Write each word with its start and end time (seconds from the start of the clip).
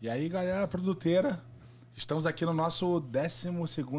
E 0.00 0.08
aí, 0.08 0.28
galera 0.28 0.66
produteira, 0.66 1.42
estamos 1.94 2.24
aqui 2.26 2.44
no 2.46 2.54
nosso 2.54 3.00
12 3.00 3.48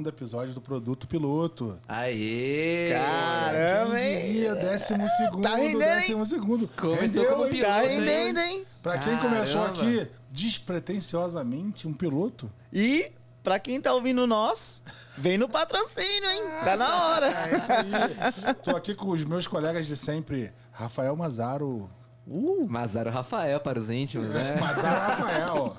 episódio 0.08 0.54
do 0.54 0.62
Produto 0.62 1.08
Piloto. 1.08 1.80
Aê! 1.88 2.90
Caramba, 2.92 3.96
Quem 3.96 4.06
hein? 4.08 4.26
diria, 4.34 4.56
décimo 4.56 5.08
segundo, 5.10 5.44
Tá 5.44 5.56
rendendo, 5.56 5.82
hein? 5.84 5.88
décimo 5.90 6.26
segundo. 6.26 6.68
Começou 6.70 7.02
Rendeu, 7.02 7.26
como 7.28 7.48
piloto, 7.50 7.68
Tá 7.72 7.84
hein? 7.86 8.00
rendendo, 8.00 8.40
hein? 8.40 8.66
Pra 8.82 8.98
quem 8.98 9.16
começou 9.18 9.62
Caramba. 9.62 9.82
aqui 9.84 10.08
despretensiosamente, 10.32 11.88
um 11.88 11.94
piloto. 11.94 12.52
E, 12.74 13.12
pra 13.44 13.60
quem 13.60 13.80
tá 13.80 13.94
ouvindo 13.94 14.26
nós, 14.26 14.82
vem 15.16 15.38
no 15.38 15.48
patrocínio, 15.48 16.30
hein? 16.32 16.44
Tá 16.64 16.76
na 16.76 17.06
hora. 17.06 17.28
É 17.52 17.56
isso 17.56 17.72
aí. 17.72 18.56
Tô 18.64 18.76
aqui 18.76 18.96
com 18.96 19.10
os 19.10 19.24
meus 19.24 19.46
colegas 19.46 19.86
de 19.86 19.96
sempre, 19.96 20.52
Rafael 20.72 21.16
Mazaro. 21.16 21.88
Uh, 22.34 22.66
Mazaro 22.66 23.10
Rafael 23.10 23.60
para 23.60 23.78
os 23.78 23.90
íntimos, 23.90 24.30
né? 24.30 24.56
Mazaro 24.62 25.02
Rafael. 25.02 25.76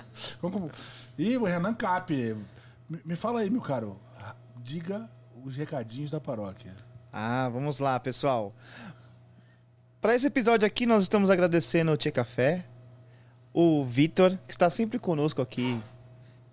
E 1.17 1.34
o 1.39 1.44
Renan 1.44 1.72
Cap. 1.75 2.12
Me, 2.12 3.00
me 3.06 3.17
fala 3.17 3.41
aí, 3.41 3.48
meu 3.48 3.62
caro. 3.62 3.98
Diga 4.59 5.09
os 5.42 5.56
recadinhos 5.56 6.11
da 6.11 6.20
paróquia. 6.20 6.75
Ah, 7.11 7.48
vamos 7.48 7.78
lá, 7.78 7.98
pessoal. 7.98 8.55
Para 9.98 10.14
esse 10.14 10.27
episódio 10.27 10.67
aqui, 10.67 10.84
nós 10.84 11.05
estamos 11.05 11.31
agradecendo 11.31 11.91
o 11.91 11.97
Tia 11.97 12.12
Café, 12.12 12.66
o 13.55 13.83
Vitor, 13.87 14.37
que 14.47 14.53
está 14.53 14.69
sempre 14.69 14.98
conosco 14.98 15.41
aqui, 15.41 15.81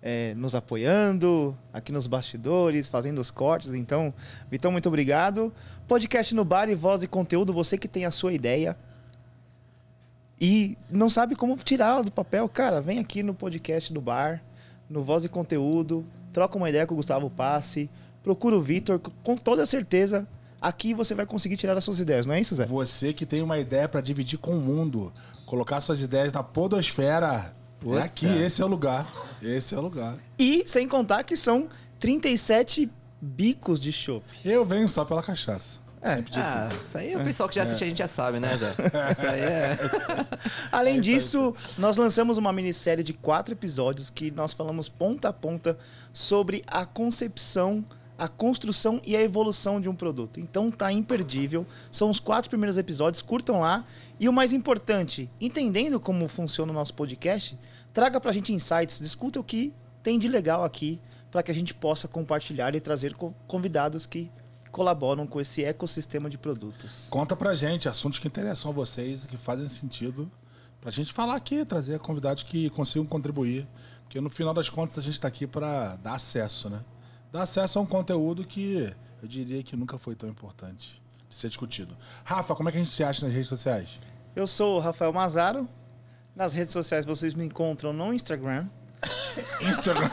é, 0.00 0.32
nos 0.34 0.54
apoiando, 0.54 1.54
aqui 1.74 1.92
nos 1.92 2.06
bastidores, 2.06 2.88
fazendo 2.88 3.20
os 3.20 3.30
cortes. 3.30 3.74
Então, 3.74 4.14
Vitão, 4.50 4.72
muito 4.72 4.88
obrigado. 4.88 5.52
Podcast 5.86 6.34
no 6.34 6.44
bar 6.44 6.70
e 6.70 6.74
voz 6.74 7.02
e 7.02 7.06
conteúdo, 7.06 7.52
você 7.52 7.76
que 7.76 7.88
tem 7.88 8.06
a 8.06 8.10
sua 8.10 8.32
ideia 8.32 8.74
e 10.40 10.76
não 10.90 11.10
sabe 11.10 11.36
como 11.36 11.56
tirá-la 11.56 12.02
do 12.02 12.10
papel, 12.10 12.48
cara, 12.48 12.80
vem 12.80 12.98
aqui 12.98 13.22
no 13.22 13.34
podcast 13.34 13.92
do 13.92 14.00
bar, 14.00 14.42
no 14.88 15.04
Voz 15.04 15.24
e 15.24 15.28
Conteúdo, 15.28 16.04
troca 16.32 16.56
uma 16.56 16.70
ideia 16.70 16.86
com 16.86 16.94
o 16.94 16.96
Gustavo 16.96 17.28
Passe, 17.28 17.90
procura 18.22 18.56
o 18.56 18.62
Vitor, 18.62 18.98
com 19.22 19.36
toda 19.36 19.66
certeza, 19.66 20.26
aqui 20.60 20.94
você 20.94 21.14
vai 21.14 21.26
conseguir 21.26 21.56
tirar 21.56 21.76
as 21.76 21.84
suas 21.84 22.00
ideias, 22.00 22.24
não 22.24 22.34
é 22.34 22.40
isso, 22.40 22.54
Zé? 22.54 22.64
Você 22.64 23.12
que 23.12 23.26
tem 23.26 23.42
uma 23.42 23.58
ideia 23.58 23.88
pra 23.88 24.00
dividir 24.00 24.38
com 24.38 24.52
o 24.52 24.60
mundo, 24.60 25.12
colocar 25.46 25.80
suas 25.80 26.00
ideias 26.00 26.32
na 26.32 26.42
podosfera. 26.42 27.54
Puta. 27.80 27.98
É 27.98 28.02
aqui, 28.02 28.26
esse 28.26 28.60
é 28.60 28.64
o 28.64 28.68
lugar. 28.68 29.10
Esse 29.42 29.74
é 29.74 29.78
o 29.78 29.80
lugar. 29.80 30.18
E 30.38 30.64
sem 30.66 30.86
contar 30.86 31.24
que 31.24 31.34
são 31.34 31.68
37 31.98 32.90
bicos 33.20 33.80
de 33.80 33.92
chopp. 33.92 34.24
Eu 34.44 34.64
venho 34.64 34.88
só 34.88 35.04
pela 35.04 35.22
cachaça. 35.22 35.78
É. 36.02 36.16
Sempre 36.16 36.30
disse 36.32 36.48
Ah, 36.52 36.68
isso. 36.70 36.80
isso 36.80 36.98
aí 36.98 37.14
o 37.16 37.22
pessoal 37.24 37.48
que 37.48 37.54
já 37.56 37.62
assiste 37.64 37.84
a 37.84 37.86
gente 37.86 37.98
já 37.98 38.08
sabe, 38.08 38.40
né, 38.40 38.48
Zé? 38.56 38.70
Isso 39.12 39.26
aí 39.26 39.40
é. 39.40 39.78
Além 40.72 40.94
É 40.94 40.96
aí, 40.96 41.00
disso, 41.02 41.54
nós 41.76 41.96
lançamos 41.96 42.38
uma 42.38 42.52
minissérie 42.52 43.04
de 43.04 43.12
quatro 43.12 43.52
episódios 43.54 44.08
que 44.08 44.30
nós 44.30 44.52
falamos 44.54 44.88
ponta 44.88 45.28
a 45.28 45.32
ponta 45.32 45.76
sobre 46.12 46.62
a 46.66 46.86
concepção, 46.86 47.84
a 48.16 48.28
construção 48.28 49.00
e 49.04 49.14
a 49.16 49.20
evolução 49.22 49.80
de 49.80 49.88
um 49.90 49.94
produto. 49.94 50.40
Então 50.40 50.70
tá 50.70 50.90
imperdível. 50.92 51.66
São 51.90 52.08
os 52.08 52.18
quatro 52.18 52.48
primeiros 52.48 52.78
episódios, 52.78 53.20
curtam 53.22 53.60
lá. 53.60 53.84
E 54.18 54.28
o 54.28 54.32
mais 54.32 54.52
importante, 54.54 55.30
entendendo 55.40 56.00
como 56.00 56.26
funciona 56.28 56.72
o 56.72 56.74
nosso 56.74 56.94
podcast, 56.94 57.58
traga 57.92 58.18
pra 58.20 58.32
gente 58.32 58.52
insights, 58.54 58.98
discuta 59.00 59.38
o 59.38 59.44
que 59.44 59.72
tem 60.02 60.18
de 60.18 60.28
legal 60.28 60.64
aqui 60.64 60.98
para 61.30 61.42
que 61.42 61.50
a 61.50 61.54
gente 61.54 61.74
possa 61.74 62.08
compartilhar 62.08 62.74
e 62.74 62.80
trazer 62.80 63.14
co- 63.14 63.34
convidados 63.46 64.04
que 64.06 64.30
colaboram 64.70 65.26
com 65.26 65.40
esse 65.40 65.64
ecossistema 65.64 66.30
de 66.30 66.38
produtos. 66.38 67.06
Conta 67.10 67.36
pra 67.36 67.54
gente 67.54 67.88
assuntos 67.88 68.18
que 68.18 68.28
interessam 68.28 68.70
a 68.70 68.74
vocês, 68.74 69.24
que 69.24 69.36
fazem 69.36 69.68
sentido. 69.68 70.30
Pra 70.80 70.90
gente 70.90 71.12
falar 71.12 71.36
aqui, 71.36 71.64
trazer 71.64 71.98
convidados 71.98 72.42
que 72.42 72.70
consigam 72.70 73.06
contribuir. 73.06 73.68
Porque 74.04 74.20
no 74.20 74.30
final 74.30 74.54
das 74.54 74.68
contas 74.68 74.98
a 74.98 75.02
gente 75.02 75.20
tá 75.20 75.28
aqui 75.28 75.46
pra 75.46 75.96
dar 75.96 76.14
acesso, 76.14 76.68
né? 76.68 76.80
Dar 77.30 77.42
acesso 77.42 77.78
a 77.78 77.82
um 77.82 77.86
conteúdo 77.86 78.44
que 78.44 78.92
eu 79.22 79.28
diria 79.28 79.62
que 79.62 79.76
nunca 79.76 79.98
foi 79.98 80.14
tão 80.14 80.28
importante 80.28 81.00
de 81.28 81.36
ser 81.36 81.48
discutido. 81.48 81.96
Rafa, 82.24 82.56
como 82.56 82.68
é 82.68 82.72
que 82.72 82.78
a 82.78 82.82
gente 82.82 82.92
se 82.92 83.04
acha 83.04 83.24
nas 83.24 83.32
redes 83.32 83.48
sociais? 83.48 83.88
Eu 84.34 84.46
sou 84.46 84.76
o 84.76 84.80
Rafael 84.80 85.12
Mazaro. 85.12 85.68
Nas 86.34 86.54
redes 86.54 86.72
sociais 86.72 87.04
vocês 87.04 87.34
me 87.34 87.44
encontram 87.44 87.92
no 87.92 88.12
Instagram. 88.12 88.66
Instagram. 89.62 90.10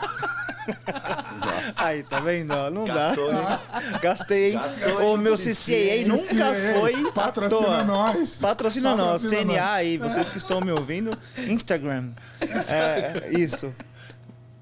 Aí, 1.76 2.02
tá 2.02 2.20
vendo? 2.20 2.54
Não 2.70 2.84
Gastou, 2.84 3.30
dá. 3.32 3.60
hein? 3.82 3.98
Gastei. 4.00 4.52
Gastou, 4.52 5.10
o 5.12 5.16
hein? 5.16 5.18
meu 5.18 5.34
CCA, 5.34 6.08
nunca 6.08 6.54
foi 6.80 7.12
Patrocina 7.12 7.84
nós. 7.84 8.36
Patrocina 8.36 8.96
nós, 8.96 9.22
CNA 9.28 9.72
aí, 9.72 9.98
vocês 9.98 10.28
que 10.28 10.38
estão 10.38 10.60
me 10.60 10.70
ouvindo. 10.72 11.16
Instagram. 11.36 12.10
É, 12.40 13.30
isso. 13.30 13.72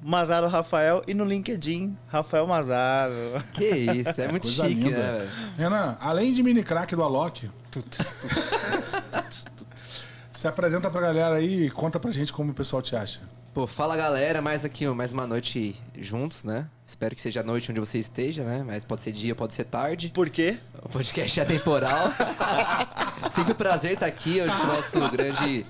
Mazaro 0.02 0.46
Rafael 0.46 1.02
e 1.08 1.14
no 1.14 1.24
LinkedIn, 1.24 1.96
Rafael 2.06 2.46
Mazaro. 2.46 3.12
Que 3.54 3.64
isso, 3.68 4.20
é 4.20 4.28
muito 4.28 4.44
Coisa 4.44 4.68
chique, 4.68 4.80
linda. 4.84 4.96
né, 4.98 5.18
velho? 5.18 5.30
Renan, 5.58 5.96
além 6.00 6.32
de 6.32 6.42
mini 6.44 6.62
crack 6.62 6.94
do 6.94 7.02
Alok, 7.02 7.50
se 10.32 10.46
apresenta 10.46 10.90
pra 10.90 11.00
galera 11.00 11.34
aí 11.36 11.64
e 11.66 11.70
conta 11.70 11.98
pra 11.98 12.10
gente 12.12 12.32
como 12.32 12.52
o 12.52 12.54
pessoal 12.54 12.80
te 12.82 12.94
acha. 12.94 13.20
Pô, 13.56 13.66
fala 13.66 13.96
galera, 13.96 14.42
mais 14.42 14.66
aqui, 14.66 14.86
mais 14.88 15.12
uma 15.14 15.26
noite 15.26 15.74
juntos, 15.98 16.44
né? 16.44 16.68
Espero 16.86 17.14
que 17.14 17.22
seja 17.22 17.40
a 17.40 17.42
noite 17.42 17.70
onde 17.70 17.80
você 17.80 17.98
esteja, 17.98 18.44
né? 18.44 18.62
Mas 18.62 18.84
pode 18.84 19.00
ser 19.00 19.12
dia, 19.12 19.34
pode 19.34 19.54
ser 19.54 19.64
tarde. 19.64 20.10
Por 20.10 20.28
quê? 20.28 20.58
O 20.82 20.90
podcast 20.90 21.40
é 21.40 21.42
atemporal. 21.42 22.12
Sempre 23.32 23.54
um 23.54 23.56
prazer 23.56 23.92
estar 23.92 24.04
aqui 24.04 24.42
hoje 24.42 24.52
com 24.54 24.62
o 24.62 24.66
nosso 24.66 25.08
grande, 25.10 25.64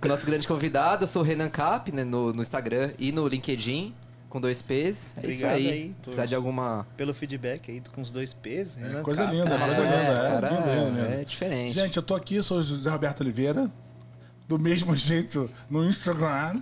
com 0.00 0.06
o 0.06 0.08
nosso 0.08 0.26
grande 0.26 0.48
convidado. 0.48 1.04
Eu 1.04 1.06
sou 1.06 1.22
o 1.22 1.24
Renan 1.24 1.48
Cap, 1.48 1.92
né, 1.92 2.02
no, 2.02 2.32
no 2.32 2.42
Instagram 2.42 2.90
e 2.98 3.12
no 3.12 3.28
LinkedIn, 3.28 3.94
com 4.28 4.40
dois 4.40 4.60
P's. 4.60 5.14
É 5.22 5.28
isso 5.30 5.44
Obrigado 5.44 5.52
aí. 5.58 5.70
aí 5.70 5.88
por- 5.90 6.02
Precisar 6.06 6.26
de 6.26 6.34
alguma. 6.34 6.88
Pelo 6.96 7.14
feedback 7.14 7.70
aí 7.70 7.80
com 7.94 8.00
os 8.00 8.10
dois 8.10 8.34
P's. 8.34 8.74
Renan 8.74 9.04
coisa 9.04 9.22
Cap. 9.26 9.36
linda, 9.36 9.56
coisa 9.56 9.80
linda. 9.80 9.94
É, 9.94 10.30
cara, 10.32 10.48
lindo, 10.48 10.70
lindo, 10.70 11.00
lindo. 11.02 11.12
é 11.20 11.24
diferente. 11.24 11.72
Gente, 11.72 11.96
eu 11.96 12.02
tô 12.02 12.16
aqui, 12.16 12.42
sou 12.42 12.58
o 12.58 12.62
José 12.62 12.90
Roberto 12.90 13.20
Oliveira. 13.20 13.70
Do 14.48 14.58
mesmo 14.58 14.94
jeito 14.96 15.50
no 15.68 15.84
Instagram, 15.88 16.60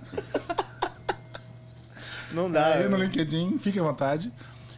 Não 2.31 2.49
dá. 2.49 2.75
aí 2.75 2.89
no 2.89 2.97
LinkedIn, 2.97 3.57
fique 3.59 3.79
à 3.79 3.83
vontade. 3.83 4.31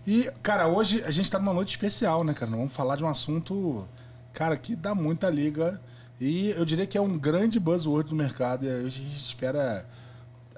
E, 0.05 0.29
cara, 0.43 0.67
hoje 0.67 1.03
a 1.03 1.11
gente 1.11 1.29
tá 1.29 1.39
numa 1.39 1.53
noite 1.53 1.69
especial, 1.71 2.23
né, 2.23 2.33
cara? 2.33 2.51
Vamos 2.51 2.73
falar 2.73 2.95
de 2.95 3.03
um 3.03 3.07
assunto, 3.07 3.87
cara, 4.33 4.55
que 4.57 4.75
dá 4.75 4.93
muita 4.93 5.29
liga. 5.29 5.81
E 6.19 6.49
eu 6.51 6.65
diria 6.65 6.85
que 6.85 6.97
é 6.97 7.01
um 7.01 7.17
grande 7.17 7.59
buzzword 7.59 8.09
do 8.09 8.15
mercado. 8.15 8.65
E 8.65 8.69
a 8.69 8.83
gente 8.89 9.15
espera 9.17 9.87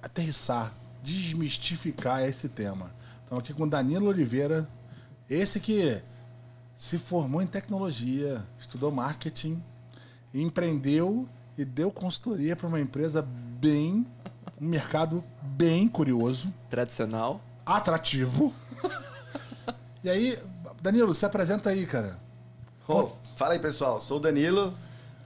aterrissar, 0.01 0.73
desmistificar 1.03 2.21
esse 2.23 2.49
tema. 2.49 2.93
Então, 3.25 3.37
aqui 3.37 3.53
com 3.53 3.63
o 3.63 3.69
Danilo 3.69 4.07
Oliveira, 4.07 4.67
esse 5.29 5.59
que 5.59 6.01
se 6.75 6.97
formou 6.97 7.41
em 7.41 7.47
tecnologia, 7.47 8.43
estudou 8.59 8.91
marketing, 8.91 9.61
empreendeu 10.33 11.27
e 11.59 11.65
deu 11.65 11.91
consultoria 11.91 12.55
para 12.55 12.67
uma 12.67 12.79
empresa 12.79 13.21
bem, 13.21 14.07
um 14.61 14.65
mercado 14.65 15.21
bem 15.41 15.89
curioso, 15.89 16.53
Tradicional. 16.69 17.41
atrativo. 17.65 18.53
E 20.01 20.09
aí, 20.09 20.39
Danilo, 20.81 21.13
se 21.13 21.25
apresenta 21.25 21.71
aí, 21.71 21.85
cara. 21.85 22.17
Ô, 22.87 23.09
fala 23.35 23.51
aí, 23.51 23.59
pessoal. 23.59 23.99
Sou 23.99 24.15
o 24.15 24.19
Danilo. 24.21 24.73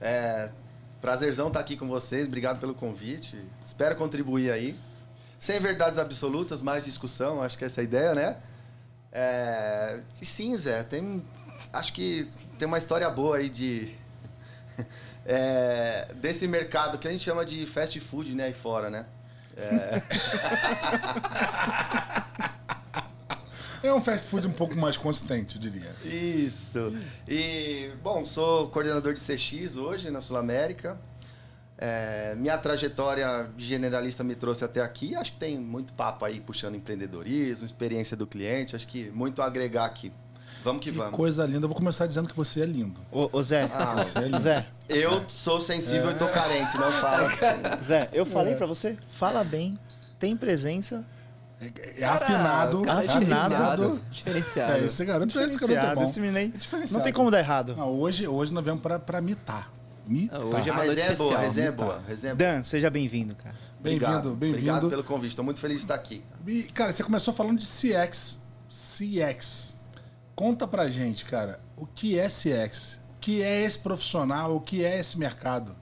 É, 0.00 0.50
prazerzão 1.00 1.46
estar 1.46 1.60
aqui 1.60 1.76
com 1.76 1.86
vocês. 1.86 2.26
Obrigado 2.26 2.58
pelo 2.58 2.74
convite. 2.74 3.40
Espero 3.64 3.94
contribuir 3.94 4.50
aí. 4.50 4.76
Sem 5.38 5.60
verdades 5.60 5.96
absolutas, 5.96 6.60
mais 6.60 6.84
discussão. 6.84 7.40
Acho 7.40 7.56
que 7.56 7.64
essa 7.64 7.80
é 7.80 7.82
a 7.82 7.84
ideia, 7.84 8.14
né? 8.16 8.36
É, 9.12 10.00
e 10.20 10.26
sim, 10.26 10.56
Zé, 10.56 10.82
tem, 10.82 11.24
acho 11.72 11.92
que 11.92 12.28
tem 12.58 12.66
uma 12.66 12.78
história 12.78 13.08
boa 13.08 13.36
aí 13.36 13.48
de 13.48 13.94
é, 15.26 16.08
desse 16.16 16.46
mercado 16.46 16.98
que 16.98 17.08
a 17.08 17.10
gente 17.10 17.22
chama 17.22 17.44
de 17.44 17.64
fast 17.66 17.98
food, 18.00 18.34
né, 18.34 18.44
aí 18.44 18.52
fora, 18.52 18.90
né? 18.90 19.06
É 23.82 23.92
um 23.92 24.00
fast 24.00 24.26
food 24.28 24.46
um 24.46 24.52
pouco 24.52 24.74
mais 24.74 24.96
consistente, 24.96 25.56
eu 25.56 25.60
diria. 25.60 25.94
Isso. 26.04 26.96
E, 27.28 27.90
bom, 28.02 28.24
sou 28.24 28.68
coordenador 28.68 29.12
de 29.12 29.20
CX 29.20 29.76
hoje 29.76 30.10
na 30.10 30.22
Sul 30.22 30.38
América. 30.38 30.98
É, 31.76 32.34
minha 32.36 32.56
trajetória 32.56 33.50
de 33.54 33.64
generalista 33.66 34.24
me 34.24 34.34
trouxe 34.34 34.64
até 34.64 34.80
aqui. 34.80 35.14
Acho 35.14 35.32
que 35.32 35.38
tem 35.38 35.58
muito 35.58 35.92
papo 35.92 36.24
aí 36.24 36.40
puxando 36.40 36.76
empreendedorismo, 36.76 37.66
experiência 37.66 38.16
do 38.16 38.26
cliente. 38.26 38.74
Acho 38.74 38.88
que 38.88 39.10
muito 39.10 39.42
a 39.42 39.44
agregar 39.44 39.84
aqui. 39.84 40.10
Vamos 40.64 40.82
que, 40.82 40.90
Que 40.90 40.96
vamos. 40.96 41.14
coisa 41.14 41.44
linda. 41.46 41.66
Eu 41.66 41.68
vou 41.68 41.76
começar 41.76 42.06
dizendo 42.06 42.26
que 42.28 42.34
você 42.36 42.62
é 42.62 42.66
lindo. 42.66 42.98
Ô, 43.12 43.28
ô, 43.32 43.42
Zé, 43.42 43.70
Ah, 43.72 43.96
Você 43.96 44.18
é 44.18 44.22
lindo. 44.22 44.40
Zé, 44.40 44.66
eu 44.88 45.22
sou 45.28 45.60
sensível 45.60 46.10
e 46.10 46.14
tô 46.14 46.26
carente, 46.28 46.76
não 46.78 46.90
fala 46.90 47.26
assim. 47.28 47.84
Zé, 47.84 48.08
eu 48.12 48.24
falei 48.24 48.54
pra 48.54 48.66
você, 48.66 48.96
fala 49.08 49.44
bem, 49.44 49.78
tem 50.18 50.34
presença, 50.36 51.04
É, 51.60 52.00
é 52.00 52.04
afinado. 52.04 52.82
Cara, 52.82 53.04
é 53.04 53.08
afinado. 53.08 54.00
Diferenciado. 54.10 54.72
É, 54.72 54.84
esse 54.86 55.04
garoto, 55.04 55.28
esse 55.28 55.38
garoto 55.38 55.38
é 55.38 55.46
diferenciado, 55.46 55.94
bom. 56.00 56.02
esse 56.04 56.20
menino 56.20 56.38
aí. 56.38 56.52
É 56.54 56.58
diferenciado. 56.58 56.94
Não 56.98 57.02
tem 57.04 57.12
como 57.12 57.30
dar 57.30 57.38
errado. 57.40 57.76
Não, 57.76 57.90
hoje, 57.92 58.26
hoje 58.26 58.52
nós 58.52 58.64
viemos 58.64 58.82
pra, 58.82 58.98
pra 58.98 59.20
mitar. 59.20 59.70
Me 60.06 60.28
Ah, 60.32 60.38
hoje 60.44 60.68
é 60.68 60.72
uma 60.72 60.84
noite 60.84 61.00
resenha 61.00 61.12
é 61.12 61.16
boa, 61.16 61.38
resenha 61.38 61.68
é 61.68 61.72
Tá. 61.72 61.84
boa. 61.84 62.02
resenha 62.06 62.32
é 62.32 62.34
boa. 62.34 62.52
Dan, 62.56 62.64
seja 62.64 62.90
bem-vindo, 62.90 63.34
cara. 63.36 63.54
Bem-vindo, 63.80 64.04
Obrigado, 64.06 64.32
Obrigado 64.32 64.60
bem-vindo. 64.62 64.90
pelo 64.90 65.04
convite. 65.04 65.30
Estou 65.30 65.44
muito 65.44 65.60
feliz 65.60 65.78
de 65.78 65.84
estar 65.84 65.94
aqui. 65.94 66.22
E, 66.46 66.62
cara, 66.64 66.92
você 66.92 67.02
começou 67.02 67.32
falando 67.32 67.58
de 67.58 67.66
CX. 67.66 68.38
CX. 68.68 69.73
Conta 70.34 70.66
pra 70.66 70.88
gente, 70.88 71.24
cara, 71.24 71.60
o 71.76 71.86
que 71.86 72.18
é 72.18 72.28
CX? 72.28 73.00
O 73.12 73.18
que 73.20 73.42
é 73.42 73.62
esse 73.62 73.78
profissional? 73.78 74.56
O 74.56 74.60
que 74.60 74.84
é 74.84 74.98
esse 74.98 75.16
mercado? 75.16 75.76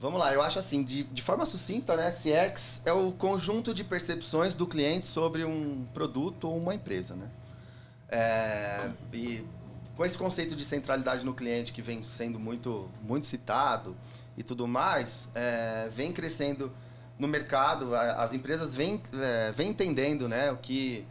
Vamos 0.00 0.18
lá, 0.18 0.32
eu 0.32 0.42
acho 0.42 0.58
assim, 0.58 0.82
de, 0.82 1.04
de 1.04 1.22
forma 1.22 1.46
sucinta, 1.46 1.96
né? 1.96 2.10
CX 2.10 2.82
é 2.84 2.92
o 2.92 3.12
conjunto 3.12 3.72
de 3.72 3.84
percepções 3.84 4.54
do 4.54 4.66
cliente 4.66 5.06
sobre 5.06 5.44
um 5.44 5.86
produto 5.94 6.48
ou 6.48 6.56
uma 6.56 6.74
empresa, 6.74 7.14
né? 7.14 7.28
É, 8.08 8.90
e 9.12 9.46
com 9.96 10.04
esse 10.04 10.18
conceito 10.18 10.56
de 10.56 10.64
centralidade 10.64 11.24
no 11.24 11.32
cliente 11.32 11.72
que 11.72 11.80
vem 11.80 12.02
sendo 12.02 12.38
muito, 12.38 12.90
muito 13.02 13.26
citado 13.26 13.96
e 14.36 14.42
tudo 14.42 14.66
mais, 14.66 15.28
é, 15.34 15.88
vem 15.92 16.10
crescendo 16.10 16.72
no 17.18 17.28
mercado, 17.28 17.94
as 17.94 18.34
empresas 18.34 18.74
vêm 18.74 19.00
é, 19.12 19.52
vêm 19.52 19.68
entendendo, 19.68 20.28
né? 20.28 20.50
O 20.50 20.56
que 20.56 21.06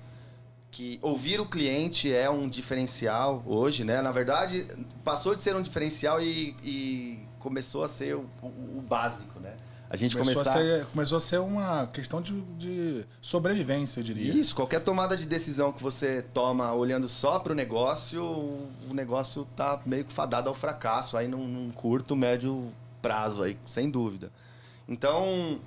que 0.71 0.97
ouvir 1.01 1.39
o 1.39 1.45
cliente 1.45 2.11
é 2.11 2.29
um 2.29 2.47
diferencial 2.47 3.43
hoje, 3.45 3.83
né? 3.83 4.01
Na 4.01 4.11
verdade, 4.11 4.65
passou 5.03 5.35
de 5.35 5.41
ser 5.41 5.55
um 5.55 5.61
diferencial 5.61 6.21
e, 6.21 6.55
e 6.63 7.19
começou 7.39 7.83
a 7.83 7.87
ser 7.87 8.15
o, 8.15 8.25
o- 8.41 8.77
o 8.77 8.81
básico, 8.87 9.39
né? 9.39 9.55
A 9.89 9.97
gente 9.97 10.15
Começou, 10.15 10.41
começar... 10.45 10.57
a 10.57 10.63
ser, 10.63 10.85
começou 10.85 11.17
a 11.17 11.19
ser 11.21 11.39
uma 11.41 11.85
questão 11.87 12.21
de, 12.21 12.39
de 12.57 13.05
sobrevivência, 13.21 13.99
eu 13.99 14.03
diria. 14.05 14.31
Isso, 14.33 14.55
qualquer 14.55 14.79
tomada 14.79 15.17
de 15.17 15.25
decisão 15.25 15.73
que 15.73 15.83
você 15.83 16.21
toma 16.33 16.73
olhando 16.73 17.09
só 17.09 17.37
para 17.39 17.51
o 17.51 17.55
negócio, 17.55 18.23
o 18.23 18.93
negócio 18.93 19.45
tá 19.53 19.81
meio 19.85 20.05
que 20.05 20.13
fadado 20.13 20.47
ao 20.47 20.55
fracasso 20.55 21.17
aí 21.17 21.27
num, 21.27 21.45
num 21.45 21.71
curto, 21.71 22.15
médio 22.15 22.71
prazo 23.01 23.43
aí, 23.43 23.57
sem 23.67 23.89
dúvida. 23.89 24.31
Então, 24.87 25.59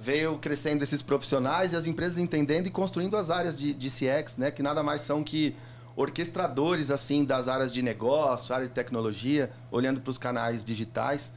veio 0.00 0.38
crescendo 0.38 0.84
esses 0.84 1.02
profissionais 1.02 1.72
e 1.72 1.76
as 1.76 1.86
empresas 1.86 2.18
entendendo 2.18 2.68
e 2.68 2.70
construindo 2.70 3.16
as 3.16 3.30
áreas 3.30 3.58
de, 3.58 3.74
de 3.74 3.88
CX, 3.90 4.36
né, 4.36 4.50
que 4.50 4.62
nada 4.62 4.82
mais 4.82 5.00
são 5.00 5.24
que 5.24 5.56
orquestradores 5.96 6.92
assim 6.92 7.24
das 7.24 7.48
áreas 7.48 7.72
de 7.72 7.82
negócio, 7.82 8.54
área 8.54 8.66
de 8.66 8.72
tecnologia, 8.72 9.50
olhando 9.70 10.00
para 10.00 10.10
os 10.10 10.16
canais 10.16 10.64
digitais. 10.64 11.32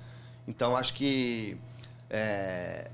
Então, 0.47 0.77
acho 0.77 0.93
que 0.93 1.57
é, 2.07 2.91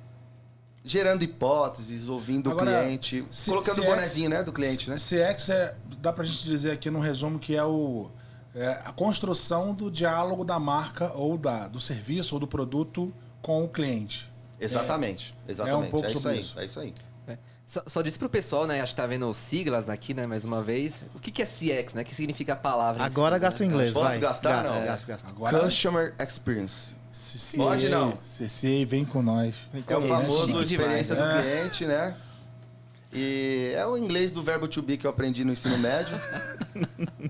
gerando 0.85 1.23
hipóteses, 1.23 2.07
ouvindo 2.07 2.49
Agora, 2.49 2.71
o 2.79 2.83
cliente, 2.83 3.25
C- 3.29 3.51
colocando 3.51 3.79
o 3.79 3.81
CX 3.81 3.89
bonezinho 3.89 4.29
né, 4.29 4.43
do 4.43 4.53
cliente, 4.53 4.89
né? 4.89 4.95
CX 4.95 5.49
é, 5.49 5.75
dá 5.99 6.13
pra 6.13 6.23
gente 6.23 6.45
dizer 6.45 6.71
aqui 6.71 6.89
no 6.89 6.99
resumo 7.01 7.37
que 7.37 7.55
é 7.55 7.63
o 7.63 8.09
é 8.55 8.81
a 8.85 8.91
construção 8.91 9.71
do 9.71 9.91
diálogo 9.91 10.43
da 10.43 10.57
marca 10.57 11.11
ou 11.13 11.37
da, 11.37 11.67
do 11.67 11.79
serviço 11.79 12.33
ou 12.33 12.39
do 12.39 12.47
produto 12.47 13.13
com 13.39 13.63
o 13.63 13.67
cliente. 13.67 14.31
Exatamente, 14.59 15.36
exatamente. 15.48 15.92
pouco 15.92 16.06
é 16.06 16.09
isso 16.09 16.19
sobre 16.19 16.31
aí, 16.31 16.39
isso. 16.39 16.59
É 16.59 16.65
isso 16.65 16.80
aí. 16.80 16.94
É. 17.27 17.38
Só, 17.65 17.83
só 17.86 18.01
disse 18.01 18.18
pro 18.18 18.30
pessoal, 18.30 18.65
né? 18.65 18.81
Acho 18.81 18.95
que 18.95 19.01
tá 19.01 19.06
vendo 19.06 19.31
siglas 19.33 19.89
aqui, 19.89 20.13
né? 20.13 20.25
Mais 20.25 20.45
uma 20.45 20.63
vez. 20.63 21.04
O 21.13 21.19
que, 21.19 21.30
que 21.30 21.42
é 21.42 21.45
CX, 21.45 21.94
né? 21.94 22.01
O 22.01 22.06
que 22.06 22.15
significa 22.15 22.54
a 22.54 22.56
palavra? 22.56 23.04
em 23.04 23.06
Agora 23.06 23.36
si, 23.36 23.42
gasta 23.42 23.63
o 23.63 23.68
né? 23.68 23.74
inglês, 23.74 23.94
Posso 23.94 24.07
vai. 24.07 24.19
gastar? 24.19 24.63
Gasta, 24.63 24.80
Não. 24.80 24.86
gasta, 24.86 25.07
gasta. 25.07 25.30
Agora, 25.30 25.59
Customer 25.59 26.15
Experience. 26.19 26.95
CCA, 27.12 27.57
Pode 27.57 27.89
não. 27.89 28.18
CCA 28.18 28.86
vem 28.88 29.04
com 29.04 29.21
nós. 29.21 29.56
É 29.88 29.98
o 29.98 30.01
famoso 30.01 30.63
demais, 30.63 30.71
experiência 30.71 31.15
né? 31.15 31.36
do 31.36 31.42
cliente, 31.42 31.86
né? 31.86 32.15
E 33.12 33.71
é 33.75 33.86
o 33.86 33.98
inglês 33.98 34.31
do 34.31 34.44
verbo 34.44 34.68
to 34.68 34.81
be 34.81 34.98
que 34.98 35.07
eu 35.07 35.12
aprendi 35.12 35.44
no 35.44 35.54
ensino 35.54 35.77
médio. 35.80 36.15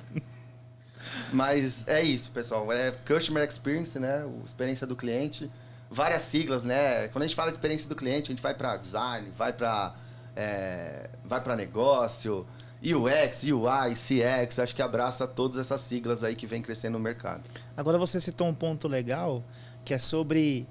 Mas 1.32 1.88
é 1.88 2.02
isso, 2.04 2.32
pessoal. 2.32 2.72
É 2.72 2.92
Customer 2.92 3.48
Experience, 3.48 3.98
né? 3.98 4.26
O 4.26 4.44
experiência 4.46 4.86
do 4.86 4.96
cliente. 4.96 5.50
Várias 5.90 6.24
siglas, 6.24 6.64
né? 6.64 7.08
Quando 7.10 7.24
a 7.24 7.28
gente 7.28 7.36
fala 7.36 7.50
de 7.50 7.58
experiência 7.58 7.88
do 7.88 7.96
cliente, 7.96 8.32
a 8.32 8.34
gente 8.34 8.44
vai 8.44 8.54
para 8.54 8.78
design, 8.78 9.32
vai 9.38 9.54
para 9.54 9.96
é, 10.36 11.10
vai 11.26 11.42
para 11.42 11.56
negócio, 11.56 12.46
UX, 12.82 13.44
UI, 13.44 13.94
CX. 13.94 14.60
Acho 14.60 14.76
que 14.76 14.82
abraça 14.82 15.28
todas 15.28 15.58
essas 15.58 15.82
siglas 15.82 16.24
aí 16.24 16.36
que 16.36 16.46
vem 16.46 16.62
crescendo 16.62 16.94
no 16.94 17.00
mercado. 17.04 17.44
Agora 17.76 17.98
você 17.98 18.20
citou 18.22 18.48
um 18.48 18.54
ponto 18.54 18.88
legal 18.88 19.44
que 19.84 19.94
é 19.94 19.98
sobre 19.98 20.68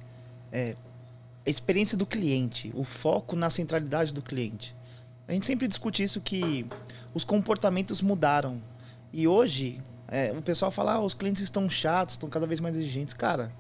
é, 0.53 0.77
a 1.45 1.51
experiência 1.51 1.97
do 1.97 2.07
cliente, 2.07 2.71
o 2.75 2.85
foco 2.85 3.35
na 3.35 3.51
centralidade 3.51 4.13
do 4.13 4.23
cliente. 4.23 4.77
A 5.27 5.33
gente 5.33 5.47
sempre 5.47 5.67
discute 5.67 6.03
isso 6.03 6.21
que 6.21 6.67
os 7.13 7.25
comportamentos 7.25 8.01
mudaram. 8.01 8.63
E 9.13 9.27
hoje, 9.27 9.83
é, 10.07 10.33
o 10.33 10.43
pessoal 10.43 10.71
fala, 10.71 10.95
ah, 10.95 11.01
os 11.01 11.15
clientes 11.15 11.43
estão 11.43 11.69
chatos, 11.69 12.15
estão 12.15 12.29
cada 12.29 12.47
vez 12.47 12.61
mais 12.61 12.77
exigentes. 12.77 13.15
Cara, 13.15 13.51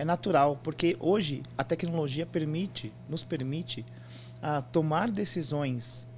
é 0.00 0.04
natural, 0.04 0.58
porque 0.62 0.96
hoje 0.98 1.42
a 1.58 1.62
tecnologia 1.62 2.24
permite, 2.24 2.90
nos 3.06 3.22
permite 3.22 3.84
a 4.40 4.62
tomar 4.62 5.10
decisões 5.10 6.08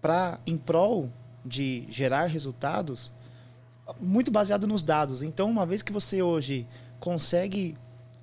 para 0.00 0.38
em 0.46 0.56
prol 0.56 1.10
de 1.44 1.86
gerar 1.88 2.26
resultados 2.26 3.12
muito 4.00 4.30
baseado 4.30 4.64
nos 4.64 4.84
dados. 4.84 5.22
Então, 5.24 5.50
uma 5.50 5.66
vez 5.66 5.82
que 5.82 5.92
você 5.92 6.22
hoje 6.22 6.68
consegue 7.00 7.76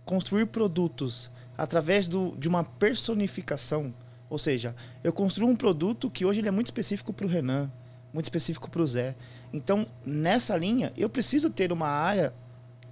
construir 0.05 0.45
produtos 0.45 1.29
através 1.57 2.07
do, 2.07 2.33
de 2.37 2.47
uma 2.47 2.63
personificação, 2.63 3.93
ou 4.29 4.39
seja, 4.39 4.73
eu 5.03 5.11
construo 5.11 5.49
um 5.49 5.55
produto 5.57 6.09
que 6.09 6.23
hoje 6.23 6.39
ele 6.39 6.47
é 6.47 6.51
muito 6.51 6.67
específico 6.67 7.11
para 7.11 7.25
o 7.25 7.29
Renan, 7.29 7.69
muito 8.13 8.27
específico 8.27 8.69
para 8.69 8.81
o 8.81 8.87
Zé. 8.87 9.17
Então, 9.51 9.85
nessa 10.05 10.55
linha, 10.55 10.93
eu 10.95 11.09
preciso 11.09 11.49
ter 11.49 11.73
uma 11.73 11.89
área 11.89 12.33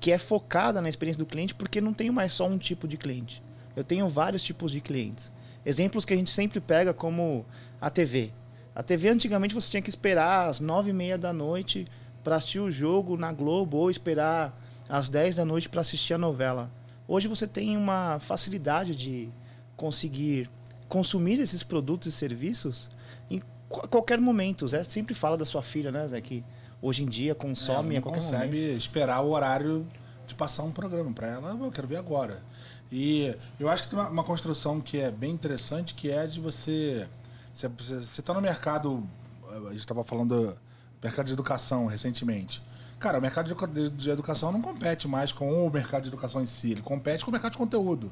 que 0.06 0.12
é 0.12 0.20
focada 0.20 0.84
na 0.84 0.88
experiência 0.88 1.18
do 1.18 1.26
cliente, 1.26 1.56
porque 1.56 1.82
não 1.82 1.92
tenho 1.92 2.14
mais 2.14 2.32
só 2.32 2.48
um 2.48 2.60
tipo 2.60 2.88
de 2.88 2.96
cliente. 2.96 3.42
Eu 3.76 3.84
tenho 3.84 4.08
vários 4.08 4.44
tipos 4.44 4.72
de 4.72 4.80
clientes. 4.80 5.32
Exemplos 5.66 6.06
que 6.06 6.14
a 6.14 6.16
gente 6.16 6.30
sempre 6.30 6.60
pega 6.60 6.94
como 6.94 7.44
a 7.82 7.90
TV. 7.90 8.32
A 8.76 8.84
TV 8.84 9.10
antigamente 9.10 9.56
você 9.56 9.72
tinha 9.72 9.82
que 9.82 9.90
esperar 9.90 10.48
às 10.48 10.60
nove 10.60 10.92
e 10.92 10.94
meia 10.94 11.18
da 11.18 11.34
noite 11.34 11.88
para 12.24 12.36
assistir 12.36 12.60
o 12.60 12.70
jogo 12.70 13.18
na 13.18 13.32
Globo 13.34 13.78
ou 13.78 13.90
esperar 13.90 14.56
às 14.88 15.10
10 15.10 15.38
da 15.38 15.44
noite 15.46 15.68
para 15.68 15.82
assistir 15.82 16.14
a 16.14 16.20
novela. 16.20 16.70
Hoje 17.08 17.28
você 17.28 17.48
tem 17.48 17.76
uma 17.76 18.20
facilidade 18.20 18.96
de 18.96 19.30
conseguir 19.76 20.48
consumir 20.88 21.40
esses 21.40 21.64
produtos 21.64 22.10
e 22.10 22.12
serviços 22.12 22.92
em 23.28 23.42
qu- 23.68 23.88
qualquer 23.88 24.20
momento. 24.22 24.68
Zé 24.68 24.84
sempre 24.84 25.16
fala 25.16 25.36
da 25.36 25.46
sua 25.46 25.64
filha, 25.64 25.92
né, 25.92 26.08
Zé? 26.08 26.22
Que 26.22 26.44
hoje 26.82 27.04
em 27.04 27.06
dia 27.08 27.34
consome 27.36 27.96
É, 27.96 27.98
a 27.98 28.02
não 28.02 28.02
qualquer 28.04 28.22
consegue 28.22 28.58
momento. 28.62 28.78
esperar 28.78 29.22
o 29.22 29.30
horário 29.32 29.86
de 30.28 30.34
passar 30.36 30.64
um 30.64 30.72
programa 30.72 31.12
para 31.14 31.28
ela. 31.28 31.52
Eu 31.52 31.72
quero 31.72 31.88
ver 31.88 31.98
agora. 31.98 32.44
E 32.92 33.36
eu 33.60 33.68
acho 33.70 33.84
que 33.84 33.90
tem 33.90 34.00
uma, 34.00 34.10
uma 34.10 34.24
construção 34.24 34.80
que 34.80 35.00
é 35.00 35.12
bem 35.12 35.32
interessante, 35.32 35.94
que 35.94 36.10
é 36.12 36.26
de 36.28 36.40
você. 36.40 37.08
Você, 37.54 37.68
você 37.68 38.22
tá 38.22 38.34
no 38.34 38.42
mercado. 38.42 39.04
A 39.50 39.70
gente 39.70 39.80
estava 39.80 40.04
falando 40.04 40.52
do 40.52 40.58
mercado 41.02 41.26
de 41.28 41.34
educação 41.34 41.86
recentemente. 41.86 42.62
Cara, 43.00 43.20
o 43.20 43.22
mercado 43.22 43.54
de 43.92 44.10
educação 44.10 44.52
não 44.52 44.62
compete 44.62 45.08
mais 45.08 45.32
com 45.32 45.68
o 45.68 45.70
mercado 45.72 46.04
de 46.04 46.08
educação 46.10 46.42
em 46.42 46.46
si, 46.46 46.72
ele 46.72 46.82
compete 46.82 47.24
com 47.24 47.30
o 47.30 47.34
mercado 47.34 47.52
de 47.52 47.58
conteúdo. 47.58 48.12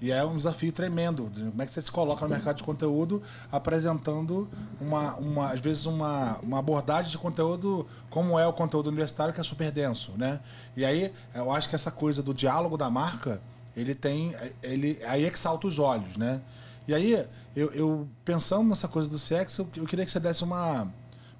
E 0.00 0.10
é 0.10 0.24
um 0.24 0.36
desafio 0.36 0.72
tremendo. 0.72 1.30
Como 1.34 1.62
é 1.62 1.64
que 1.64 1.70
você 1.70 1.80
se 1.80 1.90
coloca 1.90 2.26
no 2.26 2.30
mercado 2.30 2.56
de 2.56 2.62
conteúdo 2.62 3.22
apresentando 3.50 4.48
uma, 4.80 5.14
uma 5.16 5.52
às 5.52 5.60
vezes 5.60 5.86
uma, 5.86 6.38
uma 6.42 6.58
abordagem 6.58 7.10
de 7.10 7.18
conteúdo 7.18 7.86
como 8.10 8.38
é 8.38 8.46
o 8.46 8.52
conteúdo 8.52 8.88
universitário 8.88 9.32
que 9.32 9.40
é 9.40 9.44
super 9.44 9.70
denso, 9.70 10.12
né? 10.16 10.40
E 10.76 10.84
aí 10.84 11.12
eu 11.34 11.50
acho 11.52 11.68
que 11.68 11.74
essa 11.74 11.90
coisa 11.90 12.22
do 12.22 12.34
diálogo 12.34 12.76
da 12.76 12.90
marca 12.90 13.40
ele 13.76 13.94
tem 13.94 14.34
ele 14.62 15.00
aí 15.06 15.24
é 15.24 15.30
que 15.30 15.38
salta 15.38 15.66
os 15.66 15.78
olhos, 15.78 16.16
né? 16.16 16.40
E 16.86 16.94
aí 16.94 17.26
eu, 17.56 17.72
eu 17.72 18.08
pensando 18.24 18.68
nessa 18.68 18.88
coisa 18.88 19.08
do 19.08 19.16
CX 19.16 19.58
eu, 19.58 19.68
eu 19.76 19.86
queria 19.86 20.04
que 20.04 20.10
você 20.10 20.20
desse 20.20 20.44
uma 20.44 20.92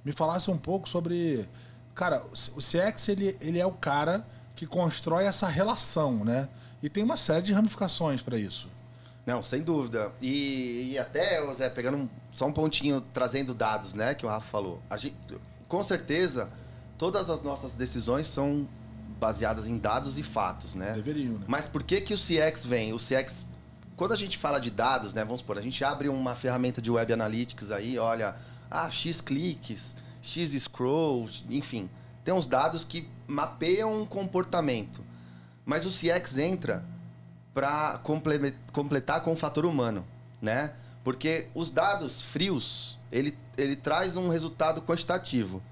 me 0.05 0.13
falasse 0.13 0.51
um 0.51 0.57
pouco 0.57 0.89
sobre 0.89 1.49
cara 1.95 2.23
o 2.33 2.61
CX 2.61 3.09
ele, 3.09 3.37
ele 3.41 3.59
é 3.59 3.67
o 3.67 3.73
cara 3.73 4.27
que 4.57 4.67
constrói 4.67 5.25
essa 5.25 5.49
relação, 5.49 6.25
né? 6.25 6.49
E 6.85 6.89
tem 6.91 7.03
uma 7.03 7.17
série 7.17 7.41
de 7.47 7.53
ramificações 7.55 8.21
para 8.21 8.37
isso. 8.39 8.69
Não, 9.25 9.43
sem 9.43 9.63
dúvida. 9.63 10.13
E, 10.21 10.91
e 10.93 10.99
até, 10.99 11.41
Zé, 11.55 11.71
pegando 11.71 11.97
um- 11.97 12.09
só 12.31 12.47
um 12.47 12.53
pontinho, 12.53 13.01
trazendo 13.01 13.55
dados, 13.55 13.95
né, 13.95 14.15
que 14.15 14.27
o 14.27 14.29
Rafa 14.29 14.47
falou. 14.47 14.83
A 14.91 14.99
gente, 14.99 15.17
com 15.67 15.83
certeza, 15.83 16.51
todas 16.99 17.31
as 17.31 17.43
nossas 17.43 17.73
decisões 17.73 18.27
são 18.27 18.69
baseadas 19.19 19.67
em 19.67 19.79
dados 19.79 20.19
e 20.19 20.23
fatos, 20.23 20.75
né? 20.75 20.93
Deveriam, 20.93 21.39
né? 21.39 21.45
Mas 21.49 21.67
por 21.67 21.83
que 21.83 22.03
que 22.03 22.13
o 22.13 22.19
CX 22.19 22.67
vem? 22.67 22.93
O 22.93 22.99
CX, 22.99 23.47
quando 23.97 24.13
a 24.13 24.17
gente 24.17 24.37
fala 24.37 24.59
de 24.59 24.71
dados, 24.71 25.15
né, 25.15 25.25
vamos 25.25 25.41
supor, 25.41 25.57
a 25.57 25.63
gente 25.63 25.83
abre 25.83 26.11
uma 26.11 26.35
ferramenta 26.35 26.83
de 26.83 26.91
Web 26.91 27.15
Analytics 27.15 27.71
aí, 27.71 27.99
olha, 27.99 28.37
ah, 28.71 28.91
X 28.91 29.23
cliques, 29.23 29.97
X 30.21 30.51
scrolls, 30.51 31.43
enfim. 31.49 31.89
Tem 32.23 32.35
uns 32.35 32.47
dados 32.47 32.85
que 32.85 33.09
mapeiam 33.27 34.03
um 34.03 34.05
comportamento. 34.05 35.03
Mas 35.65 35.85
o 35.87 35.91
CX 35.91 36.39
entra 36.39 36.85
para 37.55 38.01
completar 38.73 39.21
com 39.23 39.33
o 39.33 39.37
fator 39.37 39.65
humano, 39.65 40.05
né? 40.43 40.73
Porque 41.03 41.49
os 41.55 41.71
dados 41.71 42.23
frios, 42.23 42.99
ele, 43.13 43.37
ele 43.57 43.77
traz 43.77 44.17
um 44.17 44.29
resultado 44.29 44.83
quantitativo. 44.83 45.63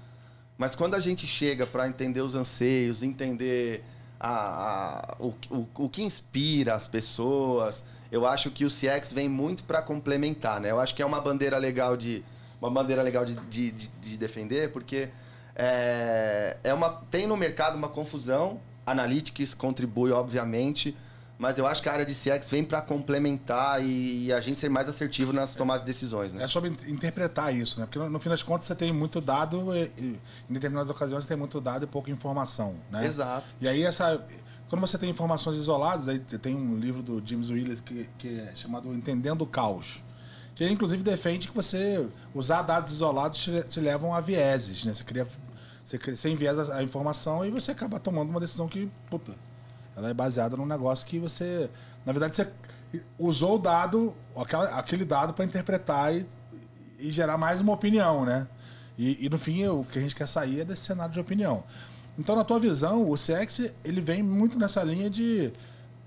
Mas 0.57 0.75
quando 0.75 0.95
a 0.95 0.99
gente 0.99 1.25
chega 1.27 1.65
para 1.65 1.87
entender 1.87 2.21
os 2.21 2.35
anseios, 2.35 3.03
entender 3.03 3.83
a, 4.19 4.29
a- 4.29 5.15
o, 5.19 5.33
o, 5.49 5.67
o 5.85 5.89
que 5.89 6.01
inspira 6.03 6.73
as 6.75 6.87
pessoas. 6.87 7.83
Eu 8.11 8.25
acho 8.25 8.49
que 8.51 8.63
o 8.63 8.69
CX 8.69 9.11
vem 9.11 9.27
muito 9.27 9.63
para 9.63 9.81
complementar, 9.81 10.61
né? 10.61 10.71
Eu 10.71 10.79
acho 10.79 10.93
que 10.95 11.01
é 11.01 11.05
uma 11.05 11.19
bandeira 11.19 11.57
legal 11.57 11.97
de 11.97 12.23
uma 12.61 12.69
bandeira 12.69 13.01
legal 13.01 13.25
de, 13.25 13.35
de, 13.35 13.71
de- 13.71 13.87
de 13.89 14.17
defender, 14.17 14.71
porque 14.71 15.09
é, 15.55 16.57
é 16.63 16.73
uma 16.73 16.89
tem 17.11 17.27
no 17.27 17.35
mercado 17.35 17.75
uma 17.75 17.89
confusão. 17.89 18.61
Analytics 18.85 19.53
contribui, 19.53 20.11
obviamente, 20.11 20.95
mas 21.37 21.57
eu 21.57 21.65
acho 21.65 21.81
que 21.81 21.89
a 21.89 21.93
área 21.93 22.05
de 22.05 22.13
CX 22.13 22.49
vem 22.49 22.63
para 22.63 22.81
complementar 22.81 23.83
e, 23.83 24.31
a 24.31 24.39
gente 24.39 24.57
ser 24.57 24.69
mais 24.69 24.87
assertivo 24.87 25.33
nas 25.33 25.55
tomadas 25.55 25.81
de 25.81 25.87
decisões, 25.87 26.31
né? 26.31 26.43
É 26.43 26.47
sobre 26.47 26.69
in- 26.69 26.91
interpretar 26.91 27.53
isso, 27.53 27.79
né? 27.79 27.85
Porque 27.85 27.99
no, 27.99 28.09
no 28.09 28.19
fim 28.19 28.29
das 28.29 28.43
contas 28.43 28.67
você 28.67 28.75
tem 28.75 28.91
muito 28.93 29.19
dado 29.19 29.75
e, 29.75 29.91
e 29.97 30.19
em 30.49 30.53
determinadas 30.53 30.89
ocasiões 30.89 31.23
você 31.23 31.27
tem 31.29 31.37
muito 31.37 31.59
dado 31.59 31.83
e 31.83 31.87
pouca 31.87 32.11
informação, 32.11 32.75
né? 32.91 33.05
Exato. 33.05 33.45
E 33.59 33.67
aí 33.67 33.83
essa 33.83 34.23
quando 34.69 34.81
você 34.81 34.97
tem 34.97 35.09
informações 35.09 35.57
isoladas, 35.57 36.07
aí 36.07 36.19
tem 36.19 36.55
um 36.55 36.75
livro 36.75 37.03
do 37.03 37.21
James 37.23 37.49
Willis 37.49 37.79
que, 37.79 38.09
que 38.17 38.39
é 38.39 38.55
chamado 38.55 38.91
Entendendo 38.93 39.43
o 39.43 39.45
Caos. 39.45 40.01
Que 40.55 40.63
ele 40.63 40.73
inclusive 40.73 41.03
defende 41.03 41.47
que 41.47 41.53
você 41.53 42.07
usar 42.33 42.61
dados 42.61 42.91
isolados 42.91 43.37
te, 43.39 43.63
te 43.63 43.79
levam 43.79 44.13
a 44.15 44.21
vieses, 44.21 44.85
né? 44.85 44.93
Você 44.93 45.03
cria 45.03 45.27
você, 45.83 45.97
você 45.97 46.35
a 46.73 46.83
informação 46.83 47.45
e 47.45 47.51
você 47.51 47.71
acaba 47.71 47.99
tomando 47.99 48.29
uma 48.29 48.39
decisão 48.39 48.67
que, 48.67 48.89
puta, 49.09 49.35
ela 49.95 50.09
é 50.09 50.13
baseada 50.13 50.55
num 50.57 50.65
negócio 50.65 51.05
que 51.05 51.19
você, 51.19 51.69
na 52.05 52.13
verdade, 52.13 52.35
você 52.35 52.47
usou 53.17 53.55
o 53.55 53.59
dado, 53.59 54.15
aquela, 54.35 54.65
aquele 54.77 55.05
dado 55.05 55.33
para 55.33 55.45
interpretar 55.45 56.15
e, 56.15 56.27
e 56.99 57.11
gerar 57.11 57.37
mais 57.37 57.61
uma 57.61 57.73
opinião, 57.73 58.25
né? 58.25 58.47
E, 58.97 59.25
e, 59.25 59.29
no 59.29 59.37
fim 59.37 59.65
o 59.67 59.83
que 59.83 59.97
a 59.97 60.01
gente 60.01 60.15
quer 60.15 60.27
sair 60.27 60.61
é 60.61 60.65
desse 60.65 60.83
cenário 60.83 61.13
de 61.13 61.19
opinião. 61.19 61.63
Então, 62.17 62.35
na 62.35 62.43
tua 62.43 62.59
visão, 62.59 63.09
o 63.09 63.15
CX 63.15 63.73
ele 63.83 63.99
vem 63.99 64.21
muito 64.21 64.57
nessa 64.59 64.83
linha 64.83 65.09
de 65.09 65.51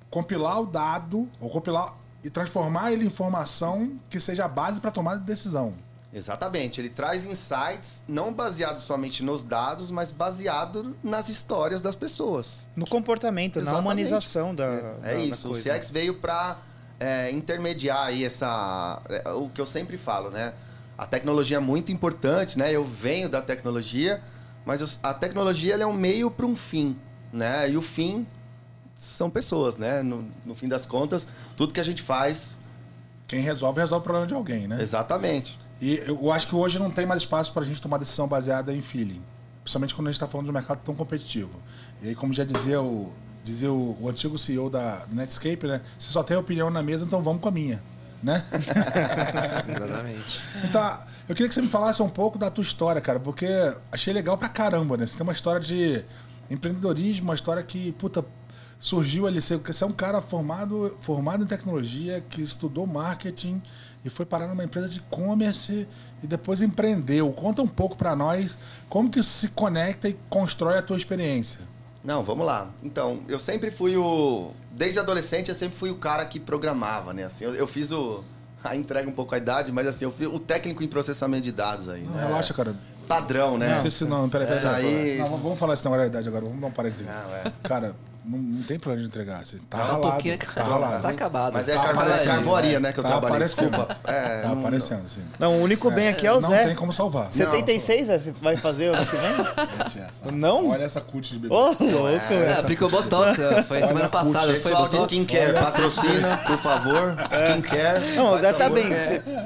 compilar 0.08 0.60
o 0.60 0.66
dado 0.66 1.28
ou 1.40 1.50
compilar 1.50 1.96
e 2.22 2.30
transformar 2.30 2.92
ele 2.92 3.04
em 3.04 3.08
informação 3.08 3.98
que 4.08 4.20
seja 4.20 4.44
a 4.44 4.48
base 4.48 4.80
para 4.80 4.90
tomada 4.90 5.18
de 5.18 5.26
decisão. 5.26 5.74
Exatamente, 6.16 6.80
ele 6.80 6.88
traz 6.88 7.26
insights 7.26 8.02
não 8.08 8.32
baseados 8.32 8.84
somente 8.84 9.22
nos 9.22 9.44
dados, 9.44 9.90
mas 9.90 10.10
baseado 10.10 10.96
nas 11.04 11.28
histórias 11.28 11.82
das 11.82 11.94
pessoas. 11.94 12.60
No 12.74 12.86
comportamento, 12.86 13.56
na 13.56 13.62
Exatamente. 13.62 13.82
humanização 13.84 14.54
da. 14.54 14.64
É 14.64 14.80
da- 14.82 14.92
da 14.94 15.14
isso, 15.16 15.48
coisa. 15.50 15.60
o 15.60 15.78
CX 15.78 15.90
veio 15.90 16.14
para 16.14 16.56
intermediar 17.32 18.06
aí 18.06 18.24
essa. 18.24 19.02
é, 19.10 19.30
o 19.32 19.50
que 19.50 19.60
eu 19.60 19.66
sempre 19.66 19.98
falo, 19.98 20.30
né? 20.30 20.54
A 20.96 21.04
tecnologia 21.04 21.58
é 21.58 21.60
muito 21.60 21.92
importante, 21.92 22.58
né? 22.58 22.72
Eu 22.72 22.82
venho 22.82 23.28
da 23.28 23.42
tecnologia, 23.42 24.22
mas 24.64 24.80
eu- 24.80 24.88
a 25.02 25.12
tecnologia 25.12 25.74
ela 25.74 25.82
é 25.82 25.86
um 25.86 25.92
meio 25.92 26.30
para 26.30 26.46
um 26.46 26.56
fim, 26.56 26.98
né? 27.30 27.68
E 27.70 27.76
o 27.76 27.82
fim 27.82 28.26
são 28.94 29.28
pessoas, 29.28 29.76
né? 29.76 30.02
No, 30.02 30.26
no 30.46 30.54
fim 30.54 30.66
das 30.66 30.86
contas, 30.86 31.28
tudo 31.54 31.74
que 31.74 31.80
a 31.80 31.84
gente 31.84 32.00
faz. 32.02 32.58
Quem 33.28 33.40
resolve, 33.40 33.80
resolve 33.80 34.00
o 34.00 34.04
problema 34.04 34.26
de 34.26 34.32
alguém, 34.32 34.66
né? 34.66 34.80
Exatamente. 34.80 35.58
E 35.80 36.02
eu 36.06 36.32
acho 36.32 36.48
que 36.48 36.54
hoje 36.54 36.78
não 36.78 36.90
tem 36.90 37.04
mais 37.04 37.22
espaço 37.22 37.52
para 37.52 37.62
a 37.62 37.66
gente 37.66 37.82
tomar 37.82 37.98
decisão 37.98 38.26
baseada 38.26 38.72
em 38.72 38.80
feeling. 38.80 39.22
Principalmente 39.62 39.94
quando 39.94 40.08
a 40.08 40.10
gente 40.10 40.16
está 40.16 40.28
falando 40.28 40.46
de 40.46 40.50
um 40.50 40.54
mercado 40.54 40.80
tão 40.84 40.94
competitivo. 40.94 41.60
E 42.02 42.08
aí, 42.08 42.14
como 42.14 42.32
já 42.32 42.44
dizia 42.44 42.80
o, 42.80 43.12
dizia 43.42 43.70
o, 43.70 43.96
o 44.00 44.08
antigo 44.08 44.38
CEO 44.38 44.70
da 44.70 45.04
do 45.04 45.14
Netscape, 45.14 45.66
né? 45.66 45.80
Você 45.98 46.12
só 46.12 46.22
tem 46.22 46.36
opinião 46.36 46.70
na 46.70 46.82
mesa, 46.82 47.04
então 47.04 47.22
vamos 47.22 47.42
com 47.42 47.48
a 47.48 47.52
minha. 47.52 47.82
Né? 48.22 48.42
Exatamente. 49.68 50.40
Então, 50.64 50.98
eu 51.28 51.34
queria 51.34 51.48
que 51.48 51.54
você 51.54 51.60
me 51.60 51.68
falasse 51.68 52.02
um 52.02 52.08
pouco 52.08 52.38
da 52.38 52.50
tua 52.50 52.62
história, 52.62 53.00
cara, 53.00 53.20
porque 53.20 53.46
achei 53.92 54.12
legal 54.12 54.38
pra 54.38 54.48
caramba, 54.48 54.96
né? 54.96 55.04
Você 55.04 55.16
tem 55.16 55.22
uma 55.22 55.32
história 55.32 55.60
de 55.60 56.04
empreendedorismo, 56.50 57.26
uma 57.26 57.34
história 57.34 57.62
que, 57.62 57.92
puta, 57.92 58.24
surgiu 58.80 59.26
ali. 59.26 59.40
Você 59.40 59.54
é 59.54 59.86
um 59.86 59.92
cara 59.92 60.22
formado, 60.22 60.96
formado 61.00 61.44
em 61.44 61.46
tecnologia, 61.46 62.24
que 62.28 62.40
estudou 62.40 62.86
marketing 62.86 63.62
e 64.06 64.10
foi 64.10 64.24
parar 64.24 64.46
numa 64.46 64.62
empresa 64.62 64.88
de 64.88 64.98
e-commerce 64.98 65.86
e 66.22 66.26
depois 66.26 66.62
empreendeu. 66.62 67.32
Conta 67.32 67.60
um 67.60 67.66
pouco 67.66 67.96
pra 67.96 68.14
nós 68.14 68.56
como 68.88 69.10
que 69.10 69.18
isso 69.18 69.30
se 69.30 69.48
conecta 69.48 70.08
e 70.08 70.16
constrói 70.30 70.78
a 70.78 70.82
tua 70.82 70.96
experiência. 70.96 71.60
Não, 72.04 72.22
vamos 72.22 72.46
lá. 72.46 72.70
Então, 72.84 73.20
eu 73.26 73.38
sempre 73.38 73.70
fui 73.72 73.96
o. 73.96 74.52
Desde 74.70 75.00
adolescente, 75.00 75.48
eu 75.48 75.54
sempre 75.56 75.76
fui 75.76 75.90
o 75.90 75.96
cara 75.96 76.24
que 76.24 76.38
programava, 76.38 77.12
né? 77.12 77.24
Assim, 77.24 77.44
eu, 77.44 77.54
eu 77.54 77.66
fiz 77.66 77.90
o. 77.90 78.22
A 78.64 78.74
entrega 78.74 79.08
um 79.08 79.12
pouco 79.12 79.32
a 79.32 79.38
idade, 79.38 79.70
mas 79.70 79.86
assim, 79.86 80.04
eu 80.06 80.10
fui 80.10 80.26
o 80.26 80.40
técnico 80.40 80.82
em 80.82 80.88
processamento 80.88 81.44
de 81.44 81.52
dados 81.52 81.88
aí. 81.88 82.02
Não, 82.02 82.12
né? 82.14 82.26
Relaxa, 82.26 82.52
cara. 82.52 82.74
Padrão, 83.06 83.56
né? 83.56 83.68
Não 83.74 83.80
sei 83.80 83.90
se 83.92 84.04
não, 84.04 84.28
peraí, 84.28 84.46
peraí. 84.48 84.58
Isso 84.58 84.68
peraí. 84.68 85.10
aí- 85.12 85.18
Não, 85.18 85.36
vamos 85.38 85.58
falar 85.58 85.74
esse 85.74 85.84
negócio 85.84 86.02
da 86.02 86.08
idade 86.08 86.28
agora, 86.28 86.44
vamos 86.46 86.60
dar 86.60 86.66
um 86.66 86.72
parênteses. 86.72 87.06
Não, 87.06 87.34
é. 87.36 87.52
Cara, 87.62 87.94
não, 88.26 88.38
não 88.38 88.62
tem 88.62 88.78
plano 88.78 89.00
de 89.00 89.06
entregar. 89.06 89.44
Você 89.44 89.56
tá 89.70 89.78
Tá 89.78 89.84
um 89.84 89.86
ralado. 89.86 90.12
pouquinho, 90.12 90.38
tá 90.38 90.46
cara. 90.46 90.66
ralado. 90.68 91.02
Tá 91.02 91.08
acabado. 91.08 91.52
Mas 91.52 91.68
é 91.68 91.74
Tá 91.74 91.92
carvoaria, 92.24 92.80
né? 92.80 92.92
Que 92.92 93.00
eu 93.00 93.02
Tá 93.04 93.10
trabalhei. 93.10 93.36
aparecendo. 93.36 93.70
Desculpa. 93.70 93.96
É, 94.04 94.42
Tá 94.42 94.48
não- 94.48 94.58
aparecendo, 94.60 95.04
assim. 95.04 95.22
Não, 95.38 95.58
o 95.58 95.62
único 95.62 95.90
bem 95.90 96.08
aqui 96.08 96.26
é 96.26 96.32
o 96.32 96.40
não 96.40 96.48
Zé. 96.50 96.64
tem 96.66 96.74
como 96.74 96.92
salvar. 96.92 97.32
76 97.32 98.06
Zé, 98.06 98.18
você 98.18 98.32
vai 98.42 98.56
fazer 98.56 98.94
ano 98.94 99.06
que 99.06 99.16
vem? 99.16 99.36
Não? 100.32 100.70
Olha 100.70 100.84
essa 100.84 101.00
cut 101.00 101.32
de 101.32 101.38
bebê. 101.38 101.54
Ô, 101.54 101.66
louco, 101.68 101.80
É, 101.84 102.18
velho. 102.18 102.60
aplicou 102.60 102.90
Botox, 102.90 103.38
ó, 103.38 103.62
foi 103.62 103.80
semana 103.80 104.00
Olha, 104.00 104.08
passada, 104.08 104.46
não 104.52 104.60
foi 104.60 104.70
Pessoal 104.70 104.88
de 104.88 104.96
skincare, 104.98 105.52
patrocina, 105.54 106.36
por 106.46 106.58
favor. 106.58 107.14
Skincare. 107.32 108.10
Não, 108.16 108.32
o 108.34 108.38
Zé 108.38 108.52
tá 108.52 108.68
bem. 108.68 108.86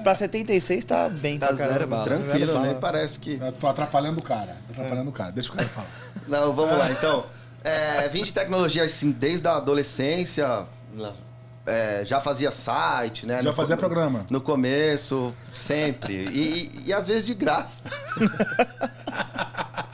Pra 0.03 0.15
76 0.15 0.85
tá 0.85 1.09
bem. 1.09 1.39
Tá 1.39 1.53
zero. 1.53 1.87
Tranquilo, 2.03 2.61
né? 2.61 2.77
Parece 2.81 3.19
que. 3.19 3.39
Tô 3.59 3.67
atrapalhando 3.69 4.19
o 4.21 4.23
cara. 4.23 4.57
Tô 4.69 4.73
atrapalhando 4.73 5.11
o 5.11 5.13
cara. 5.13 5.33
Deixa 5.33 5.51
o 5.53 5.57
cara 5.57 5.69
falar. 5.69 5.87
Não, 6.29 6.53
vamos 6.53 6.79
lá, 6.79 6.91
então. 6.91 7.23
É, 7.63 8.09
vim 8.09 8.23
de 8.25 8.33
tecnologia, 8.33 8.85
assim, 8.85 9.11
desde 9.11 9.47
a 9.47 9.57
adolescência. 9.57 10.67
é, 11.67 12.03
já 12.05 12.21
fazia 12.21 12.51
site, 12.51 13.27
né? 13.27 13.37
Já 13.43 13.51
No 13.51 13.55
fazia 13.55 13.77
programa. 13.77 14.27
No 14.31 14.41
começo, 14.41 15.35
sempre. 15.53 16.15
E, 16.15 16.71
e- 16.75 16.83
e 16.87 16.93
às 16.93 17.07
vezes 17.07 17.25
de 17.25 17.35
graça. 17.35 17.83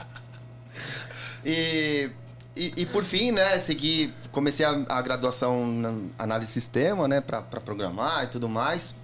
e, 1.45 2.09
e, 2.55 2.73
e 2.77 2.85
por 2.85 3.03
fim, 3.03 3.31
né, 3.31 3.59
segui, 3.59 4.13
comecei 4.31 4.65
a, 4.65 4.79
a 4.89 5.01
graduação 5.01 5.67
na 5.67 5.93
análise 6.17 6.47
de 6.47 6.53
sistema, 6.53 7.07
né, 7.07 7.21
para 7.21 7.41
programar 7.41 8.23
e 8.23 8.27
tudo 8.27 8.47
mais. 8.49 8.95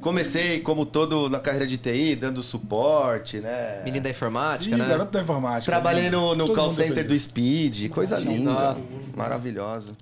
Comecei, 0.00 0.60
como 0.60 0.86
todo 0.86 1.28
na 1.28 1.40
carreira 1.40 1.66
de 1.66 1.76
TI, 1.76 2.14
dando 2.16 2.42
suporte, 2.42 3.38
né? 3.40 3.82
Menino 3.84 4.04
da 4.04 4.10
informática, 4.10 4.74
Ih, 4.74 4.78
né? 4.78 4.86
garoto 4.88 5.10
da 5.10 5.20
informática. 5.20 5.72
Trabalhei 5.72 6.08
no, 6.10 6.34
no 6.34 6.46
Todo 6.46 6.56
call 6.56 6.70
center 6.70 7.06
do 7.06 7.18
Speed, 7.18 7.90
coisa 7.90 8.18
linda, 8.18 8.52
Nossa. 8.52 9.16
maravilhosa. 9.16 9.92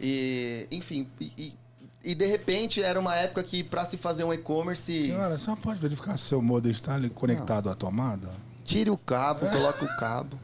E, 0.00 0.66
enfim, 0.70 1.06
e, 1.20 1.32
e- 1.36 1.54
e 2.02 2.14
de 2.14 2.26
repente 2.26 2.82
era 2.82 2.98
uma 2.98 3.14
época 3.16 3.42
que 3.42 3.62
para 3.62 3.84
se 3.84 3.96
fazer 3.98 4.24
um 4.24 4.32
e-commerce, 4.32 5.02
Senhora, 5.02 5.24
a 5.34 5.38
senhora 5.38 5.60
pode 5.60 5.78
verificar 5.80 6.16
se 6.16 6.24
seu 6.24 6.40
modem 6.40 6.72
está 6.72 6.94
ali 6.94 7.10
conectado 7.10 7.68
à 7.68 7.74
tomada? 7.74 8.30
tire 8.64 8.88
o 8.88 8.96
cabo, 8.96 9.46
coloca 9.48 9.84
o 9.84 9.96
cabo. 9.98 10.38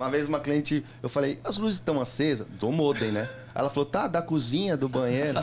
Uma 0.00 0.08
vez 0.10 0.26
uma 0.26 0.40
cliente, 0.40 0.82
eu 1.02 1.10
falei, 1.10 1.38
as 1.44 1.58
luzes 1.58 1.74
estão 1.74 2.00
acesas? 2.00 2.46
Do 2.58 2.72
modem, 2.72 3.12
né? 3.12 3.28
Ela 3.54 3.68
falou, 3.68 3.84
tá, 3.84 4.08
da 4.08 4.22
cozinha, 4.22 4.74
do 4.74 4.88
banheiro. 4.88 5.38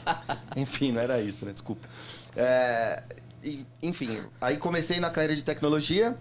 enfim, 0.54 0.92
não 0.92 1.00
era 1.00 1.22
isso, 1.22 1.46
né? 1.46 1.52
Desculpa. 1.52 1.88
É, 2.36 3.02
enfim, 3.82 4.20
aí 4.42 4.58
comecei 4.58 5.00
na 5.00 5.08
carreira 5.08 5.34
de 5.34 5.42
tecnologia 5.42 6.14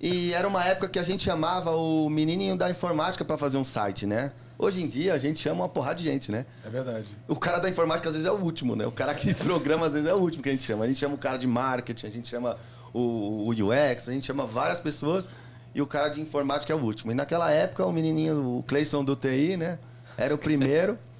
e 0.00 0.34
era 0.34 0.48
uma 0.48 0.64
época 0.64 0.88
que 0.88 0.98
a 0.98 1.04
gente 1.04 1.22
chamava 1.22 1.70
o 1.76 2.10
menininho 2.10 2.56
da 2.56 2.68
informática 2.68 3.24
para 3.24 3.38
fazer 3.38 3.58
um 3.58 3.64
site, 3.64 4.06
né? 4.06 4.32
Hoje 4.58 4.82
em 4.82 4.88
dia 4.88 5.14
a 5.14 5.18
gente 5.18 5.38
chama 5.38 5.62
uma 5.62 5.68
porrada 5.68 5.94
de 5.94 6.02
gente, 6.02 6.32
né? 6.32 6.44
É 6.66 6.68
verdade. 6.68 7.06
O 7.28 7.36
cara 7.36 7.60
da 7.60 7.70
informática 7.70 8.08
às 8.08 8.16
vezes 8.16 8.28
é 8.28 8.32
o 8.32 8.42
último, 8.42 8.74
né? 8.74 8.88
O 8.88 8.92
cara 8.92 9.14
que 9.14 9.32
programa 9.38 9.86
às 9.86 9.92
vezes 9.92 10.08
é 10.08 10.14
o 10.14 10.18
último 10.18 10.42
que 10.42 10.48
a 10.48 10.52
gente 10.52 10.64
chama. 10.64 10.82
A 10.84 10.88
gente 10.88 10.98
chama 10.98 11.14
o 11.14 11.18
cara 11.18 11.38
de 11.38 11.46
marketing, 11.46 12.08
a 12.08 12.10
gente 12.10 12.28
chama 12.28 12.56
o, 12.92 13.46
o 13.46 13.50
UX, 13.50 14.08
a 14.08 14.12
gente 14.12 14.26
chama 14.26 14.44
várias 14.44 14.80
pessoas 14.80 15.30
e 15.74 15.80
o 15.80 15.86
cara 15.86 16.08
de 16.08 16.20
informática 16.20 16.72
é 16.72 16.76
o 16.76 16.80
último. 16.80 17.12
E 17.12 17.14
naquela 17.14 17.50
época 17.50 17.84
o 17.84 17.92
menininho, 17.92 18.58
o 18.58 18.62
Cleison 18.62 19.04
do 19.04 19.14
TI, 19.14 19.56
né? 19.56 19.78
Era 20.16 20.34
o 20.34 20.38
primeiro. 20.38 20.98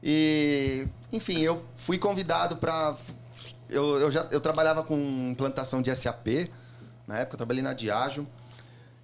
E, 0.00 0.86
enfim, 1.10 1.40
eu 1.40 1.64
fui 1.74 1.98
convidado 1.98 2.56
para 2.56 2.96
eu, 3.68 3.98
eu 4.00 4.10
já 4.10 4.26
eu 4.30 4.40
trabalhava 4.40 4.82
com 4.82 4.96
implantação 5.30 5.82
de 5.82 5.94
SAP. 5.94 6.50
Na 7.06 7.18
época 7.18 7.34
eu 7.34 7.38
trabalhei 7.38 7.62
na 7.62 7.72
Diageo. 7.72 8.26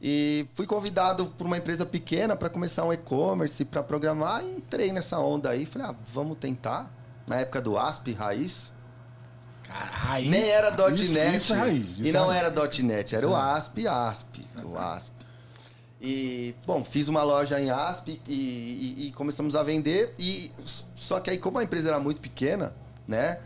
E 0.01 0.47
fui 0.55 0.67
convidado 0.67 1.27
por 1.27 1.47
uma 1.47 1.57
empresa 1.57 1.87
pequena 1.87 2.37
para 2.37 2.51
começar 2.51 2.85
um 2.85 2.93
e-commerce, 2.93 3.65
para 3.65 3.83
programar, 3.83 4.45
e 4.45 4.51
entrei 4.51 4.93
nessa 4.93 5.19
onda 5.19 5.51
aí. 5.51 5.65
Falei, 5.65 5.89
ah, 5.89 5.95
vamos 6.13 6.37
tentar. 6.39 6.93
Na 7.27 7.37
época 7.37 7.61
do 7.61 7.79
ASP, 7.79 8.13
raiz. 8.13 8.73
Raiz. 9.77 10.29
Nem 10.29 10.49
era 10.51 10.69
Isso- 10.93 11.13
.NET. 11.15 11.37
Isso 11.37 11.55
é 11.55 11.57
raiz. 11.57 11.87
e 11.99 12.03
isso 12.03 12.13
não 12.13 12.33
é 12.33 12.39
raiz. 12.41 12.59
era 12.59 12.83
.NET, 12.83 13.15
era 13.15 13.25
Isso 13.27 13.33
o 13.35 13.37
é 13.37 13.41
ASP, 13.41 13.87
ASP. 13.89 14.47
O 14.65 14.79
ASP. 14.79 15.13
E, 16.01 16.55
bom, 16.67 16.85
fiz 16.85 17.09
uma 17.09 17.23
loja 17.23 17.59
em 17.61 17.71
ASP 17.71 18.21
e, 18.27 18.35
e- 18.35 19.09
e 19.09 19.13
começamos 19.13 19.57
a 19.57 19.63
vender. 19.63 20.15
E 20.19 20.53
só 20.95 21.19
que 21.19 21.31
aí, 21.31 21.39
como 21.39 21.59
a 21.59 21.65
empresa 21.65 21.89
era 21.89 21.99
muito 21.99 22.21
pequena, 22.21 22.75
né? 23.09 23.39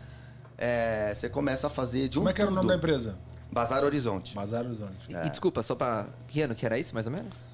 é, 0.61 1.13
você 1.15 1.29
começa 1.29 1.67
a 1.67 1.69
fazer 1.69 2.09
de 2.09 2.19
um 2.19 2.21
Como 2.21 2.29
é 2.29 2.33
que 2.33 2.41
era 2.41 2.51
o 2.51 2.53
nome 2.53 2.67
da 2.67 2.75
empresa? 2.75 3.17
Bazar 3.49 3.83
Horizonte. 3.85 4.35
Bazar 4.35 4.65
Horizonte. 4.65 5.07
E, 5.07 5.13
e 5.15 5.29
desculpa, 5.29 5.63
só 5.63 5.73
pra. 5.73 6.07
Que 6.27 6.41
ano 6.41 6.53
que 6.53 6.65
era 6.65 6.77
isso, 6.77 6.93
mais 6.93 7.07
ou 7.07 7.13
menos? 7.13 7.45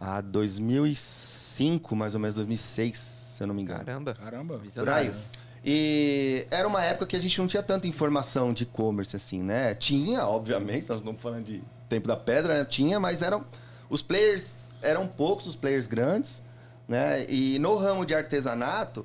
a 0.00 0.20
2005, 0.22 1.94
mais 1.96 2.14
ou 2.14 2.20
menos, 2.20 2.34
2006, 2.34 2.98
se 2.98 3.42
eu 3.42 3.46
não 3.46 3.54
me 3.54 3.62
engano. 3.62 3.84
Caramba. 3.84 4.14
Caramba. 4.14 4.60
Por 4.74 4.88
aí. 4.88 5.12
E 5.68 6.46
era 6.48 6.68
uma 6.68 6.80
época 6.84 7.06
que 7.06 7.16
a 7.16 7.20
gente 7.20 7.36
não 7.40 7.48
tinha 7.48 7.62
tanta 7.62 7.88
informação 7.88 8.52
de 8.52 8.62
e-commerce 8.62 9.16
assim, 9.16 9.42
né? 9.42 9.74
Tinha, 9.74 10.24
obviamente, 10.24 10.82
nós 10.88 11.02
não 11.02 11.12
estamos 11.12 11.20
falando 11.20 11.44
de 11.44 11.60
tempo 11.88 12.06
da 12.06 12.16
pedra, 12.16 12.58
né? 12.60 12.64
tinha, 12.64 13.00
mas 13.00 13.20
eram 13.20 13.44
os 13.90 14.00
players 14.00 14.78
eram 14.80 15.08
poucos, 15.08 15.46
os 15.48 15.56
players 15.56 15.88
grandes, 15.88 16.40
né? 16.86 17.26
E 17.28 17.58
no 17.58 17.74
ramo 17.74 18.06
de 18.06 18.14
artesanato, 18.14 19.04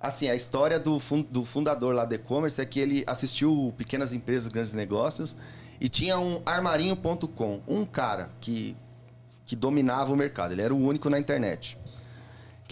assim, 0.00 0.30
a 0.30 0.34
história 0.34 0.78
do, 0.80 0.98
fun- 0.98 1.26
do 1.30 1.44
fundador 1.44 1.94
lá 1.94 2.06
do 2.06 2.14
e-commerce 2.14 2.58
é 2.58 2.64
que 2.64 2.80
ele 2.80 3.04
assistiu 3.06 3.74
Pequenas 3.76 4.14
Empresas, 4.14 4.48
Grandes 4.50 4.72
Negócios 4.72 5.36
e 5.78 5.90
tinha 5.90 6.18
um 6.18 6.40
armarinho.com, 6.46 7.60
um 7.68 7.84
cara 7.84 8.30
que 8.40 8.74
que 9.44 9.56
dominava 9.56 10.10
o 10.10 10.16
mercado, 10.16 10.52
ele 10.52 10.62
era 10.62 10.72
o 10.72 10.78
único 10.78 11.10
na 11.10 11.18
internet 11.18 11.76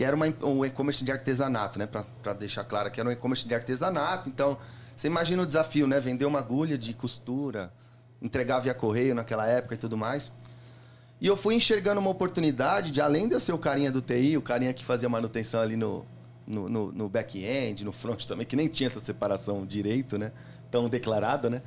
que 0.00 0.04
era 0.04 0.16
uma, 0.16 0.24
um 0.42 0.64
e-commerce 0.64 1.04
de 1.04 1.12
artesanato, 1.12 1.78
né? 1.78 1.86
Pra 1.86 2.32
deixar 2.32 2.64
claro 2.64 2.90
que 2.90 2.98
era 2.98 3.06
um 3.06 3.12
e-commerce 3.12 3.46
de 3.46 3.54
artesanato. 3.54 4.30
Então, 4.30 4.56
você 4.96 5.08
imagina 5.08 5.42
o 5.42 5.46
desafio, 5.46 5.86
né? 5.86 6.00
Vender 6.00 6.24
uma 6.24 6.38
agulha 6.38 6.78
de 6.78 6.94
costura, 6.94 7.70
entregar 8.22 8.60
via 8.60 8.72
correio 8.72 9.14
naquela 9.14 9.46
época 9.46 9.74
e 9.74 9.76
tudo 9.76 9.98
mais. 9.98 10.32
E 11.20 11.26
eu 11.26 11.36
fui 11.36 11.54
enxergando 11.54 12.00
uma 12.00 12.08
oportunidade 12.08 12.90
de, 12.90 12.98
além 12.98 13.28
de 13.28 13.34
eu 13.34 13.40
ser 13.40 13.52
o 13.52 13.58
carinha 13.58 13.92
do 13.92 14.00
TI, 14.00 14.38
o 14.38 14.40
carinha 14.40 14.72
que 14.72 14.82
fazia 14.86 15.06
manutenção 15.06 15.60
ali 15.60 15.76
no, 15.76 16.06
no, 16.46 16.66
no- 16.66 16.92
no 16.92 17.06
back-end, 17.06 17.84
no 17.84 17.92
front 17.92 18.24
também, 18.24 18.46
que 18.46 18.56
nem 18.56 18.68
tinha 18.68 18.86
essa 18.86 19.00
separação 19.00 19.66
direito, 19.66 20.16
né? 20.16 20.32
Tão 20.70 20.88
declarada, 20.88 21.50
né? 21.50 21.60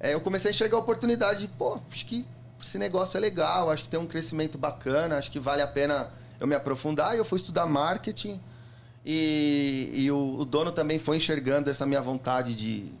É, 0.00 0.14
eu 0.14 0.22
comecei 0.22 0.50
a 0.50 0.52
enxergar 0.52 0.78
a 0.78 0.80
oportunidade 0.80 1.40
de, 1.40 1.48
pô, 1.48 1.78
acho 1.90 2.06
que 2.06 2.24
esse 2.58 2.78
negócio 2.78 3.18
é 3.18 3.20
legal, 3.20 3.68
acho 3.70 3.82
que 3.82 3.90
tem 3.90 4.00
um 4.00 4.06
crescimento 4.06 4.56
bacana, 4.56 5.18
acho 5.18 5.30
que 5.30 5.38
vale 5.38 5.60
a 5.60 5.66
pena 5.66 6.08
eu 6.40 6.46
me 6.46 6.54
aprofundar. 6.54 7.14
E 7.14 7.18
eu 7.18 7.24
fui 7.24 7.36
estudar 7.36 7.66
marketing 7.66 8.40
e, 9.04 9.90
e 9.94 10.10
o, 10.10 10.40
o 10.40 10.44
dono 10.44 10.70
também 10.72 10.98
foi 10.98 11.16
enxergando 11.16 11.70
essa 11.70 11.86
minha 11.86 12.00
vontade 12.00 12.54
de... 12.54 12.92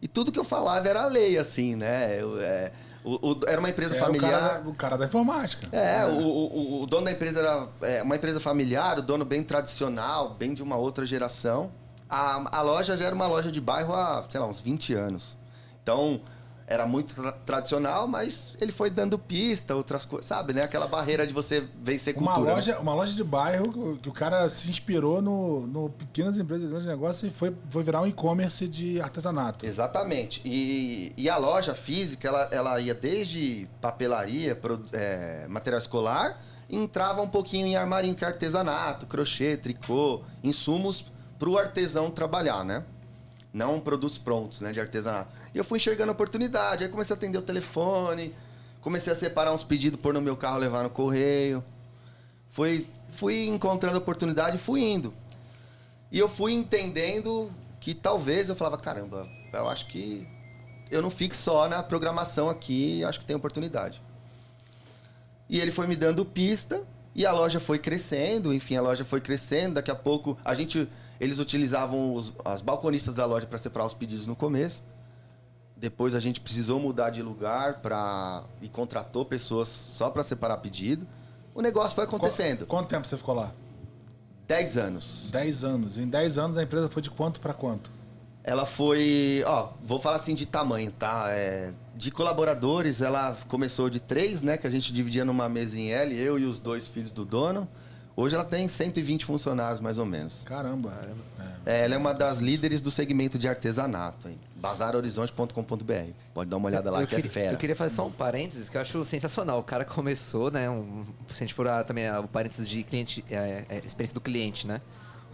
E 0.00 0.06
tudo 0.06 0.30
que 0.30 0.38
eu 0.38 0.44
falava 0.44 0.86
era 0.88 1.06
lei, 1.06 1.38
assim, 1.38 1.74
né? 1.74 2.20
Eu, 2.20 2.38
é, 2.40 2.70
o- 3.02 3.30
o- 3.32 3.40
era 3.46 3.58
uma 3.58 3.70
empresa 3.70 3.94
Você 3.94 3.98
é 4.00 4.02
o 4.02 4.06
familiar. 4.06 4.30
cara 4.40 4.58
da- 4.60 4.68
o 4.70 4.74
cara 4.74 4.98
da 4.98 5.06
informática. 5.06 5.68
É, 5.74 6.04
o, 6.04 6.20
o- 6.20 6.82
o 6.82 6.86
dono 6.86 7.06
da 7.06 7.12
empresa 7.12 7.40
era 7.40 7.68
é, 7.80 8.02
uma 8.02 8.14
empresa 8.14 8.38
familiar, 8.38 8.98
o 8.98 9.02
dono 9.02 9.24
bem 9.24 9.42
tradicional, 9.42 10.34
bem 10.34 10.52
de 10.52 10.62
uma 10.62 10.76
outra 10.76 11.06
geração. 11.06 11.70
A, 12.08 12.58
a 12.58 12.62
loja 12.62 12.96
já 12.96 13.06
era 13.06 13.14
uma 13.14 13.26
loja 13.26 13.50
de 13.50 13.60
bairro 13.60 13.94
há, 13.94 14.24
sei 14.28 14.38
lá, 14.38 14.46
uns 14.46 14.60
20 14.60 14.92
anos. 14.94 15.36
Então, 15.82 16.20
era 16.68 16.84
muito 16.86 17.14
tra- 17.14 17.30
tradicional, 17.32 18.08
mas 18.08 18.54
ele 18.60 18.72
foi 18.72 18.90
dando 18.90 19.16
pista, 19.18 19.74
outras 19.76 20.04
coisas, 20.04 20.26
sabe, 20.26 20.52
né? 20.52 20.62
Aquela 20.64 20.88
barreira 20.88 21.24
de 21.26 21.32
você 21.32 21.64
vencer 21.82 22.16
Uma 22.16 22.32
cultura. 22.32 22.48
né? 22.50 22.54
loja, 22.56 22.78
uma 22.80 22.92
loja 22.94 23.14
de 23.14 23.22
bairro 23.22 23.96
que 23.98 24.08
o 24.08 24.12
cara 24.12 24.48
se 24.48 24.68
inspirou 24.68 25.22
no, 25.22 25.66
no 25.66 25.90
pequenas 25.90 26.36
empresas, 26.38 26.68
grandes 26.68 26.86
negócios 26.88 27.30
e 27.30 27.34
foi, 27.34 27.54
foi 27.70 27.84
virar 27.84 28.00
um 28.00 28.06
e-commerce 28.06 28.66
de 28.66 29.00
artesanato. 29.00 29.64
Exatamente. 29.64 30.40
E, 30.44 31.12
e 31.16 31.30
a 31.30 31.36
loja 31.36 31.72
física, 31.74 32.26
ela, 32.26 32.48
ela 32.50 32.80
ia 32.80 32.94
desde 32.94 33.68
papelaria, 33.80 34.56
pro- 34.56 34.82
é, 34.92 35.46
material 35.48 35.78
escolar, 35.78 36.40
entrava 36.68 37.22
um 37.22 37.28
pouquinho 37.28 37.64
em 37.66 37.76
armarinho, 37.76 38.16
que 38.16 38.24
é 38.24 38.28
artesanato, 38.28 39.06
crochê, 39.06 39.56
tricô, 39.56 40.22
insumos 40.42 41.06
para 41.38 41.48
o 41.48 41.56
artesão 41.56 42.10
trabalhar, 42.10 42.64
né? 42.64 42.82
Não 43.56 43.80
produtos 43.80 44.18
prontos, 44.18 44.60
né, 44.60 44.70
de 44.70 44.78
artesanato. 44.78 45.32
E 45.54 45.56
eu 45.56 45.64
fui 45.64 45.78
enxergando 45.78 46.10
a 46.10 46.12
oportunidade, 46.12 46.84
aí 46.84 46.90
comecei 46.90 47.14
a 47.14 47.16
atender 47.16 47.38
o 47.38 47.42
telefone, 47.42 48.34
comecei 48.82 49.10
a 49.10 49.16
separar 49.16 49.54
uns 49.54 49.64
pedidos, 49.64 49.98
pôr 49.98 50.12
no 50.12 50.20
meu 50.20 50.36
carro, 50.36 50.58
levar 50.58 50.82
no 50.82 50.90
correio. 50.90 51.64
Fui, 52.50 52.86
fui 53.08 53.48
encontrando 53.48 53.96
oportunidade 53.96 54.58
fui 54.58 54.82
indo. 54.82 55.14
E 56.12 56.18
eu 56.18 56.28
fui 56.28 56.52
entendendo 56.52 57.50
que 57.80 57.94
talvez 57.94 58.50
eu 58.50 58.54
falava, 58.54 58.76
caramba, 58.76 59.26
eu 59.50 59.66
acho 59.70 59.86
que 59.86 60.28
eu 60.90 61.00
não 61.00 61.08
fico 61.08 61.34
só 61.34 61.66
na 61.66 61.82
programação 61.82 62.50
aqui, 62.50 63.02
acho 63.04 63.18
que 63.18 63.24
tem 63.24 63.34
oportunidade. 63.34 64.02
E 65.48 65.58
ele 65.58 65.70
foi 65.70 65.86
me 65.86 65.96
dando 65.96 66.26
pista 66.26 66.86
e 67.16 67.24
a 67.26 67.32
loja 67.32 67.58
foi 67.58 67.78
crescendo, 67.78 68.52
enfim, 68.54 68.76
a 68.76 68.82
loja 68.82 69.04
foi 69.04 69.20
crescendo, 69.20 69.74
daqui 69.74 69.90
a 69.90 69.94
pouco 69.96 70.36
a 70.44 70.54
gente 70.54 70.88
eles 71.18 71.38
utilizavam 71.38 72.12
os, 72.14 72.32
as 72.44 72.60
balconistas 72.60 73.14
da 73.14 73.24
loja 73.24 73.46
para 73.46 73.56
separar 73.58 73.86
os 73.86 73.94
pedidos 73.94 74.26
no 74.26 74.36
começo. 74.36 74.82
Depois 75.76 76.14
a 76.14 76.20
gente 76.20 76.40
precisou 76.40 76.78
mudar 76.78 77.10
de 77.10 77.22
lugar 77.22 77.80
para 77.80 78.44
e 78.62 78.68
contratou 78.68 79.24
pessoas 79.24 79.68
só 79.68 80.10
para 80.10 80.22
separar 80.22 80.58
pedido. 80.58 81.06
O 81.54 81.60
negócio 81.62 81.94
foi 81.94 82.04
acontecendo. 82.04 82.60
Qu- 82.60 82.66
Quanto 82.66 82.88
tempo 82.88 83.06
você 83.06 83.16
ficou 83.16 83.34
lá? 83.34 83.52
10 84.46 84.76
anos. 84.78 85.28
10 85.32 85.64
anos. 85.64 85.98
Em 85.98 86.06
10 86.06 86.38
anos 86.38 86.56
a 86.58 86.62
empresa 86.62 86.88
foi 86.88 87.02
de 87.02 87.10
quanto 87.10 87.40
para 87.40 87.52
quanto? 87.54 87.90
Ela 88.46 88.64
foi, 88.64 89.42
ó, 89.44 89.70
vou 89.84 89.98
falar 89.98 90.16
assim 90.16 90.32
de 90.32 90.46
tamanho, 90.46 90.92
tá? 90.92 91.26
É, 91.30 91.72
de 91.96 92.12
colaboradores, 92.12 93.02
ela 93.02 93.36
começou 93.48 93.90
de 93.90 93.98
três, 93.98 94.40
né? 94.40 94.56
Que 94.56 94.68
a 94.68 94.70
gente 94.70 94.92
dividia 94.92 95.24
numa 95.24 95.48
mesa 95.48 95.76
em 95.78 95.90
L, 95.90 96.16
eu 96.16 96.38
e 96.38 96.44
os 96.44 96.60
dois 96.60 96.86
filhos 96.86 97.10
do 97.10 97.24
dono. 97.24 97.68
Hoje 98.14 98.34
ela 98.36 98.44
tem 98.44 98.66
120 98.68 99.24
funcionários, 99.26 99.80
mais 99.80 99.98
ou 99.98 100.06
menos. 100.06 100.42
Caramba. 100.44 100.92
É. 101.66 101.80
É, 101.80 101.84
ela 101.84 101.96
é 101.96 101.98
uma 101.98 102.14
das 102.14 102.38
líderes 102.38 102.80
do 102.80 102.90
segmento 102.90 103.36
de 103.38 103.48
artesanato, 103.48 104.28
hein? 104.28 104.36
Bazarhorizonte.com.br. 104.54 106.12
Pode 106.32 106.48
dar 106.48 106.56
uma 106.56 106.66
olhada 106.68 106.90
lá, 106.90 107.00
eu, 107.02 107.06
que 107.06 107.14
é 107.14 107.16
queria, 107.16 107.30
fera. 107.30 107.52
eu 107.52 107.58
queria 107.58 107.76
fazer 107.76 107.94
só 107.94 108.06
um 108.06 108.12
parênteses 108.12 108.68
que 108.68 108.76
eu 108.76 108.80
acho 108.80 109.04
sensacional. 109.04 109.58
O 109.58 109.62
cara 109.64 109.84
começou, 109.84 110.50
né? 110.50 110.70
Um, 110.70 111.04
se 111.28 111.42
a 111.42 111.46
gente 111.46 111.52
for 111.54 111.66
a- 111.68 111.82
também 111.84 112.06
a- 112.08 112.20
o 112.20 112.28
parênteses 112.28 112.68
de 112.68 112.82
cliente, 112.84 113.24
é, 113.30 113.64
é, 113.68 113.82
experiência 113.84 114.14
do 114.14 114.20
cliente, 114.20 114.66
né? 114.66 114.80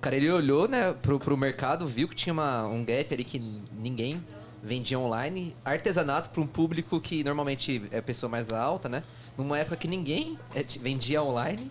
Cara 0.02 0.16
ele 0.16 0.28
olhou, 0.32 0.66
né, 0.66 0.92
pro, 0.94 1.16
pro 1.20 1.36
mercado, 1.36 1.86
viu 1.86 2.08
que 2.08 2.16
tinha 2.16 2.32
uma, 2.32 2.66
um 2.66 2.84
gap 2.84 3.14
ali 3.14 3.22
que 3.22 3.38
ninguém 3.38 4.20
vendia 4.60 4.98
online, 4.98 5.54
artesanato 5.64 6.28
para 6.30 6.42
um 6.42 6.46
público 6.46 7.00
que 7.00 7.22
normalmente 7.22 7.84
é 7.92 8.00
pessoa 8.00 8.28
mais 8.28 8.52
alta, 8.52 8.88
né? 8.88 9.04
Numa 9.38 9.56
época 9.60 9.76
que 9.76 9.86
ninguém 9.86 10.36
é, 10.56 10.64
vendia 10.80 11.22
online. 11.22 11.70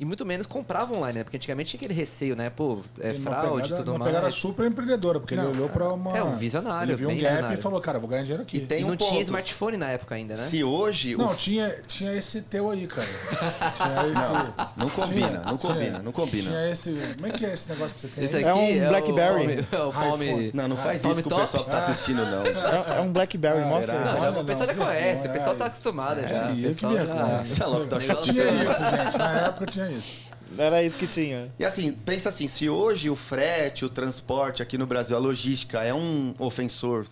E 0.00 0.04
muito 0.04 0.24
menos 0.24 0.46
comprava 0.46 0.94
online, 0.94 1.18
né? 1.18 1.24
Porque 1.24 1.36
antigamente 1.36 1.70
tinha 1.70 1.78
aquele 1.78 1.92
receio, 1.92 2.36
né? 2.36 2.50
Pô, 2.50 2.78
é 3.00 3.12
E 3.12 3.16
uma 3.16 3.30
fraude 3.32 3.72
e 3.72 3.76
tudo 3.76 3.90
uma 3.90 3.98
mais. 3.98 4.12
pegada 4.12 4.30
super 4.30 4.64
empreendedora, 4.66 5.18
porque 5.18 5.34
Não, 5.34 5.48
ele 5.48 5.52
olhou 5.54 5.68
pra 5.68 5.92
uma. 5.92 6.16
é 6.16 6.22
um 6.22 6.30
visionário, 6.30 6.92
Ele 6.92 6.96
viu 6.96 7.08
um 7.08 7.12
gap 7.16 7.24
visionário. 7.24 7.58
e 7.58 7.60
falou, 7.60 7.80
cara, 7.80 7.98
vou 7.98 8.08
ganhar 8.08 8.22
dinheiro 8.22 8.44
aqui. 8.44 8.58
E 8.58 8.60
tem 8.60 8.80
e 8.82 8.84
um 8.84 8.90
não 8.90 8.96
ponto. 8.96 9.08
tinha 9.10 9.20
smartphone 9.22 9.76
na 9.76 9.88
época 9.90 10.14
ainda, 10.14 10.36
né? 10.36 10.44
Se 10.44 10.62
hoje 10.62 11.16
o 11.16 11.18
Não, 11.18 11.34
tinha, 11.34 11.68
tinha 11.88 12.12
esse 12.14 12.42
teu 12.42 12.70
aí, 12.70 12.86
cara. 12.86 13.08
Tinha 13.74 14.06
esse. 14.12 14.28
Não 14.76 14.88
combina, 14.88 15.26
Tinha, 15.28 15.40
não 15.40 15.56
tinha. 15.56 15.72
combina, 15.74 15.98
não 15.98 16.12
combina. 16.12 16.42
Tinha 16.50 16.70
esse. 16.70 16.92
Como 17.16 17.26
é 17.26 17.30
que 17.36 17.44
é 17.44 17.52
esse 17.54 17.68
negócio 17.68 18.08
que 18.08 18.14
você 18.14 18.20
tem? 18.20 18.24
Esse 18.24 18.36
aí? 18.36 18.44
aqui 18.44 18.50
É 18.50 18.54
um 18.54 18.84
é 18.84 18.88
Blackberry. 18.88 19.46
O 19.72 19.74
é 19.76 19.82
o 19.84 19.92
palme... 19.92 20.26
iPhone. 20.26 20.50
Não, 20.54 20.68
não 20.68 20.76
faz 20.76 21.02
Palm 21.02 21.12
isso 21.12 21.22
com 21.24 21.28
o 21.28 21.30
top? 21.30 21.42
pessoal 21.42 21.64
que 21.64 21.70
tá 21.70 21.78
assistindo, 21.78 22.24
não. 22.24 22.42
É, 22.94 22.98
é 22.98 23.00
um 23.00 23.12
Blackberry, 23.12 23.64
mostra. 23.64 23.98
Não, 23.98 24.20
já, 24.20 24.30
o 24.30 24.44
pessoal 24.44 24.66
não, 24.68 24.74
já 24.76 24.84
conhece, 24.86 25.26
o 25.26 25.32
pessoal 25.32 25.54
é. 25.56 25.58
tá 25.58 25.64
acostumado 25.66 26.20
É, 26.20 26.28
já. 26.28 26.46
o 26.46 26.50
eu 26.50 26.54
que 26.54 26.62
pessoal 26.62 26.92
vergonha. 26.92 27.40
O 27.40 27.42
que 27.82 27.88
tá 27.88 27.98
Negócio- 27.98 28.32
Tinha 28.32 28.44
isso, 28.62 28.84
gente. 28.96 29.18
Na 29.18 29.32
época 29.48 29.66
tinha 29.66 29.87
isso. 29.90 30.28
Era 30.56 30.82
isso 30.82 30.96
que 30.96 31.06
tinha. 31.06 31.52
E 31.58 31.64
assim, 31.64 31.92
pensa 31.92 32.28
assim, 32.30 32.48
se 32.48 32.68
hoje 32.68 33.10
o 33.10 33.16
frete, 33.16 33.84
o 33.84 33.88
transporte 33.88 34.62
aqui 34.62 34.78
no 34.78 34.86
Brasil, 34.86 35.16
a 35.16 35.20
logística 35.20 35.82
é 35.82 35.92
um 35.92 36.34
ofensor 36.38 37.06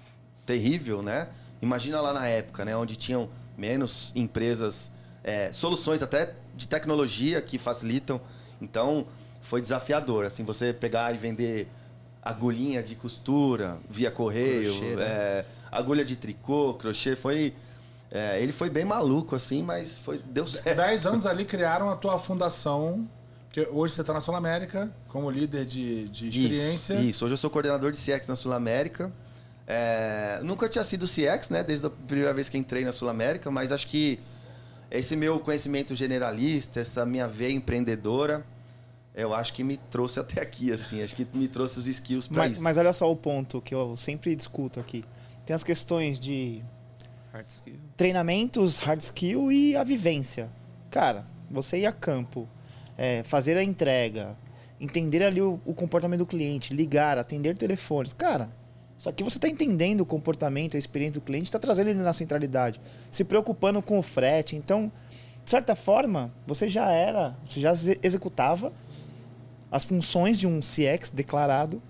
terrível, 0.46 1.02
né? 1.02 1.28
Imagina 1.60 2.00
lá 2.00 2.12
na 2.12 2.26
época, 2.26 2.64
né? 2.64 2.76
Onde 2.76 2.96
tinham 2.96 3.28
menos 3.56 4.12
empresas, 4.14 4.90
é, 5.22 5.52
soluções 5.52 6.02
até 6.02 6.34
de 6.54 6.66
tecnologia 6.66 7.42
que 7.42 7.58
facilitam. 7.58 8.20
Então, 8.60 9.06
foi 9.42 9.60
desafiador, 9.60 10.24
assim, 10.24 10.44
você 10.44 10.72
pegar 10.72 11.14
e 11.14 11.18
vender 11.18 11.68
agulhinha 12.22 12.82
de 12.82 12.96
costura 12.96 13.78
via 13.88 14.10
correio, 14.10 14.72
Crochê, 14.72 14.96
né? 14.96 15.04
é, 15.04 15.44
agulha 15.70 16.04
de 16.04 16.16
tricô, 16.16 16.74
crochê, 16.74 17.14
foi... 17.14 17.54
é, 18.16 18.42
ele 18.42 18.52
foi 18.52 18.70
bem 18.70 18.84
maluco, 18.84 19.36
assim, 19.36 19.62
mas 19.62 19.98
foi, 19.98 20.18
deu 20.18 20.46
certo. 20.46 20.76
Dez 20.76 21.04
anos 21.04 21.26
ali 21.26 21.44
criaram 21.44 21.90
a 21.90 21.96
tua 21.96 22.18
fundação. 22.18 23.06
Que 23.50 23.68
hoje 23.70 23.94
você 23.94 24.00
está 24.00 24.12
na 24.12 24.20
Sul 24.20 24.34
América 24.34 24.90
como 25.08 25.30
líder 25.30 25.64
de, 25.64 26.08
de 26.08 26.28
experiência. 26.28 26.94
Isso, 26.94 27.02
isso. 27.02 27.24
Hoje 27.24 27.34
eu 27.34 27.38
sou 27.38 27.50
coordenador 27.50 27.92
de 27.92 27.98
CX 27.98 28.26
na 28.26 28.36
Sul 28.36 28.52
América. 28.52 29.12
É, 29.66 30.40
nunca 30.42 30.68
tinha 30.68 30.84
sido 30.84 31.06
CX, 31.06 31.50
né? 31.50 31.62
Desde 31.62 31.86
a 31.86 31.90
primeira 31.90 32.32
vez 32.32 32.48
que 32.48 32.56
entrei 32.56 32.84
na 32.84 32.92
Sul 32.92 33.08
América, 33.08 33.50
mas 33.50 33.72
acho 33.72 33.86
que 33.86 34.18
esse 34.90 35.16
meu 35.16 35.40
conhecimento 35.40 35.94
generalista, 35.94 36.80
essa 36.80 37.04
minha 37.04 37.26
veia 37.26 37.52
empreendedora, 37.52 38.46
eu 39.14 39.34
acho 39.34 39.52
que 39.52 39.64
me 39.64 39.76
trouxe 39.76 40.20
até 40.20 40.40
aqui, 40.40 40.72
assim. 40.72 41.02
Acho 41.02 41.14
que 41.14 41.26
me 41.34 41.48
trouxe 41.48 41.78
os 41.78 41.86
skills 41.86 42.28
para 42.28 42.48
isso. 42.48 42.62
mas 42.62 42.78
olha 42.78 42.92
só 42.92 43.10
o 43.10 43.16
ponto 43.16 43.60
que 43.60 43.74
eu 43.74 43.96
sempre 43.96 44.34
discuto 44.36 44.78
aqui. 44.80 45.02
Tem 45.44 45.54
as 45.54 45.64
questões 45.64 46.18
de 46.20 46.62
Hard 47.36 47.48
skill. 47.48 47.74
treinamentos, 47.96 48.78
hard 48.78 49.00
skill 49.00 49.52
e 49.52 49.76
a 49.76 49.84
vivência. 49.84 50.50
Cara, 50.90 51.26
você 51.50 51.78
ir 51.80 51.86
a 51.86 51.92
campo, 51.92 52.48
é, 52.96 53.22
fazer 53.24 53.56
a 53.56 53.62
entrega, 53.62 54.36
entender 54.80 55.22
ali 55.22 55.40
o, 55.42 55.60
o 55.64 55.74
comportamento 55.74 56.20
do 56.20 56.26
cliente, 56.26 56.72
ligar, 56.74 57.18
atender 57.18 57.56
telefones. 57.56 58.12
Cara, 58.12 58.50
isso 58.98 59.08
aqui 59.08 59.22
você 59.22 59.36
está 59.36 59.48
entendendo 59.48 60.00
o 60.00 60.06
comportamento, 60.06 60.76
a 60.76 60.78
experiência 60.78 61.20
do 61.20 61.24
cliente, 61.24 61.44
está 61.46 61.58
trazendo 61.58 61.90
ele 61.90 61.98
na 61.98 62.12
centralidade, 62.12 62.80
se 63.10 63.22
preocupando 63.24 63.82
com 63.82 63.98
o 63.98 64.02
frete. 64.02 64.56
Então, 64.56 64.90
de 65.44 65.50
certa 65.50 65.76
forma, 65.76 66.32
você 66.46 66.68
já 66.68 66.90
era, 66.90 67.36
você 67.46 67.60
já 67.60 67.72
exe- 67.72 67.98
executava 68.02 68.72
as 69.70 69.84
funções 69.84 70.38
de 70.38 70.46
um 70.46 70.60
CX 70.60 71.10
declarado, 71.10 71.82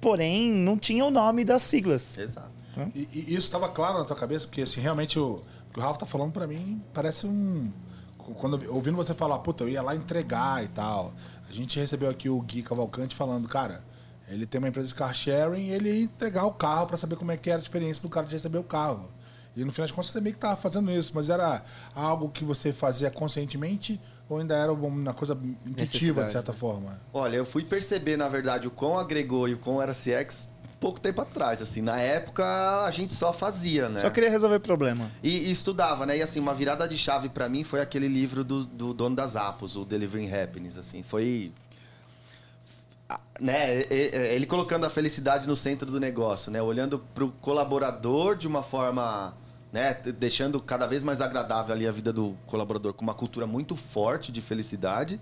porém 0.00 0.50
não 0.52 0.78
tinha 0.78 1.04
o 1.04 1.10
nome 1.10 1.44
das 1.44 1.62
siglas. 1.62 2.16
Exato. 2.16 2.57
E, 2.94 3.08
e 3.12 3.20
isso 3.34 3.38
estava 3.38 3.68
claro 3.68 3.98
na 3.98 4.04
tua 4.04 4.16
cabeça, 4.16 4.46
porque 4.46 4.62
assim, 4.62 4.80
realmente 4.80 5.18
o, 5.18 5.36
o 5.36 5.72
que 5.72 5.78
o 5.78 5.82
Rafa 5.82 6.00
tá 6.00 6.06
falando 6.06 6.32
pra 6.32 6.46
mim 6.46 6.82
parece 6.92 7.26
um. 7.26 7.72
Quando 8.36 8.60
ouvindo 8.72 8.96
você 8.96 9.14
falar, 9.14 9.38
puta, 9.38 9.64
eu 9.64 9.68
ia 9.68 9.80
lá 9.80 9.96
entregar 9.96 10.62
e 10.62 10.68
tal. 10.68 11.14
A 11.48 11.52
gente 11.52 11.78
recebeu 11.78 12.10
aqui 12.10 12.28
o 12.28 12.40
Gui 12.42 12.62
Cavalcante 12.62 13.16
falando, 13.16 13.48
cara, 13.48 13.82
ele 14.28 14.44
tem 14.44 14.58
uma 14.58 14.68
empresa 14.68 14.88
de 14.88 14.94
car 14.94 15.14
sharing 15.14 15.62
e 15.62 15.70
ele 15.70 15.90
ia 15.90 16.02
entregar 16.02 16.44
o 16.44 16.52
carro 16.52 16.86
pra 16.86 16.98
saber 16.98 17.16
como 17.16 17.32
é 17.32 17.36
que 17.36 17.48
era 17.48 17.58
a 17.58 17.62
experiência 17.62 18.02
do 18.02 18.10
cara 18.10 18.26
de 18.26 18.32
receber 18.32 18.58
o 18.58 18.64
carro. 18.64 19.08
E 19.56 19.64
no 19.64 19.72
final 19.72 19.86
de 19.86 19.92
contas 19.92 20.10
você 20.10 20.18
também 20.18 20.32
que 20.32 20.38
tava 20.38 20.56
fazendo 20.56 20.90
isso, 20.90 21.12
mas 21.14 21.30
era 21.30 21.62
algo 21.94 22.28
que 22.28 22.44
você 22.44 22.72
fazia 22.72 23.10
conscientemente 23.10 24.00
ou 24.28 24.38
ainda 24.38 24.54
era 24.54 24.72
uma 24.72 25.14
coisa 25.14 25.36
intuitiva, 25.66 26.24
de 26.24 26.30
certa 26.30 26.52
né? 26.52 26.58
forma? 26.58 27.00
Olha, 27.12 27.36
eu 27.36 27.46
fui 27.46 27.64
perceber, 27.64 28.16
na 28.16 28.28
verdade, 28.28 28.68
o 28.68 28.70
quão 28.70 28.98
agregou 28.98 29.48
e 29.48 29.54
o 29.54 29.58
quão 29.58 29.80
era 29.80 29.92
CX 29.92 30.48
pouco 30.80 31.00
tempo 31.00 31.20
atrás, 31.20 31.60
assim. 31.60 31.82
Na 31.82 31.98
época, 31.98 32.44
a 32.84 32.90
gente 32.90 33.12
só 33.12 33.32
fazia, 33.32 33.88
né? 33.88 34.00
Só 34.00 34.10
queria 34.10 34.30
resolver 34.30 34.60
problema. 34.60 35.10
E, 35.22 35.48
e 35.48 35.50
estudava, 35.50 36.06
né? 36.06 36.18
E 36.18 36.22
assim, 36.22 36.40
uma 36.40 36.54
virada 36.54 36.86
de 36.86 36.96
chave 36.96 37.28
pra 37.28 37.48
mim 37.48 37.64
foi 37.64 37.80
aquele 37.80 38.08
livro 38.08 38.44
do, 38.44 38.64
do 38.64 38.94
dono 38.94 39.16
das 39.16 39.36
Apos, 39.36 39.76
o 39.76 39.84
Delivering 39.84 40.32
Happiness, 40.32 40.78
assim. 40.78 41.02
Foi... 41.02 41.52
Né, 43.40 43.84
ele 43.90 44.44
colocando 44.44 44.84
a 44.84 44.90
felicidade 44.90 45.46
no 45.48 45.56
centro 45.56 45.90
do 45.90 45.98
negócio, 45.98 46.52
né? 46.52 46.60
Olhando 46.60 46.98
pro 47.14 47.30
colaborador 47.40 48.36
de 48.36 48.46
uma 48.46 48.62
forma, 48.62 49.34
né? 49.72 49.94
Deixando 49.94 50.60
cada 50.60 50.86
vez 50.86 51.02
mais 51.02 51.20
agradável 51.20 51.74
ali 51.74 51.86
a 51.86 51.92
vida 51.92 52.12
do 52.12 52.36
colaborador 52.46 52.92
com 52.92 53.02
uma 53.02 53.14
cultura 53.14 53.46
muito 53.46 53.74
forte 53.76 54.30
de 54.30 54.40
felicidade. 54.40 55.20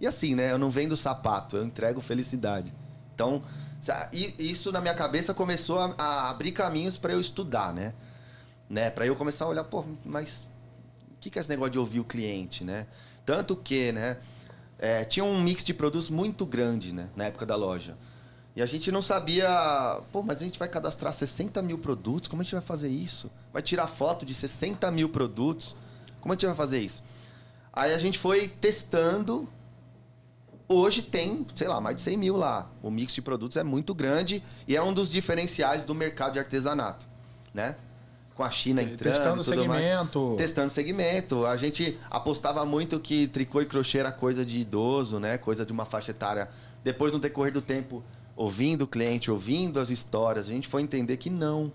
E 0.00 0.06
assim, 0.06 0.34
né? 0.34 0.52
Eu 0.52 0.58
não 0.58 0.70
vendo 0.70 0.96
sapato, 0.96 1.56
eu 1.56 1.64
entrego 1.64 2.00
felicidade. 2.00 2.72
Então, 3.14 3.42
isso 4.38 4.72
na 4.72 4.80
minha 4.80 4.94
cabeça 4.94 5.32
começou 5.32 5.78
a, 5.78 5.94
a 5.96 6.30
abrir 6.30 6.52
caminhos 6.52 6.98
para 6.98 7.12
eu 7.12 7.20
estudar, 7.20 7.72
né? 7.72 7.94
né? 8.68 8.90
Para 8.90 9.06
eu 9.06 9.14
começar 9.14 9.44
a 9.44 9.48
olhar, 9.48 9.64
pô, 9.64 9.84
mas 10.04 10.46
o 11.12 11.20
que, 11.20 11.30
que 11.30 11.38
é 11.38 11.40
esse 11.40 11.48
negócio 11.48 11.72
de 11.72 11.78
ouvir 11.78 12.00
o 12.00 12.04
cliente, 12.04 12.64
né? 12.64 12.86
Tanto 13.24 13.56
que, 13.56 13.92
né? 13.92 14.18
é, 14.78 15.04
tinha 15.04 15.24
um 15.24 15.40
mix 15.40 15.64
de 15.64 15.74
produtos 15.74 16.08
muito 16.08 16.46
grande, 16.46 16.94
né? 16.94 17.10
Na 17.16 17.24
época 17.24 17.44
da 17.44 17.56
loja. 17.56 17.96
E 18.54 18.62
a 18.62 18.66
gente 18.66 18.90
não 18.90 19.02
sabia, 19.02 19.48
pô, 20.12 20.22
mas 20.22 20.40
a 20.40 20.44
gente 20.44 20.58
vai 20.58 20.68
cadastrar 20.68 21.12
60 21.12 21.60
mil 21.62 21.78
produtos, 21.78 22.28
como 22.28 22.42
a 22.42 22.44
gente 22.44 22.54
vai 22.54 22.62
fazer 22.62 22.88
isso? 22.88 23.30
Vai 23.52 23.62
tirar 23.62 23.86
foto 23.86 24.24
de 24.24 24.34
60 24.34 24.90
mil 24.90 25.08
produtos, 25.08 25.76
como 26.20 26.32
a 26.32 26.36
gente 26.36 26.46
vai 26.46 26.54
fazer 26.54 26.80
isso? 26.80 27.02
Aí 27.72 27.92
a 27.92 27.98
gente 27.98 28.18
foi 28.18 28.48
testando. 28.48 29.48
Hoje 30.68 31.00
tem, 31.00 31.46
sei 31.54 31.66
lá, 31.66 31.80
mais 31.80 31.96
de 31.96 32.02
100 32.02 32.16
mil 32.18 32.36
lá. 32.36 32.70
O 32.82 32.90
mix 32.90 33.14
de 33.14 33.22
produtos 33.22 33.56
é 33.56 33.62
muito 33.64 33.94
grande 33.94 34.42
e 34.66 34.76
é 34.76 34.82
um 34.82 34.92
dos 34.92 35.10
diferenciais 35.10 35.82
do 35.82 35.94
mercado 35.94 36.34
de 36.34 36.38
artesanato, 36.38 37.06
né? 37.54 37.76
Com 38.34 38.44
a 38.44 38.50
China 38.50 38.82
entrando 38.82 39.14
Testando 39.14 39.42
tudo 39.42 39.64
mais. 39.66 39.82
segmento. 39.82 40.34
Testando 40.36 40.70
segmento. 40.70 41.46
A 41.46 41.56
gente 41.56 41.98
apostava 42.10 42.64
muito 42.66 43.00
que 43.00 43.26
tricô 43.26 43.62
e 43.62 43.66
crochê 43.66 43.98
era 43.98 44.12
coisa 44.12 44.44
de 44.44 44.60
idoso, 44.60 45.18
né? 45.18 45.38
Coisa 45.38 45.64
de 45.64 45.72
uma 45.72 45.84
faixa 45.86 46.10
etária. 46.10 46.48
Depois, 46.84 47.12
no 47.12 47.18
decorrer 47.18 47.52
do 47.52 47.62
tempo, 47.62 48.04
ouvindo 48.36 48.82
o 48.82 48.86
cliente, 48.86 49.30
ouvindo 49.30 49.80
as 49.80 49.90
histórias, 49.90 50.46
a 50.46 50.50
gente 50.50 50.68
foi 50.68 50.82
entender 50.82 51.16
que 51.16 51.30
não. 51.30 51.72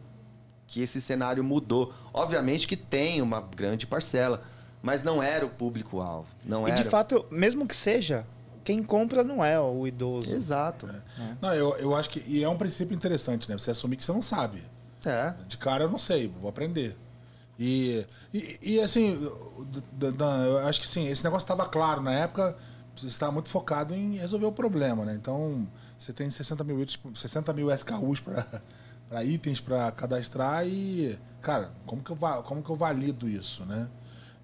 Que 0.67 0.82
esse 0.82 1.01
cenário 1.01 1.43
mudou. 1.43 1.91
Obviamente 2.13 2.67
que 2.67 2.77
tem 2.77 3.21
uma 3.21 3.41
grande 3.41 3.86
parcela, 3.86 4.43
mas 4.82 5.03
não 5.03 5.21
era 5.21 5.45
o 5.45 5.49
público-alvo. 5.49 6.27
Não 6.45 6.65
E 6.67 6.71
era. 6.71 6.82
de 6.82 6.88
fato, 6.89 7.25
mesmo 7.29 7.67
que 7.67 7.75
seja, 7.75 8.25
quem 8.63 8.82
compra 8.84 9.23
não 9.23 9.43
é 9.43 9.60
o 9.60 9.86
idoso. 9.86 10.34
Exato. 10.34 10.88
Não, 11.41 11.54
eu, 11.54 11.76
eu 11.78 11.95
acho 11.95 12.10
que. 12.10 12.23
E 12.28 12.43
é 12.43 12.49
um 12.49 12.58
princípio 12.58 12.95
interessante, 12.95 13.49
né? 13.49 13.58
Você 13.58 13.71
assumir 13.71 13.97
que 13.97 14.06
você 14.06 14.12
não 14.12 14.21
sabe. 14.21 14.63
É. 15.06 15.34
De 15.47 15.58
cara 15.58 15.84
eu 15.84 15.89
não 15.89 15.99
sei, 15.99 16.28
vou 16.39 16.49
aprender. 16.49 16.95
E, 17.60 18.06
e, 18.34 18.58
e, 18.62 18.80
assim, 18.82 19.17
eu 20.02 20.58
acho 20.67 20.82
que 20.82 20.88
sim, 20.88 21.08
esse 21.08 21.23
negócio 21.23 21.43
estava 21.45 21.65
claro 21.67 22.02
na 22.02 22.12
época, 22.12 22.56
você 22.95 23.08
estava 23.08 23.32
muito 23.32 23.49
focado 23.49 23.93
em 23.93 24.15
resolver 24.17 24.45
o 24.47 24.52
problema, 24.52 25.06
né? 25.06 25.13
Então, 25.13 25.67
você 25.97 26.12
tem 26.12 26.30
60 26.30 26.63
mil, 26.63 26.82
itens- 26.82 26.99
60 27.19 27.54
mil 27.54 27.69
SKUs 27.71 28.19
para 28.21 29.23
itens 29.23 29.60
para 29.60 29.91
cadastrar 29.91 30.65
e, 30.67 31.17
cara, 31.41 31.71
como 31.86 32.02
que, 32.02 32.12
eu, 32.12 32.17
como 32.43 32.63
que 32.63 32.69
eu 32.69 32.76
valido 32.76 33.28
isso, 33.30 33.63
né? 33.65 33.88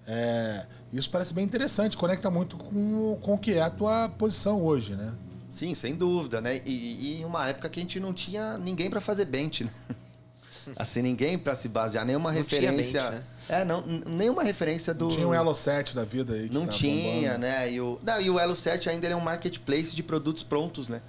É, 0.06 0.66
isso 0.92 1.08
parece 1.10 1.32
bem 1.32 1.44
interessante, 1.44 1.96
conecta 1.96 2.30
muito 2.30 2.56
com, 2.56 3.16
com 3.20 3.34
o 3.34 3.38
que 3.38 3.52
é 3.54 3.62
a 3.62 3.70
tua 3.70 4.08
posição 4.08 4.62
hoje, 4.62 4.94
né? 4.96 5.12
Sim, 5.48 5.74
sem 5.74 5.94
dúvida, 5.94 6.40
né? 6.40 6.60
E, 6.64 6.70
e 7.16 7.20
em 7.20 7.24
uma 7.24 7.48
época 7.48 7.68
que 7.68 7.80
a 7.80 7.82
gente 7.82 7.98
não 8.00 8.12
tinha 8.12 8.56
ninguém 8.58 8.88
para 8.90 9.00
fazer 9.00 9.24
bench, 9.24 9.64
né? 9.64 9.70
Assim, 10.76 11.00
ninguém 11.02 11.38
para 11.38 11.54
se 11.54 11.68
basear, 11.68 12.04
nenhuma 12.04 12.32
Não 12.32 12.44
tinha 12.44 12.60
referência. 12.60 13.02
bench, 13.02 13.14
né? 13.14 13.24
É, 13.48 13.64
não, 13.64 13.84
nenhuma 13.86 14.42
referência 14.44 14.92
do. 14.94 15.04
Não 15.06 15.10
tinha 15.10 15.26
um 15.28 15.34
Elo 15.34 15.54
7 15.54 15.96
da 15.96 16.04
vida 16.04 16.34
aí. 16.34 16.48
que 16.48 16.54
Não 16.54 16.66
tá 16.66 16.72
tinha, 16.72 17.22
bombando. 17.32 17.38
né? 17.38 17.72
E 17.72 17.80
o, 17.80 17.98
não, 18.04 18.20
e 18.20 18.30
o 18.30 18.38
Elo 18.38 18.54
7 18.54 18.88
ainda 18.90 19.08
é 19.08 19.16
um 19.16 19.20
marketplace 19.20 19.96
de 19.96 20.02
produtos 20.02 20.42
prontos, 20.42 20.86
né? 20.86 21.00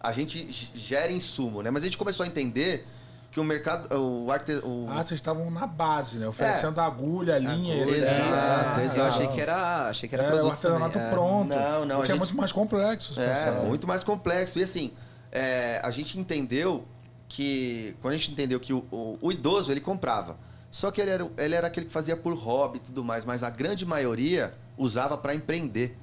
A 0.00 0.12
gente 0.12 0.48
gera 0.74 1.10
insumo, 1.12 1.62
né? 1.62 1.70
Mas 1.70 1.82
a 1.82 1.86
gente 1.86 1.96
começou 1.96 2.24
a 2.24 2.26
entender 2.26 2.86
que 3.30 3.38
o 3.38 3.44
mercado. 3.44 3.88
O 3.94 4.30
arte, 4.30 4.52
o, 4.64 4.86
Ah, 4.88 4.96
vocês 4.96 5.12
estavam 5.12 5.50
na 5.50 5.66
base, 5.66 6.18
né? 6.18 6.26
Oferecendo 6.26 6.80
agulha, 6.80 7.38
linha, 7.38 7.82
Agulha, 7.82 7.96
etc. 7.98 8.08
exato, 8.10 8.80
exato. 8.80 8.98
Eu 9.00 9.04
achei 9.06 9.26
que 9.28 9.40
era, 9.40 9.88
achei 9.88 10.08
que 10.08 10.14
era 10.14 10.24
Era 10.24 10.44
o 10.44 10.50
artesanato 10.50 10.92
também, 10.94 11.08
é. 11.08 11.10
pronto. 11.10 11.48
Não, 11.48 11.84
não, 11.84 11.98
O 11.98 12.02
a 12.02 12.04
que 12.06 12.10
é 12.12 12.14
gente- 12.14 12.18
muito 12.24 12.36
mais 12.36 12.52
complexo, 12.52 13.14
se 13.14 13.20
É, 13.20 13.28
pensar. 13.28 13.52
muito 13.64 13.86
mais 13.86 14.02
complexo. 14.02 14.58
E 14.58 14.62
assim, 14.62 14.92
é, 15.30 15.80
a 15.84 15.90
gente 15.90 16.18
entendeu 16.18 16.84
que. 17.28 17.94
Quando 18.00 18.14
a 18.14 18.16
gente 18.16 18.32
entendeu 18.32 18.58
que 18.58 18.72
o, 18.72 18.78
o- 18.90 19.18
o 19.20 19.30
idoso 19.32 19.70
ele 19.70 19.80
comprava. 19.80 20.36
Só 20.70 20.90
que 20.90 21.00
ele 21.00 21.10
era, 21.10 21.30
ele 21.38 21.54
era 21.54 21.66
aquele 21.66 21.86
que 21.86 21.92
fazia 21.92 22.16
por 22.16 22.34
hobby 22.34 22.76
e 22.76 22.80
tudo 22.80 23.02
mais, 23.04 23.24
mas 23.24 23.42
a 23.42 23.48
grande 23.50 23.86
maioria 23.86 24.52
usava 24.76 25.16
para 25.16 25.34
empreender. 25.34 25.96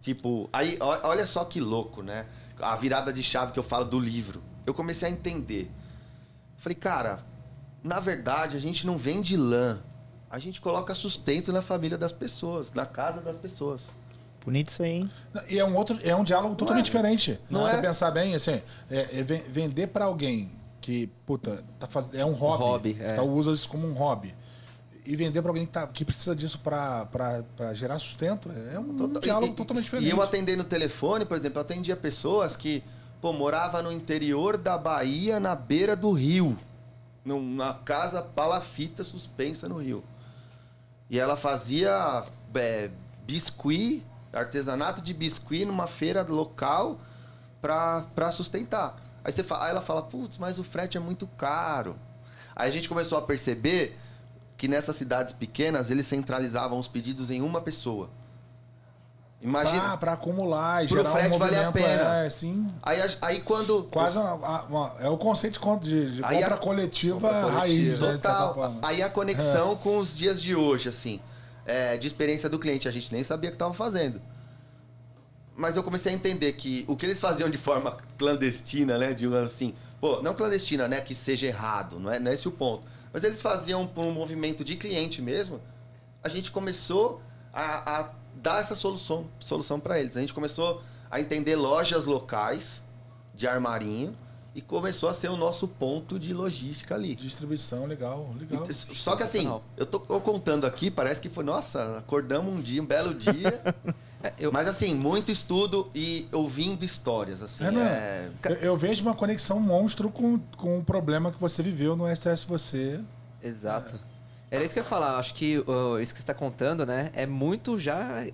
Tipo, 0.00 0.48
aí 0.52 0.78
olha 0.80 1.26
só 1.26 1.44
que 1.44 1.60
louco, 1.60 2.02
né? 2.02 2.26
A 2.60 2.74
virada 2.76 3.12
de 3.12 3.22
chave 3.22 3.52
que 3.52 3.58
eu 3.58 3.62
falo 3.62 3.84
do 3.84 3.98
livro. 3.98 4.42
Eu 4.70 4.74
comecei 4.74 5.08
a 5.08 5.10
entender. 5.10 5.70
Falei, 6.58 6.76
cara, 6.76 7.20
na 7.82 8.00
verdade 8.00 8.56
a 8.56 8.60
gente 8.60 8.86
não 8.86 8.96
vende 8.98 9.36
lã. 9.36 9.80
A 10.30 10.38
gente 10.38 10.60
coloca 10.60 10.94
sustento 10.94 11.52
na 11.52 11.60
família 11.60 11.98
das 11.98 12.12
pessoas, 12.12 12.72
na 12.72 12.86
casa 12.86 13.20
das 13.20 13.36
pessoas. 13.36 13.90
Bonito 14.44 14.68
isso 14.68 14.82
aí, 14.82 14.90
hein? 14.92 15.10
E 15.48 15.58
é 15.58 15.64
um 15.64 15.76
outro, 15.76 15.98
é 16.02 16.14
um 16.14 16.22
diálogo 16.24 16.54
totalmente 16.54 16.84
é? 16.84 16.86
diferente. 16.86 17.40
Não 17.50 17.64
Se 17.64 17.70
você 17.72 17.76
é? 17.76 17.80
pensar 17.82 18.10
bem, 18.10 18.34
assim, 18.34 18.62
é, 18.90 19.18
é 19.18 19.22
ven- 19.22 19.42
vender 19.48 19.88
pra 19.88 20.04
alguém 20.06 20.50
que, 20.80 21.08
puta, 21.26 21.62
tá 21.78 21.86
faz... 21.86 22.14
é 22.14 22.24
um 22.24 22.32
hobby. 22.32 22.62
hobby, 22.62 22.96
é. 23.00 23.12
Então 23.12 23.28
usa 23.28 23.50
isso 23.52 23.68
como 23.68 23.86
um 23.86 23.92
hobby. 23.92 24.34
E 25.04 25.16
vender 25.16 25.42
pra 25.42 25.50
alguém 25.50 25.66
que, 25.66 25.72
tá, 25.72 25.86
que 25.86 26.04
precisa 26.04 26.34
disso 26.36 26.58
pra 26.60 27.08
gerar 27.74 27.98
sustento 27.98 28.48
é 28.72 28.78
um 28.78 28.96
Total- 28.96 29.20
diálogo 29.20 29.52
e- 29.52 29.56
totalmente 29.56 29.82
e, 29.82 29.84
diferente. 29.86 30.08
E 30.08 30.10
eu 30.10 30.22
atendei 30.22 30.56
no 30.56 30.64
telefone, 30.64 31.24
por 31.26 31.36
exemplo, 31.36 31.58
eu 31.58 31.62
atendia 31.62 31.96
pessoas 31.96 32.56
que, 32.56 32.82
pô, 33.20 33.32
morava 33.32 33.82
no 33.82 33.92
interior 33.92 34.56
da 34.56 34.78
Bahia, 34.78 35.38
na 35.38 35.54
beira 35.54 35.94
do 35.94 36.10
rio. 36.12 36.58
Numa 37.24 37.74
casa 37.74 38.22
palafita 38.22 39.04
suspensa 39.04 39.68
no 39.68 39.78
rio. 39.78 40.02
E 41.08 41.18
ela 41.18 41.36
fazia 41.36 42.24
é, 42.54 42.90
biscuit, 43.26 44.04
artesanato 44.32 45.02
de 45.02 45.12
biscuit 45.12 45.64
numa 45.64 45.86
feira 45.86 46.22
local 46.22 46.98
pra 47.60 48.30
sustentar. 48.32 48.96
Aí, 49.22 49.30
você 49.30 49.42
fala, 49.42 49.64
aí 49.64 49.70
ela 49.70 49.82
fala, 49.82 50.02
putz, 50.02 50.38
mas 50.38 50.58
o 50.58 50.64
frete 50.64 50.96
é 50.96 51.00
muito 51.00 51.26
caro. 51.26 51.96
Aí 52.56 52.68
a 52.68 52.72
gente 52.72 52.88
começou 52.88 53.18
a 53.18 53.22
perceber 53.22 53.98
que 54.56 54.66
nessas 54.66 54.96
cidades 54.96 55.32
pequenas 55.32 55.90
eles 55.90 56.06
centralizavam 56.06 56.78
os 56.78 56.88
pedidos 56.88 57.30
em 57.30 57.42
uma 57.42 57.60
pessoa. 57.60 58.08
Imagina. 59.42 59.92
Ah, 59.92 59.96
pra 59.96 60.12
acumular 60.12 60.84
e 60.84 60.88
Pro 60.88 60.98
gerar 60.98 61.08
um 61.08 61.12
frete 61.12 61.38
valer 61.38 61.58
a 61.60 61.64
movimento. 61.70 61.88
pena. 61.88 62.16
É, 62.24 62.28
sim. 62.30 62.66
Aí, 62.82 63.00
a- 63.00 63.08
aí 63.22 63.40
quando. 63.40 63.84
Quase 63.84 64.18
uma, 64.18 64.34
uma- 64.64 64.96
é 65.00 65.08
o 65.08 65.16
conceito 65.16 65.58
de, 65.80 66.12
de, 66.16 66.20
compra 66.22 66.54
a- 66.54 66.58
coletiva 66.58 67.28
compra 67.28 67.46
raiz, 67.50 67.98
né, 68.00 68.12
Total. 68.12 68.74
Aí 68.82 69.02
a 69.02 69.06
É. 69.06 69.08
conexão 69.08 69.76
com 69.76 69.96
os 69.96 70.14
dias 70.14 70.42
de 70.42 70.54
hoje, 70.54 70.90
assim, 70.90 71.20
é, 71.64 71.96
de 71.96 72.06
experiência 72.06 72.50
do 72.50 72.58
cliente, 72.58 72.86
a 72.86 72.90
gente 72.90 73.10
nem 73.12 73.22
sabia 73.22 73.48
que 73.50 73.54
estava 73.56 73.72
fazendo. 73.72 74.20
Mas 75.56 75.76
eu 75.76 75.82
comecei 75.82 76.12
a 76.12 76.14
entender 76.14 76.52
que 76.52 76.84
o 76.86 76.96
que 76.96 77.06
eles 77.06 77.20
faziam 77.20 77.48
de 77.50 77.58
forma 77.58 77.96
clandestina, 78.18 78.98
né? 78.98 79.12
De 79.14 79.26
assim, 79.36 79.74
pô, 80.00 80.20
não 80.22 80.34
clandestina, 80.34 80.86
né? 80.88 81.00
Que 81.00 81.14
seja 81.14 81.46
errado, 81.46 81.98
não 81.98 82.10
é, 82.12 82.18
não 82.18 82.30
é 82.30 82.34
esse 82.34 82.46
o 82.48 82.52
ponto. 82.52 82.86
Mas 83.12 83.24
eles 83.24 83.42
faziam 83.42 83.86
por 83.86 84.04
um 84.04 84.12
movimento 84.12 84.62
de 84.64 84.76
cliente 84.76 85.20
mesmo. 85.20 85.60
A 86.22 86.28
gente 86.28 86.50
começou 86.50 87.20
a, 87.52 88.00
a 88.00 88.10
dar 88.34 88.60
essa 88.60 88.74
solução, 88.74 89.26
solução 89.38 89.78
para 89.78 89.98
eles. 90.00 90.16
A 90.16 90.20
gente 90.20 90.34
começou 90.34 90.82
a 91.10 91.20
entender 91.20 91.56
lojas 91.56 92.06
locais 92.06 92.84
de 93.34 93.46
armarinho 93.46 94.16
e 94.54 94.60
começou 94.60 95.08
a 95.08 95.14
ser 95.14 95.28
o 95.28 95.36
nosso 95.36 95.68
ponto 95.68 96.18
de 96.18 96.34
logística 96.34 96.94
ali. 96.94 97.14
Distribuição, 97.14 97.86
legal, 97.86 98.30
legal. 98.38 98.66
Só 98.94 99.16
que 99.16 99.22
assim, 99.22 99.48
eu 99.76 99.86
tô 99.86 100.00
contando 100.00 100.66
aqui, 100.66 100.90
parece 100.90 101.20
que 101.20 101.28
foi, 101.28 101.44
nossa, 101.44 101.98
acordamos 101.98 102.52
um 102.52 102.60
dia, 102.60 102.82
um 102.82 102.86
belo 102.86 103.14
dia. 103.14 103.60
É, 104.22 104.34
eu, 104.38 104.52
Mas 104.52 104.68
assim, 104.68 104.94
muito 104.94 105.32
estudo 105.32 105.90
e 105.94 106.28
ouvindo 106.30 106.84
histórias, 106.84 107.42
assim. 107.42 107.64
Renan, 107.64 107.80
é... 107.80 108.30
Eu, 108.44 108.54
eu 108.56 108.76
vejo 108.76 109.00
uma 109.00 109.14
conexão 109.14 109.58
monstro 109.58 110.10
com, 110.10 110.38
com 110.58 110.78
o 110.78 110.84
problema 110.84 111.32
que 111.32 111.40
você 111.40 111.62
viveu 111.62 111.96
no 111.96 112.06
STS 112.14 112.44
Você. 112.44 113.00
Exato. 113.42 113.98
Era 114.50 114.64
isso 114.64 114.74
que 114.74 114.80
eu 114.80 114.82
ia 114.82 114.88
falar. 114.88 115.16
Acho 115.18 115.34
que 115.34 115.58
uh, 115.58 116.00
isso 116.00 116.12
que 116.12 116.18
você 116.18 116.22
está 116.24 116.34
contando, 116.34 116.84
né? 116.84 117.10
É 117.14 117.24
muito 117.26 117.78
já 117.78 118.24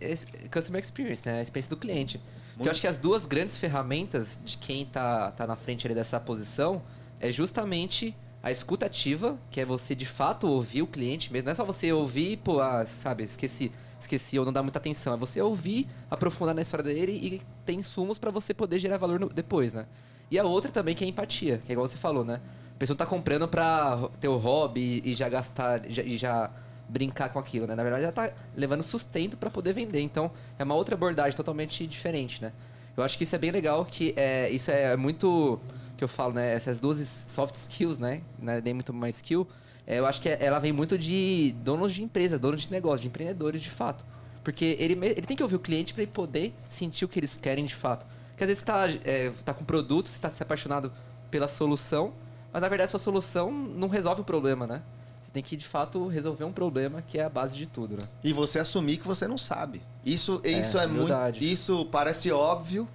customer 0.51 0.81
experience, 0.81 1.23
né? 1.27 1.41
A 1.41 1.43
experiência 1.43 1.71
do 1.71 1.77
cliente. 1.77 2.21
Porque 2.55 2.69
eu 2.69 2.71
acho 2.73 2.81
que 2.81 2.87
as 2.87 2.97
duas 2.99 3.27
grandes 3.27 3.59
ferramentas 3.59 4.41
de 4.43 4.57
quem 4.57 4.87
tá, 4.87 5.31
tá 5.33 5.47
na 5.47 5.57
frente 5.57 5.87
ali 5.87 5.95
dessa 5.95 6.19
posição 6.19 6.81
é 7.21 7.31
justamente 7.31 8.17
a 8.43 8.51
escuta 8.51 8.87
ativa, 8.87 9.37
que 9.51 9.61
é 9.61 9.65
você 9.65 9.95
de 9.95 10.07
fato 10.07 10.47
ouvir 10.49 10.81
o 10.81 10.87
cliente 10.87 11.31
mesmo. 11.33 11.47
Não 11.47 11.53
é 11.53 11.55
só 11.55 11.65
você 11.65 11.93
ouvir, 11.93 12.39
pô, 12.39 12.61
ah, 12.61 12.87
sabe, 12.87 13.25
esqueci, 13.25 13.71
esqueci 14.01 14.39
ou 14.39 14.45
não 14.47 14.53
dá 14.53 14.63
muita 14.63 14.79
atenção. 14.79 15.13
É 15.13 15.17
você 15.19 15.43
ouvir, 15.43 15.87
aprofundar 16.11 16.55
na 16.55 16.63
história 16.63 16.85
dele 16.85 17.13
e 17.13 17.43
ter 17.67 17.75
insumos 17.75 18.19
para 18.19 18.31
você 18.31 18.55
poder 18.55 18.79
gerar 18.79 18.97
valor 18.97 19.21
no- 19.21 19.29
depois, 19.29 19.75
né? 19.75 19.85
E 20.31 20.39
a 20.39 20.45
outra 20.45 20.71
também 20.71 20.95
que 20.95 21.05
é 21.05 21.07
a 21.07 21.11
empatia, 21.11 21.59
que 21.65 21.71
é 21.71 21.75
igual 21.75 21.87
você 21.87 21.97
falou, 21.99 22.25
né? 22.25 22.41
A 22.77 22.79
pessoa 22.79 22.97
tá 22.97 23.07
comprando 23.07 23.49
pra 23.49 24.09
ter 24.21 24.29
o 24.29 24.37
hobby 24.37 25.01
e 25.05 25.15
já 25.15 25.29
gastar 25.29 25.81
já- 25.89 26.03
e 26.03 26.17
já 26.19 26.51
brincar 26.89 27.31
com 27.31 27.39
aquilo, 27.39 27.67
né? 27.67 27.75
Na 27.75 27.83
verdade, 27.83 28.05
ela 28.05 28.13
tá 28.13 28.31
levando 28.55 28.83
sustento 28.83 29.37
pra 29.37 29.51
poder 29.51 29.73
vender. 29.73 30.01
Então, 30.01 30.31
é 30.59 30.63
uma 30.63 30.75
outra 30.75 30.95
abordagem 30.95 31.35
totalmente 31.37 31.87
diferente, 31.87 32.41
né? 32.43 32.53
Eu 32.97 33.03
acho 33.03 33.17
que 33.19 33.25
isso 33.25 33.35
é 33.35 33.39
bem 33.39 33.51
legal, 33.51 33.85
que 33.85 34.13
é, 34.17 34.49
isso 34.51 34.71
é 34.71 34.97
muito 34.97 35.59
que 35.97 36.05
eu 36.05 36.09
falo, 36.09 36.35
né? 36.35 36.53
Essas 36.55 36.79
duas 36.79 37.25
soft 37.27 37.55
skills, 37.55 37.99
né? 37.99 38.21
né? 38.39 38.61
Nem 38.63 38.75
muito 38.75 38.93
mais 38.93 39.17
skill. 39.17 39.49
é, 39.87 39.99
eu 39.99 40.07
acho 40.07 40.21
que 40.21 40.29
ela 40.29 40.59
vem 40.59 40.73
muito 40.73 40.99
de 40.99 41.55
donos 41.65 41.95
de 41.95 42.03
empresa, 42.03 42.39
donos 42.39 42.63
de 42.63 42.71
negócio, 42.73 43.01
de 43.03 43.09
empreendedores 43.09 43.63
de 43.63 43.71
fato. 43.71 44.05
Porque 44.45 44.77
ele, 44.79 44.93
ele 45.03 45.23
tem 45.23 45.37
que 45.37 45.43
ouvir 45.43 45.57
o 45.57 45.61
cliente 45.61 45.95
para 45.95 46.03
ele 46.03 46.13
poder 46.13 46.53
sentir 46.69 47.05
o 47.05 47.09
que 47.09 47.19
eles 47.19 47.37
querem 47.37 47.65
de 47.65 47.75
fato. 47.75 48.07
Porque 48.31 48.45
às 48.45 48.49
vezes 48.49 48.59
você 48.61 48.67
tá, 48.67 48.89
é, 49.05 49.33
tá 49.45 49.55
com 49.55 49.65
produto, 49.65 50.09
você 50.09 50.19
tá 50.21 50.29
se 50.31 50.43
apaixonado 50.43 50.93
pela 51.31 51.49
solução, 51.49 52.13
mas 52.57 52.63
na 52.63 52.69
verdade 52.71 52.87
a 52.87 52.89
sua 52.89 52.99
solução 52.99 53.53
não 53.53 53.87
resolve 53.87 54.23
o 54.23 54.25
problema, 54.25 54.67
né? 54.67 54.81
Você 55.21 55.31
tem 55.31 55.43
que 55.43 55.59
de 55.59 55.67
fato 55.67 56.07
resolver 56.07 56.43
um 56.45 56.53
problema 56.53 57.03
que 57.03 57.19
é 57.19 57.25
a 57.25 57.29
base 57.29 57.55
de 57.55 57.67
tudo, 57.67 57.97
né? 57.97 58.03
E 58.25 58.33
você 58.33 58.59
assumir 58.59 58.97
que 58.97 59.07
você 59.07 59.29
não 59.29 59.37
sabe. 59.37 59.83
Isso 60.03 60.41
é, 60.43 60.53
isso 60.53 60.79
é 60.79 60.87
muito. 60.87 61.01
humildade. 61.01 61.53
Isso 61.53 61.85
parece 61.93 62.33
óbvio. 62.33 62.89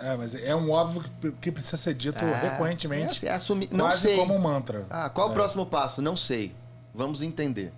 É, 0.00 0.16
mas 0.16 0.34
é 0.34 0.56
um 0.56 0.72
óbvio 0.72 1.04
que, 1.40 1.52
precisa 1.52 1.76
ser 1.76 1.94
dito 1.94 2.18
Ah, 2.20 2.26
é 2.26 2.50
recorrentemente. 2.50 3.10
assim, 3.10 3.26
é 3.28 3.30
assumir. 3.30 3.68
Não 3.70 3.86
quase 3.86 4.00
sei. 4.00 4.16
como 4.16 4.34
um 4.34 4.40
mantra. 4.40 4.84
Ah, 4.90 5.08
qual 5.08 5.28
É. 5.28 5.30
o 5.30 5.34
próximo 5.34 5.64
passo? 5.64 6.02
Não 6.02 6.16
sei. 6.16 6.52
Vamos 6.92 7.22
entender. 7.22 7.72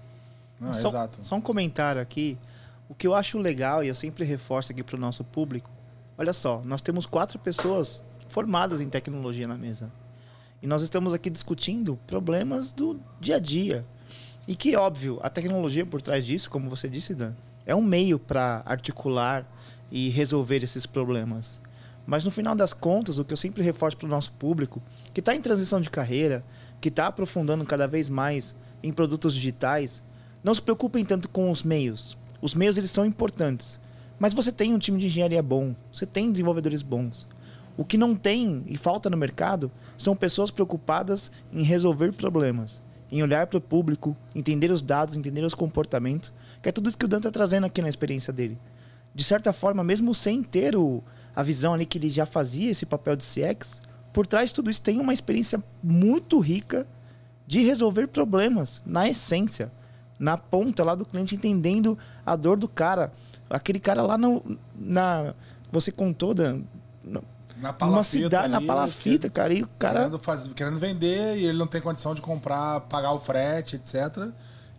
Não, 0.58 0.72
só, 0.72 0.88
exato. 0.88 1.18
só 1.20 1.34
um 1.36 1.42
comentário 1.42 2.00
aqui. 2.00 2.38
O 2.88 2.94
que 2.94 3.06
eu 3.06 3.14
acho 3.14 3.36
legal, 3.36 3.84
e 3.84 3.88
eu 3.88 3.94
sempre 3.94 4.24
reforço 4.24 4.72
aqui 4.72 4.82
para 4.82 4.96
o 4.96 4.98
nosso 4.98 5.22
público, 5.24 5.70
olha 6.16 6.32
só, 6.32 6.62
nós 6.64 6.80
temos 6.80 7.04
quatro 7.04 7.38
pessoas 7.38 8.00
formadas 8.26 8.80
em 8.80 8.88
tecnologia 8.88 9.46
na 9.46 9.58
mesa. 9.58 9.90
E 10.62 10.66
nós 10.66 10.82
estamos 10.82 11.12
aqui 11.12 11.28
discutindo 11.28 11.98
problemas 12.06 12.72
do 12.72 12.98
dia 13.20 13.36
a 13.36 13.38
dia. 13.38 13.84
E 14.48 14.54
que, 14.54 14.76
óbvio, 14.76 15.18
a 15.22 15.28
tecnologia 15.28 15.84
por 15.84 16.00
trás 16.00 16.24
disso, 16.24 16.48
como 16.48 16.70
você 16.70 16.88
disse, 16.88 17.14
Dan, 17.14 17.34
é 17.66 17.74
um 17.74 17.82
meio 17.82 18.18
para 18.18 18.62
articular 18.64 19.46
e 19.90 20.08
resolver 20.08 20.62
esses 20.62 20.86
problemas. 20.86 21.60
Mas 22.06 22.22
no 22.22 22.30
final 22.30 22.54
das 22.54 22.72
contas, 22.72 23.18
o 23.18 23.24
que 23.24 23.32
eu 23.32 23.36
sempre 23.36 23.62
reforço 23.62 23.96
para 23.96 24.06
o 24.06 24.10
nosso 24.10 24.32
público, 24.32 24.80
que 25.12 25.20
está 25.20 25.34
em 25.34 25.40
transição 25.40 25.80
de 25.80 25.90
carreira, 25.90 26.44
que 26.80 26.88
está 26.88 27.08
aprofundando 27.08 27.64
cada 27.64 27.86
vez 27.86 28.08
mais 28.08 28.54
em 28.82 28.92
produtos 28.92 29.34
digitais, 29.34 30.02
não 30.42 30.54
se 30.54 30.62
preocupem 30.62 31.04
tanto 31.04 31.28
com 31.28 31.50
os 31.50 31.64
meios. 31.64 32.16
Os 32.40 32.54
meios 32.54 32.78
eles 32.78 32.90
são 32.90 33.04
importantes, 33.04 33.80
mas 34.18 34.32
você 34.32 34.52
tem 34.52 34.72
um 34.72 34.78
time 34.78 34.98
de 35.00 35.06
engenharia 35.06 35.42
bom, 35.42 35.74
você 35.92 36.06
tem 36.06 36.30
desenvolvedores 36.30 36.82
bons. 36.82 37.26
O 37.76 37.84
que 37.84 37.98
não 37.98 38.14
tem 38.14 38.62
e 38.66 38.76
falta 38.76 39.10
no 39.10 39.16
mercado 39.16 39.70
são 39.98 40.16
pessoas 40.16 40.50
preocupadas 40.50 41.30
em 41.52 41.62
resolver 41.62 42.12
problemas, 42.12 42.82
em 43.10 43.22
olhar 43.22 43.46
para 43.46 43.58
o 43.58 43.60
público, 43.60 44.16
entender 44.34 44.70
os 44.70 44.80
dados, 44.80 45.16
entender 45.16 45.44
os 45.44 45.54
comportamentos, 45.54 46.32
que 46.62 46.68
é 46.68 46.72
tudo 46.72 46.88
isso 46.88 46.96
que 46.96 47.04
o 47.04 47.08
Dan 47.08 47.18
está 47.18 47.30
trazendo 47.30 47.66
aqui 47.66 47.82
na 47.82 47.88
experiência 47.88 48.32
dele. 48.32 48.58
De 49.14 49.22
certa 49.22 49.52
forma, 49.52 49.84
mesmo 49.84 50.14
sem 50.14 50.42
ter 50.42 50.74
o, 50.74 51.02
a 51.34 51.42
visão 51.42 51.74
ali 51.74 51.84
que 51.84 51.98
ele 51.98 52.08
já 52.08 52.24
fazia 52.24 52.70
esse 52.70 52.86
papel 52.86 53.14
de 53.14 53.24
CX, 53.24 53.82
por 54.12 54.26
trás 54.26 54.50
de 54.50 54.54
tudo 54.54 54.70
isso 54.70 54.80
tem 54.80 54.98
uma 54.98 55.12
experiência 55.12 55.62
muito 55.82 56.38
rica 56.38 56.86
de 57.46 57.60
resolver 57.60 58.08
problemas, 58.08 58.82
na 58.84 59.08
essência, 59.08 59.70
na 60.18 60.38
ponta 60.38 60.82
lá 60.82 60.94
do 60.94 61.04
cliente, 61.04 61.34
entendendo 61.34 61.98
a 62.24 62.34
dor 62.34 62.56
do 62.56 62.66
cara. 62.66 63.12
Aquele 63.48 63.78
cara 63.78 64.02
lá 64.02 64.16
no, 64.16 64.42
na. 64.74 65.34
Você 65.70 65.92
contou, 65.92 66.32
Dan, 66.32 66.62
Na 67.56 67.68
numa 67.68 67.72
palafita 67.72 68.24
cidade, 68.24 68.48
na 68.48 68.60
palafita, 68.60 69.30
cara, 69.30 69.52
e 69.54 69.62
o 69.62 69.68
cara. 69.78 70.10
Querendo, 70.10 70.54
querendo 70.54 70.76
vender 70.78 71.36
e 71.38 71.46
ele 71.46 71.56
não 71.56 71.66
tem 71.66 71.80
condição 71.80 72.14
de 72.14 72.20
comprar, 72.20 72.80
pagar 72.82 73.12
o 73.12 73.18
frete, 73.18 73.76
etc. 73.76 74.28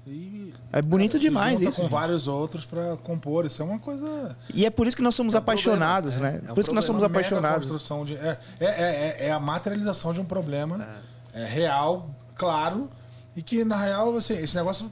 E, 0.06 0.54
É 0.72 0.82
bonito 0.82 1.14
cara, 1.14 1.22
demais 1.22 1.60
isso, 1.60 1.76
com 1.76 1.82
gente. 1.84 1.92
vários 1.92 2.28
outros 2.28 2.66
pra 2.66 2.96
compor. 2.98 3.46
Isso 3.46 3.62
é 3.62 3.66
uma 3.66 3.80
coisa. 3.80 4.38
E 4.54 4.66
é 4.66 4.70
por 4.70 4.88
isso 4.88 4.96
que 4.96 5.02
nós 5.04 5.16
somos 5.16 5.36
É 5.36 5.40
um 5.40 5.42
problema, 5.42 5.64
apaixonados, 5.74 6.18
é, 6.18 6.20
né? 6.22 6.42
é 6.48 6.52
um 6.52 6.54
por 6.54 6.60
isso 6.62 6.70
que 6.70 6.76
nós 6.76 6.86
somos 6.86 7.02
mega 7.02 7.12
apaixonados. 7.12 7.68
construção 7.68 8.06
de, 8.06 8.16
é, 8.16 8.40
é, 8.60 8.66
é, 8.66 9.18
é 9.28 9.32
a 9.32 9.40
materialização 9.40 10.14
de 10.14 10.22
um 10.22 10.26
problema 10.26 10.88
é, 11.34 11.44
real, 11.46 12.10
claro, 12.36 12.90
e 13.36 13.42
que 13.42 13.66
na 13.66 13.76
real 13.76 14.16
assim, 14.16 14.36
esse 14.36 14.56
negócio 14.56 14.90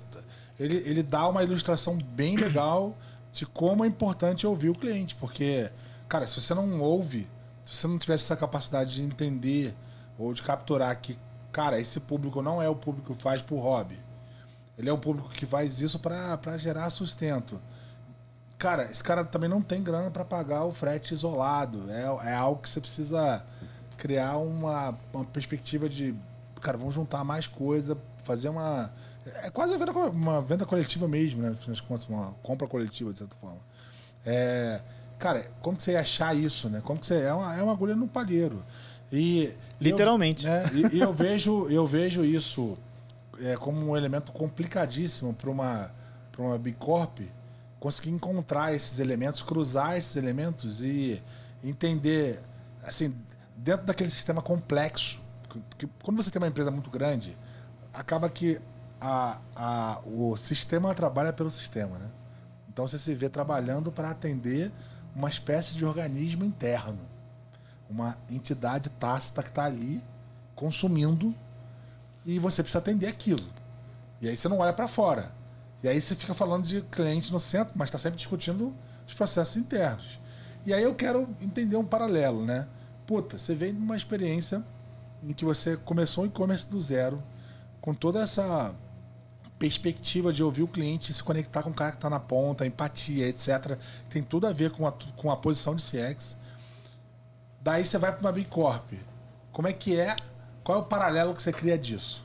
ele, 0.59 0.77
ele 0.85 1.03
dá 1.03 1.27
uma 1.27 1.43
ilustração 1.43 1.97
bem 1.97 2.35
legal 2.35 2.97
de 3.31 3.45
como 3.45 3.85
é 3.85 3.87
importante 3.87 4.45
ouvir 4.45 4.69
o 4.69 4.75
cliente, 4.75 5.15
porque 5.15 5.69
cara, 6.09 6.27
se 6.27 6.41
você 6.41 6.53
não 6.53 6.81
ouve, 6.81 7.27
se 7.65 7.75
você 7.75 7.87
não 7.87 7.97
tivesse 7.97 8.25
essa 8.25 8.37
capacidade 8.37 8.95
de 8.95 9.01
entender 9.01 9.75
ou 10.17 10.31
de 10.33 10.41
capturar 10.41 10.97
que 11.01 11.19
cara, 11.55 11.79
esse 11.79 12.01
público 12.01 12.41
não 12.41 12.61
é 12.61 12.67
o 12.67 12.75
público 12.75 13.15
que 13.15 13.21
faz 13.21 13.41
por 13.41 13.59
hobby. 13.59 13.97
Ele 14.77 14.89
é 14.89 14.93
um 14.93 14.99
público 14.99 15.29
que 15.29 15.45
faz 15.45 15.79
isso 15.79 15.97
para 15.97 16.57
gerar 16.57 16.89
sustento. 16.89 17.61
Cara, 18.57 18.83
esse 18.83 19.01
cara 19.01 19.23
também 19.23 19.49
não 19.49 19.61
tem 19.61 19.81
grana 19.81 20.11
para 20.11 20.25
pagar 20.25 20.65
o 20.65 20.71
frete 20.71 21.13
isolado. 21.13 21.89
É, 21.89 22.31
é 22.31 22.35
algo 22.35 22.61
que 22.61 22.69
você 22.69 22.81
precisa 22.81 23.41
criar 23.95 24.37
uma, 24.37 24.97
uma 25.13 25.23
perspectiva 25.23 25.87
de. 25.87 26.13
Cara, 26.59 26.77
vamos 26.77 26.93
juntar 26.93 27.23
mais 27.23 27.47
coisa, 27.47 27.97
fazer 28.23 28.49
uma. 28.49 28.91
É 29.43 29.49
quase 29.49 29.73
uma 29.73 29.85
venda, 29.85 29.99
uma 30.09 30.41
venda 30.41 30.65
coletiva 30.65 31.07
mesmo, 31.07 31.41
né? 31.41 31.51
Das 31.51 31.79
contas, 31.79 32.05
uma 32.09 32.33
compra 32.43 32.67
coletiva, 32.67 33.13
de 33.13 33.19
certa 33.19 33.35
forma. 33.37 33.61
É, 34.25 34.81
cara, 35.17 35.45
como 35.61 35.77
que 35.77 35.83
você 35.83 35.93
ia 35.93 36.01
achar 36.01 36.35
isso, 36.35 36.69
né? 36.69 36.81
Como 36.83 36.99
que 36.99 37.05
você. 37.05 37.21
É 37.21 37.33
uma, 37.33 37.55
é 37.55 37.63
uma 37.63 37.71
agulha 37.71 37.95
no 37.95 38.07
palheiro. 38.07 38.63
E. 39.11 39.53
Literalmente. 39.79 40.45
Eu, 40.45 40.51
né, 40.51 40.71
e, 40.73 40.97
e 40.97 40.99
eu, 41.01 41.13
vejo, 41.13 41.69
eu 41.69 41.85
vejo 41.85 42.23
isso 42.23 42.77
é, 43.41 43.55
como 43.57 43.91
um 43.91 43.97
elemento 43.97 44.31
complicadíssimo 44.31 45.33
para 45.33 45.49
uma, 45.49 45.91
pra 46.31 46.41
uma 46.41 46.57
Big 46.57 46.77
Corp 46.77 47.19
conseguir 47.79 48.09
encontrar 48.09 48.73
esses 48.73 48.99
elementos, 48.99 49.41
cruzar 49.43 49.97
esses 49.97 50.15
elementos 50.15 50.81
e 50.81 51.21
entender, 51.63 52.41
assim, 52.83 53.15
dentro 53.55 53.85
daquele 53.85 54.09
sistema 54.09 54.41
complexo. 54.41 55.21
Porque 55.69 55.87
quando 56.01 56.21
você 56.21 56.31
tem 56.31 56.41
uma 56.41 56.47
empresa 56.47 56.71
muito 56.71 56.89
grande, 56.89 57.37
acaba 57.93 58.29
que 58.29 58.59
a, 58.99 59.39
a, 59.55 60.01
o 60.05 60.35
sistema 60.35 60.93
trabalha 60.93 61.31
pelo 61.31 61.51
sistema, 61.51 61.99
né? 61.99 62.09
Então 62.69 62.87
você 62.87 62.97
se 62.97 63.13
vê 63.13 63.29
trabalhando 63.29 63.91
para 63.91 64.09
atender 64.09 64.71
uma 65.15 65.29
espécie 65.29 65.75
de 65.75 65.85
organismo 65.85 66.43
interno, 66.43 66.99
uma 67.89 68.17
entidade 68.29 68.89
tácita 68.89 69.41
que 69.41 69.49
está 69.49 69.65
ali 69.65 70.03
consumindo 70.53 71.33
e 72.25 72.37
você 72.39 72.61
precisa 72.61 72.79
atender 72.79 73.07
aquilo. 73.07 73.45
E 74.21 74.27
aí 74.27 74.35
você 74.35 74.49
não 74.49 74.59
olha 74.59 74.73
para 74.73 74.87
fora. 74.87 75.31
E 75.83 75.87
aí 75.87 76.01
você 76.01 76.15
fica 76.15 76.33
falando 76.33 76.65
de 76.65 76.81
cliente 76.81 77.31
no 77.31 77.39
centro, 77.39 77.73
mas 77.77 77.89
está 77.89 77.99
sempre 77.99 78.17
discutindo 78.17 78.73
os 79.07 79.13
processos 79.13 79.55
internos. 79.55 80.19
E 80.65 80.73
aí 80.73 80.83
eu 80.83 80.95
quero 80.95 81.29
entender 81.39 81.77
um 81.77 81.85
paralelo, 81.85 82.43
né? 82.43 82.67
Puta, 83.05 83.37
você 83.37 83.53
vem 83.53 83.73
de 83.73 83.79
uma 83.79 83.95
experiência 83.95 84.63
em 85.23 85.31
que 85.31 85.45
você 85.45 85.77
começou 85.77 86.23
o 86.23 86.27
e-commerce 86.27 86.67
do 86.67 86.81
zero, 86.81 87.23
com 87.79 87.93
toda 87.93 88.21
essa 88.21 88.73
perspectiva 89.57 90.33
de 90.33 90.43
ouvir 90.43 90.63
o 90.63 90.67
cliente, 90.67 91.13
se 91.13 91.23
conectar 91.23 91.63
com 91.63 91.69
o 91.69 91.73
cara 91.73 91.91
que 91.91 91.97
está 91.97 92.09
na 92.09 92.19
ponta, 92.19 92.65
empatia, 92.65 93.27
etc. 93.27 93.77
Tem 94.09 94.21
tudo 94.21 94.47
a 94.47 94.53
ver 94.53 94.71
com 94.71 94.85
a, 94.85 94.91
com 94.91 95.31
a 95.31 95.37
posição 95.37 95.75
de 95.75 95.83
CX. 95.83 96.37
Daí 97.61 97.83
você 97.85 97.97
vai 97.97 98.11
para 98.11 98.21
uma 98.21 98.31
Big 98.31 98.49
Corp. 98.49 98.93
Como 99.51 99.67
é 99.67 99.73
que 99.73 99.99
é? 99.99 100.15
Qual 100.63 100.77
é 100.77 100.81
o 100.81 100.85
paralelo 100.85 101.33
que 101.33 101.41
você 101.41 101.51
cria 101.51 101.77
disso? 101.77 102.23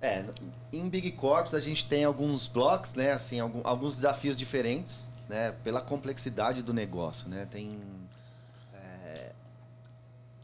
É, 0.00 0.24
em 0.72 0.88
Big 0.88 1.12
Corps 1.12 1.54
a 1.54 1.60
gente 1.60 1.86
tem 1.86 2.04
alguns 2.04 2.48
blocos, 2.48 2.94
né? 2.94 3.12
Assim, 3.12 3.40
alguns 3.40 3.96
desafios 3.96 4.36
diferentes, 4.36 5.08
né? 5.28 5.52
Pela 5.64 5.80
complexidade 5.80 6.62
do 6.62 6.72
negócio, 6.72 7.28
né? 7.28 7.46
Tem... 7.50 7.78
é, 8.74 9.32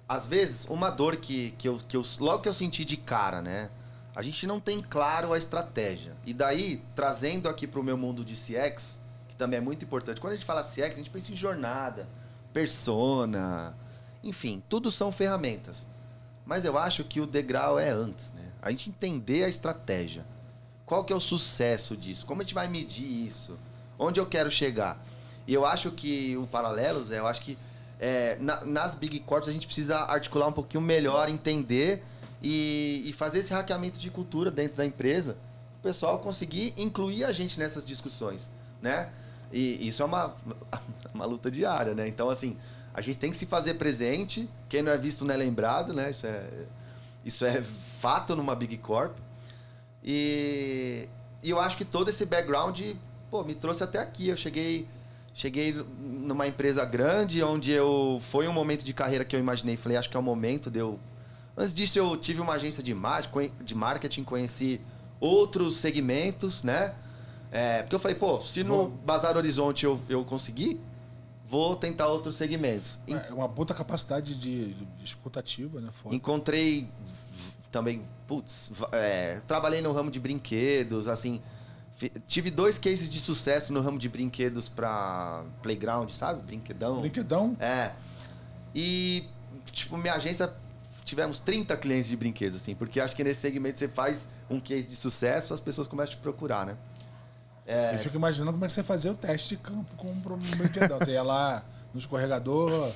às 0.09 0.27
vezes, 0.27 0.67
uma 0.67 0.91
dor 0.91 1.17
que, 1.17 1.53
que, 1.53 1.69
eu, 1.69 1.79
que 1.87 1.97
eu. 1.97 2.03
Logo 2.19 2.43
que 2.43 2.49
eu 2.49 2.55
senti 2.55 2.85
de 2.85 2.97
cara, 2.97 3.41
né? 3.43 3.71
A 4.17 4.23
gente 4.23 4.47
não 4.47 4.59
tem 4.59 4.81
claro 4.81 5.35
a 5.35 5.39
estratégia. 5.39 6.15
E 6.25 6.33
daí, 6.33 6.83
trazendo 6.95 7.51
aqui 7.51 7.67
pro 7.67 7.85
meu 7.85 7.99
mundo 7.99 8.25
de 8.25 8.33
CX, 8.33 8.99
que 9.29 9.37
também 9.37 9.59
é 9.59 9.61
muito 9.61 9.85
importante. 9.85 10.23
Quando 10.23 10.33
a 10.33 10.37
gente 10.37 10.47
fala 10.47 10.63
CX, 10.63 10.95
a 10.95 10.97
gente 10.97 11.11
pensa 11.11 11.31
em 11.31 11.37
jornada, 11.37 12.09
persona, 12.51 13.77
enfim, 14.25 14.63
tudo 14.71 14.91
são 14.91 15.13
ferramentas. 15.13 15.87
Mas 16.47 16.65
eu 16.65 16.79
acho 16.79 17.05
que 17.05 17.21
o 17.21 17.27
degrau 17.27 17.79
é 17.79 17.91
antes, 17.91 18.33
né? 18.33 18.45
A 18.63 18.71
gente 18.71 18.89
entender 18.89 19.45
a 19.45 19.49
estratégia. 19.51 20.25
Qual 20.87 21.05
que 21.05 21.13
é 21.13 21.17
o 21.17 21.21
sucesso 21.21 21.95
disso? 21.95 22.25
Como 22.25 22.41
a 22.41 22.45
gente 22.45 22.55
vai 22.55 22.69
medir 22.69 23.27
isso? 23.27 23.59
Onde 23.99 24.19
eu 24.19 24.25
quero 24.25 24.51
chegar? 24.51 24.99
E 25.47 25.53
eu 25.53 25.67
acho 25.67 25.91
que 25.91 26.39
o 26.39 26.47
Paralelos, 26.47 27.11
eu 27.11 27.27
acho 27.27 27.43
que 27.43 27.59
é, 28.01 28.37
na, 28.41 28.65
nas 28.65 28.95
Big 28.95 29.21
Corps 29.21 29.47
a 29.47 29.53
gente 29.53 29.67
precisa 29.67 29.99
articular 29.99 30.47
um 30.47 30.53
pouquinho 30.53 30.81
melhor, 30.81 31.29
entender 31.29 32.03
e, 32.43 33.03
e 33.07 33.13
fazer 33.13 33.41
esse 33.41 33.53
hackeamento 33.53 33.99
de 33.99 34.11
cultura 34.11 34.51
dentro 34.51 34.77
da 34.77 34.85
empresa. 34.85 35.37
O 35.79 35.83
pessoal 35.83 36.19
conseguir 36.19 36.75
incluir 36.77 37.25
a 37.25 37.33
gente 37.33 37.59
nessas 37.59 37.85
discussões, 37.85 38.51
né? 38.83 39.11
E 39.53 39.87
isso 39.87 40.03
é 40.03 40.07
uma, 40.07 40.37
uma 41.15 41.25
luta 41.25 41.51
diária, 41.51 41.95
né? 41.95 42.09
Então, 42.09 42.29
assim, 42.29 42.57
a 42.93 43.01
gente 43.01 43.19
tem 43.19 43.31
que 43.31 43.37
se 43.37 43.47
fazer 43.47 43.75
presente. 43.75 44.49
Quem 44.69 44.83
não 44.83 44.91
é 44.91 44.99
visto 44.99 45.25
não 45.25 45.35
é 45.35 45.37
lembrado, 45.37 45.93
né? 45.93 46.11
Isso 46.11 46.27
é, 46.27 46.67
isso 47.25 47.45
é 47.45 47.63
fato 47.63 48.35
numa 48.35 48.57
Big 48.57 48.79
Corp. 48.79 49.17
E, 50.03 51.09
e 51.43 51.51
eu 51.51 51.61
acho 51.61 51.77
que 51.77 51.85
todo 51.85 52.09
esse 52.09 52.25
background 52.25 52.81
pô, 53.31 53.45
me 53.45 53.55
trouxe 53.55 53.83
até 53.83 53.99
aqui. 53.99 54.29
Eu 54.29 54.37
cheguei, 54.37 54.89
cheguei 55.35 55.73
numa 55.99 56.47
empresa 56.47 56.85
grande, 56.85 57.43
onde 57.43 57.71
eu 57.71 58.19
foi 58.23 58.49
um 58.49 58.53
momento 58.53 58.85
de 58.85 58.95
carreira 58.95 59.25
que 59.25 59.37
eu 59.37 59.41
imaginei. 59.41 59.77
Falei, 59.77 59.99
acho 59.99 60.09
que 60.09 60.17
é 60.17 60.21
o 60.21 60.23
momento 60.23 60.71
de 60.71 60.79
eu. 60.79 60.99
Antes 61.57 61.73
disso, 61.73 61.99
eu 61.99 62.17
tive 62.17 62.41
uma 62.41 62.55
agência 62.55 62.83
de, 62.83 62.95
de 63.65 63.75
marketing, 63.75 64.25
conheci 64.25 64.81
outros 65.19 65.77
segmentos, 65.77 66.63
né? 66.63 66.95
É, 67.51 67.83
porque 67.83 67.95
eu 67.95 68.01
falei, 68.01 68.17
pô, 68.17 68.41
se 68.41 68.63
no 68.63 68.89
Bazar 68.89 69.37
Horizonte 69.37 69.85
eu, 69.85 69.99
eu 70.09 70.25
conseguir, 70.25 70.79
vou 71.47 71.75
tentar 71.77 72.09
outros 72.09 72.37
segmentos. 72.37 73.01
É 73.07 73.33
uma 73.33 73.49
puta 73.49 73.73
capacidade 73.73 74.35
de, 74.35 74.75
de 74.75 75.05
escutativa, 75.05 75.81
né? 75.81 75.89
Foda. 75.93 76.15
Encontrei 76.15 76.89
também, 77.71 78.03
putz, 78.27 78.71
é, 78.93 79.41
trabalhei 79.47 79.81
no 79.81 79.93
ramo 79.93 80.11
de 80.11 80.21
brinquedos, 80.21 81.09
assim. 81.09 81.41
Tive 82.27 82.51
dois 82.51 82.79
cases 82.79 83.09
de 83.09 83.19
sucesso 83.19 83.73
no 83.73 83.81
ramo 83.81 83.99
de 83.99 84.09
brinquedos 84.09 84.69
para 84.69 85.45
playground, 85.63 86.11
sabe? 86.11 86.43
Brinquedão. 86.43 87.01
Brinquedão? 87.01 87.57
É. 87.59 87.93
E, 88.75 89.27
tipo, 89.73 89.97
minha 89.97 90.13
agência 90.13 90.53
tivemos 91.07 91.39
30 91.39 91.77
clientes 91.77 92.09
de 92.09 92.17
brinquedos, 92.17 92.61
assim, 92.61 92.75
porque 92.75 93.01
acho 93.01 93.15
que 93.15 93.23
nesse 93.23 93.41
segmento 93.41 93.79
você 93.79 93.87
faz 93.87 94.29
um 94.51 94.59
case 94.59 94.89
de 94.89 94.97
sucesso, 94.97 95.55
as 95.55 95.61
pessoas 95.61 95.87
começam 95.87 96.13
a 96.13 96.17
te 96.17 96.21
procurar, 96.21 96.67
né? 96.67 96.77
É... 97.65 97.95
Eu 97.95 97.99
fico 98.01 98.17
imaginando 98.17 98.53
como 98.53 98.65
é 98.65 98.69
que 98.69 98.75
você 98.75 98.83
fazia 98.83 99.13
o 99.13 99.17
teste 99.17 99.51
de 99.51 99.57
campo 99.57 99.95
com 99.97 100.11
um 100.11 100.21
brinquedão. 100.59 100.99
você 100.99 101.13
ia 101.13 101.23
lá 101.23 101.65
no 101.95 102.01
escorregador. 102.01 102.93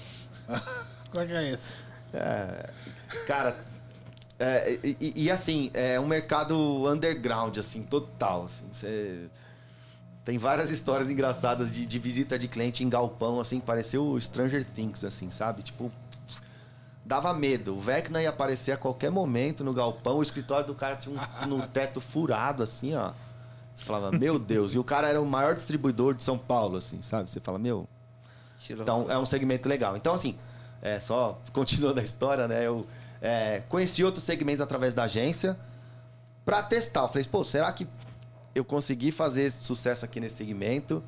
Qual 1.10 1.22
é 1.22 1.26
que 1.26 1.32
é 1.32 1.50
esse? 1.50 1.70
É, 2.12 2.70
cara, 3.26 3.56
é, 4.38 4.78
e, 4.82 5.24
e, 5.24 5.30
assim, 5.30 5.70
é 5.72 6.00
um 6.00 6.06
mercado 6.06 6.56
underground, 6.88 7.56
assim, 7.58 7.82
total. 7.82 8.44
Assim, 8.44 8.64
você... 8.72 9.28
Tem 10.24 10.36
várias 10.36 10.70
histórias 10.70 11.10
engraçadas 11.10 11.72
de, 11.72 11.86
de, 11.86 11.98
visita 11.98 12.38
de 12.38 12.48
cliente 12.48 12.84
em 12.84 12.88
galpão, 12.88 13.40
assim, 13.40 13.60
pareceu 13.60 14.18
Stranger 14.20 14.64
Things, 14.64 15.04
assim, 15.04 15.30
sabe? 15.30 15.62
Tipo, 15.62 15.90
dava 17.10 17.34
medo. 17.34 17.76
O 17.76 17.80
Vecna 17.80 18.22
ia 18.22 18.28
aparecer 18.28 18.70
a 18.70 18.76
qualquer 18.76 19.10
momento 19.10 19.64
no 19.64 19.74
galpão, 19.74 20.18
o 20.18 20.22
escritório 20.22 20.64
do 20.64 20.76
cara 20.76 20.94
tinha 20.94 21.12
um, 21.12 21.54
um 21.56 21.60
teto 21.60 22.00
furado, 22.00 22.62
assim, 22.62 22.94
ó. 22.94 23.10
Você 23.74 23.82
falava, 23.82 24.16
meu 24.16 24.38
Deus. 24.38 24.76
E 24.76 24.78
o 24.78 24.84
cara 24.84 25.08
era 25.08 25.20
o 25.20 25.26
maior 25.26 25.52
distribuidor 25.54 26.14
de 26.14 26.22
São 26.22 26.38
Paulo, 26.38 26.76
assim, 26.76 27.02
sabe? 27.02 27.28
Você 27.28 27.40
fala, 27.40 27.58
meu. 27.58 27.88
Então, 28.68 29.10
é 29.10 29.18
um 29.18 29.26
segmento 29.26 29.68
legal. 29.68 29.96
Então, 29.96 30.14
assim, 30.14 30.38
é, 30.80 31.00
só 31.00 31.40
continuando 31.52 31.98
a 31.98 32.02
história, 32.02 32.46
né? 32.46 32.64
Eu 32.64 32.86
é, 33.20 33.64
conheci 33.68 34.04
outros 34.04 34.24
segmentos 34.24 34.60
através 34.60 34.94
da 34.94 35.02
agência 35.02 35.58
para 36.44 36.62
testar. 36.62 37.02
Eu 37.02 37.08
falei, 37.08 37.24
pô, 37.24 37.42
será 37.42 37.72
que 37.72 37.88
eu 38.54 38.64
consegui 38.64 39.10
fazer 39.10 39.50
sucesso 39.50 40.04
aqui 40.04 40.20
nesse 40.20 40.36
segmento? 40.36 41.02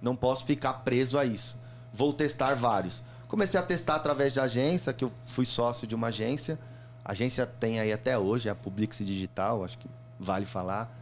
Não 0.00 0.14
posso 0.14 0.46
ficar 0.46 0.74
preso 0.74 1.18
a 1.18 1.24
isso. 1.24 1.58
Vou 1.92 2.12
testar 2.12 2.54
vários. 2.54 3.02
Comecei 3.30 3.60
a 3.60 3.62
testar 3.62 3.94
através 3.94 4.32
de 4.32 4.40
agência, 4.40 4.92
que 4.92 5.04
eu 5.04 5.12
fui 5.24 5.46
sócio 5.46 5.86
de 5.86 5.94
uma 5.94 6.08
agência. 6.08 6.58
A 7.04 7.12
agência 7.12 7.46
tem 7.46 7.78
aí 7.78 7.92
até 7.92 8.18
hoje, 8.18 8.48
é 8.48 8.52
a 8.52 8.56
Publix 8.56 8.98
Digital, 8.98 9.64
acho 9.64 9.78
que 9.78 9.88
vale 10.18 10.44
falar. 10.44 10.92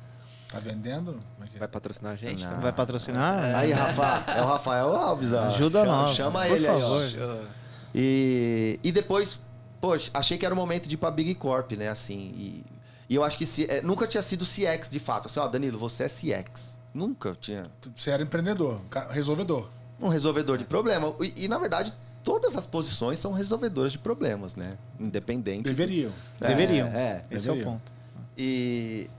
Tá 0.50 0.60
vendendo? 0.60 1.18
É 1.54 1.58
Vai 1.58 1.68
patrocinar 1.68 2.12
a 2.12 2.16
gente? 2.16 2.44
Não. 2.44 2.60
Vai 2.60 2.72
patrocinar? 2.72 3.44
É. 3.44 3.54
Aí, 3.54 3.72
Rafa, 3.72 4.30
é 4.30 4.42
o 4.42 4.46
Rafael 4.46 4.94
Alves. 4.94 5.32
Ó. 5.32 5.44
Ajuda 5.44 5.80
chama, 5.80 5.92
nós. 5.92 6.16
Chama 6.16 6.48
ele 6.48 6.66
favor. 6.66 7.02
aí. 7.02 7.48
E, 7.94 8.80
e 8.82 8.92
depois 8.92 9.40
poxa, 9.80 10.10
achei 10.12 10.36
que 10.36 10.44
era 10.44 10.54
o 10.54 10.56
momento 10.56 10.86
de 10.86 10.94
ir 10.94 10.98
pra 10.98 11.10
Big 11.10 11.34
Corp, 11.34 11.72
né? 11.72 11.88
Assim. 11.88 12.32
E, 12.36 12.64
e 13.08 13.14
eu 13.14 13.24
acho 13.24 13.38
que 13.38 13.46
se, 13.46 13.64
é, 13.70 13.80
nunca 13.80 14.06
tinha 14.06 14.22
sido 14.22 14.44
CX 14.44 14.90
de 14.90 14.98
fato. 14.98 15.26
Assim, 15.26 15.40
ó, 15.40 15.48
Danilo, 15.48 15.78
você 15.78 16.04
é 16.04 16.08
CX. 16.08 16.78
Nunca 16.92 17.36
tinha. 17.40 17.62
Você 17.96 18.10
era 18.10 18.22
empreendedor, 18.22 18.80
resolvedor. 19.10 19.68
Um 20.00 20.08
resolvedor 20.08 20.58
de 20.58 20.64
problema. 20.64 21.14
E, 21.20 21.44
e, 21.44 21.48
na 21.48 21.58
verdade, 21.58 21.92
todas 22.28 22.54
as 22.56 22.66
posições 22.66 23.18
são 23.18 23.32
resolvedoras 23.32 23.90
de 23.90 23.98
problemas, 23.98 24.54
né? 24.54 24.76
Independente. 25.00 25.64
Deveriam. 25.64 26.12
É, 26.38 26.48
Deveriam. 26.48 26.86
É, 26.88 27.22
esse 27.30 27.46
Deveriam. 27.46 27.56
é 27.56 27.68
o 27.68 27.72
ponto. 27.72 27.92
E. 28.36 29.10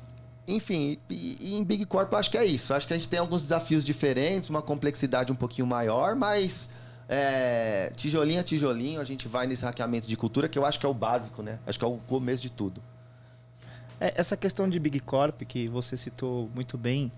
Enfim, 0.47 0.97
e, 1.09 1.37
e 1.39 1.55
em 1.55 1.63
Big 1.63 1.85
Corp 1.85 2.11
eu 2.11 2.19
acho 2.19 2.29
que 2.29 2.37
é 2.37 2.45
isso. 2.45 2.71
Acho 2.71 2.87
que 2.87 2.93
a 2.93 2.97
gente 2.97 3.09
tem 3.09 3.19
alguns 3.19 3.41
desafios 3.41 3.83
diferentes, 3.83 4.49
uma 4.49 4.61
complexidade 4.61 5.31
um 5.31 5.35
pouquinho 5.35 5.65
maior, 5.65 6.15
mas 6.15 6.69
é, 7.07 7.91
tijolinho 7.95 8.39
a 8.39 8.43
tijolinho, 8.43 9.01
a 9.01 9.03
gente 9.03 9.27
vai 9.27 9.47
nesse 9.47 9.65
hackeamento 9.65 10.07
de 10.07 10.15
cultura, 10.15 10.47
que 10.47 10.57
eu 10.57 10.65
acho 10.65 10.79
que 10.79 10.85
é 10.85 10.89
o 10.89 10.93
básico, 10.93 11.41
né? 11.41 11.59
Acho 11.65 11.79
que 11.79 11.85
é 11.85 11.87
o 11.87 11.97
começo 11.97 12.43
de 12.43 12.51
tudo. 12.51 12.79
É, 13.99 14.13
essa 14.15 14.37
questão 14.37 14.69
de 14.69 14.79
Big 14.79 14.99
Corp, 14.99 15.41
que 15.43 15.67
você 15.67 15.97
citou 15.97 16.49
muito 16.53 16.77
bem, 16.77 17.11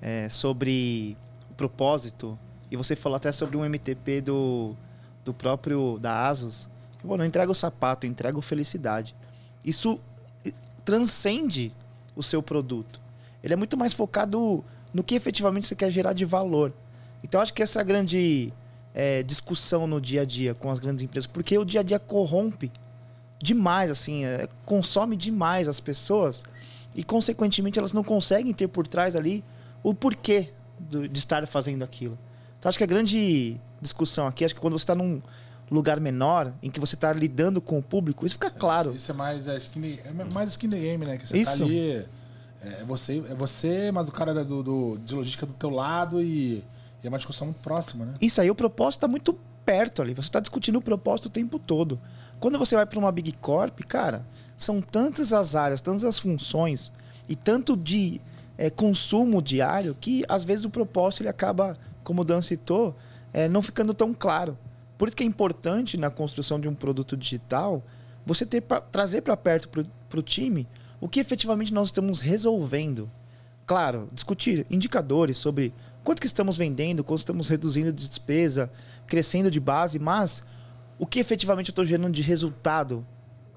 é, 0.00 0.30
sobre 0.30 1.16
o 1.50 1.54
propósito, 1.54 2.38
e 2.70 2.76
você 2.76 2.96
falou 2.96 3.16
até 3.16 3.30
sobre 3.32 3.56
um 3.56 3.64
MTP 3.64 4.20
do, 4.22 4.76
do 5.26 5.34
próprio, 5.34 5.98
da 5.98 6.28
Asus, 6.28 6.68
que, 6.98 7.06
bom, 7.06 7.16
não 7.16 7.24
entrega 7.24 7.50
o 7.50 7.54
sapato, 7.54 8.06
entrega 8.06 8.40
felicidade. 8.40 9.14
Isso 9.64 10.00
transcende 10.84 11.74
o 12.14 12.22
seu 12.22 12.40
produto. 12.40 13.02
Ele 13.42 13.52
é 13.52 13.56
muito 13.56 13.76
mais 13.76 13.92
focado 13.92 14.64
no 14.94 15.02
que 15.02 15.16
efetivamente 15.16 15.66
você 15.66 15.74
quer 15.74 15.90
gerar 15.90 16.12
de 16.12 16.24
valor. 16.24 16.72
Então, 17.22 17.40
acho 17.40 17.52
que 17.52 17.62
essa 17.62 17.80
é 17.80 17.82
a 17.82 17.84
grande 17.84 18.52
é, 18.94 19.22
discussão 19.24 19.86
no 19.86 20.00
dia 20.00 20.22
a 20.22 20.24
dia 20.24 20.54
com 20.54 20.70
as 20.70 20.78
grandes 20.78 21.04
empresas, 21.04 21.26
porque 21.26 21.58
o 21.58 21.64
dia 21.64 21.80
a 21.80 21.82
dia 21.82 21.98
corrompe 21.98 22.70
demais, 23.42 23.90
assim, 23.90 24.24
é, 24.24 24.48
consome 24.64 25.16
demais 25.16 25.68
as 25.68 25.80
pessoas 25.80 26.44
e, 26.94 27.02
consequentemente, 27.02 27.78
elas 27.80 27.92
não 27.92 28.04
conseguem 28.04 28.54
ter 28.54 28.68
por 28.68 28.86
trás 28.86 29.16
ali 29.16 29.44
o 29.82 29.92
porquê 29.92 30.52
do, 30.78 31.08
de 31.08 31.18
estar 31.18 31.44
fazendo 31.48 31.82
aquilo. 31.82 32.16
Então, 32.58 32.68
acho 32.68 32.78
que 32.78 32.84
a 32.84 32.86
grande 32.86 33.60
discussão 33.86 34.26
aqui, 34.26 34.44
acho 34.44 34.54
que 34.54 34.60
quando 34.60 34.78
você 34.78 34.84
está 34.84 34.94
num 34.94 35.20
lugar 35.70 35.98
menor, 35.98 36.52
em 36.62 36.70
que 36.70 36.78
você 36.78 36.94
está 36.94 37.12
lidando 37.12 37.60
com 37.60 37.78
o 37.78 37.82
público, 37.82 38.26
isso 38.26 38.34
fica 38.34 38.50
claro. 38.50 38.94
Isso 38.94 39.10
é 39.10 39.14
mais 39.14 39.48
é, 39.48 39.56
skinny, 39.56 39.98
é 40.04 40.12
mais 40.32 40.50
skinny 40.50 40.78
game, 40.78 41.04
né? 41.04 41.16
Que 41.16 41.26
você 41.26 41.34
tá 41.34 41.40
isso. 41.40 41.58
tá 41.58 41.64
ali. 41.64 42.06
É 42.62 42.84
você, 42.86 43.18
é 43.30 43.34
você, 43.34 43.90
mas 43.92 44.08
o 44.08 44.12
cara 44.12 44.44
do, 44.44 44.62
do, 44.62 44.98
de 44.98 45.14
logística 45.14 45.46
do 45.46 45.52
teu 45.52 45.70
lado 45.70 46.22
e 46.22 46.64
e 47.02 47.06
é 47.06 47.08
uma 47.08 47.18
discussão 47.18 47.46
muito 47.46 47.60
próxima, 47.60 48.04
né? 48.04 48.14
Isso 48.20 48.40
aí, 48.40 48.50
o 48.50 48.54
propósito 48.54 48.98
está 48.98 49.08
muito 49.08 49.38
perto 49.64 50.02
ali. 50.02 50.14
Você 50.14 50.28
está 50.28 50.40
discutindo 50.40 50.76
o 50.76 50.82
propósito 50.82 51.26
o 51.26 51.30
tempo 51.30 51.58
todo. 51.58 52.00
Quando 52.40 52.58
você 52.58 52.74
vai 52.74 52.84
para 52.84 52.98
uma 52.98 53.12
Big 53.12 53.32
Corp, 53.40 53.78
cara, 53.86 54.26
são 54.56 54.80
tantas 54.80 55.32
as 55.32 55.54
áreas, 55.54 55.80
tantas 55.80 56.04
as 56.04 56.18
funções 56.18 56.92
e 57.28 57.36
tanto 57.36 57.76
de 57.76 58.20
é, 58.58 58.70
consumo 58.70 59.40
diário 59.40 59.96
que 60.00 60.24
às 60.28 60.44
vezes 60.44 60.64
o 60.64 60.70
propósito 60.70 61.22
ele 61.22 61.28
acaba, 61.28 61.76
como 62.02 62.22
o 62.22 62.24
Dan 62.24 62.42
citou, 62.42 62.96
é, 63.36 63.50
não 63.50 63.60
ficando 63.60 63.92
tão 63.92 64.14
claro. 64.14 64.56
Por 64.96 65.08
isso 65.08 65.16
que 65.16 65.22
é 65.22 65.26
importante 65.26 65.98
na 65.98 66.08
construção 66.08 66.58
de 66.58 66.66
um 66.66 66.74
produto 66.74 67.14
digital 67.18 67.84
você 68.24 68.46
ter 68.46 68.62
pra, 68.62 68.80
trazer 68.80 69.20
para 69.20 69.36
perto 69.36 69.68
para 69.68 70.18
o 70.18 70.22
time 70.22 70.66
o 70.98 71.06
que 71.06 71.20
efetivamente 71.20 71.72
nós 71.72 71.88
estamos 71.88 72.22
resolvendo. 72.22 73.10
Claro, 73.66 74.08
discutir 74.10 74.66
indicadores 74.70 75.36
sobre 75.36 75.74
quanto 76.02 76.18
que 76.18 76.26
estamos 76.26 76.56
vendendo, 76.56 77.04
quanto 77.04 77.18
estamos 77.18 77.48
reduzindo 77.48 77.92
de 77.92 78.08
despesa, 78.08 78.72
crescendo 79.06 79.50
de 79.50 79.60
base, 79.60 79.98
mas 79.98 80.42
o 80.98 81.06
que 81.06 81.20
efetivamente 81.20 81.68
eu 81.68 81.72
estou 81.72 81.84
gerando 81.84 82.14
de 82.14 82.22
resultado 82.22 83.06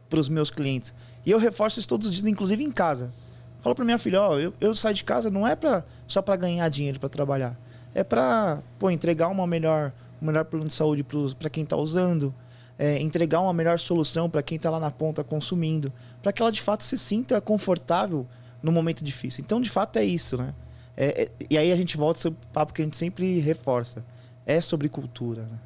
para 0.09 0.19
os 0.19 0.27
meus 0.27 0.51
clientes. 0.51 0.93
E 1.25 1.31
eu 1.31 1.39
reforço 1.39 1.79
isso 1.79 1.87
todos 1.87 2.07
os 2.07 2.13
dias, 2.13 2.27
inclusive 2.27 2.61
em 2.61 2.71
casa. 2.71 3.13
Falo 3.61 3.73
para 3.73 3.85
minha 3.85 3.97
filha, 3.97 4.21
ó, 4.21 4.37
eu, 4.37 4.53
eu 4.59 4.75
saio 4.75 4.95
de 4.95 5.05
casa 5.05 5.31
não 5.31 5.47
é 5.47 5.55
pra, 5.55 5.85
só 6.05 6.21
para 6.21 6.35
ganhar 6.35 6.67
dinheiro 6.67 6.99
para 6.99 7.07
trabalhar. 7.07 7.57
É 7.93 8.03
para 8.03 8.61
entregar 8.91 9.27
uma 9.29 9.47
melhor, 9.47 9.91
um 10.21 10.25
melhor 10.25 10.45
plano 10.45 10.67
de 10.67 10.73
saúde 10.73 11.05
para 11.37 11.49
quem 11.49 11.63
está 11.63 11.75
usando. 11.75 12.33
é, 12.79 12.97
entregar 13.01 13.41
uma 13.41 13.53
melhor 13.53 13.77
solução 13.77 14.29
para 14.29 14.41
quem 14.41 14.55
está 14.55 14.69
lá 14.69 14.79
na 14.79 14.89
ponta 14.89 15.21
consumindo, 15.21 15.91
para 16.23 16.31
que 16.31 16.41
ela 16.41 16.49
de 16.49 16.61
fato 16.61 16.85
se 16.85 16.97
sinta 16.97 17.41
confortável 17.41 18.25
no 18.63 18.71
momento 18.71 19.03
difícil. 19.03 19.43
Então, 19.45 19.59
de 19.59 19.69
fato, 19.69 19.99
é 19.99 20.05
isso, 20.05 20.37
né? 20.37 20.53
É, 20.95 21.23
é, 21.23 21.29
e 21.49 21.57
aí 21.57 21.73
a 21.73 21.75
gente 21.75 21.97
volta 21.97 22.29
ao 22.29 22.33
papo 22.53 22.71
que 22.73 22.81
a 22.81 22.85
gente 22.85 22.95
sempre 22.95 23.39
reforça. 23.39 24.03
É 24.45 24.61
sobre 24.61 24.87
cultura, 24.87 25.43
né? 25.43 25.59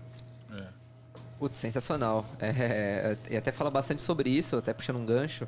Putz, 1.39 1.59
sensacional. 1.59 2.25
É, 2.39 3.15
e 3.29 3.37
até 3.37 3.51
fala 3.51 3.69
bastante 3.69 4.01
sobre 4.01 4.29
isso, 4.29 4.55
até 4.55 4.73
puxando 4.73 4.97
um 4.97 5.05
gancho. 5.05 5.47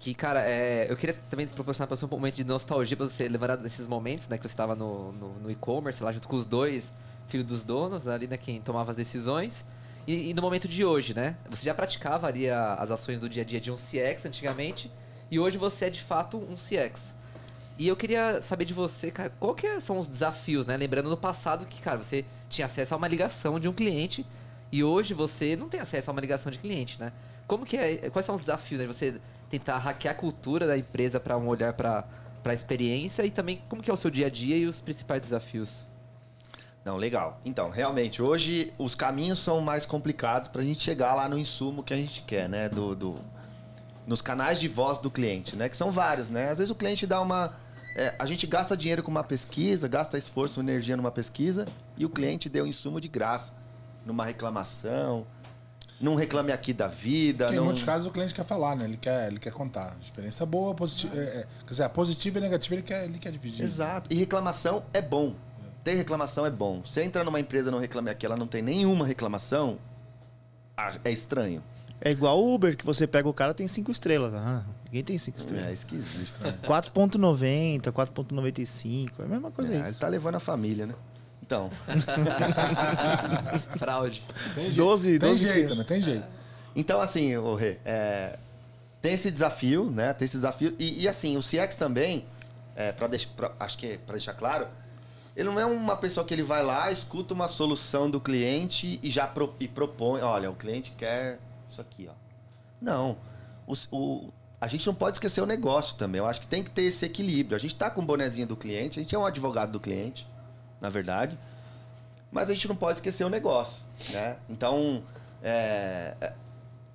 Que, 0.00 0.14
cara, 0.14 0.40
é, 0.48 0.90
eu 0.90 0.96
queria 0.96 1.14
também 1.28 1.46
proporcionar 1.46 1.86
para 1.86 1.94
você 1.94 2.06
um 2.06 2.08
momento 2.08 2.34
de 2.34 2.42
nostalgia 2.42 2.96
para 2.96 3.06
você 3.06 3.28
lembrar 3.28 3.56
desses 3.56 3.86
momentos, 3.86 4.28
né? 4.28 4.38
Que 4.38 4.48
você 4.48 4.52
estava 4.54 4.74
no, 4.74 5.12
no, 5.12 5.34
no 5.40 5.50
e-commerce, 5.50 6.02
lá 6.02 6.10
junto 6.10 6.26
com 6.26 6.36
os 6.36 6.46
dois 6.46 6.90
filhos 7.28 7.46
dos 7.46 7.62
donos, 7.62 8.08
ali, 8.08 8.26
né? 8.26 8.38
Quem 8.38 8.62
tomava 8.62 8.90
as 8.90 8.96
decisões. 8.96 9.66
E, 10.06 10.30
e, 10.30 10.34
no 10.34 10.40
momento 10.40 10.66
de 10.66 10.86
hoje, 10.86 11.12
né? 11.12 11.36
Você 11.50 11.66
já 11.66 11.74
praticava 11.74 12.26
ali 12.26 12.48
a, 12.48 12.76
as 12.76 12.90
ações 12.90 13.20
do 13.20 13.28
dia 13.28 13.42
a 13.42 13.44
dia 13.44 13.60
de 13.60 13.70
um 13.70 13.76
CX 13.76 14.24
antigamente. 14.24 14.90
E 15.30 15.38
hoje 15.38 15.58
você 15.58 15.84
é, 15.84 15.90
de 15.90 16.00
fato, 16.00 16.38
um 16.38 16.56
CX. 16.56 17.14
E 17.78 17.86
eu 17.86 17.94
queria 17.94 18.40
saber 18.40 18.64
de 18.64 18.72
você, 18.72 19.10
cara, 19.10 19.30
qual 19.38 19.54
que 19.54 19.80
são 19.80 19.98
os 19.98 20.08
desafios, 20.08 20.64
né? 20.64 20.78
Lembrando 20.78 21.10
no 21.10 21.16
passado 21.16 21.66
que, 21.66 21.78
cara, 21.80 21.98
você 21.98 22.24
tinha 22.48 22.64
acesso 22.64 22.94
a 22.94 22.96
uma 22.96 23.06
ligação 23.06 23.60
de 23.60 23.68
um 23.68 23.72
cliente 23.74 24.24
e 24.72 24.82
hoje 24.82 25.12
você 25.12 25.56
não 25.56 25.68
tem 25.68 25.78
acesso 25.78 26.10
a 26.10 26.12
uma 26.12 26.20
ligação 26.22 26.50
de 26.50 26.58
cliente, 26.58 26.98
né? 26.98 27.12
Como 27.46 27.66
que 27.66 27.76
é, 27.76 28.08
quais 28.08 28.24
são 28.24 28.34
os 28.34 28.40
desafios, 28.40 28.80
né? 28.80 28.86
Você 28.86 29.20
tentar 29.50 29.78
hackear 29.78 30.14
a 30.14 30.16
cultura 30.16 30.66
da 30.66 30.78
empresa 30.78 31.18
para 31.18 31.36
um 31.36 31.48
olhar 31.48 31.74
para 31.74 32.06
a 32.44 32.54
experiência 32.54 33.26
e 33.26 33.30
também 33.30 33.60
como 33.68 33.82
que 33.82 33.90
é 33.90 33.92
o 33.92 33.96
seu 33.96 34.10
dia 34.10 34.28
a 34.28 34.30
dia 34.30 34.56
e 34.56 34.64
os 34.64 34.80
principais 34.80 35.20
desafios? 35.20 35.90
Não, 36.84 36.96
legal. 36.96 37.38
Então, 37.44 37.68
realmente, 37.68 38.22
hoje 38.22 38.72
os 38.78 38.94
caminhos 38.94 39.38
são 39.40 39.60
mais 39.60 39.84
complicados 39.84 40.48
para 40.48 40.62
a 40.62 40.64
gente 40.64 40.80
chegar 40.80 41.14
lá 41.14 41.28
no 41.28 41.36
insumo 41.36 41.82
que 41.82 41.92
a 41.92 41.96
gente 41.96 42.22
quer, 42.22 42.48
né? 42.48 42.68
Do, 42.68 42.94
do, 42.94 43.16
nos 44.06 44.22
canais 44.22 44.58
de 44.58 44.68
voz 44.68 44.98
do 44.98 45.10
cliente, 45.10 45.56
né? 45.56 45.68
Que 45.68 45.76
são 45.76 45.90
vários, 45.90 46.30
né? 46.30 46.48
Às 46.48 46.58
vezes 46.58 46.70
o 46.70 46.74
cliente 46.74 47.06
dá 47.06 47.20
uma... 47.20 47.52
É, 47.96 48.14
a 48.18 48.24
gente 48.24 48.46
gasta 48.46 48.76
dinheiro 48.76 49.02
com 49.02 49.10
uma 49.10 49.24
pesquisa, 49.24 49.88
gasta 49.88 50.16
esforço, 50.16 50.60
energia 50.60 50.96
numa 50.96 51.10
pesquisa 51.10 51.66
e 51.98 52.06
o 52.06 52.08
cliente 52.08 52.48
deu 52.48 52.66
insumo 52.66 53.00
de 53.00 53.08
graça 53.08 53.52
numa 54.06 54.24
reclamação, 54.24 55.26
não 56.00 56.14
reclame 56.14 56.50
aqui 56.50 56.72
da 56.72 56.88
vida. 56.88 57.44
Porque 57.44 57.56
não... 57.56 57.64
Em 57.64 57.66
muitos 57.66 57.82
casos 57.82 58.06
o 58.06 58.10
cliente 58.10 58.34
quer 58.34 58.44
falar, 58.44 58.74
né? 58.74 58.84
Ele 58.84 58.96
quer, 58.96 59.28
ele 59.28 59.38
quer 59.38 59.52
contar. 59.52 59.96
Experiência 60.02 60.46
boa, 60.46 60.74
positiva. 60.74 61.14
É, 61.16 61.20
é, 61.20 61.46
quer 61.64 61.70
dizer, 61.70 61.82
a 61.84 61.88
positiva 61.88 62.38
e 62.38 62.40
negativa 62.40 62.74
ele 62.74 62.82
quer, 62.82 63.04
ele 63.04 63.18
quer 63.18 63.30
dividir. 63.30 63.62
Exato. 63.62 64.12
E 64.12 64.16
reclamação 64.16 64.82
é 64.92 65.02
bom. 65.02 65.34
Ter 65.84 65.94
reclamação 65.94 66.46
é 66.46 66.50
bom. 66.50 66.82
Você 66.84 67.02
entra 67.02 67.22
numa 67.22 67.38
empresa 67.38 67.68
e 67.68 67.72
não 67.72 67.78
reclame 67.78 68.10
aqui, 68.10 68.24
ela 68.24 68.36
não 68.36 68.46
tem 68.46 68.62
nenhuma 68.62 69.06
reclamação, 69.06 69.78
é 71.04 71.10
estranho. 71.10 71.62
É 72.02 72.10
igual 72.10 72.38
o 72.38 72.54
Uber, 72.54 72.74
que 72.76 72.84
você 72.84 73.06
pega 73.06 73.28
o 73.28 73.34
cara 73.34 73.52
tem 73.52 73.68
cinco 73.68 73.90
estrelas. 73.90 74.32
Ah, 74.32 74.64
ninguém 74.86 75.04
tem 75.04 75.18
cinco 75.18 75.38
estrelas. 75.38 75.68
É 75.68 75.72
esquisito. 75.72 76.42
Né? 76.42 76.58
4.90, 76.64 77.92
4.95, 77.92 79.10
é 79.18 79.22
a 79.22 79.26
mesma 79.26 79.50
coisa 79.50 79.72
é, 79.72 79.76
isso. 79.76 79.88
Ele 79.88 79.96
tá 79.96 80.08
levando 80.08 80.36
a 80.36 80.40
família, 80.40 80.86
né? 80.86 80.94
Então. 81.50 81.68
Fraude. 83.76 84.22
Tem 84.54 84.70
12, 84.70 85.18
tem 85.18 85.30
12 85.30 85.42
jeito, 85.42 85.74
né? 85.74 85.82
Tem 85.82 86.00
jeito. 86.00 86.24
Então, 86.76 87.00
assim, 87.00 87.36
o 87.36 87.56
Rê, 87.56 87.78
é, 87.84 88.38
tem 89.02 89.14
esse 89.14 89.32
desafio, 89.32 89.90
né? 89.90 90.12
Tem 90.14 90.24
esse 90.24 90.36
desafio. 90.36 90.76
E, 90.78 91.02
e 91.02 91.08
assim, 91.08 91.36
o 91.36 91.40
CX 91.40 91.76
também, 91.76 92.24
é, 92.76 92.92
pra 92.92 93.08
deixar, 93.08 93.30
pra, 93.30 93.52
acho 93.58 93.76
que 93.76 93.86
é 93.86 93.98
para 93.98 94.12
deixar 94.12 94.34
claro, 94.34 94.68
ele 95.34 95.48
não 95.48 95.58
é 95.58 95.66
uma 95.66 95.96
pessoa 95.96 96.24
que 96.24 96.32
ele 96.32 96.44
vai 96.44 96.62
lá, 96.62 96.92
escuta 96.92 97.34
uma 97.34 97.48
solução 97.48 98.08
do 98.08 98.20
cliente 98.20 99.00
e 99.02 99.10
já 99.10 99.26
pro, 99.26 99.52
e 99.58 99.66
propõe, 99.66 100.20
olha, 100.20 100.48
o 100.48 100.54
cliente 100.54 100.92
quer 100.96 101.40
isso 101.68 101.80
aqui, 101.80 102.08
ó. 102.08 102.14
Não. 102.80 103.16
O, 103.66 103.74
o, 103.90 104.32
a 104.60 104.68
gente 104.68 104.86
não 104.86 104.94
pode 104.94 105.16
esquecer 105.16 105.40
o 105.40 105.46
negócio 105.46 105.96
também. 105.96 106.20
Eu 106.20 106.28
acho 106.28 106.40
que 106.40 106.46
tem 106.46 106.62
que 106.62 106.70
ter 106.70 106.82
esse 106.82 107.04
equilíbrio. 107.04 107.56
A 107.56 107.60
gente 107.60 107.74
está 107.74 107.90
com 107.90 108.02
o 108.02 108.04
bonezinho 108.04 108.46
do 108.46 108.56
cliente, 108.56 109.00
a 109.00 109.02
gente 109.02 109.12
é 109.12 109.18
um 109.18 109.26
advogado 109.26 109.72
do 109.72 109.80
cliente 109.80 110.29
na 110.80 110.88
verdade. 110.88 111.38
Mas 112.30 112.48
a 112.48 112.54
gente 112.54 112.68
não 112.68 112.76
pode 112.76 112.98
esquecer 112.98 113.24
o 113.24 113.28
negócio, 113.28 113.82
né? 114.10 114.36
Então, 114.48 115.02
é, 115.42 116.14
é, 116.20 116.32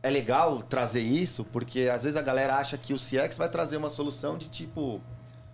é 0.03 0.09
legal 0.09 0.61
trazer 0.61 1.01
isso, 1.01 1.43
porque 1.45 1.89
às 1.93 2.03
vezes 2.03 2.17
a 2.17 2.21
galera 2.21 2.55
acha 2.55 2.77
que 2.77 2.93
o 2.93 2.97
CX 2.97 3.37
vai 3.37 3.49
trazer 3.49 3.77
uma 3.77 3.89
solução 3.89 4.37
de 4.37 4.47
tipo... 4.47 5.01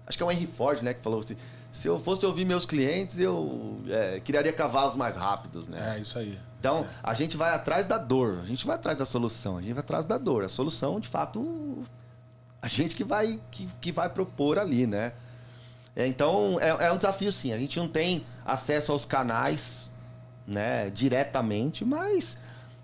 Acho 0.05 0.17
que 0.17 0.23
é 0.23 0.25
o 0.25 0.31
Henry 0.31 0.47
Ford, 0.47 0.81
né? 0.81 0.93
Que 0.93 1.01
falou 1.01 1.19
assim, 1.19 1.35
se 1.71 1.87
eu 1.87 1.99
fosse 1.99 2.25
ouvir 2.25 2.43
meus 2.43 2.65
clientes, 2.65 3.17
eu 3.17 3.79
é, 3.87 4.19
criaria 4.19 4.51
cavalos 4.51 4.93
mais 4.95 5.15
rápidos, 5.15 5.67
né? 5.67 5.95
É, 5.95 5.99
isso 5.99 6.19
aí. 6.19 6.37
Então, 6.59 6.85
a 7.01 7.13
gente 7.13 7.37
vai 7.37 7.55
atrás 7.55 7.85
da 7.85 7.97
dor, 7.97 8.39
a 8.41 8.45
gente 8.45 8.65
vai 8.67 8.75
atrás 8.75 8.97
da 8.97 9.05
solução, 9.05 9.57
a 9.57 9.61
gente 9.61 9.73
vai 9.73 9.79
atrás 9.79 10.05
da 10.05 10.17
dor. 10.17 10.43
A 10.43 10.49
solução, 10.49 10.99
de 10.99 11.07
fato, 11.07 11.83
a 12.61 12.67
gente 12.67 12.93
que 12.93 13.03
vai, 13.03 13.39
que, 13.49 13.67
que 13.79 13.91
vai 13.91 14.09
propor 14.09 14.59
ali, 14.59 14.85
né? 14.85 15.13
É, 15.95 16.07
então, 16.07 16.57
é, 16.59 16.87
é, 16.87 16.91
um 16.91 16.97
desafio 16.97 17.31
sim. 17.31 17.53
A 17.53 17.57
gente 17.57 17.77
não 17.77 17.87
tem 17.87 18.25
acesso 18.45 18.91
aos 18.91 19.05
canais 19.05 19.89
né, 20.47 20.89
diretamente, 20.89 21.83
mas 21.83 22.37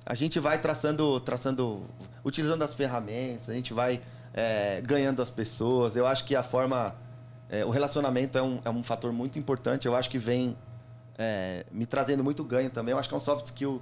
a 0.06 0.14
gente 0.14 0.40
vai 0.40 0.60
traçando, 0.60 1.20
traçando, 1.20 1.84
utilizando 2.24 2.62
as 2.64 2.74
ferramentas, 2.74 3.50
a 3.50 3.54
gente 3.54 3.74
vai 3.74 4.02
é, 4.34 4.82
ganhando 4.86 5.22
as 5.22 5.30
pessoas. 5.30 5.96
Eu 5.96 6.06
acho 6.06 6.24
que 6.26 6.36
a 6.36 6.44
forma. 6.44 6.96
É, 7.50 7.64
o 7.64 7.70
relacionamento 7.70 8.38
é 8.38 8.42
um, 8.42 8.60
é 8.66 8.70
um 8.70 8.84
fator 8.84 9.12
muito 9.14 9.40
importante. 9.40 9.88
Eu 9.88 9.96
acho 9.96 10.10
que 10.10 10.18
vem 10.18 10.58
é, 11.18 11.66
me 11.72 11.86
trazendo 11.86 12.22
muito 12.22 12.44
ganho 12.44 12.70
também. 12.70 12.92
Eu 12.92 13.00
acho 13.00 13.08
que 13.08 13.16
é 13.16 13.18
um 13.18 13.22
soft 13.22 13.46
skill. 13.46 13.82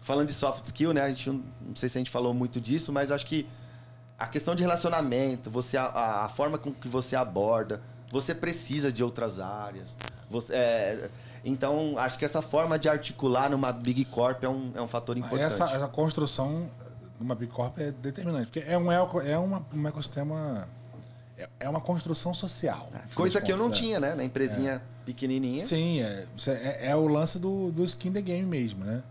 Falando 0.00 0.28
de 0.28 0.34
soft 0.34 0.64
skill, 0.64 0.92
né? 0.92 1.02
A 1.02 1.08
gente 1.08 1.28
não, 1.28 1.42
não 1.60 1.74
sei 1.74 1.88
se 1.88 1.98
a 1.98 2.00
gente 2.00 2.10
falou 2.10 2.32
muito 2.32 2.60
disso, 2.60 2.92
mas 2.92 3.10
acho 3.10 3.26
que 3.26 3.48
a 4.18 4.28
questão 4.28 4.54
de 4.54 4.62
relacionamento, 4.62 5.50
você 5.50 5.76
a, 5.76 6.24
a 6.24 6.28
forma 6.28 6.56
com 6.56 6.72
que 6.72 6.86
você 6.86 7.16
aborda, 7.16 7.82
você 8.10 8.34
precisa 8.34 8.92
de 8.92 9.02
outras 9.02 9.38
áreas. 9.40 9.96
Você, 10.30 10.54
é, 10.54 11.10
então, 11.44 11.98
acho 11.98 12.18
que 12.18 12.24
essa 12.24 12.40
forma 12.40 12.78
de 12.78 12.88
articular 12.88 13.50
numa 13.50 13.70
Big 13.70 14.04
Corp 14.06 14.42
é 14.42 14.48
um, 14.48 14.72
é 14.74 14.80
um 14.80 14.88
fator 14.88 15.16
importante. 15.16 15.42
Essa, 15.42 15.64
essa 15.64 15.88
construção 15.88 16.70
numa 17.20 17.34
Big 17.34 17.52
Corp 17.52 17.78
é 17.78 17.92
determinante, 17.92 18.46
porque 18.46 18.60
é 18.60 18.78
um, 18.78 18.90
é 18.90 19.38
uma, 19.38 19.66
um 19.72 19.86
ecossistema. 19.86 20.66
É, 21.36 21.48
é 21.60 21.68
uma 21.68 21.80
construção 21.80 22.32
social. 22.32 22.90
Coisa 23.14 23.40
que 23.40 23.52
eu 23.52 23.56
não 23.56 23.68
é. 23.68 23.72
tinha, 23.72 24.00
né? 24.00 24.14
Na 24.14 24.24
empresinha 24.24 24.72
é. 24.72 24.80
pequenininha. 25.04 25.60
Sim, 25.60 26.00
é, 26.00 26.26
é, 26.46 26.86
é, 26.90 26.96
o 26.96 27.06
lance 27.08 27.38
do, 27.38 27.70
do 27.72 27.84
skin 27.84 28.12
the 28.12 28.22
game 28.22 28.46
mesmo, 28.46 28.84
né? 28.84 29.02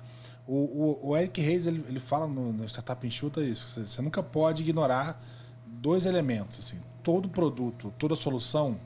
O, 0.47 0.99
o, 1.03 1.09
o 1.09 1.17
Eric 1.17 1.39
Reis, 1.39 1.65
ele, 1.65 1.85
ele 1.87 1.99
fala 1.99 2.27
no, 2.27 2.51
no 2.51 2.65
Startup 2.65 3.05
Enxuta 3.05 3.41
isso. 3.41 3.67
Você, 3.67 3.87
você 3.87 4.01
nunca 4.01 4.23
pode 4.23 4.63
ignorar 4.63 5.21
dois 5.65 6.05
elementos. 6.05 6.59
Assim, 6.59 6.79
todo 7.03 7.29
produto, 7.29 7.93
toda 7.97 8.15
solução 8.15 8.79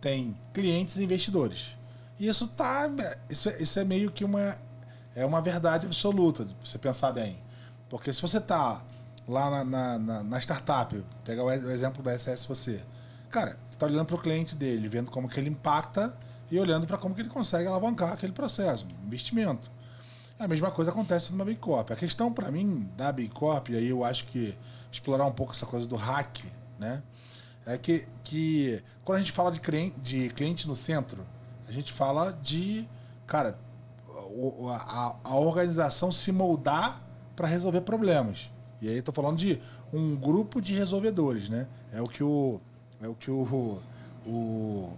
tem 0.00 0.36
clientes 0.52 0.96
e 0.96 1.04
investidores. 1.04 1.76
E 2.18 2.28
isso 2.28 2.46
tá. 2.48 2.88
Isso, 3.28 3.48
isso 3.58 3.78
é 3.78 3.84
meio 3.84 4.10
que 4.10 4.24
uma. 4.24 4.56
É 5.16 5.24
uma 5.24 5.40
verdade 5.40 5.86
absoluta, 5.86 6.46
você 6.62 6.78
pensar 6.78 7.12
bem. 7.12 7.38
Porque 7.88 8.12
se 8.12 8.20
você 8.20 8.40
tá 8.40 8.82
lá 9.28 9.64
na, 9.64 9.98
na, 9.98 10.22
na 10.24 10.38
startup, 10.38 11.04
pega 11.24 11.42
o 11.42 11.50
exemplo 11.50 12.02
da 12.02 12.16
SS 12.16 12.46
você. 12.46 12.84
Cara, 13.30 13.56
você 13.70 13.78
tá 13.78 13.86
olhando 13.86 14.06
para 14.06 14.16
o 14.16 14.18
cliente 14.18 14.56
dele, 14.56 14.88
vendo 14.88 15.10
como 15.10 15.28
que 15.28 15.38
ele 15.38 15.50
impacta 15.50 16.16
e 16.50 16.58
olhando 16.58 16.86
para 16.86 16.98
como 16.98 17.14
que 17.14 17.20
ele 17.20 17.28
consegue 17.28 17.68
alavancar 17.68 18.12
aquele 18.12 18.32
processo, 18.32 18.86
investimento. 19.04 19.70
A 20.38 20.48
mesma 20.48 20.70
coisa 20.70 20.90
acontece 20.90 21.30
numa 21.30 21.44
Big 21.44 21.60
Corp. 21.60 21.92
A 21.92 21.96
questão 21.96 22.32
para 22.32 22.50
mim 22.50 22.88
da 22.96 23.12
Big 23.12 23.32
Corp, 23.32 23.70
e 23.70 23.76
aí 23.76 23.88
eu 23.88 24.04
acho 24.04 24.24
que 24.26 24.56
explorar 24.90 25.26
um 25.26 25.32
pouco 25.32 25.52
essa 25.52 25.66
coisa 25.66 25.86
do 25.86 25.96
hack, 25.96 26.44
né? 26.78 27.02
É 27.66 27.78
que, 27.78 28.06
que 28.22 28.82
quando 29.04 29.18
a 29.18 29.20
gente 29.20 29.32
fala 29.32 29.50
de 29.50 29.60
cliente, 29.60 29.94
de 30.00 30.28
cliente 30.30 30.68
no 30.68 30.76
centro, 30.76 31.24
a 31.66 31.72
gente 31.72 31.92
fala 31.92 32.32
de, 32.42 32.88
cara, 33.26 33.58
a, 34.70 35.16
a 35.24 35.36
organização 35.36 36.12
se 36.12 36.30
moldar 36.30 37.02
para 37.34 37.48
resolver 37.48 37.80
problemas. 37.82 38.50
E 38.80 38.88
aí 38.88 38.98
estou 38.98 39.14
falando 39.14 39.38
de 39.38 39.60
um 39.92 40.14
grupo 40.16 40.60
de 40.60 40.74
resolvedores, 40.74 41.48
né? 41.48 41.66
É 41.92 42.02
o 42.02 42.08
que 42.08 42.22
o, 42.22 42.60
é 43.00 43.08
o, 43.08 43.14
que 43.14 43.30
o, 43.30 43.80
o, 44.26 44.92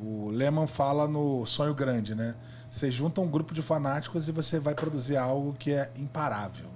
o 0.00 0.30
Lehman 0.30 0.66
fala 0.66 1.08
no 1.08 1.44
Sonho 1.46 1.74
Grande, 1.74 2.14
né? 2.14 2.36
Você 2.70 2.90
junta 2.90 3.20
um 3.20 3.28
grupo 3.28 3.52
de 3.52 3.62
fanáticos 3.62 4.28
e 4.28 4.32
você 4.32 4.58
vai 4.58 4.74
produzir 4.74 5.16
algo 5.16 5.54
que 5.54 5.72
é 5.72 5.90
imparável. 5.96 6.66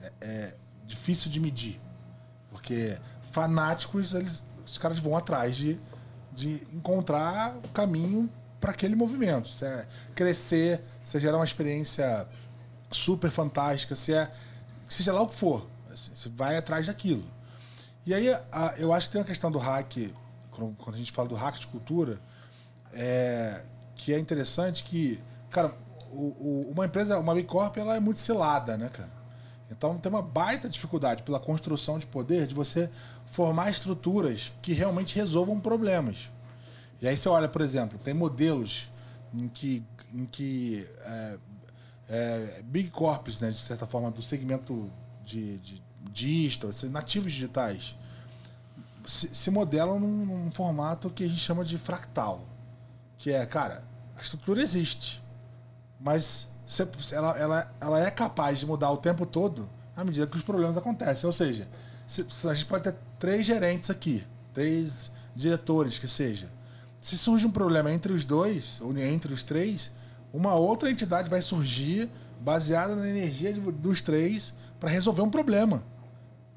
É, 0.00 0.12
é 0.20 0.56
difícil 0.86 1.30
de 1.30 1.40
medir. 1.40 1.80
Porque 2.50 2.98
fanáticos, 3.22 4.14
eles 4.14 4.40
os 4.72 4.78
caras 4.78 4.98
vão 4.98 5.14
atrás 5.14 5.54
de, 5.54 5.78
de 6.32 6.66
encontrar 6.72 7.58
o 7.58 7.68
caminho 7.68 8.28
para 8.58 8.70
aquele 8.70 8.96
movimento. 8.96 9.48
Se 9.48 9.66
é 9.66 9.86
crescer, 10.14 10.82
se 11.04 11.18
é 11.18 11.20
gerar 11.20 11.36
uma 11.36 11.44
experiência 11.44 12.26
super 12.90 13.30
fantástica, 13.30 13.94
se 13.94 14.14
é. 14.14 14.30
seja 14.88 15.12
lá 15.12 15.20
o 15.20 15.28
que 15.28 15.34
for. 15.34 15.68
Assim, 15.92 16.10
você 16.14 16.30
vai 16.30 16.56
atrás 16.56 16.86
daquilo. 16.86 17.22
E 18.06 18.14
aí 18.14 18.30
a, 18.50 18.74
eu 18.78 18.94
acho 18.94 19.08
que 19.08 19.12
tem 19.12 19.20
uma 19.20 19.26
questão 19.26 19.50
do 19.50 19.58
hack, 19.58 19.94
quando, 20.50 20.74
quando 20.76 20.94
a 20.96 20.98
gente 20.98 21.12
fala 21.12 21.28
do 21.28 21.34
hack 21.34 21.58
de 21.58 21.66
cultura, 21.66 22.18
é, 22.94 23.62
que 23.94 24.14
é 24.14 24.18
interessante 24.18 24.84
que, 24.84 25.22
cara, 25.50 25.70
o, 26.10 26.68
o, 26.68 26.70
uma 26.70 26.86
empresa, 26.86 27.18
uma 27.18 27.34
Big 27.34 27.46
Corp, 27.46 27.76
ela 27.76 27.94
é 27.94 28.00
muito 28.00 28.20
cilada, 28.20 28.78
né, 28.78 28.88
cara? 28.88 29.12
Então 29.70 29.98
tem 29.98 30.10
uma 30.10 30.22
baita 30.22 30.66
dificuldade 30.66 31.22
pela 31.22 31.38
construção 31.38 31.98
de 31.98 32.06
poder 32.06 32.46
de 32.46 32.54
você 32.54 32.90
formar 33.32 33.70
estruturas 33.70 34.52
que 34.62 34.72
realmente 34.72 35.16
resolvam 35.16 35.58
problemas. 35.58 36.30
E 37.00 37.08
aí 37.08 37.16
você 37.16 37.28
olha, 37.28 37.48
por 37.48 37.62
exemplo, 37.62 37.98
tem 37.98 38.14
modelos 38.14 38.88
em 39.34 39.48
que, 39.48 39.82
em 40.14 40.24
que 40.26 40.86
é, 41.00 41.38
é, 42.08 42.62
big 42.64 42.90
corps, 42.90 43.40
né, 43.40 43.50
de 43.50 43.56
certa 43.56 43.86
forma, 43.86 44.10
do 44.10 44.22
segmento 44.22 44.88
de, 45.24 45.58
de 45.58 45.82
digital, 46.12 46.70
nativos 46.90 47.32
digitais, 47.32 47.96
se, 49.06 49.34
se 49.34 49.50
modelam 49.50 49.98
num, 49.98 50.26
num 50.26 50.50
formato 50.52 51.10
que 51.10 51.24
a 51.24 51.28
gente 51.28 51.40
chama 51.40 51.64
de 51.64 51.78
fractal. 51.78 52.44
Que 53.18 53.32
é, 53.32 53.44
cara, 53.46 53.82
a 54.16 54.20
estrutura 54.20 54.60
existe, 54.62 55.22
mas 55.98 56.48
ela, 57.12 57.38
ela, 57.38 57.74
ela 57.80 58.06
é 58.06 58.10
capaz 58.10 58.58
de 58.60 58.66
mudar 58.66 58.90
o 58.90 58.96
tempo 58.98 59.24
todo 59.24 59.68
à 59.96 60.04
medida 60.04 60.26
que 60.26 60.36
os 60.36 60.42
problemas 60.42 60.76
acontecem. 60.76 61.26
Ou 61.26 61.32
seja, 61.32 61.66
se- 62.06 62.26
se 62.28 62.48
a 62.48 62.54
gente 62.54 62.66
pode 62.66 62.84
ter 62.84 62.96
três 63.22 63.46
gerentes 63.46 63.88
aqui, 63.88 64.26
três 64.52 65.12
diretores 65.32 65.96
que 65.96 66.08
seja. 66.08 66.50
Se 67.00 67.16
surge 67.16 67.46
um 67.46 67.52
problema 67.52 67.92
entre 67.92 68.12
os 68.12 68.24
dois, 68.24 68.80
ou 68.80 68.98
entre 68.98 69.32
os 69.32 69.44
três, 69.44 69.92
uma 70.32 70.56
outra 70.56 70.90
entidade 70.90 71.30
vai 71.30 71.40
surgir 71.40 72.10
baseada 72.40 72.96
na 72.96 73.08
energia 73.08 73.52
dos 73.52 74.02
três 74.02 74.52
para 74.80 74.90
resolver 74.90 75.22
um 75.22 75.30
problema. 75.30 75.84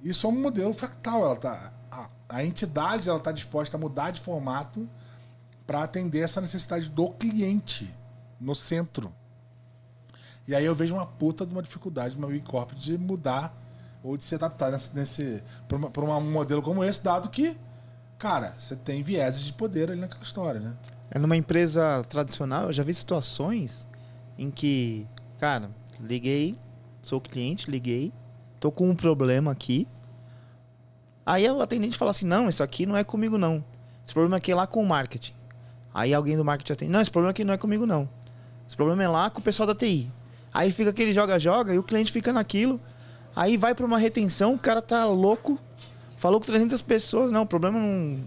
Isso 0.04 0.26
é 0.26 0.30
um 0.32 0.42
modelo 0.42 0.74
fractal. 0.74 1.24
Ela 1.24 1.36
tá, 1.36 1.72
a, 1.92 2.10
a 2.28 2.44
entidade 2.44 3.08
ela 3.10 3.20
está 3.20 3.32
disposta 3.32 3.78
a 3.78 3.80
mudar 3.80 4.10
de 4.10 4.22
formato 4.22 4.90
para 5.68 5.84
atender 5.84 6.22
essa 6.22 6.42
necessidade 6.42 6.90
do 6.90 7.12
cliente 7.12 7.94
no 8.42 8.56
centro. 8.56 9.14
E 10.48 10.56
aí 10.56 10.66
eu 10.66 10.74
vejo 10.74 10.96
uma 10.96 11.06
puta 11.06 11.46
de 11.46 11.54
uma 11.54 11.62
dificuldade 11.62 12.16
de 12.16 12.18
uma 12.18 12.28
Big 12.28 12.44
Corp 12.44 12.72
de 12.72 12.98
mudar 12.98 13.56
ou 14.06 14.16
de 14.16 14.24
se 14.24 14.36
adaptar 14.36 14.72
nesse, 14.72 14.96
nesse 14.96 15.44
para 15.68 16.06
um 16.06 16.32
modelo 16.32 16.62
como 16.62 16.84
esse, 16.84 17.04
dado 17.04 17.28
que, 17.28 17.58
cara, 18.20 18.54
você 18.58 18.76
tem 18.76 19.02
vieses 19.02 19.44
de 19.44 19.54
poder 19.54 19.90
ali 19.90 20.00
naquela 20.00 20.22
história, 20.22 20.60
né? 20.60 20.76
É 21.10 21.18
numa 21.18 21.36
empresa 21.36 22.04
tradicional, 22.08 22.68
eu 22.68 22.74
já 22.74 22.84
vi 22.84 22.94
situações 22.94 23.88
em 24.38 24.52
que, 24.52 25.08
cara, 25.40 25.72
liguei, 26.00 26.56
sou 27.02 27.20
cliente, 27.20 27.70
liguei, 27.70 28.14
tô 28.60 28.72
com 28.72 28.88
um 28.88 28.96
problema 28.96 29.52
aqui. 29.52 29.88
Aí 31.26 31.50
o 31.50 31.62
atendente 31.62 31.98
fala 31.98 32.12
assim: 32.12 32.28
não, 32.28 32.48
isso 32.48 32.62
aqui 32.62 32.86
não 32.86 32.96
é 32.96 33.04
comigo 33.04 33.40
não. 33.40 33.64
Esse 34.04 34.14
problema 34.14 34.38
aqui 34.38 34.52
é 34.52 34.56
lá 34.56 34.68
com 34.68 34.84
o 34.84 34.88
marketing. 34.88 35.34
Aí 35.92 36.14
alguém 36.14 36.38
do 36.38 36.46
marketing 36.46 36.74
atende: 36.74 36.92
não, 36.92 37.02
esse 37.02 37.10
problema 37.10 37.32
aqui 37.32 37.44
não 37.44 37.54
é 37.54 37.58
comigo 37.58 37.88
não. 37.88 38.08
Esse 38.68 38.76
problema 38.76 39.04
é 39.04 39.08
lá 39.08 39.32
com 39.32 39.40
o 39.40 39.44
pessoal 39.44 39.66
da 39.66 39.74
TI. 39.74 40.12
Aí 40.54 40.72
fica 40.72 40.92
aquele 40.92 41.12
joga-joga 41.12 41.74
e 41.74 41.80
o 41.80 41.84
cliente 41.84 42.12
fica 42.12 42.32
naquilo. 42.32 42.80
Aí 43.36 43.58
vai 43.58 43.76
pra 43.76 43.86
uma 43.86 43.98
retenção, 43.98 44.54
o 44.54 44.60
cara 44.60 44.82
tá 44.82 45.06
louco, 45.06 45.60
falou 46.18 46.40
com 46.40 46.46
300 46.46 46.82
pessoas: 46.82 47.32
não, 47.32 47.42
o 47.42 47.46
problema 47.46 47.80
não. 47.80 48.20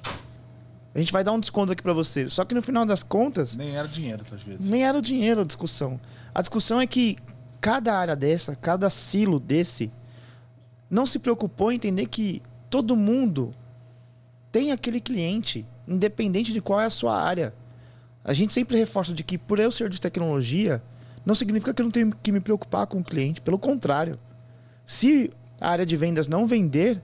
A 0.95 0.99
gente 0.99 1.13
vai 1.13 1.23
dar 1.23 1.33
um 1.33 1.41
desconto 1.41 1.73
aqui 1.73 1.83
pra 1.83 1.93
você. 1.93 2.29
Só 2.29 2.45
que 2.45 2.55
no 2.55 2.63
final 2.63 2.85
das 2.85 3.03
contas, 3.03 3.55
Nem 3.55 3.77
era 3.77 3.87
dinheiro, 3.87 4.25
às 4.33 4.43
vezes. 4.43 4.67
nem 4.67 4.85
era 4.85 4.99
o 4.99 5.03
dinheiro 5.03 5.43
a 5.43 5.45
discussão. 5.45 6.01
A 6.35 6.41
discussão 6.41 6.81
é 6.81 6.87
que 6.87 7.17
cada 7.61 7.95
área 7.95 8.17
dessa, 8.17 8.57
cada 8.57 8.91
silo 8.91 9.39
desse, 9.39 9.93
não 10.91 11.07
se 11.07 11.19
preocupou 11.19 11.71
em 11.71 11.77
entender 11.77 12.07
que 12.07 12.43
todo 12.69 12.97
mundo 12.97 13.53
tem 14.51 14.73
aquele 14.73 15.01
cliente, 15.01 15.67
independente 15.87 16.53
de 16.53 16.61
qual 16.61 16.81
é 16.81 16.87
a 16.87 16.91
sua 16.91 17.21
área. 17.21 17.55
A 18.25 18.33
gente 18.33 18.53
sempre 18.53 18.77
reforça 18.77 19.13
de 19.15 19.23
que 19.23 19.39
por 19.39 19.59
eu 19.59 19.71
ser 19.71 19.89
de 19.89 20.01
tecnologia, 20.01 20.83
não 21.25 21.35
significa 21.35 21.73
que 21.73 21.81
eu 21.81 21.85
não 21.85 21.91
tenho 21.91 22.15
que 22.23 22.33
me 22.33 22.41
preocupar 22.41 22.87
com 22.87 22.99
o 22.99 23.05
cliente. 23.05 23.41
Pelo 23.41 23.59
contrário. 23.59 24.19
Se 24.89 25.31
a 25.61 25.69
área 25.69 25.85
de 25.85 25.95
vendas 25.99 26.29
não 26.29 26.47
vender, 26.47 27.03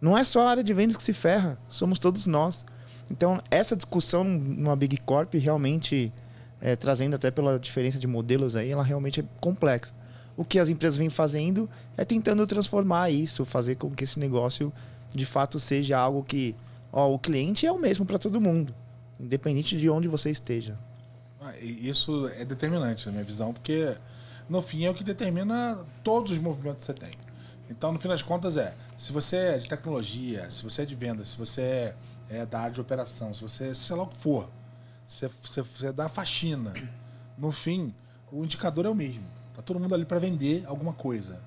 não 0.00 0.16
é 0.16 0.24
só 0.24 0.46
a 0.46 0.50
área 0.50 0.64
de 0.64 0.72
vendas 0.72 0.96
que 0.96 1.02
se 1.02 1.12
ferra, 1.12 1.58
somos 1.68 1.98
todos 1.98 2.24
nós. 2.24 2.64
Então, 3.10 3.38
essa 3.50 3.76
discussão 3.76 4.24
numa 4.24 4.74
Big 4.74 4.96
Corp 5.02 5.34
realmente, 5.34 6.10
é, 6.58 6.74
trazendo 6.74 7.14
até 7.14 7.30
pela 7.30 7.58
diferença 7.58 7.98
de 7.98 8.06
modelos 8.06 8.56
aí, 8.56 8.70
ela 8.70 8.82
realmente 8.82 9.20
é 9.20 9.24
complexa. 9.42 9.92
O 10.38 10.42
que 10.42 10.58
as 10.58 10.70
empresas 10.70 10.98
vêm 10.98 11.10
fazendo 11.10 11.68
é 11.98 12.04
tentando 12.04 12.46
transformar 12.46 13.10
isso, 13.10 13.44
fazer 13.44 13.74
com 13.74 13.90
que 13.90 14.04
esse 14.04 14.18
negócio 14.18 14.72
de 15.14 15.26
fato 15.26 15.60
seja 15.60 15.98
algo 15.98 16.24
que 16.24 16.56
ó, 16.90 17.12
o 17.12 17.18
cliente 17.18 17.66
é 17.66 17.72
o 17.72 17.78
mesmo 17.78 18.06
para 18.06 18.18
todo 18.18 18.40
mundo, 18.40 18.74
independente 19.20 19.76
de 19.76 19.90
onde 19.90 20.08
você 20.08 20.30
esteja. 20.30 20.78
Ah, 21.42 21.52
Isso 21.60 22.26
é 22.38 22.44
determinante 22.46 23.04
na 23.04 23.12
minha 23.12 23.24
visão, 23.24 23.52
porque 23.52 23.94
no 24.48 24.60
fim 24.62 24.84
é 24.84 24.90
o 24.90 24.94
que 24.94 25.04
determina 25.04 25.84
todos 26.04 26.32
os 26.32 26.38
movimentos 26.38 26.80
que 26.86 26.86
você 26.86 26.94
tem. 26.94 27.10
Então, 27.68 27.92
no 27.92 27.98
fim 28.00 28.08
das 28.08 28.22
contas, 28.22 28.56
é: 28.56 28.74
se 28.96 29.12
você 29.12 29.36
é 29.36 29.58
de 29.58 29.66
tecnologia, 29.68 30.50
se 30.50 30.62
você 30.62 30.82
é 30.82 30.84
de 30.84 30.94
venda, 30.94 31.24
se 31.24 31.36
você 31.36 31.62
é, 31.62 31.96
é 32.28 32.46
da 32.46 32.60
área 32.60 32.72
de 32.72 32.80
operação, 32.80 33.34
se 33.34 33.42
você, 33.42 33.74
sei 33.74 33.96
lá 33.96 34.02
o 34.04 34.06
que 34.06 34.16
for, 34.16 34.48
se 35.04 35.28
você, 35.42 35.62
você 35.62 35.86
é 35.88 35.92
da 35.92 36.08
faxina, 36.08 36.72
no 37.36 37.50
fim, 37.52 37.92
o 38.30 38.44
indicador 38.44 38.86
é 38.86 38.88
o 38.88 38.94
mesmo. 38.94 39.24
Tá 39.54 39.62
todo 39.62 39.80
mundo 39.80 39.94
ali 39.94 40.04
para 40.04 40.18
vender 40.18 40.64
alguma 40.66 40.92
coisa. 40.92 41.40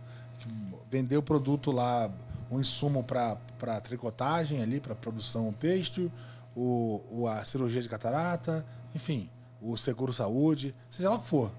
Vender 0.89 1.18
o 1.18 1.22
produto 1.24 1.72
lá, 1.72 2.12
um 2.50 2.60
insumo 2.60 3.04
para 3.04 3.38
tricotagem 3.82 4.62
ali, 4.62 4.80
para 4.80 4.95
produção 4.95 5.54
têxtil, 5.54 6.12
o- 6.56 7.28
a 7.28 7.45
cirurgia 7.45 7.82
de 7.82 7.88
catarata, 7.88 8.66
enfim, 8.95 9.30
o 9.62 9.78
seguro 9.78 10.12
saúde, 10.12 10.74
seja 10.89 11.10
lá 11.10 11.16
o 11.16 11.20
que 11.20 11.28
for. 11.28 11.52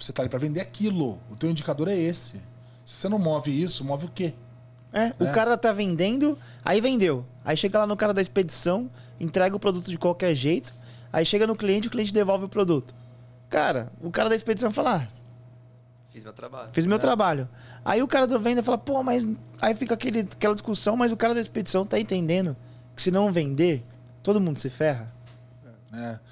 Você 0.00 0.12
tá 0.12 0.22
ali 0.22 0.28
para 0.28 0.38
vender 0.38 0.60
aquilo. 0.60 1.20
O 1.30 1.36
teu 1.36 1.50
indicador 1.50 1.88
é 1.88 1.94
esse. 1.96 2.38
Se 2.84 2.94
você 2.96 3.08
não 3.08 3.18
move 3.18 3.50
isso, 3.62 3.84
move 3.84 4.06
o 4.06 4.10
quê? 4.10 4.34
É, 4.92 5.12
o 5.22 5.26
É. 5.26 5.30
cara 5.32 5.56
tá 5.56 5.70
vendendo, 5.72 6.36
aí 6.64 6.80
vendeu. 6.80 7.24
Aí 7.44 7.56
chega 7.56 7.78
lá 7.78 7.86
no 7.86 7.96
cara 7.96 8.12
da 8.12 8.20
expedição, 8.20 8.90
entrega 9.20 9.54
o 9.54 9.60
produto 9.60 9.88
de 9.88 9.96
qualquer 9.98 10.34
jeito, 10.34 10.74
aí 11.12 11.24
chega 11.24 11.46
no 11.46 11.54
cliente, 11.54 11.86
o 11.86 11.90
cliente 11.90 12.12
devolve 12.12 12.46
o 12.46 12.48
produto. 12.48 12.94
Cara, 13.48 13.92
o 14.00 14.10
cara 14.10 14.28
da 14.28 14.34
expedição 14.34 14.72
fala, 14.72 14.96
ah, 15.06 15.20
Fiz 16.12 16.24
meu 16.24 16.32
trabalho. 16.32 16.68
Fiz 16.72 16.86
meu 16.86 16.98
trabalho. 16.98 17.48
Aí 17.84 18.02
o 18.02 18.08
cara 18.08 18.26
do 18.26 18.38
venda 18.40 18.64
fala, 18.64 18.76
pô, 18.76 19.00
mas. 19.02 19.28
Aí 19.62 19.74
fica 19.76 19.94
aquele, 19.94 20.20
aquela 20.20 20.54
discussão, 20.54 20.96
mas 20.96 21.12
o 21.12 21.16
cara 21.16 21.32
da 21.34 21.40
expedição 21.40 21.86
tá 21.86 22.00
entendendo 22.00 22.56
que 22.96 23.02
se 23.02 23.12
não 23.12 23.30
vender, 23.32 23.84
todo 24.20 24.40
mundo 24.40 24.58
se 24.58 24.68
ferra. 24.68 25.12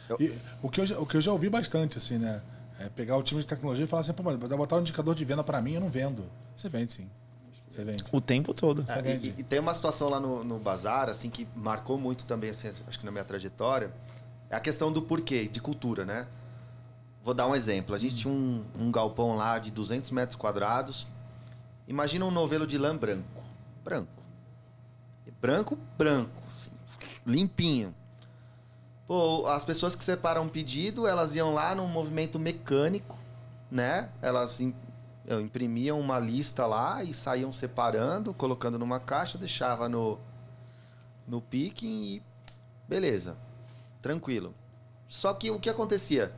Eu- 0.08 0.16
E 0.20 0.34
o, 0.60 0.68
que 0.68 0.80
eu, 0.80 1.02
o 1.02 1.06
que 1.06 1.16
eu 1.16 1.20
já 1.20 1.30
ouvi 1.30 1.48
bastante, 1.48 1.96
assim, 1.96 2.18
né? 2.18 2.42
É 2.78 2.88
pegar 2.88 3.16
o 3.16 3.22
time 3.22 3.40
de 3.40 3.46
tecnologia 3.46 3.84
e 3.84 3.88
falar 3.88 4.02
assim, 4.02 4.12
pô, 4.12 4.22
mas 4.22 4.36
vai 4.36 4.56
botar 4.56 4.76
um 4.76 4.80
indicador 4.80 5.14
de 5.14 5.24
venda 5.24 5.42
para 5.42 5.60
mim, 5.60 5.72
eu 5.74 5.80
não 5.80 5.88
vendo. 5.90 6.24
Você 6.56 6.68
vende 6.68 6.92
sim. 6.92 7.10
Você 7.68 7.84
vende. 7.84 8.04
O 8.12 8.20
tempo 8.20 8.54
todo. 8.54 8.86
Você 8.86 8.92
É, 8.92 9.02
vende. 9.02 9.34
e, 9.36 9.40
e 9.40 9.42
tem 9.42 9.58
uma 9.58 9.74
situação 9.74 10.08
lá 10.08 10.18
no, 10.20 10.42
no 10.44 10.58
bazar, 10.58 11.08
assim, 11.08 11.28
que 11.28 11.46
marcou 11.54 11.98
muito 11.98 12.24
também, 12.24 12.50
assim, 12.50 12.68
acho 12.86 12.98
que 12.98 13.04
na 13.04 13.10
minha 13.10 13.24
trajetória, 13.24 13.92
é 14.48 14.56
a 14.56 14.60
questão 14.60 14.92
do 14.92 15.02
porquê, 15.02 15.46
de 15.46 15.60
cultura, 15.60 16.04
né? 16.04 16.26
Vou 17.22 17.34
dar 17.34 17.46
um 17.46 17.54
exemplo. 17.54 17.94
A 17.94 17.98
gente 17.98 18.14
tinha 18.14 18.32
um, 18.32 18.64
um 18.78 18.90
galpão 18.90 19.36
lá 19.36 19.58
de 19.58 19.70
200 19.70 20.10
metros 20.12 20.36
quadrados. 20.36 21.06
Imagina 21.86 22.24
um 22.24 22.30
novelo 22.30 22.66
de 22.66 22.78
lã 22.78 22.96
branco. 22.96 23.42
Branco. 23.84 24.22
Branco, 25.40 25.78
branco. 25.96 26.42
assim, 26.48 26.70
limpinho. 27.26 27.94
Pô, 29.08 29.46
as 29.46 29.64
pessoas 29.64 29.96
que 29.96 30.04
separam 30.04 30.42
um 30.42 30.48
pedido, 30.48 31.06
elas 31.06 31.34
iam 31.34 31.54
lá 31.54 31.74
num 31.74 31.88
movimento 31.88 32.38
mecânico, 32.38 33.18
né? 33.70 34.10
Elas 34.20 34.60
imprimiam 35.26 35.98
uma 35.98 36.18
lista 36.18 36.66
lá 36.66 37.02
e 37.02 37.14
saíam 37.14 37.50
separando, 37.50 38.34
colocando 38.34 38.78
numa 38.78 39.00
caixa, 39.00 39.38
deixava 39.38 39.88
no, 39.88 40.18
no 41.26 41.40
picking 41.40 42.02
e 42.02 42.22
beleza. 42.86 43.34
Tranquilo. 44.02 44.54
Só 45.08 45.32
que 45.32 45.50
o 45.50 45.58
que 45.58 45.70
acontecia? 45.70 46.30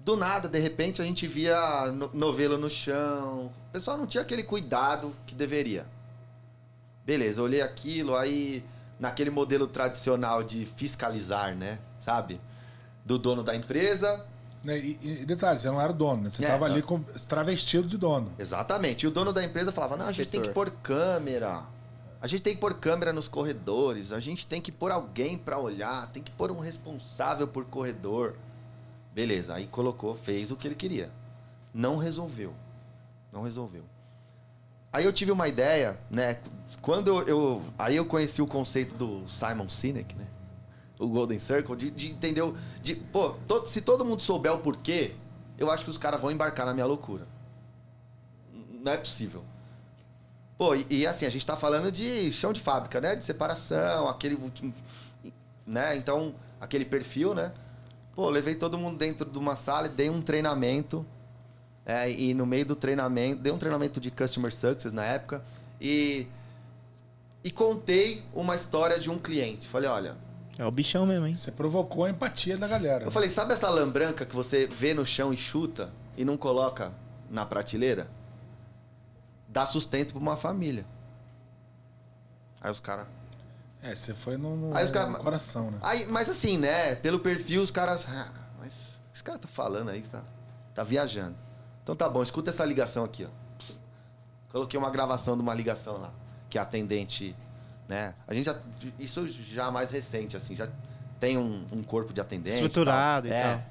Do 0.00 0.16
nada, 0.16 0.48
de 0.48 0.58
repente, 0.58 1.00
a 1.00 1.04
gente 1.04 1.28
via 1.28 1.86
no- 1.92 2.10
novelo 2.12 2.58
no 2.58 2.68
chão. 2.68 3.46
O 3.68 3.72
pessoal 3.72 3.96
não 3.96 4.08
tinha 4.08 4.22
aquele 4.22 4.42
cuidado 4.42 5.14
que 5.24 5.36
deveria. 5.36 5.86
Beleza, 7.04 7.40
olhei 7.42 7.62
aquilo, 7.62 8.16
aí 8.16 8.64
naquele 9.00 9.30
modelo 9.30 9.66
tradicional 9.66 10.42
de 10.44 10.64
fiscalizar, 10.76 11.56
né? 11.56 11.80
Sabe? 11.98 12.40
Do 13.04 13.18
dono 13.18 13.42
da 13.42 13.56
empresa, 13.56 14.24
Né, 14.62 14.78
E, 14.78 14.98
e 15.02 15.24
detalhe, 15.26 15.58
você 15.58 15.68
não 15.68 15.80
era 15.80 15.90
o 15.90 15.94
dono, 15.94 16.24
né? 16.24 16.30
Você 16.30 16.44
É, 16.44 16.48
tava 16.48 16.68
não. 16.68 16.74
ali 16.74 16.82
com, 16.82 17.00
travestido 17.26 17.88
de 17.88 17.96
dono. 17.96 18.30
Exatamente. 18.38 19.04
E 19.04 19.08
o 19.08 19.10
dono 19.10 19.32
da 19.32 19.42
empresa 19.42 19.72
falava: 19.72 19.96
não, 19.96 20.06
a 20.06 20.12
gente 20.12 20.28
tem 20.28 20.42
que 20.42 20.50
pôr 20.50 20.70
câmera. 20.70 21.64
A 22.20 22.26
gente 22.26 22.42
tem 22.42 22.54
que 22.54 22.60
pôr 22.60 22.74
câmera 22.74 23.10
nos 23.10 23.26
corredores. 23.26 24.12
A 24.12 24.20
gente 24.20 24.46
tem 24.46 24.60
que 24.60 24.70
pôr 24.70 24.92
alguém 24.92 25.38
pra 25.38 25.58
olhar. 25.58 26.06
Tem 26.08 26.22
que 26.22 26.30
pôr 26.30 26.50
um 26.50 26.58
responsável 26.58 27.48
por 27.48 27.64
corredor. 27.64 28.36
Beleza, 29.14 29.54
aí 29.54 29.66
colocou, 29.66 30.14
fez 30.14 30.50
o 30.50 30.56
que 30.56 30.68
ele 30.68 30.74
queria. 30.74 31.10
Não 31.72 31.96
resolveu. 31.96 32.52
Não 33.32 33.40
resolveu. 33.42 33.84
Aí 34.92 35.04
eu 35.06 35.12
tive 35.12 35.32
uma 35.32 35.48
ideia, 35.48 35.98
né? 36.10 36.38
Quando 36.82 37.22
eu, 37.28 37.62
aí 37.78 37.96
eu 37.96 38.06
conheci 38.06 38.40
o 38.40 38.46
conceito 38.46 38.94
do 38.94 39.28
Simon 39.28 39.68
Sinek, 39.68 40.14
né? 40.16 40.26
O 40.98 41.08
Golden 41.08 41.38
Circle, 41.38 41.76
de, 41.76 41.90
de 41.90 42.10
entender. 42.10 42.42
De, 42.82 42.94
pô, 42.96 43.30
todo- 43.46 43.66
se 43.68 43.80
todo 43.80 44.04
mundo 44.04 44.20
souber 44.22 44.52
o 44.52 44.58
porquê, 44.58 45.14
eu 45.58 45.70
acho 45.70 45.84
que 45.84 45.90
os 45.90 45.98
caras 45.98 46.20
vão 46.20 46.30
embarcar 46.30 46.66
na 46.66 46.72
minha 46.74 46.86
loucura. 46.86 47.26
Não 48.82 48.92
é 48.92 48.96
possível. 48.96 49.44
Pô, 50.56 50.74
e, 50.74 50.86
e 50.90 51.06
assim, 51.06 51.24
a 51.26 51.30
gente 51.30 51.46
tá 51.46 51.56
falando 51.56 51.90
de 51.90 52.30
chão 52.32 52.52
de 52.52 52.60
fábrica, 52.60 53.00
né? 53.00 53.14
De 53.16 53.24
separação, 53.24 54.08
aquele. 54.08 54.38
Né? 55.66 55.96
Então, 55.96 56.34
aquele 56.60 56.84
perfil, 56.84 57.34
né? 57.34 57.52
Pô, 58.14 58.28
levei 58.28 58.54
todo 58.54 58.76
mundo 58.76 58.98
dentro 58.98 59.30
de 59.30 59.38
uma 59.38 59.56
sala 59.56 59.86
e 59.86 59.90
dei 59.90 60.10
um 60.10 60.20
treinamento. 60.20 61.04
É, 61.86 62.10
e 62.10 62.34
no 62.34 62.44
meio 62.44 62.66
do 62.66 62.76
treinamento, 62.76 63.40
dei 63.42 63.52
um 63.52 63.58
treinamento 63.58 63.98
de 64.00 64.10
Customer 64.10 64.54
Success 64.54 64.92
na 64.92 65.04
época. 65.04 65.42
E, 65.80 66.26
e 67.42 67.50
contei 67.50 68.24
uma 68.34 68.54
história 68.54 68.98
de 68.98 69.10
um 69.10 69.18
cliente. 69.18 69.66
Falei, 69.68 69.88
olha, 69.88 70.16
É 70.58 70.64
o 70.64 70.70
bichão 70.70 71.06
mesmo, 71.06 71.26
hein? 71.26 71.34
Você 71.36 71.50
provocou 71.50 72.04
a 72.04 72.10
empatia 72.10 72.56
da 72.58 72.68
galera. 72.68 73.04
eu 73.04 73.10
falei, 73.10 73.28
sabe 73.28 73.52
essa 73.52 73.68
lã 73.70 73.88
branca 73.88 74.26
que 74.26 74.34
você 74.34 74.66
vê 74.66 74.92
no 74.92 75.06
chão 75.06 75.32
e 75.32 75.36
chuta 75.36 75.90
e 76.16 76.24
não 76.24 76.36
coloca 76.36 76.92
na 77.30 77.46
prateleira? 77.46 78.10
Dá 79.48 79.64
sustento 79.66 80.12
pra 80.12 80.20
uma 80.20 80.36
família. 80.36 80.84
Aí 82.60 82.70
os 82.70 82.80
caras. 82.80 83.06
É, 83.82 83.94
você 83.94 84.14
foi 84.14 84.36
no, 84.36 84.54
no- 84.56 84.76
Aí 84.76 84.84
os 84.84 84.90
cara- 84.90 85.08
no 85.08 85.18
coração, 85.20 85.70
né? 85.70 85.78
Aí, 85.80 86.06
mas 86.06 86.28
assim, 86.28 86.58
né? 86.58 86.94
Pelo 86.96 87.18
perfil, 87.20 87.62
os 87.62 87.70
caras. 87.70 88.06
Ah, 88.06 88.30
mas 88.58 89.00
esse 89.14 89.24
cara 89.24 89.38
tá 89.38 89.48
falando 89.48 89.88
aí, 89.88 90.02
tá, 90.02 90.22
tá 90.74 90.82
viajando. 90.82 91.34
Então 91.82 91.96
tá 91.96 92.06
bom, 92.08 92.22
escuta 92.22 92.50
essa 92.50 92.64
ligação 92.64 93.02
aqui, 93.04 93.24
ó. 93.24 93.30
Coloquei 94.52 94.78
uma 94.78 94.90
gravação 94.90 95.34
de 95.36 95.42
uma 95.42 95.54
ligação 95.54 95.96
lá, 95.96 96.12
que 96.50 96.58
a 96.58 96.62
atendente, 96.62 97.34
né? 97.88 98.14
A 98.26 98.34
gente 98.34 98.44
já. 98.46 98.58
Isso 98.98 99.26
já 99.28 99.70
mais 99.70 99.90
recente, 99.90 100.36
assim, 100.36 100.54
já 100.56 100.68
tem 101.18 101.38
um, 101.38 101.64
um 101.72 101.82
corpo 101.82 102.12
de 102.12 102.20
atendente. 102.20 102.56
Estruturado 102.56 103.28
e 103.28 103.30
É. 103.32 103.42
tal. 103.42 103.62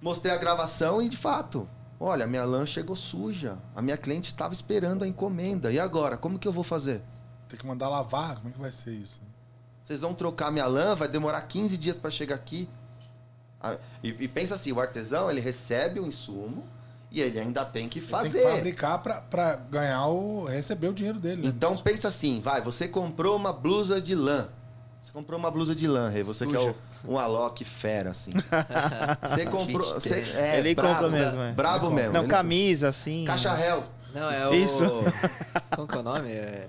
Mostrei 0.00 0.32
a 0.32 0.36
gravação 0.36 1.02
e, 1.02 1.08
de 1.08 1.16
fato, 1.16 1.68
olha, 1.98 2.26
minha 2.26 2.44
lã 2.44 2.64
chegou 2.64 2.94
suja. 2.94 3.58
A 3.74 3.82
minha 3.82 3.96
cliente 3.96 4.26
estava 4.28 4.52
esperando 4.54 5.02
a 5.02 5.08
encomenda. 5.08 5.72
E 5.72 5.78
agora? 5.80 6.16
Como 6.16 6.38
que 6.38 6.46
eu 6.46 6.52
vou 6.52 6.62
fazer? 6.62 7.02
Tem 7.48 7.58
que 7.58 7.66
mandar 7.66 7.88
lavar, 7.88 8.36
como 8.36 8.50
é 8.50 8.52
que 8.52 8.60
vai 8.60 8.70
ser 8.70 8.92
isso? 8.92 9.20
Vocês 9.82 10.02
vão 10.02 10.12
trocar 10.14 10.50
minha 10.52 10.66
lã, 10.66 10.94
vai 10.94 11.08
demorar 11.08 11.40
15 11.42 11.76
dias 11.78 11.98
para 11.98 12.10
chegar 12.10 12.34
aqui. 12.34 12.68
Ah, 13.60 13.76
E, 14.02 14.08
e 14.10 14.28
pensa 14.28 14.54
assim, 14.54 14.70
o 14.70 14.78
artesão, 14.78 15.30
ele 15.30 15.40
recebe 15.40 15.98
o 15.98 16.06
insumo 16.06 16.62
e 17.10 17.20
ele 17.20 17.38
ainda 17.40 17.64
tem 17.64 17.88
que 17.88 17.98
Ele 18.00 18.06
fazer. 18.06 18.38
Tem 18.40 18.42
que 18.50 18.54
fabricar 18.56 18.98
pra, 19.02 19.20
pra 19.22 19.56
ganhar 19.70 20.06
o. 20.08 20.44
receber 20.44 20.88
o 20.88 20.92
dinheiro 20.92 21.18
dele. 21.18 21.42
né? 21.42 21.48
Então 21.48 21.76
pensa 21.76 22.08
assim, 22.08 22.40
vai, 22.40 22.60
você 22.60 22.86
comprou 22.88 23.34
uma 23.36 23.52
blusa 23.52 24.00
de 24.00 24.14
lã. 24.14 24.48
Você 25.00 25.12
comprou 25.12 25.38
uma 25.38 25.50
blusa 25.50 25.74
de 25.74 25.86
lã, 25.86 26.08
Rê. 26.10 26.22
Você 26.22 26.46
que 26.46 26.54
é 26.54 26.60
o- 26.60 26.74
um 27.06 27.16
Alok 27.18 27.64
fera, 27.64 28.10
assim. 28.10 28.32
Você 29.22 29.46
comprou. 29.46 29.94
Você- 29.94 30.20
é, 30.36 30.58
Ele 30.58 30.74
brabo, 30.74 30.94
compra 30.94 31.08
mesmo, 31.10 31.40
é. 31.40 31.52
Brabo 31.52 31.90
mesmo. 31.90 32.12
Não, 32.12 32.22
Ele- 32.22 32.28
camisa, 32.28 32.88
assim. 32.88 33.24
Caixa 33.24 33.54
réu. 33.54 33.84
Não, 34.12 34.30
é 34.30 34.48
o. 34.48 34.52
Isso. 34.54 34.82
Como 35.74 35.86
que 35.88 35.94
é 35.96 35.98
o 35.98 36.02
nome? 36.02 36.30
É. 36.32 36.68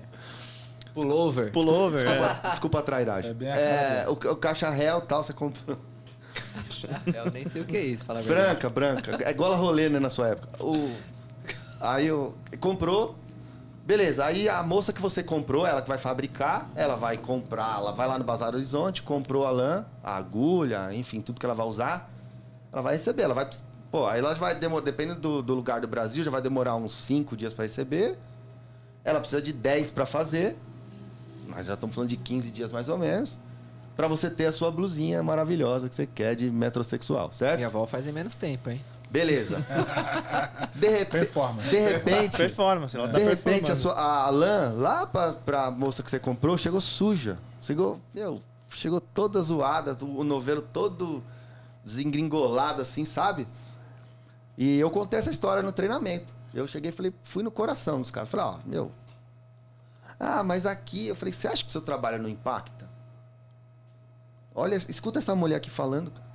Pullover. 0.94 1.52
Pullover. 1.52 2.00
é. 2.00 2.04
Desculpa, 2.06 2.50
desculpa 2.50 2.80
a 2.80 2.82
trairagem. 2.82 3.36
É 3.42 4.04
É, 4.04 4.06
o, 4.08 4.12
o 4.14 4.36
caixa 4.36 4.70
réu 4.70 5.02
tal, 5.02 5.24
você 5.24 5.34
comprou. 5.34 5.78
Eu 7.14 7.32
nem 7.32 7.48
sei 7.48 7.62
o 7.62 7.66
que 7.66 7.78
é 7.78 7.84
isso, 7.84 8.06
fala 8.06 8.20
a 8.20 8.22
verdade. 8.22 8.60
Branca, 8.70 8.70
branca. 8.70 9.24
É 9.24 9.32
igual 9.32 9.54
a 9.54 9.56
rolê, 9.56 9.90
né, 9.90 10.00
na 10.00 10.10
sua 10.10 10.30
época. 10.30 10.64
O... 10.64 10.94
Aí 11.80 12.08
eu... 12.08 12.36
Comprou. 12.60 13.16
Beleza, 13.86 14.24
aí 14.24 14.48
a 14.48 14.62
moça 14.62 14.94
que 14.94 15.02
você 15.02 15.24
comprou, 15.24 15.66
ela 15.66 15.82
que 15.82 15.90
vai 15.90 15.98
fabricar, 15.98 16.70
ela 16.76 16.96
vai 16.96 17.18
comprar, 17.18 17.80
ela 17.80 17.92
vai 17.92 18.08
lá 18.08 18.20
no 18.20 18.24
Bazar 18.24 18.54
Horizonte, 18.54 19.02
comprou 19.02 19.48
a 19.48 19.50
lã, 19.50 19.86
a 20.04 20.16
agulha, 20.16 20.94
enfim, 20.94 21.22
tudo 21.22 21.40
que 21.40 21.46
ela 21.46 21.56
vai 21.56 21.66
usar, 21.66 22.08
ela 22.72 22.84
vai 22.84 22.94
receber, 22.94 23.24
ela 23.24 23.34
vai... 23.34 23.50
Pô, 23.90 24.06
aí 24.06 24.20
ela 24.20 24.36
vai 24.36 24.54
demorar, 24.54 24.86
dependendo 24.86 25.20
do, 25.20 25.42
do 25.42 25.56
lugar 25.56 25.82
do 25.82 25.88
Brasil, 25.88 26.24
já 26.24 26.30
vai 26.30 26.40
demorar 26.40 26.76
uns 26.76 26.94
5 26.94 27.36
dias 27.36 27.52
para 27.52 27.64
receber, 27.64 28.16
ela 29.04 29.20
precisa 29.20 29.42
de 29.42 29.52
10 29.52 29.90
para 29.90 30.06
fazer, 30.06 30.56
nós 31.48 31.66
já 31.66 31.74
estamos 31.74 31.96
falando 31.96 32.10
de 32.10 32.18
15 32.18 32.52
dias 32.52 32.70
mais 32.70 32.90
ou 32.90 32.98
menos, 33.00 33.40
para 34.00 34.08
você 34.08 34.30
ter 34.30 34.46
a 34.46 34.52
sua 34.54 34.72
blusinha 34.72 35.22
maravilhosa 35.22 35.90
que 35.90 35.94
você 35.94 36.08
quer 36.08 36.34
de 36.34 36.50
metrosexual, 36.50 37.34
certo? 37.34 37.58
Minha 37.58 37.68
avó 37.68 37.86
faz 37.86 38.08
em 38.08 38.14
menos 38.14 38.34
tempo, 38.34 38.70
hein? 38.70 38.82
Beleza. 39.10 39.58
De, 40.74 40.88
repe- 40.88 41.12
Performance. 41.12 41.70
de 41.70 41.78
repente, 41.78 42.38
Performance, 42.38 42.96
ela 42.96 43.10
tá 43.10 43.18
de 43.18 43.26
repente 43.26 43.70
a, 43.70 43.76
sua, 43.76 43.94
a 43.96 44.30
lã 44.30 44.72
lá 44.78 45.06
pra, 45.06 45.34
pra 45.34 45.70
moça 45.70 46.02
que 46.02 46.10
você 46.10 46.18
comprou 46.18 46.58
chegou 46.58 46.80
suja. 46.80 47.38
Chegou, 47.62 48.00
meu, 48.14 48.42
chegou 48.70 49.02
toda 49.02 49.42
zoada, 49.42 49.98
o 50.02 50.24
novelo 50.24 50.62
todo 50.62 51.22
desengringolado 51.84 52.82
assim, 52.82 53.04
sabe? 53.04 53.46
E 54.58 54.80
eu 54.80 54.90
contei 54.90 55.20
essa 55.20 55.30
história 55.30 55.62
no 55.62 55.74
treinamento. 55.74 56.32
Eu 56.54 56.66
cheguei 56.70 56.88
e 56.92 56.94
falei, 56.94 57.14
fui 57.22 57.44
no 57.44 57.52
coração 57.52 58.00
dos 58.00 58.12
caras. 58.12 58.30
Falei, 58.30 58.46
ó, 58.46 58.56
meu. 58.66 58.94
Ah, 60.18 60.42
mas 60.42 60.66
aqui, 60.66 61.08
eu 61.08 61.18
falei, 61.18 61.34
você 61.34 61.50
acha 61.50 61.66
que 61.66 61.72
seu 61.72 61.82
trabalho 61.82 62.24
não 62.24 62.30
impacta? 62.30 62.88
Olha, 64.60 64.76
escuta 64.76 65.20
essa 65.20 65.36
mulher 65.36 65.56
aqui 65.58 65.70
falando, 65.70 66.12
cara. 66.12 66.30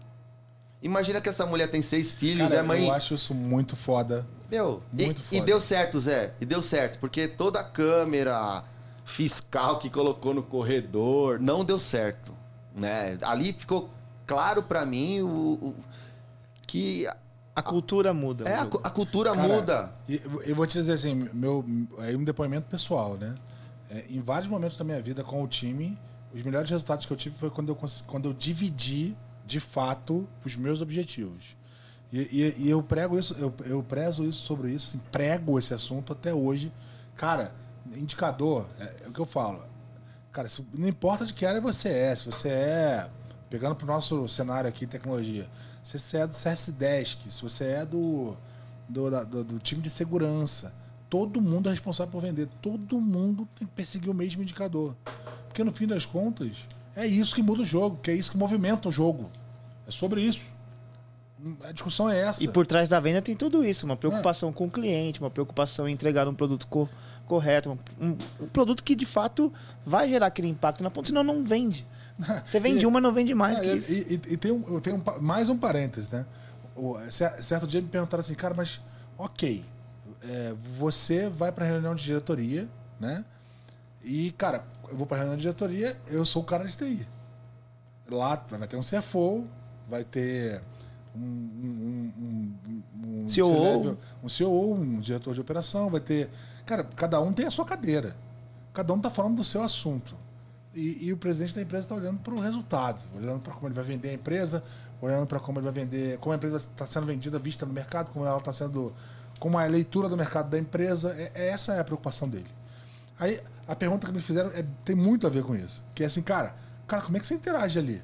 Imagina 0.83 1.21
que 1.21 1.29
essa 1.29 1.47
mulher 1.47 1.69
tem 1.71 1.81
seis 1.81 2.11
filhos, 2.13 2.51
Cara, 2.51 2.61
é 2.61 2.63
mãe. 2.63 2.87
Eu 2.87 2.93
acho 2.93 3.15
isso 3.15 3.35
muito 3.35 3.75
foda. 3.75 4.27
Meu, 4.51 4.83
e, 4.93 5.05
Muito 5.05 5.21
e 5.21 5.37
foda. 5.37 5.47
deu 5.47 5.61
certo, 5.61 5.99
Zé. 5.99 6.35
E 6.41 6.45
deu 6.45 6.61
certo, 6.63 6.99
porque 6.99 7.27
toda 7.27 7.61
a 7.61 7.65
câmera 7.65 8.63
fiscal 9.05 9.79
que 9.79 9.89
colocou 9.89 10.35
no 10.35 10.43
corredor 10.43 11.41
não 11.41 11.65
deu 11.65 11.79
certo, 11.79 12.33
né? 12.75 13.17
Ali 13.23 13.53
ficou 13.53 13.89
claro 14.27 14.63
pra 14.63 14.85
mim 14.85 15.21
o, 15.23 15.27
o- 15.61 15.75
que 16.67 17.07
A 17.57 17.63
cultura 17.63 18.13
muda. 18.13 18.49
é, 18.49 18.55
a, 18.57 18.63
a 18.63 18.91
cultura 18.91 19.33
Cara, 19.35 19.49
muda. 19.49 19.93
E 20.09 20.21
eu 20.47 20.55
vou 20.55 20.67
te 20.67 20.75
dizer 20.75 20.93
assim, 20.93 21.29
meu, 21.33 21.65
aí 21.99 22.15
um 22.15 22.25
depoimento 22.25 22.67
pessoal, 22.69 23.17
né? 23.17 23.35
É, 23.91 24.05
em 24.11 24.21
vários 24.21 24.49
momentos 24.49 24.77
da 24.77 24.85
minha 24.85 25.01
vida 25.01 25.23
com 25.25 25.43
o 25.43 25.49
time, 25.49 25.99
os 26.35 26.43
melhores 26.43 26.69
resultados 26.71 27.07
que 27.07 27.13
eu 27.13 27.17
tive 27.17 27.37
foi 27.37 27.51
quando 27.51 27.69
eu, 27.71 27.79
quando 28.07 28.29
eu 28.29 28.33
dividi, 28.35 29.17
de 29.47 29.61
fato, 29.61 30.29
os 30.45 30.57
meus 30.57 30.81
objetivos. 30.81 31.57
E, 32.13 32.19
e- 32.21 32.55
e 32.67 32.71
eu 32.71 32.83
prego 32.83 33.19
isso, 33.19 33.35
eu, 33.39 33.53
eu 33.67 33.83
prezo 33.83 34.25
isso 34.25 34.45
sobre 34.45 34.71
isso, 34.71 34.99
prego 35.11 35.59
esse 35.59 35.73
assunto 35.75 36.13
até 36.13 36.33
hoje. 36.35 36.73
Cara, 37.17 37.55
indicador, 37.97 38.69
é, 38.79 39.05
é 39.05 39.09
o 39.09 39.13
que 39.13 39.21
eu 39.21 39.27
falo. 39.27 39.65
Cara, 40.33 40.49
se- 40.49 40.67
não 40.75 40.89
importa 40.89 41.25
de 41.25 41.33
que 41.35 41.45
área 41.47 41.61
você 41.61 41.89
é, 41.89 42.15
se 42.17 42.25
você 42.25 42.49
é, 42.49 43.11
pegando 43.51 43.75
pro 43.77 43.87
nosso 43.87 44.29
cenário 44.29 44.69
aqui, 44.69 44.87
tecnologia, 44.87 45.49
se 45.83 45.99
você 45.99 46.19
é 46.19 46.27
do 46.27 46.35
Service 46.35 46.73
Desk, 46.73 47.31
se 47.31 47.43
você 47.43 47.65
é 47.65 47.87
do, 47.87 48.37
do, 48.89 49.11
da- 49.11 49.25
do- 49.25 49.45
do 49.45 49.59
time 49.59 49.81
de 49.83 49.91
segurança, 49.91 50.73
todo 51.11 51.41
mundo 51.41 51.69
é 51.69 51.73
responsável 51.73 52.11
por 52.11 52.23
vender, 52.23 52.49
todo 52.61 53.01
mundo 53.01 53.49
tem 53.57 53.67
que 53.69 53.75
perseguir 53.75 54.11
o 54.11 54.15
mesmo 54.15 54.43
indicador. 54.43 54.97
Porque 55.55 55.63
no 55.63 55.73
fim 55.73 55.87
das 55.87 56.05
contas, 56.05 56.67
é 56.97 57.07
isso 57.07 57.33
que 57.33 57.41
muda 57.41 57.63
o 57.63 57.65
jogo, 57.65 57.97
que 58.03 58.11
é 58.11 58.15
isso 58.15 58.29
que 58.33 58.37
movimenta 58.37 58.89
o 58.89 58.91
jogo. 58.93 59.31
É 59.87 59.91
sobre 59.93 60.21
isso. 60.21 60.41
A 61.63 61.71
discussão 61.71 62.11
é 62.11 62.19
essa. 62.19 62.43
E 62.43 62.49
por 62.49 62.67
trás 62.67 62.89
da 62.89 62.99
venda 62.99 63.23
tem 63.23 63.37
tudo 63.37 63.65
isso, 63.65 63.87
uma 63.87 63.97
preocupação 63.97 64.53
com 64.53 64.65
o 64.67 64.71
cliente, 64.71 65.21
uma 65.21 65.31
preocupação 65.31 65.89
em 65.89 65.93
entregar 65.93 66.27
um 66.27 66.35
produto 66.35 66.67
co- 66.67 66.89
correto, 67.25 67.79
um, 68.01 68.17
um 68.41 68.49
produto 68.49 68.83
que 68.83 68.97
de 68.97 69.07
fato 69.07 69.53
vai 69.87 70.09
gerar 70.09 70.27
aquele 70.27 70.49
impacto 70.49 70.83
na 70.83 70.91
ponta, 70.91 71.07
senão 71.07 71.23
não 71.23 71.45
vende. 71.45 71.87
Você 72.45 72.59
vende 72.59 72.83
E- 72.83 72.87
uma, 72.89 73.01
não 73.01 73.13
vende 73.13 73.33
mais 73.33 73.61
que 73.61 73.67
e, 73.67 73.77
isso. 73.77 73.93
E, 73.93 74.15
e 74.33 74.37
tem 74.37 74.51
um, 74.51 74.65
eu 74.75 74.81
tenho 74.81 74.97
um 74.97 75.21
mais 75.23 75.49
um 75.49 75.57
parêntese, 75.57 76.09
né? 76.11 76.27
O, 76.75 76.99
cer- 77.13 77.41
certo 77.41 77.65
dia 77.69 77.81
me 77.81 77.87
perguntaram 77.89 78.21
assim, 78.23 78.35
cara, 78.35 78.55
mas 78.57 78.81
ok, 79.17 79.65
é, 80.29 80.53
você 80.77 81.29
vai 81.29 81.53
para 81.53 81.65
reunião 81.65 81.95
de 81.95 82.03
diretoria, 82.03 82.69
né? 82.99 83.25
E, 84.03 84.33
cara, 84.33 84.65
eu 84.91 84.97
vou 84.97 85.07
para 85.07 85.19
reunião 85.19 85.37
de 85.37 85.43
diretoria, 85.43 85.97
eu 86.09 86.25
sou 86.25 86.43
o 86.43 86.45
cara 86.45 86.65
de 86.65 86.77
TI. 86.77 87.07
Lá 88.11 88.45
vai 88.49 88.69
ter 88.69 88.77
um 88.77 88.81
CFO, 88.81 89.47
vai 89.89 90.05
ter 90.05 90.63
um, 91.15 91.21
um, 91.21 92.13
um, 92.19 93.25
um, 93.25 93.29
CEO. 93.29 93.53
C-level, 93.53 93.99
um 94.23 94.29
CEO, 94.29 94.75
um 94.75 95.01
diretor 95.01 95.35
de 95.35 95.41
operação, 95.41 95.91
vai 95.91 96.01
ter. 96.01 96.29
Cara, 96.67 96.85
cada 96.85 97.21
um 97.21 97.33
tem 97.33 97.47
a 97.47 97.51
sua 97.51 97.65
cadeira. 97.65 98.17
Cada 98.73 98.93
um 98.93 98.99
tá 98.99 99.09
falando 99.09 99.37
do 99.37 99.45
seu 99.45 99.63
assunto. 99.63 100.15
E, 100.75 101.07
e 101.07 101.13
o 101.13 101.17
presidente 101.17 101.55
da 101.55 101.63
empresa 101.63 101.85
está 101.85 101.95
olhando 101.95 102.19
para 102.19 102.35
o 102.35 102.41
resultado, 102.41 102.99
olhando 103.17 103.41
para 103.41 103.55
como 103.55 103.69
ele 103.69 103.75
vai 103.75 103.85
vender 103.85 104.11
a 104.11 104.13
empresa, 104.15 104.63
olhando 105.01 105.27
para 105.27 105.39
como 105.39 105.61
ele 105.61 105.65
vai 105.65 105.73
vender, 105.73 106.19
como 106.19 106.33
a 106.33 106.37
empresa 106.37 106.57
está 106.57 106.85
sendo 106.85 107.07
vendida, 107.07 107.39
vista 107.39 107.65
no 107.65 107.73
mercado, 107.73 108.11
como 108.11 108.27
ela 108.27 108.39
está 108.39 108.53
sendo, 108.53 108.93
como 109.39 109.59
é 109.61 109.65
a 109.65 109.69
leitura 109.69 110.09
do 110.09 110.17
mercado 110.17 110.51
da 110.51 110.59
empresa. 110.59 111.15
É, 111.17 111.31
é- 111.35 111.49
essa 111.51 111.75
é 111.75 111.81
a 111.81 111.85
preocupação 111.85 112.29
dele. 112.29 112.49
Aí 113.19 113.41
a 113.67 113.75
pergunta 113.77 114.07
que 114.07 114.13
me 114.13 114.21
fizeram 114.21 114.51
é- 114.51 114.65
tem 114.85 114.97
muito 114.97 115.27
a 115.27 115.31
ver 115.31 115.43
com 115.45 115.55
isso, 115.55 115.85
que 115.95 116.03
é 116.03 116.07
assim, 116.07 116.23
cara, 116.23 116.55
cara, 116.87 117.03
como 117.03 117.17
é 117.17 117.21
que 117.21 117.27
você 117.27 117.35
interage 117.35 117.79
ali? 117.79 118.03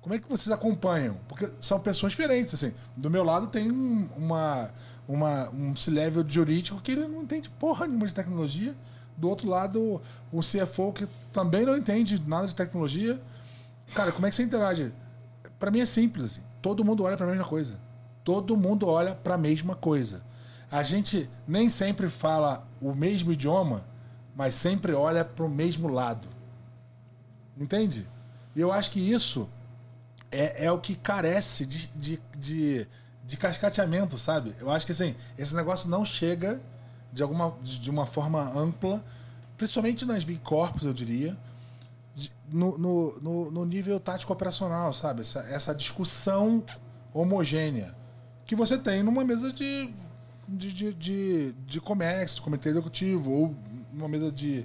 Como 0.00 0.14
é 0.14 0.18
que 0.18 0.28
vocês 0.28 0.50
acompanham? 0.52 1.16
Porque 1.28 1.50
são 1.60 1.78
pessoas 1.80 2.12
diferentes, 2.12 2.54
assim. 2.54 2.72
Do 2.96 3.10
meu 3.10 3.24
lado 3.24 3.48
tem 3.48 3.70
um, 3.70 4.08
uma, 4.16 4.70
uma, 5.06 5.50
um 5.50 5.74
C-level 5.76 6.24
jurídico 6.26 6.80
que 6.80 6.92
ele 6.92 7.06
não 7.06 7.22
entende 7.22 7.50
porra 7.50 7.86
nenhuma 7.86 8.06
de 8.06 8.14
tecnologia. 8.14 8.74
Do 9.16 9.28
outro 9.28 9.48
lado, 9.48 10.00
o 10.32 10.40
CFO 10.40 10.92
que 10.92 11.06
também 11.32 11.66
não 11.66 11.76
entende 11.76 12.22
nada 12.26 12.46
de 12.46 12.54
tecnologia. 12.54 13.20
Cara, 13.92 14.12
como 14.12 14.26
é 14.26 14.30
que 14.30 14.36
você 14.36 14.44
interage? 14.44 14.92
Pra 15.58 15.70
mim 15.70 15.80
é 15.80 15.86
simples, 15.86 16.24
assim. 16.24 16.40
Todo 16.62 16.84
mundo 16.84 17.02
olha 17.02 17.16
pra 17.16 17.26
mesma 17.26 17.44
coisa. 17.44 17.78
Todo 18.22 18.56
mundo 18.56 18.86
olha 18.86 19.14
pra 19.16 19.36
mesma 19.36 19.74
coisa. 19.74 20.22
a 20.70 20.82
gente 20.82 21.28
nem 21.46 21.68
sempre 21.68 22.08
fala 22.08 22.66
o 22.80 22.94
mesmo 22.94 23.32
idioma, 23.32 23.84
mas 24.38 24.54
sempre 24.54 24.92
olha 24.92 25.24
para 25.24 25.44
o 25.44 25.48
mesmo 25.48 25.88
lado. 25.88 26.28
Entende? 27.56 28.06
E 28.54 28.60
eu 28.60 28.72
acho 28.72 28.88
que 28.92 29.00
isso 29.00 29.50
é, 30.30 30.66
é 30.66 30.70
o 30.70 30.78
que 30.78 30.94
carece 30.94 31.66
de, 31.66 31.88
de, 31.88 32.22
de, 32.38 32.86
de 33.26 33.36
cascateamento, 33.36 34.16
sabe? 34.16 34.54
Eu 34.60 34.70
acho 34.70 34.86
que 34.86 34.92
assim, 34.92 35.16
esse 35.36 35.56
negócio 35.56 35.90
não 35.90 36.04
chega 36.04 36.60
de 37.12 37.20
alguma 37.20 37.52
de 37.62 37.90
uma 37.90 38.06
forma 38.06 38.40
ampla, 38.56 39.04
principalmente 39.56 40.04
nas 40.04 40.22
Big 40.22 40.38
Corps, 40.38 40.84
eu 40.84 40.94
diria, 40.94 41.36
de- 42.14 42.30
no, 42.48 42.78
no, 42.78 43.20
no, 43.20 43.50
no 43.50 43.64
nível 43.66 43.98
tático 43.98 44.32
operacional, 44.32 44.94
sabe? 44.94 45.22
Essa, 45.22 45.40
essa 45.50 45.74
discussão 45.74 46.62
homogênea 47.12 47.92
que 48.46 48.54
você 48.54 48.78
tem 48.78 49.02
numa 49.02 49.24
mesa 49.24 49.52
de, 49.52 49.92
de, 50.46 50.72
de, 50.72 50.94
de, 50.94 51.52
de 51.66 51.80
comércio, 51.80 52.40
comitê 52.40 52.68
executivo, 52.68 53.32
ou 53.32 53.56
numa 53.98 54.08
mesa 54.08 54.30
de 54.30 54.64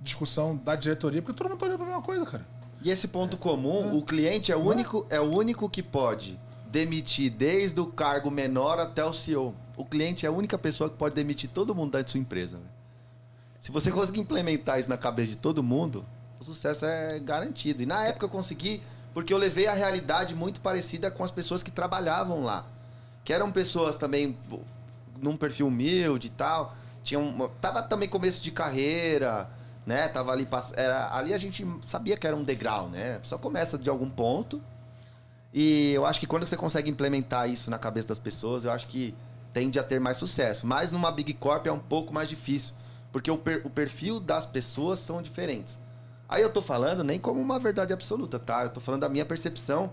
discussão 0.00 0.56
da 0.56 0.76
diretoria, 0.76 1.20
porque 1.20 1.36
todo 1.36 1.48
mundo 1.48 1.58
tá 1.58 1.66
olhando 1.66 1.78
pra 1.78 1.86
mesma 1.86 2.02
coisa, 2.02 2.24
cara. 2.24 2.46
E 2.82 2.90
esse 2.90 3.08
ponto 3.08 3.36
comum, 3.36 3.96
o 3.96 4.02
cliente 4.02 4.52
é 4.52 4.56
o 4.56 4.60
único, 4.60 5.04
é 5.10 5.20
o 5.20 5.24
único 5.24 5.68
que 5.68 5.82
pode 5.82 6.38
demitir 6.70 7.30
desde 7.30 7.80
o 7.80 7.86
cargo 7.86 8.30
menor 8.30 8.78
até 8.78 9.04
o 9.04 9.12
CEO. 9.12 9.54
O 9.76 9.84
cliente 9.84 10.24
é 10.24 10.28
a 10.28 10.32
única 10.32 10.56
pessoa 10.56 10.88
que 10.88 10.96
pode 10.96 11.14
demitir 11.14 11.50
todo 11.50 11.74
mundo 11.74 11.92
da 11.92 12.06
sua 12.06 12.20
empresa. 12.20 12.56
né? 12.56 12.64
Se 13.58 13.72
você 13.72 13.90
conseguir 13.90 14.20
implementar 14.20 14.78
isso 14.78 14.88
na 14.88 14.96
cabeça 14.96 15.30
de 15.30 15.36
todo 15.36 15.62
mundo, 15.62 16.04
o 16.38 16.44
sucesso 16.44 16.84
é 16.84 17.18
garantido. 17.18 17.82
E 17.82 17.86
na 17.86 18.04
época 18.04 18.26
eu 18.26 18.30
consegui, 18.30 18.80
porque 19.12 19.34
eu 19.34 19.38
levei 19.38 19.66
a 19.66 19.72
realidade 19.72 20.34
muito 20.34 20.60
parecida 20.60 21.10
com 21.10 21.24
as 21.24 21.32
pessoas 21.32 21.62
que 21.62 21.70
trabalhavam 21.70 22.44
lá. 22.44 22.64
Que 23.24 23.32
eram 23.32 23.50
pessoas 23.50 23.96
também 23.96 24.36
num 25.20 25.36
perfil 25.36 25.66
humilde 25.66 26.28
e 26.28 26.30
tal. 26.30 26.76
Tinha 27.08 27.50
tava 27.60 27.82
também 27.82 28.06
começo 28.06 28.42
de 28.42 28.50
carreira, 28.50 29.48
né? 29.86 30.08
Tava 30.08 30.30
ali 30.30 30.46
era 30.76 31.14
ali 31.16 31.32
a 31.32 31.38
gente 31.38 31.66
sabia 31.86 32.18
que 32.18 32.26
era 32.26 32.36
um 32.36 32.44
degrau, 32.44 32.90
né? 32.90 33.18
Só 33.22 33.38
começa 33.38 33.78
de 33.78 33.88
algum 33.88 34.10
ponto. 34.10 34.60
E 35.54 35.92
eu 35.94 36.04
acho 36.04 36.20
que 36.20 36.26
quando 36.26 36.46
você 36.46 36.56
consegue 36.56 36.90
implementar 36.90 37.48
isso 37.48 37.70
na 37.70 37.78
cabeça 37.78 38.08
das 38.08 38.18
pessoas, 38.18 38.64
eu 38.66 38.70
acho 38.72 38.86
que 38.86 39.14
tende 39.54 39.78
a 39.78 39.82
ter 39.82 39.98
mais 39.98 40.18
sucesso. 40.18 40.66
Mas 40.66 40.90
numa 40.92 41.10
Big 41.10 41.32
Corp 41.32 41.66
é 41.66 41.72
um 41.72 41.78
pouco 41.78 42.12
mais 42.12 42.28
difícil, 42.28 42.74
porque 43.10 43.30
o, 43.30 43.38
per- 43.38 43.62
o 43.64 43.70
perfil 43.70 44.20
das 44.20 44.44
pessoas 44.44 44.98
são 44.98 45.22
diferentes. 45.22 45.80
Aí 46.28 46.42
eu 46.42 46.52
tô 46.52 46.60
falando 46.60 47.02
nem 47.02 47.18
como 47.18 47.40
uma 47.40 47.58
verdade 47.58 47.90
absoluta, 47.94 48.38
tá? 48.38 48.64
Eu 48.64 48.68
tô 48.68 48.80
falando 48.80 49.00
da 49.00 49.08
minha 49.08 49.24
percepção. 49.24 49.90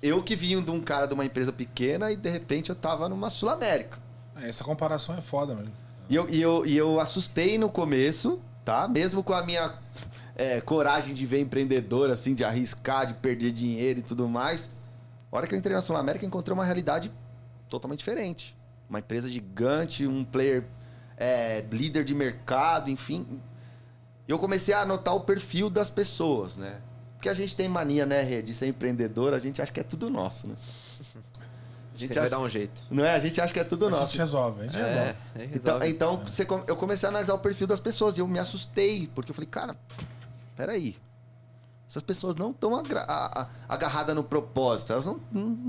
Eu 0.00 0.22
que 0.22 0.34
vim 0.34 0.62
de 0.62 0.70
um 0.70 0.80
cara 0.80 1.06
de 1.06 1.12
uma 1.12 1.26
empresa 1.26 1.52
pequena 1.52 2.10
e 2.10 2.16
de 2.16 2.30
repente 2.30 2.70
eu 2.70 2.74
tava 2.74 3.06
numa 3.06 3.28
Sul 3.28 3.50
América. 3.50 3.98
Essa 4.42 4.64
comparação 4.64 5.16
é 5.16 5.20
foda, 5.20 5.54
mesmo. 5.54 5.72
E 6.08 6.14
eu, 6.14 6.28
e 6.28 6.40
eu, 6.40 6.66
e 6.66 6.76
eu 6.76 7.00
assustei 7.00 7.56
no 7.56 7.70
começo, 7.70 8.40
tá? 8.64 8.86
Mesmo 8.88 9.22
com 9.22 9.32
a 9.32 9.42
minha 9.42 9.72
é, 10.36 10.60
coragem 10.60 11.14
de 11.14 11.24
ver 11.24 11.40
empreendedor, 11.40 12.10
assim, 12.10 12.34
de 12.34 12.44
arriscar, 12.44 13.06
de 13.06 13.14
perder 13.14 13.52
dinheiro 13.52 14.00
e 14.00 14.02
tudo 14.02 14.28
mais. 14.28 14.70
A 15.32 15.36
hora 15.36 15.46
que 15.46 15.54
eu 15.54 15.58
entrei 15.58 15.74
na 15.74 15.80
Sul 15.80 15.96
América, 15.96 16.26
encontrei 16.26 16.52
uma 16.52 16.64
realidade 16.64 17.12
totalmente 17.68 17.98
diferente. 18.00 18.56
Uma 18.88 18.98
empresa 18.98 19.28
gigante, 19.28 20.06
um 20.06 20.24
player 20.24 20.64
é, 21.16 21.64
líder 21.70 22.04
de 22.04 22.14
mercado, 22.14 22.90
enfim. 22.90 23.26
Eu 24.28 24.38
comecei 24.38 24.74
a 24.74 24.84
notar 24.84 25.14
o 25.14 25.20
perfil 25.20 25.70
das 25.70 25.90
pessoas, 25.90 26.56
né? 26.56 26.80
Porque 27.16 27.28
a 27.28 27.34
gente 27.34 27.56
tem 27.56 27.68
mania, 27.68 28.04
né, 28.04 28.42
de 28.42 28.54
ser 28.54 28.66
empreendedor, 28.66 29.32
a 29.32 29.38
gente 29.38 29.62
acha 29.62 29.72
que 29.72 29.80
é 29.80 29.82
tudo 29.82 30.10
nosso, 30.10 30.46
né? 30.46 30.54
A 31.94 31.98
gente 31.98 32.08
Você 32.12 32.18
vai 32.18 32.26
acha, 32.28 32.36
dar 32.36 32.42
um 32.42 32.48
jeito. 32.48 32.80
não 32.90 33.04
é? 33.04 33.14
A 33.14 33.20
gente 33.20 33.40
acha 33.40 33.52
que 33.52 33.60
é 33.60 33.64
tudo 33.64 33.86
A 33.86 33.90
nosso. 33.90 34.06
gente 34.08 34.18
resolve, 34.18 34.60
a 34.62 34.64
gente 34.64 34.76
resolve. 34.76 34.98
É, 34.98 35.16
aí 35.36 35.44
Então, 35.54 35.74
resolve. 35.78 35.88
então 35.88 36.16
você 36.26 36.44
com- 36.44 36.64
eu 36.66 36.74
comecei 36.76 37.06
a 37.06 37.10
analisar 37.10 37.34
o 37.34 37.38
perfil 37.38 37.66
das 37.68 37.78
pessoas 37.80 38.16
e 38.18 38.20
eu 38.20 38.26
me 38.26 38.38
assustei, 38.38 39.08
porque 39.14 39.30
eu 39.30 39.34
falei, 39.34 39.48
cara, 39.48 39.76
peraí. 40.56 40.96
Essas 41.88 42.02
pessoas 42.02 42.34
não 42.34 42.50
estão 42.50 42.72
agarradas 43.68 44.14
no 44.16 44.24
propósito, 44.24 44.92
elas 44.92 45.06
não 45.06 45.20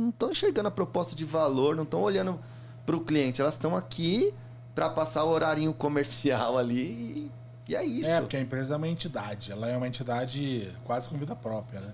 estão 0.09 0.31
enxergando 0.31 0.67
a 0.67 0.71
proposta 0.71 1.15
de 1.15 1.23
valor, 1.23 1.75
não 1.75 1.83
estão 1.83 2.01
olhando 2.01 2.39
para 2.85 2.95
o 2.95 2.99
cliente, 3.01 3.41
elas 3.41 3.53
estão 3.55 3.75
aqui 3.75 4.33
para 4.73 4.89
passar 4.89 5.23
o 5.23 5.29
horarinho 5.29 5.73
comercial 5.73 6.57
ali 6.57 7.29
e, 7.67 7.71
e 7.71 7.75
é 7.75 7.85
isso. 7.85 8.09
É, 8.09 8.19
porque 8.21 8.35
a 8.37 8.41
empresa 8.41 8.73
é 8.73 8.77
uma 8.77 8.87
entidade. 8.87 9.51
Ela 9.51 9.69
é 9.69 9.77
uma 9.77 9.87
entidade 9.87 10.71
quase 10.83 11.07
com 11.07 11.17
vida 11.17 11.35
própria, 11.35 11.79
né? 11.81 11.93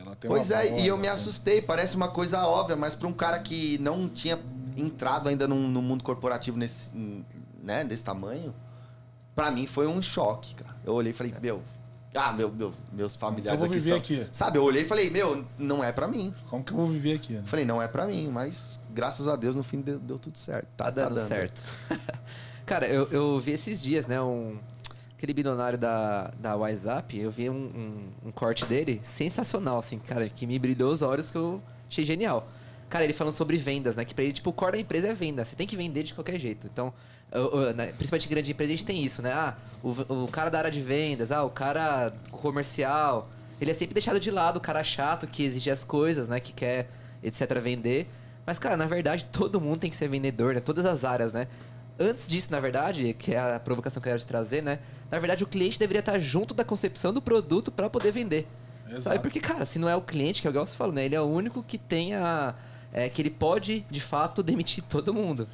Ela 0.00 0.16
tem 0.16 0.30
Pois 0.30 0.50
uma 0.50 0.62
é, 0.62 0.80
e 0.80 0.86
eu 0.86 0.96
me 0.96 1.08
assustei, 1.08 1.60
parece 1.60 1.96
uma 1.96 2.08
coisa 2.08 2.46
óbvia, 2.46 2.76
mas 2.76 2.94
para 2.94 3.08
um 3.08 3.12
cara 3.12 3.38
que 3.38 3.78
não 3.78 4.08
tinha 4.08 4.38
entrado 4.76 5.28
ainda 5.28 5.46
no, 5.48 5.56
no 5.68 5.82
mundo 5.82 6.04
corporativo 6.04 6.56
nesse, 6.56 6.90
né, 7.62 7.84
desse 7.84 8.04
tamanho, 8.04 8.54
para 9.34 9.50
mim 9.50 9.66
foi 9.66 9.86
um 9.86 10.00
choque, 10.00 10.54
cara. 10.54 10.76
Eu 10.84 10.94
olhei 10.94 11.12
e 11.12 11.14
falei, 11.14 11.34
meu, 11.40 11.62
ah, 12.14 12.32
meu, 12.32 12.50
meu- 12.50 12.72
meus 12.92 13.16
familiares 13.16 13.62
Eu 13.62 13.68
vou 13.68 13.74
aqui 13.76 13.84
viver 13.84 14.00
estão... 14.00 14.16
aqui. 14.18 14.28
Sabe, 14.32 14.58
eu 14.58 14.62
olhei 14.64 14.82
e 14.82 14.84
falei, 14.84 15.10
meu, 15.10 15.44
não 15.58 15.82
é 15.84 15.92
para 15.92 16.08
mim. 16.08 16.34
Como 16.48 16.64
que 16.64 16.72
eu 16.72 16.76
vou 16.76 16.86
viver 16.86 17.14
aqui, 17.14 17.34
né? 17.34 17.42
Falei, 17.44 17.64
não 17.64 17.80
é 17.82 17.86
para 17.88 18.06
mim, 18.06 18.28
mas 18.28 18.78
graças 18.90 19.28
a 19.28 19.36
Deus 19.36 19.54
no 19.54 19.62
fim 19.62 19.80
deu, 19.80 19.98
deu 19.98 20.18
tudo 20.18 20.36
certo. 20.38 20.66
Tá 20.76 20.90
dando 20.90 21.18
certo. 21.20 21.62
Cara, 22.66 22.86
eu, 22.86 23.08
eu 23.10 23.40
vi 23.40 23.52
esses 23.52 23.80
dias, 23.80 24.06
né? 24.06 24.20
Um, 24.20 24.58
aquele 25.18 25.34
bilionário 25.34 25.76
da, 25.76 26.32
da 26.38 26.54
WhatsApp, 26.54 27.18
eu 27.18 27.28
vi 27.28 27.50
um, 27.50 27.54
um, 27.54 28.28
um 28.28 28.30
corte 28.30 28.64
dele 28.64 29.00
sensacional, 29.02 29.80
assim, 29.80 29.98
cara, 29.98 30.28
que 30.28 30.46
me 30.46 30.56
brilhou 30.60 30.92
os 30.92 31.02
olhos, 31.02 31.28
que 31.28 31.36
eu 31.36 31.60
achei 31.90 32.04
genial. 32.04 32.48
Cara, 32.88 33.04
ele 33.04 33.12
falando 33.12 33.34
sobre 33.34 33.56
vendas, 33.56 33.96
né? 33.96 34.04
Que 34.04 34.14
pra 34.14 34.22
ele, 34.22 34.32
tipo, 34.32 34.48
o 34.48 34.52
core 34.52 34.72
da 34.72 34.78
empresa 34.78 35.08
é 35.08 35.14
venda. 35.14 35.44
Você 35.44 35.56
tem 35.56 35.66
que 35.66 35.76
vender 35.76 36.04
de 36.04 36.14
qualquer 36.14 36.38
jeito. 36.38 36.68
Então, 36.72 36.94
né, 37.74 37.88
principalmente 37.88 38.26
em 38.26 38.30
grande 38.30 38.52
empresa, 38.52 38.72
a 38.72 38.76
gente 38.76 38.84
tem 38.86 39.04
isso, 39.04 39.20
né? 39.20 39.32
Ah, 39.32 39.56
o, 39.82 40.24
o 40.24 40.28
cara 40.28 40.50
da 40.50 40.58
área 40.58 40.70
de 40.70 40.80
vendas, 40.80 41.30
ah, 41.32 41.42
o 41.42 41.50
cara 41.50 42.12
comercial. 42.30 43.28
Ele 43.60 43.72
é 43.72 43.74
sempre 43.74 43.94
deixado 43.94 44.20
de 44.20 44.30
lado, 44.30 44.58
o 44.58 44.60
cara 44.60 44.82
chato 44.84 45.26
que 45.26 45.42
exige 45.42 45.68
as 45.68 45.82
coisas, 45.82 46.28
né? 46.28 46.38
Que 46.38 46.52
quer, 46.52 46.88
etc., 47.22 47.60
vender. 47.60 48.08
Mas, 48.46 48.58
cara, 48.58 48.76
na 48.76 48.86
verdade, 48.86 49.26
todo 49.26 49.60
mundo 49.60 49.80
tem 49.80 49.90
que 49.90 49.96
ser 49.96 50.08
vendedor, 50.08 50.54
né? 50.54 50.60
Todas 50.60 50.86
as 50.86 51.04
áreas, 51.04 51.32
né? 51.32 51.48
Antes 51.98 52.28
disso, 52.30 52.52
na 52.52 52.60
verdade, 52.60 53.12
que 53.14 53.34
é 53.34 53.56
a 53.56 53.58
provocação 53.58 54.00
que 54.00 54.08
eu 54.08 54.12
quero 54.12 54.20
te 54.20 54.26
trazer, 54.26 54.62
né? 54.62 54.78
Na 55.10 55.18
verdade, 55.18 55.42
o 55.44 55.46
cliente 55.46 55.78
deveria 55.78 56.00
estar 56.00 56.18
junto 56.18 56.52
da 56.54 56.64
concepção 56.64 57.12
do 57.12 57.22
produto 57.22 57.70
para 57.72 57.88
poder 57.88 58.10
vender. 58.12 58.46
Exato. 58.86 59.02
Sabe? 59.02 59.18
Porque, 59.20 59.40
cara, 59.40 59.64
se 59.64 59.78
não 59.78 59.88
é 59.88 59.96
o 59.96 60.00
cliente, 60.02 60.40
que 60.42 60.46
é 60.48 60.50
o 60.50 60.52
que 60.52 60.58
você 60.58 60.74
falou, 60.74 60.94
né? 60.94 61.04
Ele 61.04 61.14
é 61.14 61.20
o 61.20 61.24
único 61.26 61.62
que 61.62 61.78
tem 61.78 62.14
a. 62.14 62.54
É, 62.92 63.08
que 63.10 63.20
ele 63.20 63.30
pode, 63.30 63.84
de 63.90 64.00
fato, 64.00 64.42
demitir 64.44 64.82
todo 64.84 65.12
mundo. 65.12 65.46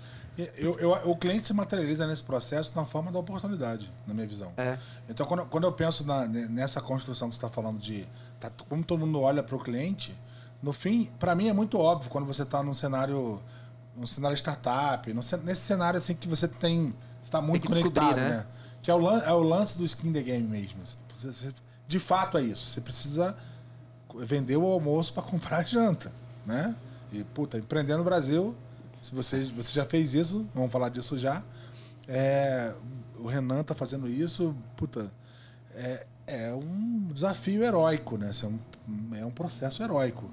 Eu, 0.56 0.78
eu- 0.80 0.90
o 1.10 1.16
cliente 1.16 1.46
se 1.46 1.52
materializa 1.52 2.06
nesse 2.08 2.22
processo 2.22 2.72
na 2.74 2.84
forma 2.84 3.12
da 3.12 3.18
oportunidade, 3.20 3.90
na 4.06 4.12
minha 4.14 4.26
visão. 4.26 4.52
É. 4.56 4.78
Então, 5.08 5.24
quando, 5.26 5.46
quando 5.46 5.64
eu 5.64 5.72
penso 5.72 6.04
na- 6.04 6.26
nessa 6.26 6.80
construção 6.80 7.28
que 7.28 7.34
você 7.36 7.38
está 7.38 7.48
falando 7.48 7.78
de 7.78 8.04
tá, 8.40 8.50
como 8.68 8.82
todo 8.82 8.98
mundo 8.98 9.20
olha 9.20 9.42
para 9.44 9.54
o 9.54 9.60
cliente, 9.60 10.16
no 10.60 10.72
fim, 10.72 11.08
para 11.20 11.34
mim 11.36 11.48
é 11.48 11.52
muito 11.52 11.78
óbvio 11.78 12.10
quando 12.10 12.24
você 12.26 12.42
está 12.42 12.62
num 12.64 12.74
cenário, 12.74 13.40
num 13.96 14.06
cenário 14.08 14.36
startup, 14.36 15.12
num 15.12 15.20
nesse 15.44 15.60
cenário 15.62 15.98
assim 15.98 16.14
que 16.14 16.26
você 16.26 16.48
tem 16.48 16.92
está 17.22 17.40
muito 17.40 17.68
descobrir, 17.68 18.00
conectado, 18.00 18.16
né? 18.20 18.36
né? 18.38 18.46
Que 18.84 18.90
é 18.90 18.94
o, 18.94 19.10
é 19.10 19.32
o 19.32 19.42
lance 19.42 19.78
do 19.78 19.84
skin 19.86 20.12
the 20.12 20.22
game 20.22 20.46
mesmo. 20.46 20.78
De 21.88 21.98
fato 21.98 22.36
é 22.36 22.42
isso. 22.42 22.66
Você 22.66 22.82
precisa 22.82 23.34
vender 24.14 24.58
o 24.58 24.66
almoço 24.66 25.14
para 25.14 25.22
comprar 25.22 25.58
a 25.60 25.62
janta, 25.62 26.12
né? 26.44 26.76
E 27.10 27.24
puta, 27.24 27.56
empreender 27.56 27.96
no 27.96 28.04
Brasil, 28.04 28.54
se 29.00 29.14
você, 29.14 29.42
você 29.44 29.72
já 29.72 29.86
fez 29.86 30.12
isso, 30.12 30.46
vamos 30.54 30.70
falar 30.70 30.90
disso 30.90 31.16
já. 31.16 31.42
É, 32.06 32.74
o 33.16 33.26
Renan 33.26 33.62
tá 33.62 33.74
fazendo 33.74 34.06
isso, 34.06 34.54
puta, 34.76 35.10
é, 35.74 36.06
é 36.26 36.52
um 36.52 37.08
desafio 37.10 37.64
heróico, 37.64 38.18
né? 38.18 38.32
É, 38.42 38.46
um, 38.46 39.14
é 39.16 39.24
um 39.24 39.30
processo 39.30 39.82
heróico. 39.82 40.30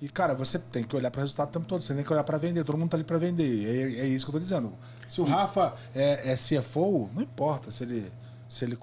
E, 0.00 0.08
cara, 0.08 0.34
você 0.34 0.58
tem 0.58 0.82
que 0.82 0.96
olhar 0.96 1.10
para 1.10 1.18
o 1.18 1.22
resultado 1.22 1.48
o 1.48 1.52
tempo 1.52 1.66
todo, 1.66 1.82
você 1.82 1.94
tem 1.94 2.02
que 2.02 2.12
olhar 2.12 2.24
para 2.24 2.38
vender, 2.38 2.64
todo 2.64 2.78
mundo 2.78 2.88
tá 2.90 2.96
ali 2.96 3.04
para 3.04 3.18
vender. 3.18 3.66
É, 3.98 4.00
é 4.00 4.06
isso 4.06 4.24
que 4.24 4.30
eu 4.30 4.34
tô 4.34 4.38
dizendo. 4.40 4.72
Se 5.08 5.20
o 5.20 5.24
Rafa 5.24 5.74
é, 5.94 6.32
é 6.32 6.36
CFO, 6.36 7.10
não 7.14 7.22
importa 7.22 7.70
se 7.70 7.82
ele, 7.82 8.10
se 8.48 8.64
ele 8.64 8.78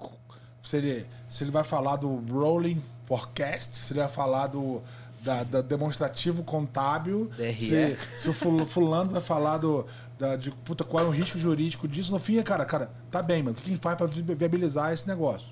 se 0.62 0.76
ele, 0.76 1.06
se 1.28 1.42
ele 1.44 1.50
vai 1.50 1.64
falar 1.64 1.96
do 1.96 2.22
rolling 2.32 2.80
forecast, 3.06 3.74
se 3.76 3.92
ele 3.92 4.00
vai 4.00 4.08
falar 4.08 4.46
do 4.48 4.80
da, 5.20 5.42
da 5.42 5.60
demonstrativo 5.60 6.44
contábil, 6.44 7.28
se, 7.56 7.98
se 8.16 8.28
o 8.28 8.32
ful- 8.32 8.64
fulano 8.64 9.10
vai 9.10 9.20
falar 9.20 9.58
do, 9.58 9.84
da, 10.16 10.36
de 10.36 10.52
puta, 10.52 10.84
qual 10.84 11.04
é 11.04 11.08
o 11.08 11.10
risco 11.10 11.36
jurídico 11.36 11.88
disso, 11.88 12.12
no 12.12 12.20
fim, 12.20 12.38
é, 12.38 12.42
cara, 12.44 12.64
cara, 12.64 12.88
tá 13.10 13.20
bem, 13.20 13.42
mano, 13.42 13.56
o 13.56 13.60
que 13.60 13.64
quem 13.68 13.76
faz 13.76 13.96
para 13.96 14.06
viabilizar 14.06 14.92
esse 14.92 15.08
negócio? 15.08 15.48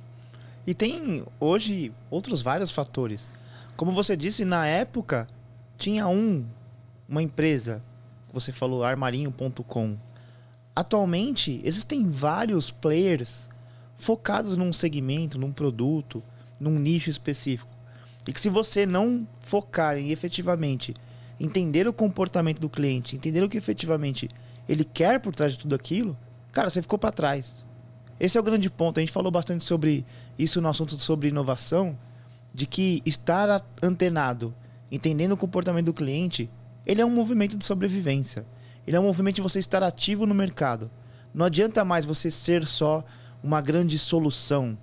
E 0.64 0.72
tem 0.72 1.24
hoje 1.40 1.92
outros 2.08 2.42
vários 2.42 2.70
fatores. 2.70 3.28
Como 3.76 3.90
você 3.90 4.16
disse, 4.16 4.44
na 4.44 4.66
época 4.68 5.26
tinha 5.76 6.08
um, 6.08 6.44
uma 7.08 7.22
empresa, 7.22 7.82
você 8.32 8.52
falou 8.52 8.84
armarinho.com. 8.84 9.96
Atualmente 10.74 11.60
existem 11.64 12.10
vários 12.10 12.70
players 12.70 13.48
focados 13.96 14.56
num 14.56 14.72
segmento, 14.72 15.38
num 15.38 15.52
produto, 15.52 16.22
num 16.60 16.78
nicho 16.78 17.08
específico. 17.08 17.70
E 18.26 18.32
que 18.32 18.40
se 18.40 18.48
você 18.48 18.84
não 18.84 19.26
focar 19.40 19.96
em 19.96 20.10
efetivamente 20.10 20.94
entender 21.38 21.86
o 21.86 21.92
comportamento 21.92 22.60
do 22.60 22.68
cliente, 22.68 23.16
entender 23.16 23.42
o 23.42 23.48
que 23.48 23.56
efetivamente 23.56 24.28
ele 24.68 24.84
quer 24.84 25.20
por 25.20 25.34
trás 25.34 25.52
de 25.52 25.60
tudo 25.60 25.74
aquilo, 25.74 26.16
cara, 26.52 26.68
você 26.68 26.82
ficou 26.82 26.98
para 26.98 27.12
trás. 27.12 27.64
Esse 28.18 28.36
é 28.36 28.40
o 28.40 28.44
grande 28.44 28.68
ponto. 28.70 28.98
A 28.98 29.00
gente 29.00 29.12
falou 29.12 29.30
bastante 29.30 29.62
sobre 29.62 30.04
isso 30.38 30.60
no 30.60 30.68
assunto 30.68 30.98
sobre 30.98 31.28
inovação, 31.28 31.96
de 32.52 32.66
que 32.66 33.02
estar 33.04 33.62
antenado, 33.82 34.54
entendendo 34.90 35.32
o 35.32 35.36
comportamento 35.36 35.86
do 35.86 35.94
cliente, 35.94 36.50
ele 36.86 37.00
é 37.00 37.06
um 37.06 37.10
movimento 37.10 37.56
de 37.56 37.64
sobrevivência. 37.64 38.46
Ele 38.86 38.96
é 38.96 39.00
um 39.00 39.04
movimento 39.04 39.36
de 39.36 39.42
você 39.42 39.58
estar 39.58 39.82
ativo 39.82 40.26
no 40.26 40.34
mercado. 40.34 40.90
Não 41.34 41.44
adianta 41.44 41.84
mais 41.84 42.04
você 42.04 42.30
ser 42.30 42.64
só 42.64 43.04
uma 43.42 43.60
grande 43.60 43.98
solução. 43.98 44.78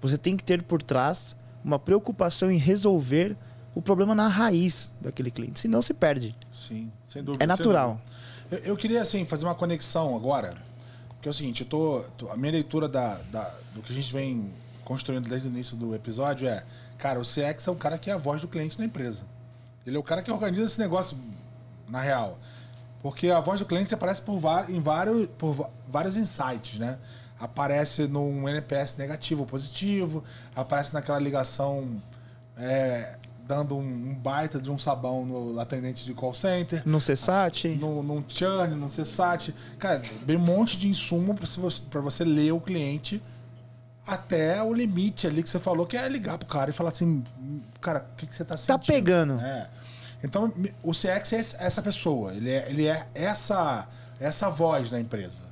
Você 0.00 0.16
tem 0.16 0.36
que 0.36 0.44
ter 0.44 0.62
por 0.62 0.82
trás 0.82 1.36
uma 1.64 1.78
preocupação 1.78 2.50
em 2.50 2.56
resolver 2.56 3.36
o 3.74 3.82
problema 3.82 4.14
na 4.14 4.28
raiz 4.28 4.92
daquele 5.00 5.30
cliente, 5.30 5.60
senão 5.60 5.82
se 5.82 5.92
perde. 5.92 6.36
Sim, 6.52 6.90
sem 7.06 7.22
dúvida. 7.22 7.44
É 7.44 7.46
natural. 7.46 8.00
Eu, 8.50 8.58
eu, 8.58 8.76
queria 8.76 9.02
assim 9.02 9.24
fazer 9.24 9.44
uma 9.44 9.54
conexão 9.54 10.16
agora, 10.16 10.54
que 11.20 11.28
é 11.28 11.30
o 11.30 11.34
seguinte, 11.34 11.62
eu 11.62 11.68
tô, 11.68 12.00
tô 12.16 12.28
a 12.28 12.36
minha 12.36 12.52
leitura 12.52 12.88
da, 12.88 13.14
da, 13.30 13.42
do 13.74 13.82
que 13.82 13.92
a 13.92 13.94
gente 13.94 14.12
vem 14.12 14.50
construindo 14.84 15.28
desde 15.28 15.46
o 15.46 15.50
início 15.50 15.76
do 15.76 15.94
episódio 15.94 16.48
é, 16.48 16.64
cara, 16.96 17.20
o 17.20 17.22
CX 17.22 17.66
é 17.66 17.70
o 17.70 17.74
cara 17.74 17.98
que 17.98 18.10
é 18.10 18.14
a 18.14 18.16
voz 18.16 18.40
do 18.40 18.48
cliente 18.48 18.78
na 18.78 18.84
empresa. 18.86 19.24
Ele 19.88 19.96
é 19.96 20.00
o 20.00 20.02
cara 20.02 20.22
que 20.22 20.30
organiza 20.30 20.66
esse 20.66 20.78
negócio 20.78 21.18
na 21.88 22.00
real. 22.00 22.38
Porque 23.02 23.30
a 23.30 23.40
voz 23.40 23.60
do 23.60 23.66
cliente 23.66 23.94
aparece 23.94 24.20
por, 24.22 24.40
em 24.68 24.80
vários, 24.80 25.26
por 25.38 25.70
vários 25.86 26.16
insights, 26.16 26.78
né? 26.78 26.98
Aparece 27.40 28.08
num 28.08 28.48
NPS 28.48 28.96
negativo 28.96 29.42
ou 29.42 29.46
positivo, 29.46 30.24
aparece 30.54 30.92
naquela 30.92 31.18
ligação 31.18 32.02
é, 32.56 33.16
dando 33.46 33.76
um, 33.76 34.14
baita 34.14 34.60
de 34.60 34.70
um 34.70 34.78
sabão 34.78 35.24
no 35.24 35.58
atendente 35.60 36.04
de 36.04 36.12
call 36.12 36.34
center. 36.34 36.82
No 36.84 36.98
CSAT. 36.98 37.68
No, 37.80 38.02
no 38.02 38.24
churn, 38.28 38.74
no 38.74 38.88
CSAT. 38.88 39.54
Cara, 39.78 40.02
bem 40.22 40.36
um 40.36 40.40
monte 40.40 40.76
de 40.76 40.88
insumo 40.88 41.34
para 41.88 42.00
você 42.00 42.24
ler 42.24 42.52
o 42.52 42.60
cliente 42.60 43.22
até 44.06 44.62
o 44.62 44.72
limite 44.72 45.26
ali 45.26 45.42
que 45.42 45.50
você 45.50 45.58
falou, 45.58 45.86
que 45.86 45.96
é 45.96 46.08
ligar 46.08 46.38
pro 46.38 46.48
cara 46.48 46.70
e 46.70 46.72
falar 46.72 46.90
assim, 46.90 47.22
cara, 47.80 48.06
o 48.12 48.16
que, 48.16 48.26
que 48.26 48.34
você 48.34 48.44
tá, 48.44 48.54
tá 48.54 48.58
sentindo? 48.58 48.78
Tá 48.78 48.86
pegando. 48.86 49.40
É. 49.40 49.68
Então, 50.22 50.52
o 50.82 50.92
CX 50.92 51.32
é 51.32 51.66
essa 51.66 51.80
pessoa, 51.80 52.34
ele 52.34 52.50
é, 52.50 52.70
ele 52.70 52.86
é 52.86 53.06
essa, 53.14 53.88
essa 54.18 54.50
voz 54.50 54.90
na 54.90 54.98
empresa. 54.98 55.44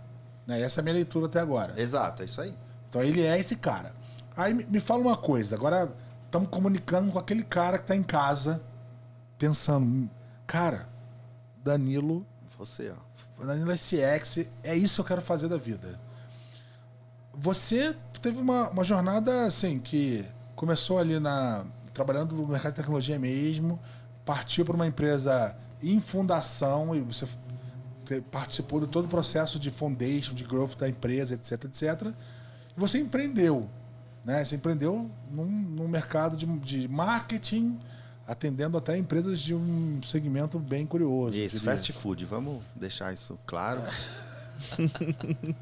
Né? 0.46 0.60
Essa 0.60 0.80
é 0.80 0.82
a 0.82 0.84
minha 0.84 0.94
leitura 0.94 1.26
até 1.26 1.40
agora. 1.40 1.80
Exato, 1.80 2.22
é 2.22 2.24
isso 2.24 2.40
aí. 2.40 2.54
Então, 2.88 3.02
ele 3.02 3.22
é 3.22 3.38
esse 3.38 3.56
cara. 3.56 3.94
Aí 4.36 4.52
me 4.52 4.80
fala 4.80 5.00
uma 5.00 5.16
coisa, 5.16 5.54
agora 5.54 5.90
estamos 6.26 6.48
comunicando 6.50 7.10
com 7.12 7.18
aquele 7.18 7.42
cara 7.42 7.78
que 7.78 7.84
está 7.84 7.96
em 7.96 8.02
casa, 8.02 8.62
pensando, 9.38 10.10
cara, 10.46 10.88
Danilo. 11.62 12.26
Você, 12.58 12.90
ó. 12.90 13.44
Danilo 13.44 13.70
é 13.70 13.76
CX, 13.76 14.48
é 14.62 14.74
isso 14.74 14.96
que 14.96 15.00
eu 15.00 15.04
quero 15.04 15.22
fazer 15.22 15.48
da 15.48 15.56
vida. 15.56 16.00
Você 17.32 17.94
teve 18.20 18.38
uma, 18.38 18.70
uma 18.70 18.82
jornada 18.82 19.46
assim 19.46 19.78
que 19.78 20.24
começou 20.54 20.98
ali 20.98 21.20
na 21.20 21.66
trabalhando 21.92 22.34
no 22.36 22.46
mercado 22.46 22.72
de 22.72 22.76
tecnologia 22.76 23.18
mesmo, 23.18 23.80
partiu 24.26 24.64
para 24.64 24.74
uma 24.74 24.86
empresa 24.86 25.56
em 25.82 25.98
fundação 26.00 26.94
e 26.94 27.00
você 27.00 27.26
participou 28.30 28.80
de 28.80 28.88
todo 28.88 29.06
o 29.06 29.08
processo 29.08 29.58
de 29.58 29.70
foundation, 29.70 30.34
de 30.34 30.44
growth 30.44 30.76
da 30.76 30.88
empresa, 30.88 31.34
etc, 31.34 31.64
etc. 31.64 32.12
E 32.76 32.80
você 32.80 32.98
empreendeu, 32.98 33.70
né? 34.24 34.44
Você 34.44 34.56
empreendeu 34.56 35.10
num, 35.30 35.46
num 35.46 35.88
mercado 35.88 36.36
de, 36.36 36.46
de 36.58 36.88
marketing, 36.88 37.78
atendendo 38.26 38.76
até 38.76 38.96
empresas 38.98 39.38
de 39.40 39.54
um 39.54 40.00
segmento 40.02 40.58
bem 40.58 40.84
curioso. 40.84 41.36
Isso, 41.36 41.62
fast 41.62 41.92
food, 41.92 42.24
vamos 42.24 42.60
deixar 42.74 43.12
isso 43.12 43.38
claro. 43.46 43.80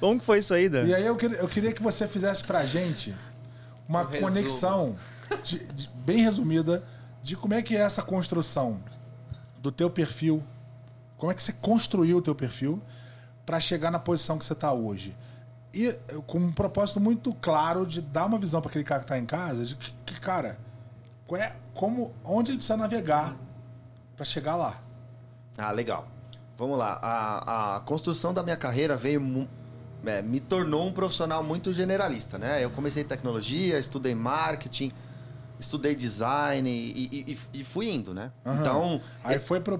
Como 0.00 0.18
que 0.18 0.24
foi 0.24 0.40
isso 0.40 0.52
aí, 0.52 0.68
Dan? 0.68 0.84
E 0.84 0.94
aí 0.94 1.06
eu 1.06 1.16
queria, 1.16 1.38
eu 1.38 1.48
queria 1.48 1.72
que 1.72 1.82
você 1.82 2.06
fizesse 2.06 2.44
pra 2.44 2.66
gente 2.66 3.14
uma 3.88 4.02
um 4.02 4.20
conexão 4.20 4.96
de, 5.42 5.60
de, 5.64 5.88
bem 6.04 6.18
resumida 6.18 6.82
de 7.24 7.38
como 7.38 7.54
é 7.54 7.62
que 7.62 7.74
é 7.74 7.80
essa 7.80 8.02
construção 8.02 8.78
do 9.56 9.72
teu 9.72 9.88
perfil, 9.88 10.44
como 11.16 11.32
é 11.32 11.34
que 11.34 11.42
você 11.42 11.54
construiu 11.54 12.18
o 12.18 12.20
teu 12.20 12.34
perfil 12.34 12.82
para 13.46 13.58
chegar 13.58 13.90
na 13.90 13.98
posição 13.98 14.36
que 14.36 14.44
você 14.44 14.52
está 14.52 14.74
hoje. 14.74 15.16
E 15.72 15.90
com 16.26 16.38
um 16.38 16.52
propósito 16.52 17.00
muito 17.00 17.32
claro 17.32 17.86
de 17.86 18.02
dar 18.02 18.26
uma 18.26 18.38
visão 18.38 18.60
para 18.60 18.68
aquele 18.68 18.84
cara 18.84 19.00
que 19.00 19.04
está 19.06 19.18
em 19.18 19.24
casa, 19.24 19.64
de 19.64 19.74
que, 19.74 19.90
que 20.04 20.20
cara, 20.20 20.58
é, 21.32 21.54
como, 21.72 22.14
onde 22.22 22.50
ele 22.50 22.58
precisa 22.58 22.76
navegar 22.76 23.34
para 24.14 24.26
chegar 24.26 24.54
lá. 24.54 24.78
Ah, 25.56 25.70
legal. 25.70 26.06
Vamos 26.58 26.76
lá. 26.76 26.98
A, 27.00 27.76
a 27.76 27.80
construção 27.80 28.34
da 28.34 28.42
minha 28.42 28.56
carreira 28.56 28.98
veio 28.98 29.48
é, 30.04 30.20
me 30.20 30.40
tornou 30.40 30.86
um 30.86 30.92
profissional 30.92 31.42
muito 31.42 31.72
generalista, 31.72 32.36
né? 32.36 32.62
Eu 32.62 32.68
comecei 32.68 33.02
tecnologia, 33.02 33.78
estudei 33.78 34.14
marketing, 34.14 34.92
estudei 35.58 35.94
design 35.94 36.68
e, 36.68 37.26
e, 37.32 37.60
e 37.60 37.64
fui 37.64 37.90
indo, 37.90 38.12
né? 38.12 38.32
Uhum. 38.44 38.54
Então. 38.54 39.00
Aí 39.22 39.38
foi 39.38 39.60
para 39.60 39.74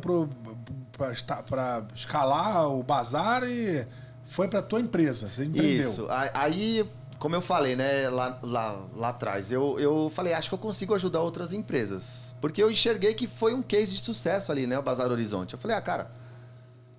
escalar 1.95 2.69
o 2.69 2.83
bazar 2.83 3.45
e 3.45 3.87
foi 4.25 4.49
para 4.49 4.63
tua 4.63 4.81
empresa, 4.81 5.31
você 5.31 5.45
empreendeu. 5.45 5.81
Isso. 5.81 6.07
Aí, 6.33 6.89
como 7.19 7.35
eu 7.35 7.43
falei, 7.43 7.77
né, 7.77 8.09
lá, 8.09 8.39
lá, 8.43 8.87
lá 8.97 9.09
atrás, 9.11 9.51
eu, 9.51 9.79
eu 9.79 10.11
falei, 10.15 10.33
acho 10.33 10.49
que 10.49 10.55
eu 10.55 10.59
consigo 10.59 10.95
ajudar 10.95 11.21
outras 11.21 11.53
empresas. 11.53 12.35
Porque 12.41 12.63
eu 12.63 12.71
enxerguei 12.71 13.15
que 13.15 13.27
foi 13.27 13.55
um 13.55 13.63
case 13.63 13.95
de 13.95 14.01
sucesso 14.01 14.51
ali, 14.51 14.67
né, 14.67 14.79
o 14.79 14.83
Bazar 14.83 15.11
Horizonte. 15.11 15.55
Eu 15.55 15.59
falei, 15.59 15.77
ah, 15.77 15.81
cara, 15.81 16.11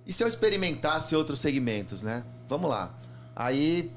e 0.06 0.12
se 0.12 0.22
eu 0.22 0.28
experimentasse 0.28 1.16
outros 1.16 1.40
segmentos, 1.40 2.00
né? 2.00 2.24
Vamos 2.48 2.70
lá. 2.70 2.94
Aí 3.34 3.92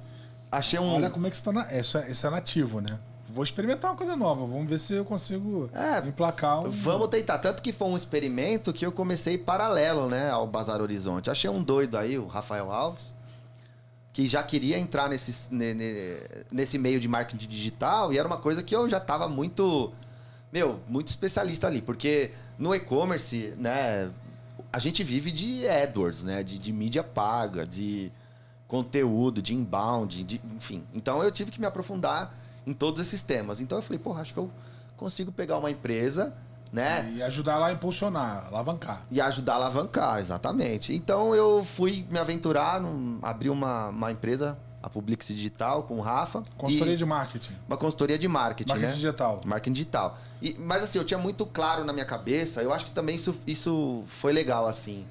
achei 0.51 0.79
um. 0.79 0.95
Olha 0.95 1.09
como 1.11 1.27
é 1.27 1.29
que 1.29 1.35
está 1.35 1.51
na... 1.51 1.71
isso, 1.71 1.97
é, 1.99 2.09
isso 2.09 2.25
é 2.25 2.29
nativo, 2.31 2.81
né? 2.81 2.99
Vou 3.29 3.43
experimentar 3.43 3.91
uma 3.91 3.97
coisa 3.97 4.15
nova. 4.15 4.41
Vamos 4.41 4.67
ver 4.67 4.79
se 4.79 4.93
eu 4.93 5.05
consigo 5.05 5.69
é, 5.73 6.05
emplacar 6.07 6.61
um... 6.61 6.69
Vamos 6.69 7.07
tentar. 7.09 7.37
Tanto 7.37 7.61
que 7.61 7.71
foi 7.71 7.87
um 7.87 7.95
experimento 7.95 8.73
que 8.73 8.85
eu 8.85 8.91
comecei 8.91 9.37
paralelo, 9.37 10.09
né, 10.09 10.29
ao 10.31 10.47
Bazar 10.47 10.81
Horizonte. 10.81 11.29
Achei 11.29 11.49
um 11.49 11.61
doido 11.61 11.97
aí, 11.97 12.17
o 12.17 12.25
Rafael 12.25 12.71
Alves, 12.71 13.13
que 14.11 14.27
já 14.27 14.41
queria 14.41 14.77
entrar 14.77 15.07
nesse, 15.07 15.49
nesse 16.51 16.77
meio 16.77 16.99
de 16.99 17.07
marketing 17.07 17.47
digital 17.47 18.11
e 18.11 18.17
era 18.17 18.27
uma 18.27 18.37
coisa 18.37 18.63
que 18.63 18.75
eu 18.75 18.89
já 18.89 18.97
estava 18.97 19.29
muito, 19.29 19.93
meu, 20.51 20.79
muito 20.87 21.07
especialista 21.07 21.67
ali. 21.67 21.81
Porque 21.81 22.31
no 22.57 22.73
e-commerce, 22.73 23.53
né, 23.57 24.11
a 24.73 24.79
gente 24.79 25.03
vive 25.03 25.31
de 25.31 25.67
AdWords, 25.67 26.23
né, 26.23 26.43
de, 26.43 26.57
de 26.57 26.73
mídia 26.73 27.03
paga, 27.03 27.65
de 27.65 28.11
conteúdo, 28.67 29.41
de 29.41 29.55
inbound, 29.55 30.23
de, 30.23 30.41
enfim. 30.55 30.83
Então 30.93 31.23
eu 31.23 31.31
tive 31.31 31.51
que 31.51 31.59
me 31.59 31.67
aprofundar 31.67 32.35
em 32.69 32.73
todos 32.73 33.01
esses 33.01 33.21
temas. 33.21 33.59
Então 33.59 33.77
eu 33.77 33.81
falei, 33.81 33.99
porra, 33.99 34.21
acho 34.21 34.33
que 34.33 34.39
eu 34.39 34.49
consigo 34.95 35.31
pegar 35.31 35.57
uma 35.57 35.71
empresa, 35.71 36.35
né? 36.71 37.11
E 37.15 37.23
ajudar 37.23 37.57
lá 37.57 37.67
a 37.67 37.71
impulsionar, 37.71 38.47
alavancar. 38.47 39.01
E 39.09 39.19
ajudar 39.19 39.53
a 39.53 39.55
alavancar, 39.55 40.19
exatamente. 40.19 40.93
Então 40.93 41.33
eu 41.33 41.63
fui 41.63 42.05
me 42.09 42.19
aventurar, 42.19 42.79
num, 42.79 43.17
abri 43.23 43.49
uma, 43.49 43.89
uma 43.89 44.11
empresa, 44.11 44.55
a 44.83 44.89
Publix 44.89 45.27
Digital, 45.27 45.83
com 45.83 45.97
o 45.97 46.01
Rafa. 46.01 46.43
Consultoria 46.57 46.95
de 46.95 47.05
marketing. 47.05 47.53
Uma 47.67 47.75
consultoria 47.75 48.19
de 48.19 48.27
marketing, 48.27 48.69
marketing 48.69 48.91
né? 48.91 48.95
digital. 48.95 49.41
Marketing 49.43 49.73
digital. 49.73 50.17
E, 50.41 50.55
mas 50.59 50.83
assim, 50.83 50.99
eu 50.99 51.03
tinha 51.03 51.17
muito 51.17 51.45
claro 51.47 51.83
na 51.83 51.91
minha 51.91 52.05
cabeça, 52.05 52.61
eu 52.61 52.71
acho 52.71 52.85
que 52.85 52.91
também 52.91 53.15
isso, 53.15 53.35
isso 53.47 54.03
foi 54.05 54.31
legal, 54.31 54.67
assim. 54.67 55.05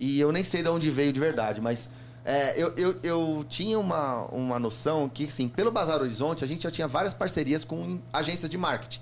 E 0.00 0.18
eu 0.18 0.32
nem 0.32 0.42
sei 0.42 0.62
de 0.62 0.68
onde 0.70 0.90
veio 0.90 1.12
de 1.12 1.20
verdade, 1.20 1.60
mas 1.60 1.90
é, 2.28 2.60
eu, 2.60 2.74
eu, 2.76 2.98
eu, 3.04 3.46
tinha 3.48 3.78
uma, 3.78 4.24
uma 4.32 4.58
noção 4.58 5.08
que, 5.08 5.26
assim, 5.26 5.48
pelo 5.48 5.70
Bazar 5.70 6.00
Horizonte, 6.00 6.42
a 6.42 6.46
gente 6.48 6.64
já 6.64 6.70
tinha 6.72 6.88
várias 6.88 7.14
parcerias 7.14 7.64
com 7.64 8.00
agências 8.12 8.50
de 8.50 8.58
marketing 8.58 9.00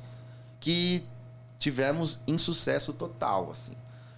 que 0.61 1.03
tivemos 1.59 2.21
insucesso 2.27 2.93
total, 2.93 3.51
assim. 3.51 3.73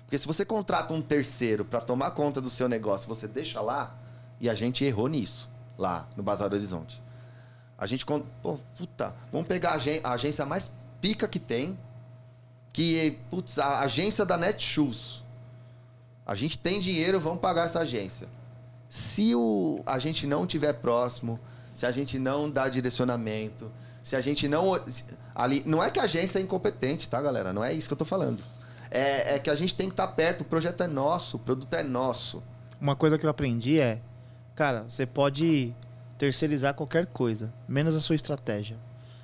Porque 0.04 0.18
se 0.18 0.26
você 0.26 0.44
contrata 0.44 0.92
um 0.92 1.00
terceiro 1.00 1.64
para 1.64 1.80
tomar 1.80 2.10
conta 2.10 2.40
do 2.40 2.50
seu 2.50 2.68
negócio, 2.68 3.06
você 3.06 3.28
deixa 3.28 3.60
lá, 3.60 3.96
e 4.40 4.50
a 4.50 4.54
gente 4.56 4.84
errou 4.84 5.06
nisso, 5.06 5.48
lá 5.78 6.08
no 6.16 6.22
Bazar 6.24 6.52
Horizonte. 6.52 7.00
A 7.78 7.86
gente, 7.86 8.04
pô, 8.04 8.58
puta, 8.76 9.14
vamos 9.30 9.46
pegar 9.46 9.78
a 10.02 10.12
agência 10.14 10.44
mais 10.44 10.72
pica 11.00 11.28
que 11.28 11.38
tem, 11.38 11.78
que, 12.72 13.20
putz, 13.30 13.60
a 13.60 13.82
agência 13.82 14.26
da 14.26 14.36
Netshoes. 14.36 15.22
A 16.26 16.34
gente 16.34 16.58
tem 16.58 16.80
dinheiro, 16.80 17.20
vamos 17.20 17.38
pagar 17.38 17.66
essa 17.66 17.78
agência. 17.78 18.26
Se 18.96 19.34
o, 19.34 19.82
a 19.84 19.98
gente 19.98 20.26
não 20.26 20.46
tiver 20.46 20.72
próximo, 20.72 21.38
se 21.74 21.84
a 21.84 21.92
gente 21.92 22.18
não 22.18 22.48
dá 22.48 22.66
direcionamento, 22.66 23.70
se 24.02 24.16
a 24.16 24.22
gente 24.22 24.48
não. 24.48 24.72
Ali, 25.34 25.62
não 25.66 25.84
é 25.84 25.90
que 25.90 26.00
a 26.00 26.04
agência 26.04 26.38
é 26.38 26.42
incompetente, 26.42 27.06
tá, 27.06 27.20
galera? 27.20 27.52
Não 27.52 27.62
é 27.62 27.74
isso 27.74 27.86
que 27.86 27.92
eu 27.92 27.98
tô 27.98 28.06
falando. 28.06 28.42
É, 28.90 29.34
é 29.34 29.38
que 29.38 29.50
a 29.50 29.54
gente 29.54 29.74
tem 29.74 29.88
que 29.88 29.92
estar 29.92 30.06
tá 30.06 30.12
perto, 30.14 30.40
o 30.40 30.44
projeto 30.44 30.82
é 30.82 30.88
nosso, 30.88 31.36
o 31.36 31.40
produto 31.40 31.74
é 31.74 31.82
nosso. 31.82 32.42
Uma 32.80 32.96
coisa 32.96 33.18
que 33.18 33.26
eu 33.26 33.28
aprendi 33.28 33.78
é, 33.78 34.00
cara, 34.54 34.86
você 34.88 35.04
pode 35.04 35.74
terceirizar 36.16 36.72
qualquer 36.72 37.04
coisa, 37.04 37.52
menos 37.68 37.94
a 37.94 38.00
sua 38.00 38.16
estratégia. 38.16 38.78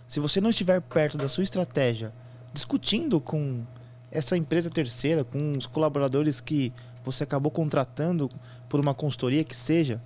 Se 0.07 0.21
você 0.21 0.39
não 0.39 0.51
estiver 0.51 0.83
perto 0.83 1.17
da 1.17 1.31
sua 1.31 1.45
estratégia, 1.45 2.13
discutindo 2.53 3.19
com 3.23 3.65
essa 4.11 4.37
empresa 4.37 4.69
terceira, 4.69 5.25
com 5.25 5.53
os 5.57 5.67
colaboradores 5.67 6.43
que 6.43 6.75
você 7.05 7.25
acabou 7.25 7.51
contratando 7.51 8.31
por 8.69 8.81
uma 8.81 8.95
consultoria 8.95 9.45
que 9.45 9.55
seja, 9.55 10.01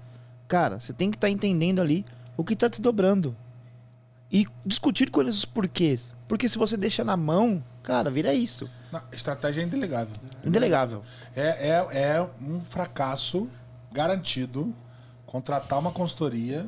cara, 0.49 0.81
você 0.81 0.93
tem 0.93 1.11
que 1.11 1.17
estar 1.17 1.31
entendendo 1.31 1.81
ali 1.81 2.05
o 2.37 2.45
que 2.45 2.55
está 2.55 2.69
te 2.69 2.81
dobrando. 2.81 3.37
E 4.31 4.47
discutir 4.65 5.11
com 5.11 5.21
eles 5.21 5.39
os 5.39 5.45
porquês. 5.45 6.13
Porque 6.27 6.49
se 6.49 6.59
você 6.59 6.77
deixa 6.77 7.05
na 7.05 7.17
mão, 7.17 7.63
cara, 7.83 8.11
vira 8.11 8.35
isso. 8.35 8.69
Não, 8.91 9.01
estratégia 9.13 9.63
é 9.63 9.65
indelegável. 9.65 10.13
Indelegável. 10.45 11.03
É, 11.35 11.71
é, 11.71 12.13
é 12.15 12.29
um 12.41 12.61
fracasso 12.61 13.49
garantido 13.93 14.75
contratar 15.27 15.79
uma 15.79 15.93
consultoria 15.93 16.67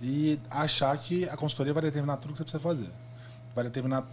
e 0.00 0.38
achar 0.50 0.96
que 0.98 1.28
a 1.28 1.36
consultoria 1.36 1.72
vai 1.72 1.82
determinar 1.82 2.16
tudo 2.16 2.32
que 2.32 2.38
você 2.38 2.44
precisa 2.44 2.62
fazer. 2.62 2.90
Vai 3.54 3.64
determinar 3.64 4.06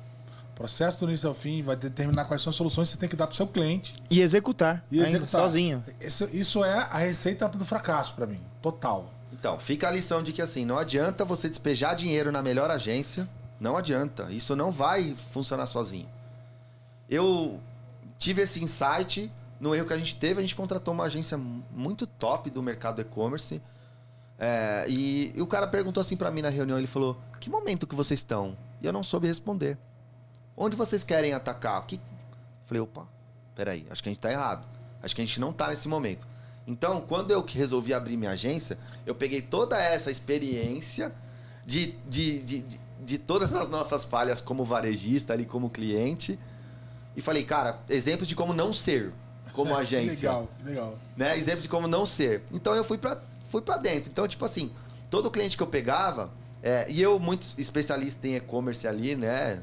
processo 0.58 1.00
do 1.00 1.06
início 1.10 1.30
ao 1.30 1.36
fim, 1.36 1.62
vai 1.62 1.76
determinar 1.76 2.26
quais 2.26 2.42
são 2.42 2.50
as 2.50 2.56
soluções 2.56 2.88
que 2.90 2.94
você 2.96 3.00
tem 3.00 3.08
que 3.08 3.16
dar 3.16 3.28
para 3.28 3.34
o 3.34 3.38
seu 3.38 3.46
cliente 3.48 3.94
E 4.10 4.22
executar. 4.22 4.84
e 4.92 4.98
ainda, 4.98 5.10
executar. 5.18 5.42
sozinho. 5.42 5.84
Isso, 6.02 6.28
isso 6.34 6.64
é 6.66 6.80
a 6.92 6.98
receita 6.98 7.48
do 7.48 7.64
fracasso 7.64 8.16
para 8.16 8.26
mim, 8.26 8.40
total. 8.62 9.14
Então, 9.32 9.60
fica 9.60 9.88
a 9.88 9.92
lição 9.92 10.24
de 10.24 10.34
que 10.34 10.42
assim, 10.42 10.66
não 10.66 10.80
adianta 10.80 11.24
você 11.24 11.48
despejar 11.48 11.96
dinheiro 11.96 12.32
na 12.32 12.42
melhor 12.42 12.72
agência. 12.72 13.30
Não 13.60 13.78
adianta. 13.78 14.32
Isso 14.32 14.56
não 14.56 14.72
vai 14.72 15.16
funcionar 15.32 15.68
sozinho. 15.68 16.08
Eu 17.10 17.60
tive 18.18 18.42
esse 18.42 18.64
insight 18.64 19.32
no 19.60 19.76
erro 19.76 19.86
que 19.88 19.94
a 19.94 19.98
gente 19.98 20.16
teve. 20.16 20.40
A 20.40 20.42
gente 20.42 20.56
contratou 20.56 20.94
uma 20.94 21.04
agência 21.06 21.38
muito 21.38 22.08
top 22.08 22.50
do 22.50 22.64
mercado 22.64 23.00
e-commerce. 23.02 23.62
É, 24.40 24.86
e, 24.88 25.34
e 25.36 25.42
o 25.42 25.48
cara 25.48 25.68
perguntou 25.68 26.02
assim 26.02 26.16
pra 26.16 26.30
mim 26.32 26.42
na 26.42 26.50
reunião, 26.50 26.78
ele 26.78 26.88
falou, 26.88 27.20
que 27.40 27.50
momento 27.50 27.86
que 27.88 27.96
vocês 27.96 28.20
estão? 28.20 28.56
E 28.82 28.86
eu 28.86 28.94
não 28.94 29.04
soube 29.04 29.28
responder. 29.28 29.78
Onde 30.58 30.76
vocês 30.76 31.04
querem 31.04 31.34
atacar? 31.34 31.86
Que... 31.86 32.02
Falei, 32.66 32.82
opa, 32.82 33.08
peraí, 33.56 33.86
acho 33.92 34.02
que 34.02 34.10
a 34.10 34.12
gente 34.12 34.20
tá 34.20 34.32
errado. 34.32 34.68
Acho 35.02 35.16
que 35.16 35.22
a 35.22 35.26
gente 35.26 35.40
não 35.40 35.54
tá 35.54 35.68
nesse 35.68 35.88
momento. 35.88 36.28
Então, 36.66 37.00
quando 37.00 37.32
eu 37.32 37.44
que 37.44 37.58
resolvi 37.58 37.94
abrir 37.94 38.18
minha 38.18 38.32
agência, 38.32 38.78
eu 39.06 39.16
peguei 39.16 39.42
toda 39.42 39.78
essa 39.82 40.12
experiência 40.12 41.14
de, 41.66 41.94
de, 42.08 42.42
de, 42.42 42.60
de, 42.62 42.82
de 43.00 43.18
todas 43.18 43.54
as 43.54 43.70
nossas 43.70 44.04
falhas 44.04 44.42
como 44.42 44.66
varejista 44.66 45.32
ali, 45.32 45.46
como 45.46 45.70
cliente, 45.70 46.38
e 47.16 47.22
falei, 47.22 47.44
cara, 47.44 47.80
exemplos 47.88 48.28
de 48.28 48.36
como 48.36 48.54
não 48.54 48.74
ser 48.74 49.14
como 49.54 49.74
agência 49.78 50.30
Legal, 50.30 50.50
legal. 50.64 51.00
né? 51.16 51.38
Exemplo 51.38 51.62
de 51.62 51.70
como 51.70 51.88
não 51.88 52.06
ser. 52.06 52.44
Então 52.52 52.76
eu 52.76 52.84
fui 52.84 52.98
pra, 52.98 53.22
fui 53.46 53.62
pra 53.62 53.78
dentro. 53.78 54.12
Então, 54.12 54.28
tipo 54.28 54.44
assim, 54.44 54.72
todo 55.10 55.32
cliente 55.32 55.56
que 55.56 55.64
eu 55.64 55.68
pegava, 55.68 56.32
é, 56.62 56.86
e 56.90 57.02
eu, 57.02 57.20
muito 57.20 57.48
especialista 57.58 58.28
em 58.28 58.36
e-commerce 58.36 58.88
ali, 58.88 59.16
né? 59.16 59.62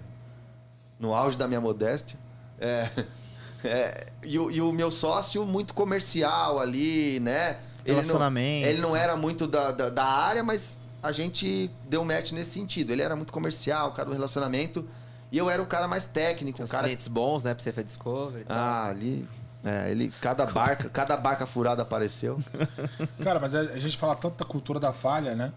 No 0.99 1.15
auge 1.15 1.37
da 1.37 1.47
minha 1.49 1.61
modéstia. 1.61 2.19
é, 2.61 2.89
é, 3.65 4.07
e, 4.23 4.39
o, 4.39 4.51
e 4.51 4.61
o 4.61 4.73
meu 4.73 4.91
sócio, 4.91 5.45
muito 5.47 5.75
comercial 5.75 6.59
ali, 6.59 7.21
né? 7.21 7.59
Ele 7.85 7.97
não, 7.97 8.03
Relacionamento. 8.03 8.69
ele 8.69 8.81
não 8.81 8.97
era 8.97 9.17
muito 9.17 9.47
da, 9.47 9.71
da, 9.71 9.91
da 9.91 10.05
área, 10.05 10.43
mas 10.43 10.79
a 11.03 11.13
gente 11.13 11.71
deu 11.89 12.05
match 12.05 12.33
nesse 12.33 12.53
sentido. 12.53 12.91
Ele 12.93 13.03
era 13.03 13.15
muito 13.15 13.33
comercial, 13.33 13.91
o 13.91 13.93
cara 13.93 14.09
do 14.09 14.15
relacionamento. 14.15 14.87
E 15.31 15.37
eu 15.37 15.51
era 15.51 15.61
o 15.61 15.67
cara 15.67 15.87
mais 15.87 16.05
técnico, 16.07 16.57
Tinha 16.57 16.65
o 16.65 16.67
uns 16.67 16.71
cara 16.71 16.85
clientes 16.85 17.09
bons, 17.09 17.45
né? 17.45 17.53
Pra 17.53 17.63
você 17.63 17.73
fazer 17.73 17.85
Discovery 17.85 18.43
e 18.43 18.45
tal. 18.45 18.57
ah, 18.57 18.87
ali. 18.89 19.29
É, 19.65 19.91
ele. 19.91 20.13
Cada 20.21 20.47
barca, 20.47 20.89
cada 20.89 21.17
barca 21.17 21.47
furada 21.47 21.83
apareceu. 21.83 22.39
Cara, 23.25 23.41
mas 23.41 23.55
a, 23.55 23.61
a 23.61 23.79
gente 23.79 23.97
fala 23.97 24.15
tanto 24.15 24.37
da 24.37 24.45
cultura 24.45 24.79
da 24.79 24.93
falha, 24.93 25.35
né? 25.35 25.53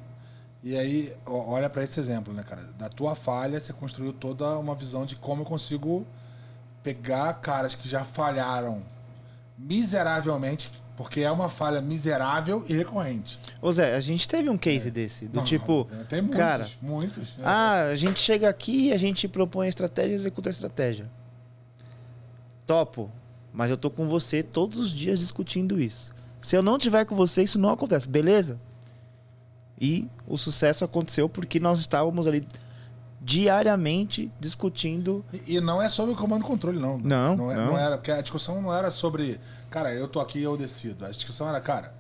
E 0.68 0.78
aí, 0.78 1.14
olha 1.26 1.70
para 1.70 1.82
esse 1.82 1.98
exemplo, 1.98 2.34
né, 2.34 2.44
cara? 2.44 2.62
Da 2.78 2.90
tua 2.90 3.16
falha, 3.16 3.58
você 3.58 3.72
construiu 3.72 4.12
toda 4.12 4.60
uma 4.60 4.76
visão 4.76 5.06
de 5.06 5.16
como 5.16 5.44
eu 5.44 5.46
consigo 5.46 6.06
pegar 6.84 7.36
caras 7.36 7.74
que 7.74 7.88
já 7.88 8.04
falharam 8.04 8.82
miseravelmente, 9.58 10.70
porque 10.98 11.22
é 11.22 11.32
uma 11.32 11.48
falha 11.48 11.80
miserável 11.80 12.66
e 12.68 12.74
recorrente. 12.74 13.40
Ô 13.62 13.72
Zé, 13.72 13.96
a 13.96 14.02
gente 14.02 14.28
teve 14.28 14.50
um 14.50 14.58
case 14.58 14.92
desse, 14.92 15.30
do 15.30 15.38
Não, 15.38 15.46
tipo, 15.46 15.88
tem 16.10 16.22
muitos, 16.22 16.38
cara, 16.38 16.68
muitos. 16.82 17.38
né? 17.38 17.46
ah, 17.46 17.84
a 17.86 17.96
gente 17.96 18.20
chega 18.20 18.50
aqui, 18.50 18.92
a 18.92 18.98
gente 18.98 19.26
propõe 19.26 19.68
a 19.68 19.70
estratégia 19.70 20.12
e 20.12 20.16
executa 20.16 20.50
a 20.50 20.52
estratégia. 20.52 21.10
Topo, 22.66 23.10
mas 23.54 23.72
eu 23.72 23.78
tô 23.78 23.90
com 23.90 24.06
você 24.06 24.44
todos 24.44 24.80
os 24.80 24.92
dias 24.92 25.20
discutindo 25.20 25.80
isso. 25.80 26.14
Se 26.42 26.58
eu 26.58 26.62
não 26.62 26.78
tiver 26.78 27.06
com 27.06 27.16
você, 27.16 27.42
isso 27.42 27.58
não 27.58 27.70
acontece, 27.70 28.10
beleza? 28.10 28.60
E 29.80 30.08
o 30.28 30.38
sucesso 30.38 30.84
aconteceu 30.84 31.30
porque 31.30 31.60
nós 31.60 31.80
estávamos 31.80 32.28
ali 32.28 32.46
diariamente 33.22 34.32
discutindo. 34.40 35.24
E, 35.34 35.56
e 35.56 35.62
não 35.62 35.82
é 35.82 35.90
sobre 35.90 36.14
o 36.14 36.16
comando 36.16 36.44
e 36.44 36.48
controle, 36.48 36.80
não. 36.80 36.98
Não, 36.98 37.36
não, 37.36 37.52
é- 37.52 37.56
não. 37.56 37.66
não 37.68 37.78
era, 37.78 37.98
porque 37.98 38.12
a 38.12 38.22
discussão 38.22 38.62
não 38.62 38.74
era 38.74 38.90
sobre, 38.90 39.40
cara, 39.70 39.94
eu 39.94 40.08
tô 40.08 40.20
aqui 40.20 40.42
eu 40.42 40.56
decido. 40.56 41.06
A 41.06 41.10
discussão 41.10 41.48
era, 41.48 41.60
cara, 41.60 41.92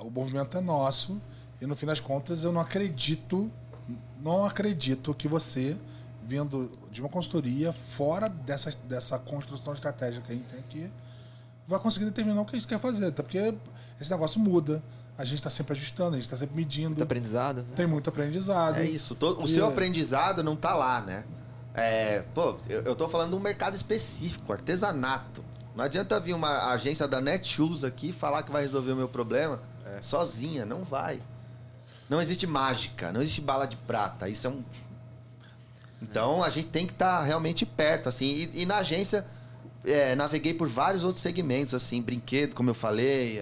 o 0.00 0.10
movimento 0.10 0.56
é 0.56 0.60
nosso 0.60 1.20
e 1.60 1.66
no 1.66 1.74
fim 1.74 1.86
das 1.86 2.00
contas 2.00 2.44
eu 2.44 2.52
não 2.52 2.60
acredito, 2.60 3.50
não 4.22 4.44
acredito 4.44 5.14
que 5.14 5.26
você, 5.26 5.76
vindo 6.26 6.70
de 6.90 7.00
uma 7.00 7.08
consultoria, 7.08 7.72
fora 7.72 8.28
dessa, 8.28 8.70
dessa 8.86 9.18
construção 9.18 9.72
estratégica 9.72 10.26
que 10.26 10.32
a 10.32 10.36
gente 10.36 10.46
tem 10.48 10.60
aqui, 10.60 10.92
vai 11.66 11.78
conseguir 11.80 12.04
determinar 12.04 12.42
o 12.42 12.44
que 12.44 12.56
a 12.56 12.58
gente 12.58 12.68
quer 12.68 12.78
fazer. 12.78 13.06
Até 13.06 13.22
porque 13.22 13.54
esse 14.00 14.10
negócio 14.10 14.38
muda, 14.38 14.82
a 15.16 15.24
gente 15.24 15.36
está 15.36 15.50
sempre 15.50 15.72
ajustando, 15.74 16.10
a 16.10 16.14
gente 16.14 16.24
está 16.24 16.36
sempre 16.36 16.56
medindo, 16.56 16.90
Muito 16.90 17.02
aprendizado. 17.02 17.58
né? 17.58 17.64
tem 17.76 17.86
muito 17.86 18.08
aprendizado. 18.08 18.76
É 18.78 18.84
isso. 18.84 19.14
todo- 19.14 19.40
o 19.40 19.44
E 19.44 19.48
seu 19.48 19.66
é- 19.66 19.68
aprendizado 19.68 20.42
não 20.42 20.56
tá 20.56 20.74
lá, 20.74 21.00
né? 21.00 21.24
É, 21.74 22.22
pô, 22.34 22.56
eu, 22.68 22.82
eu 22.82 22.94
tô 22.96 23.08
falando 23.08 23.30
de 23.30 23.36
um 23.36 23.40
mercado 23.40 23.74
específico, 23.74 24.52
artesanato. 24.52 25.44
Não 25.74 25.84
adianta 25.84 26.18
vir 26.20 26.32
uma 26.34 26.72
agência 26.72 27.06
da 27.08 27.20
Netshoes 27.20 27.82
aqui 27.84 28.12
falar 28.12 28.42
que 28.44 28.50
vai 28.52 28.62
resolver 28.62 28.92
o 28.92 28.96
meu 28.96 29.08
problema 29.08 29.60
sozinha, 30.00 30.64
não 30.64 30.82
vai. 30.84 31.20
Não 32.08 32.20
existe 32.20 32.46
mágica, 32.46 33.12
não 33.12 33.20
existe 33.22 33.40
bala 33.40 33.66
de 33.66 33.76
prata. 33.76 34.28
Isso 34.28 34.46
é 34.46 34.50
um. 34.50 34.62
Então 36.02 36.42
a 36.44 36.50
gente 36.50 36.66
tem 36.68 36.86
que 36.86 36.92
estar 36.92 37.22
realmente 37.22 37.64
perto, 37.64 38.08
assim. 38.08 38.26
E, 38.26 38.62
e 38.62 38.66
na 38.66 38.76
agência 38.78 39.24
é, 39.84 40.14
naveguei 40.14 40.54
por 40.54 40.68
vários 40.68 41.02
outros 41.02 41.22
segmentos, 41.22 41.74
assim, 41.74 42.00
brinquedo, 42.02 42.54
como 42.54 42.70
eu 42.70 42.74
falei, 42.74 43.40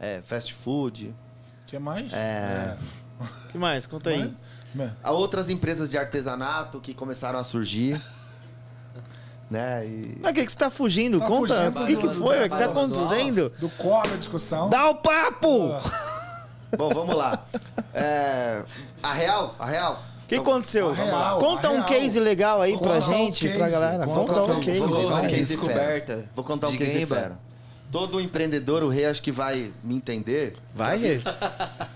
é, 0.00 0.16
é, 0.16 0.22
fast 0.22 0.52
food. 0.54 1.08
O 1.08 1.66
que 1.66 1.78
mais? 1.78 2.12
É. 2.12 2.76
O 3.20 3.48
que 3.52 3.58
mais? 3.58 3.86
Conta 3.86 4.10
aí. 4.10 4.32
Mas- 4.74 4.92
Há 5.02 5.10
outras 5.10 5.48
empresas 5.48 5.90
de 5.90 5.96
artesanato 5.96 6.80
que 6.80 6.92
começaram 6.92 7.38
a 7.38 7.44
surgir. 7.44 8.00
né? 9.50 9.86
E... 9.86 10.18
Mas 10.20 10.32
o 10.32 10.34
que, 10.34 10.44
que 10.44 10.52
você 10.52 10.58
tá 10.58 10.70
fugindo? 10.70 11.18
Tá 11.18 11.26
Conta. 11.26 11.68
o 11.70 11.86
que, 11.86 11.96
que 11.96 12.08
foi? 12.10 12.40
O 12.40 12.42
que 12.42 12.48
tá 12.58 12.66
acontecendo? 12.66 13.50
do 13.58 13.68
core 13.70 14.10
da 14.10 14.16
discussão. 14.16 14.68
Dá 14.68 14.90
o 14.90 14.96
papo! 14.96 15.70
Bom, 16.76 16.90
vamos 16.90 17.14
lá. 17.14 17.44
É, 17.94 18.62
A 19.02 19.12
real, 19.12 19.54
a 19.58 19.66
real. 19.66 20.02
O 20.24 20.28
que 20.28 20.34
aconteceu? 20.34 20.90
real, 20.90 21.38
Conta 21.38 21.70
um 21.70 21.84
case 21.84 22.18
legal 22.18 22.60
aí 22.60 22.72
Vou 22.72 22.80
pra 22.82 22.94
contar 22.94 23.06
um 23.06 23.12
gente, 23.16 23.48
pra 23.48 23.58
case, 23.58 23.70
galera. 23.70 24.04
vou 24.06 24.14
Conta 24.14 24.40
contar 24.40 24.52
um 24.52 24.56
um 24.56 24.60
case. 24.60 24.78
Vou 24.80 24.88
contar 24.88 25.14
um 25.14 25.20
Case 25.22 25.34
case 25.36 25.46
descoberta. 25.56 26.12
fera. 26.16 26.30
Vou 26.34 26.44
contar 26.44 26.68
um 26.68 26.76
case 26.76 27.06
fera. 27.06 27.38
Todo 27.90 28.20
empreendedor, 28.20 28.82
o 28.82 28.88
rei 28.88 29.06
acho 29.06 29.22
que 29.22 29.30
vai 29.32 29.72
me 29.82 29.94
entender, 29.94 30.56
Vai, 30.74 30.98
Rê. 30.98 31.20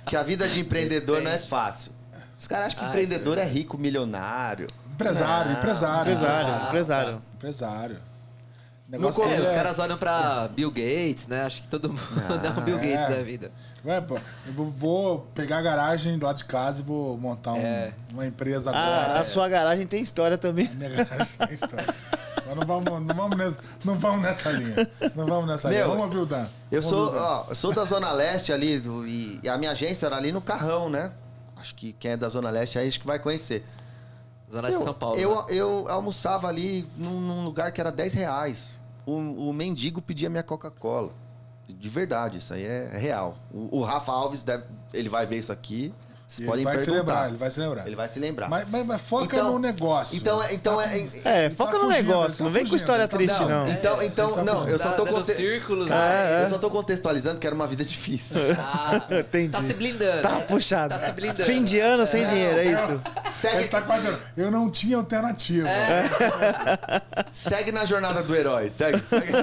que 0.07 0.17
a 0.17 0.23
vida 0.23 0.49
de 0.49 0.61
empreendedor 0.61 1.21
não 1.21 1.31
é 1.31 1.39
fácil. 1.39 1.93
Os 2.39 2.47
caras 2.47 2.69
acham 2.69 2.79
que 2.81 2.85
Ah, 2.87 2.89
empreendedor 2.89 3.37
isso 3.39 3.47
é 3.47 3.51
é 3.51 3.53
rico, 3.53 3.77
milionário. 3.77 4.67
Empresário, 4.95 5.53
Não, 5.53 5.59
empresário. 5.59 6.13
Empresário, 6.13 6.67
empresário. 6.69 7.23
Empresário. 7.37 7.99
Negócio 8.89 9.23
É, 9.25 9.29
dele 9.29 9.43
os 9.43 9.49
é- 9.49 9.55
caras 9.55 9.79
olham 9.79 9.97
pra 9.99 10.49
Bill 10.49 10.71
Gates, 10.71 11.27
né? 11.27 11.43
Acho 11.43 11.63
que 11.63 11.69
todo 11.69 11.89
mundo 11.91 12.01
é 12.45 12.59
o 12.59 12.61
Bill 12.63 12.77
Gates 12.77 12.93
é. 12.93 13.09
da 13.17 13.23
vida. 13.23 13.53
Ué, 13.85 14.01
pô, 14.01 14.17
eu 14.47 14.53
vou- 14.53 15.21
pegar 15.35 15.59
a 15.59 15.63
garagem 15.63 16.19
lá 16.19 16.33
de 16.33 16.45
casa 16.45 16.81
e 16.81 16.85
vou 16.85 17.17
montar 17.17 17.53
um- 17.55 17.59
É. 17.61 17.93
uma 18.13 18.27
empresa 18.27 18.71
Ah, 18.73 19.05
agora. 19.05 19.21
a 19.21 19.25
sua 19.25 19.49
garagem 19.49 19.87
tem 19.87 20.03
história 20.03 20.37
também. 20.37 20.69
Minha 20.75 20.91
garagem 20.91 21.37
tem 21.39 21.53
história. 21.55 21.87
Mas 22.47 22.57
não 22.57 22.67
vamos, 22.67 23.07
não, 23.07 23.15
vamos 23.15 23.37
nessa, 23.37 23.59
não 23.85 23.99
vamos 23.99 24.23
nessa 24.23 24.51
linha. 24.53 24.91
Não 25.15 25.27
vamos 25.27 25.47
nessa 25.49 25.69
linha. 25.69 25.81
Meu, 25.81 25.89
Vamos 25.91 26.05
ouvir 26.07 26.19
o 26.19 26.27
Dan. 26.27 26.47
Eu 26.71 26.81
Vamos 26.83 26.87
sou, 26.87 27.05
ouvir 27.07 27.17
o 27.17 27.21
Dan. 27.21 27.27
ó, 27.27 27.45
eu 27.49 27.55
sou 27.55 27.73
da 27.73 27.85
Zona 27.85 28.13
Leste 28.13 28.53
ali, 28.53 28.79
do- 28.81 29.07
e, 29.07 29.39
e 29.43 29.49
a 29.49 29.57
minha 29.59 29.71
agência 29.73 30.07
era 30.07 30.17
ali 30.17 30.33
no 30.33 30.41
Carrão, 30.41 30.89
né? 30.89 31.13
Acho 31.57 31.75
que 31.75 31.93
quem 31.93 32.13
é 32.13 32.17
da 32.17 32.29
Zona 32.29 32.51
Leste 32.51 32.79
aí 32.79 32.89
acho 32.89 32.99
que 33.01 33.07
vai 33.07 33.19
conhecer. 33.19 33.65
Zona 34.51 34.69
de 34.69 34.75
eu, 34.75 34.83
São 34.83 34.95
Paulo. 34.95 35.17
Eu, 35.19 35.37
né? 35.37 35.45
eu 35.51 35.85
almoçava 35.89 36.49
ali 36.49 36.89
num, 36.97 37.21
num 37.21 37.45
lugar 37.45 37.71
que 37.73 37.81
era 37.81 37.93
10 37.93 38.15
reais. 38.15 38.77
O, 39.07 39.13
o 39.15 39.53
mendigo 39.53 40.01
pedia 40.03 40.29
minha 40.29 40.43
Coca-Cola. 40.43 41.13
De 41.69 41.89
verdade, 41.89 42.39
isso 42.39 42.53
aí 42.53 42.65
é, 42.65 42.91
é 42.93 42.99
real. 42.99 43.37
O, 43.53 43.79
o 43.79 43.83
Rafa 43.85 44.11
Alves, 44.11 44.43
deve, 44.43 44.65
ele 44.93 45.09
vai 45.09 45.25
ver 45.27 45.39
isso 45.39 45.53
aqui. 45.53 45.95
Vocês 46.31 46.39
Ele 46.39 46.49
podem 46.49 46.65
vai 46.65 46.79
se 46.79 46.85
perguntar. 46.85 47.01
lembrar, 47.13 47.29
ele 47.29 47.37
vai 47.39 47.51
se 47.51 47.59
lembrar. 47.61 47.87
Ele 47.89 47.97
vai 47.97 48.09
se 48.09 48.21
lembrar. 48.21 48.49
Mas, 48.49 48.69
mas- 48.71 48.87
mas 48.87 49.01
foca 49.03 49.25
Então- 49.25 49.53
no 49.55 49.59
negócio. 49.59 50.17
Então, 50.17 50.41
é- 50.41 50.55
então 50.55 50.81
é. 50.81 51.09
É, 51.25 51.45
Ele 51.47 51.55
foca 51.57 51.73
tá 51.73 51.79
no 51.79 51.85
fugindo, 51.87 52.03
negócio, 52.07 52.31
ele 52.31 52.37
tá 52.39 52.45
não 52.45 52.51
vem 52.53 52.63
com 52.63 52.69
fugindo, 52.69 52.77
história 52.77 53.03
ele 53.03 53.09
tá- 53.09 53.17
triste, 53.17 53.41
não. 53.41 53.69
Então, 53.69 54.03
então 54.05 54.27
Ele 54.29 54.37
tá 54.37 54.45
não, 54.45 54.53
eu 54.53 54.61
fugindo. 54.61 54.79
só 54.81 54.93
tô 54.93 55.07
conte- 55.07 55.35
círculos, 55.35 55.91
É, 55.91 55.95
né? 55.95 56.41
é. 56.41 56.45
Eu 56.45 56.49
só 56.51 56.59
tô 56.59 56.71
contextualizando 56.71 57.41
que 57.41 57.47
era 57.49 57.57
uma 57.57 57.67
vida 57.67 57.85
difícil. 57.85 58.41
Ah, 58.57 59.03
Entendi. 59.11 59.49
tá 59.51 59.61
se 59.61 59.75
blindando. 59.75 60.23
Tá 60.23 60.37
puxado. 60.43 60.95
Tá 60.95 61.05
se 61.05 61.11
blindando. 61.11 61.43
Fim 61.43 61.65
de 61.65 61.81
ano 61.81 62.07
sem 62.07 62.25
dinheiro, 62.25 62.59
é 62.61 62.65
isso? 62.67 62.91
Ele 62.93 63.01
Segue, 63.33 63.67
tá 63.69 63.83
quase. 63.83 64.17
Eu 64.37 64.53
não 64.53 64.71
tinha 64.71 64.99
alternativa. 64.99 65.69
É. 65.69 66.05
segue 67.33 67.73
na 67.73 67.85
jornada 67.85 68.23
do 68.23 68.37
herói. 68.37 68.71
Segue, 68.71 69.03
segue. 69.05 69.33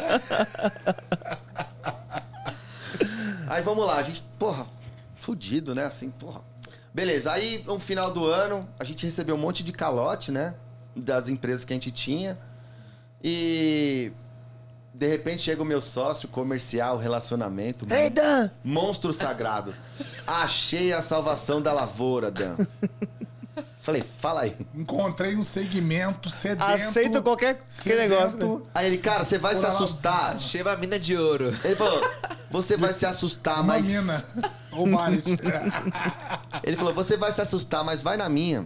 Aí 3.50 3.62
vamos 3.62 3.86
lá, 3.86 3.98
a 3.98 4.04
gente, 4.04 4.24
porra, 4.40 4.66
fudido, 5.20 5.76
né? 5.76 5.84
Assim, 5.86 6.10
porra. 6.10 6.42
Beleza, 6.98 7.32
aí 7.32 7.64
no 7.68 7.80
final 7.80 8.10
do 8.12 8.26
ano, 8.26 8.68
a 8.80 8.84
gente 8.84 9.06
recebeu 9.06 9.36
um 9.36 9.38
monte 9.38 9.62
de 9.64 9.72
calote, 9.72 10.32
né? 10.32 10.56
Das 10.96 11.30
empresas 11.30 11.64
que 11.64 11.72
a 11.72 11.76
gente 11.76 11.92
tinha. 11.92 12.36
E. 13.24 14.12
De 14.96 15.06
repente 15.06 15.44
chega 15.44 15.62
o 15.62 15.66
meu 15.66 15.80
sócio 15.80 16.28
comercial, 16.28 16.98
relacionamento. 16.98 17.86
Ei, 17.94 18.10
Dan! 18.10 18.50
Monstro 18.64 19.14
sagrado. 19.14 19.76
Achei 20.26 20.92
a 20.92 21.04
salvação 21.04 21.62
da 21.62 21.72
lavoura, 21.72 22.32
Dan. 22.32 22.58
Falei, 23.80 24.02
fala 24.04 24.42
aí. 24.42 24.58
Encontrei 24.74 25.36
um 25.36 25.44
segmento 25.44 26.32
sedento. 26.32 26.64
Aceito 26.72 27.22
qualquer 27.22 27.60
sedento. 27.70 28.10
negócio. 28.10 28.38
né? 28.58 28.66
Aí 28.74 28.88
ele, 28.88 28.98
cara, 28.98 29.24
você 29.24 29.38
vai 29.38 29.54
se 29.54 29.62
Por 29.62 29.68
ela- 29.68 29.76
assustar. 29.76 30.40
Chega 30.40 30.74
a 30.74 30.76
mina 30.78 30.98
de 31.00 31.16
ouro. 31.16 31.56
Ele 31.64 31.76
falou, 31.76 32.02
você 32.50 32.76
vai 32.76 32.92
se 32.94 33.06
assustar, 33.06 33.58
Uma 33.62 33.64
mas. 33.76 33.88
mina. 33.88 34.26
Ou 34.72 34.90
várias. 34.92 35.24
Ele 36.68 36.76
falou, 36.76 36.94
você 36.94 37.16
vai 37.16 37.32
se 37.32 37.42
assustar, 37.42 37.82
mas 37.82 38.02
vai 38.02 38.18
na 38.18 38.28
minha. 38.28 38.66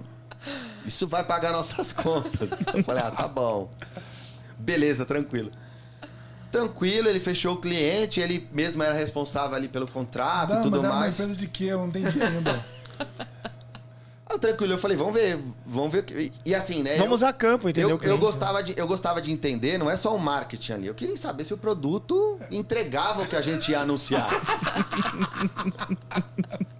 Isso 0.83 1.07
vai 1.07 1.23
pagar 1.23 1.51
nossas 1.51 1.91
contas. 1.93 2.49
Eu 2.73 2.83
falei, 2.83 3.03
ah, 3.03 3.11
tá 3.11 3.27
bom. 3.27 3.69
Beleza, 4.57 5.05
tranquilo. 5.05 5.51
Tranquilo, 6.51 7.07
ele 7.07 7.19
fechou 7.19 7.53
o 7.53 7.57
cliente, 7.57 8.19
ele 8.19 8.49
mesmo 8.51 8.81
era 8.81 8.95
responsável 8.95 9.55
ali 9.55 9.67
pelo 9.67 9.87
contrato 9.87 10.53
e 10.53 10.57
tudo 10.57 10.71
mas 10.71 10.83
era 10.83 10.93
uma 10.93 10.99
mais. 10.99 11.19
empresa 11.19 11.39
de 11.39 11.47
quê? 11.47 11.65
Eu 11.65 11.77
não 11.77 11.89
entendi 11.89 12.21
ainda. 12.21 12.65
Ah, 14.33 14.39
tranquilo, 14.39 14.71
eu 14.71 14.77
falei, 14.77 14.95
vamos 14.95 15.13
ver, 15.13 15.37
vamos 15.65 15.91
ver. 15.91 16.05
E, 16.11 16.31
e 16.45 16.55
assim, 16.55 16.81
né? 16.81 16.95
Vamos 16.95 17.21
eu, 17.21 17.27
a 17.27 17.33
campo, 17.33 17.67
entendeu? 17.67 17.99
eu, 18.01 18.11
eu, 18.11 18.17
gostava 18.17 18.63
de, 18.63 18.73
eu 18.77 18.87
gostava 18.87 19.21
de 19.21 19.29
entender, 19.29 19.77
não 19.77 19.91
é 19.91 19.97
só 19.97 20.15
o 20.15 20.19
marketing 20.19 20.71
ali. 20.71 20.87
Eu 20.87 20.95
queria 20.95 21.17
saber 21.17 21.43
se 21.43 21.53
o 21.53 21.57
produto 21.57 22.39
entregava 22.49 23.23
o 23.23 23.27
que 23.27 23.35
a 23.35 23.41
gente 23.41 23.71
ia 23.71 23.81
anunciar. 23.81 24.29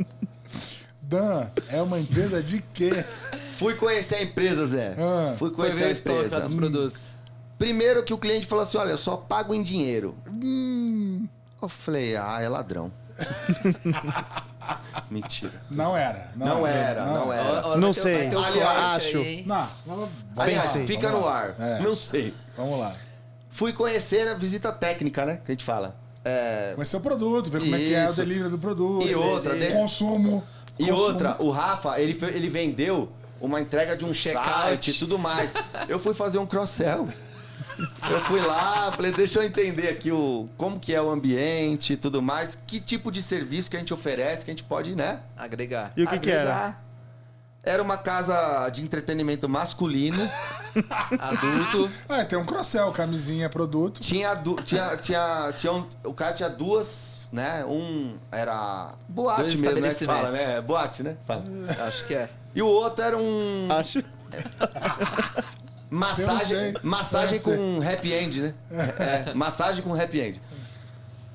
Dan, 1.12 1.46
é 1.70 1.82
uma 1.82 2.00
empresa 2.00 2.42
de 2.42 2.62
quê? 2.74 3.04
Fui 3.58 3.76
conhecer 3.76 4.16
a 4.16 4.24
empresa, 4.24 4.66
Zé. 4.66 4.96
Ah. 4.98 5.36
Fui 5.38 5.50
Foi 5.50 5.52
conhecer 5.52 5.80
ver 5.80 5.86
a 6.12 6.16
empresa. 6.16 6.40
dos 6.40 6.54
produtos. 6.54 7.02
Primeiro 7.60 8.02
que 8.02 8.14
o 8.14 8.18
cliente 8.18 8.48
falou 8.48 8.64
assim: 8.64 8.78
olha, 8.78 8.92
eu 8.92 8.98
só 8.98 9.18
pago 9.18 9.54
em 9.54 9.62
dinheiro. 9.62 10.16
Hum, 10.28 11.28
Eu 11.62 11.68
falei, 11.70 12.16
ah, 12.16 12.40
é 12.42 12.48
ladrão. 12.48 12.90
Mentira. 15.12 15.52
não 15.70 15.96
era. 15.98 16.32
Não 16.36 16.66
era, 16.66 17.06
não 17.06 17.32
era. 17.34 17.68
Ó, 17.68 17.76
Não 17.78 17.92
vai 17.92 17.94
ter- 17.94 18.00
sei. 18.02 18.14
vai 18.16 18.30
ter 18.30 18.38
um 18.38 18.44
Aliás, 18.46 19.06
acho. 19.06 19.18
aí? 19.18 19.44
Não, 19.46 19.68
Aliás, 20.38 20.72
fica 20.88 21.08
Vamos 21.10 21.20
no 21.20 21.26
lá. 21.28 21.38
ar. 21.40 21.56
É. 21.60 21.80
Não 21.82 21.96
sei. 21.96 22.34
Vamos 22.56 22.80
lá. 22.80 22.94
Fui 23.50 23.74
conhecer 23.74 24.28
a 24.30 24.34
visita 24.34 24.72
técnica, 24.72 25.26
né? 25.26 25.42
Que 25.46 25.52
a 25.52 25.54
gente 25.54 25.66
fala. 25.66 25.96
É, 26.24 26.72
Conhecer 26.76 26.96
o 26.98 27.02
produto, 27.02 27.50
ver 27.50 27.60
como 27.62 27.76
é 27.76 27.80
que 27.80 27.94
é 27.94 28.10
o 28.10 28.14
delivery 28.14 28.50
do 28.50 28.58
produto. 28.60 29.06
E 29.08 29.14
outra, 29.16 29.54
o 29.54 29.58
né? 29.58 29.72
consumo. 29.72 30.44
E 30.80 30.86
consumo. 30.86 31.02
outra, 31.02 31.36
o 31.40 31.50
Rafa, 31.50 32.00
ele, 32.00 32.14
fe- 32.14 32.28
ele 32.28 32.50
vendeu 32.50 33.12
uma 33.40 33.60
entrega 33.62 33.96
de 33.96 34.06
um 34.06 34.14
Checkout. 34.14 34.90
e 34.90 34.94
tudo 34.94 35.18
mais. 35.20 35.54
Eu 35.88 36.00
fui 36.00 36.14
fazer 36.14 36.38
um 36.38 36.46
cross-sell. 36.46 37.08
Eu 38.10 38.22
fui 38.26 38.40
lá, 38.42 38.92
falei, 38.92 39.12
deixa 39.12 39.40
eu 39.40 39.44
entender 39.44 39.88
aqui 39.90 40.12
o, 40.12 40.48
como 40.58 40.80
que 40.80 40.94
é 40.94 41.02
o 41.02 41.10
ambiente 41.10 41.94
e 41.94 41.98
tudo 41.98 42.22
mais, 42.22 42.58
que 42.68 42.80
tipo 42.80 43.12
de 43.12 43.22
serviço 43.22 43.70
que 43.72 43.76
a 43.76 43.80
gente 43.80 43.94
oferece, 43.94 44.46
que 44.46 44.52
a 44.52 44.54
gente 44.54 44.64
pode, 44.64 44.96
né? 44.96 45.22
Agregar. 45.36 45.92
E 45.98 46.04
o 46.04 46.08
que 46.08 46.20
que 46.20 46.30
era? 46.30 46.42
agregar. 46.42 46.84
Era 47.64 47.82
uma 47.82 47.98
casa 47.98 48.70
de 48.70 48.82
entretenimento 48.84 49.48
masculino. 49.50 50.18
Adulto. 51.20 51.92
Ah, 52.10 52.24
tem 52.26 52.38
um 52.40 52.46
crossel, 52.46 52.92
camisinha, 52.92 53.50
produto. 53.50 54.00
Tinha, 54.02 54.34
du- 54.36 54.62
tinha, 54.62 54.98
tinha, 54.98 55.54
tinha 55.58 55.74
um- 55.74 55.88
o 56.04 56.14
cara 56.14 56.34
tinha 56.34 56.50
duas, 56.50 57.28
né? 57.32 57.64
Um 57.66 58.16
era 58.32 58.94
boate 59.08 59.42
Dois 59.42 59.56
mesmo, 59.56 59.80
né? 59.82 59.94
Que 59.94 60.06
fala, 60.06 60.32
né? 60.32 60.62
Boate, 60.62 61.04
né? 61.04 61.16
Fala. 61.28 61.44
Acho 61.88 62.06
que 62.06 62.14
é. 62.16 62.30
E 62.56 62.62
o 62.62 62.68
outro 62.68 63.04
era 63.04 63.18
um 63.18 63.68
Acho. 63.72 64.04
massagem, 65.90 66.74
massagem 66.84 67.40
com 67.40 67.80
happy 67.82 68.14
end, 68.14 68.42
né? 68.42 68.54
É, 69.28 69.34
massagem 69.34 69.84
com 69.84 69.94
happy 69.94 70.20
end. 70.22 70.42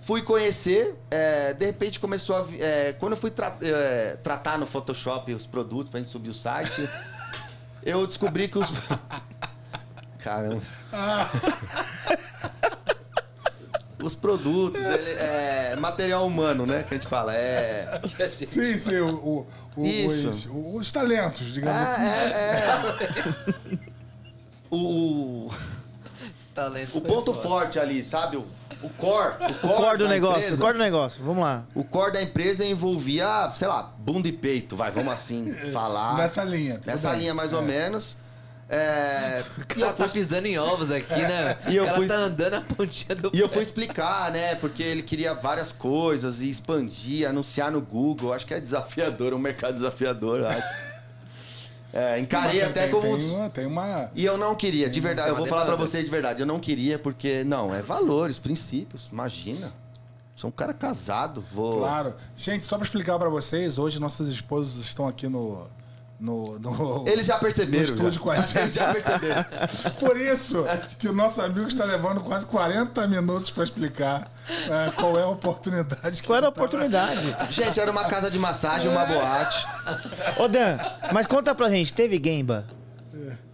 Fui 0.02 0.22
conhecer, 0.22 0.94
é, 1.10 1.52
de 1.52 1.66
repente 1.66 1.98
começou 1.98 2.36
a. 2.36 2.46
é, 2.60 2.92
quando 2.92 3.12
eu 3.12 3.16
fui 3.18 3.30
tra- 3.30 3.56
é, 3.60 4.16
tratar 4.22 4.56
no 4.56 4.64
Photoshop 4.64 5.32
os 5.34 5.46
produtos 5.46 5.90
pra 5.90 5.98
gente 5.98 6.10
subir 6.12 6.30
o 6.30 6.34
site, 6.34 6.88
eu 7.86 8.06
descobri 8.06 8.48
que 8.48 8.58
os. 8.58 8.68
Caramba. 10.18 10.60
Os 14.02 14.14
produtos, 14.14 14.80
ele- 14.84 15.10
é 15.12 15.76
material 15.76 16.26
humano, 16.26 16.66
né? 16.66 16.82
Que 16.86 16.94
a 16.94 16.98
gente 16.98 17.08
fala. 17.08 17.34
É. 17.34 18.00
Sim, 18.44 18.78
sim, 18.78 18.96
o, 18.98 19.14
o- 19.14 19.46
o- 19.76 19.84
Isso. 19.86 20.28
os, 20.28 20.48
os 20.80 20.92
talentos, 20.92 21.52
digamos 21.52 21.80
assim. 21.80 22.02
É, 22.02 22.32
é, 22.32 23.82
é. 23.82 23.96
O, 24.68 25.48
Talento 26.52 26.88
o 26.88 27.00
foi 27.00 27.02
ponto 27.02 27.32
forte 27.32 27.78
ali, 27.78 28.02
sabe? 28.02 28.36
O, 28.36 28.44
o 28.86 28.90
core. 28.90 29.34
O 29.34 29.38
core, 29.38 29.52
O 29.72 29.76
core 29.76 29.98
do 29.98 30.08
negócio, 30.08 30.38
empresa- 30.40 30.54
o 30.54 30.58
core 30.58 30.72
do 30.74 30.78
negócio. 30.84 31.22
Vamos 31.24 31.42
lá. 31.42 31.64
O 31.74 31.84
core 31.84 32.12
da 32.12 32.22
empresa 32.22 32.64
envolvia, 32.64 33.50
sei 33.54 33.68
lá, 33.68 33.82
bunda 33.98 34.28
e 34.28 34.32
peito, 34.32 34.76
vai, 34.76 34.90
vamos 34.90 35.12
assim 35.12 35.52
falar. 35.72 36.16
Nessa 36.16 36.44
linha. 36.44 36.80
Nessa 36.84 37.10
bem. 37.10 37.20
linha, 37.20 37.34
mais 37.34 37.52
ou 37.52 37.62
É. 37.62 37.64
menos. 37.66 38.16
É, 38.68 39.44
O 39.76 39.78
e, 39.78 39.82
eu 39.82 39.92
tá 39.92 40.08
fui, 40.08 40.20
pisando 40.20 40.46
em 40.48 40.58
ovos 40.58 40.90
aqui, 40.90 41.14
né? 41.20 41.56
E 41.70 41.76
eu 41.76 41.86
fui- 41.94 42.06
tá 42.08 42.16
andando 42.16 42.54
a 42.54 42.60
pontinha 42.60 43.14
do 43.14 43.30
e 43.32 43.38
eu 43.38 43.48
fui 43.48 43.62
explicar, 43.62 44.32
né? 44.32 44.56
Porque 44.56 44.82
ele 44.82 45.02
queria 45.02 45.34
várias 45.34 45.70
coisas 45.70 46.40
e 46.42 46.50
expandir, 46.50 47.28
anunciar 47.28 47.70
no 47.70 47.80
Google. 47.80 48.32
Acho 48.32 48.44
que 48.44 48.54
é 48.54 48.58
desafiador, 48.60 49.32
um 49.34 49.38
mercado 49.38 49.74
desafiador, 49.74 50.40
eu 50.40 50.48
acho. 50.48 50.95
É, 51.98 52.20
encarei 52.20 52.60
Mas 52.60 52.68
até 52.70 52.82
tem, 52.82 52.90
como. 52.90 53.16
Tem 53.18 53.30
uma, 53.30 53.48
tem 53.50 53.66
uma- 53.66 54.10
E 54.14 54.22
eu 54.24 54.36
não 54.36 54.54
queria, 54.54 54.90
de 54.90 55.00
verdade. 55.00 55.28
tem 55.28 55.32
Eu 55.32 55.38
vou 55.38 55.46
falar 55.46 55.62
pra 55.62 55.70
demanda. 55.76 55.90
vocês 55.90 56.04
de 56.04 56.10
verdade. 56.10 56.42
Eu 56.42 56.46
não 56.46 56.60
queria 56.60 56.98
porque, 56.98 57.42
não, 57.44 57.74
é 57.74 57.80
valores, 57.80 58.38
princípios. 58.38 59.08
Imagina. 59.10 59.72
Sou 60.34 60.48
um 60.48 60.52
cara 60.52 60.74
casado. 60.74 61.42
Vou. 61.50 61.78
Claro. 61.78 62.14
Gente, 62.36 62.66
só 62.66 62.76
pra 62.76 62.84
explicar 62.84 63.18
pra 63.18 63.30
vocês, 63.30 63.78
hoje 63.78 63.98
nossas 63.98 64.28
esposas 64.28 64.76
estão 64.84 65.08
aqui 65.08 65.26
no. 65.26 65.66
No, 66.18 66.58
no, 66.58 67.06
Eles 67.06 67.26
já 67.26 67.36
perceberam. 67.38 67.84
no 67.84 67.84
estúdio 67.84 68.12
já. 68.12 68.20
com 68.20 68.30
a 68.30 68.36
gente. 68.40 68.58
Eles 68.58 68.74
já 68.74 68.92
perceberam. 68.92 69.44
Por 70.00 70.16
isso 70.18 70.64
que 70.98 71.08
o 71.08 71.12
nosso 71.12 71.42
amigo 71.42 71.68
está 71.68 71.84
levando 71.84 72.22
quase 72.22 72.46
40 72.46 73.06
minutos 73.06 73.50
pra 73.50 73.62
explicar 73.64 74.30
é, 74.48 74.90
qual 74.92 75.18
é 75.18 75.22
a 75.22 75.28
oportunidade 75.28 76.22
que 76.22 76.26
Qual 76.26 76.36
era 76.38 76.46
a 76.46 76.48
oportunidade? 76.50 77.36
Gente, 77.50 77.78
era 77.78 77.90
uma 77.90 78.04
casa 78.04 78.30
de 78.30 78.38
massagem, 78.38 78.90
uma 78.90 79.04
boate. 79.04 79.66
Ô, 80.38 80.48
Dan, 80.48 80.78
mas 81.12 81.26
conta 81.26 81.54
pra 81.54 81.68
gente, 81.68 81.92
teve 81.92 82.20
Gemba? 82.24 82.66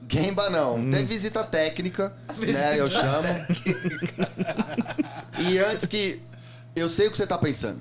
Gemba 0.08 0.50
não. 0.50 0.76
Hum. 0.76 0.90
Tem 0.90 1.04
visita 1.06 1.42
técnica, 1.42 2.12
né? 2.38 2.78
Eu 2.78 2.86
chamo. 2.86 3.26
E 5.38 5.58
antes 5.58 5.86
que. 5.86 6.20
Eu 6.76 6.88
sei 6.88 7.08
o 7.08 7.10
que 7.10 7.16
você 7.16 7.26
tá 7.26 7.38
pensando. 7.38 7.80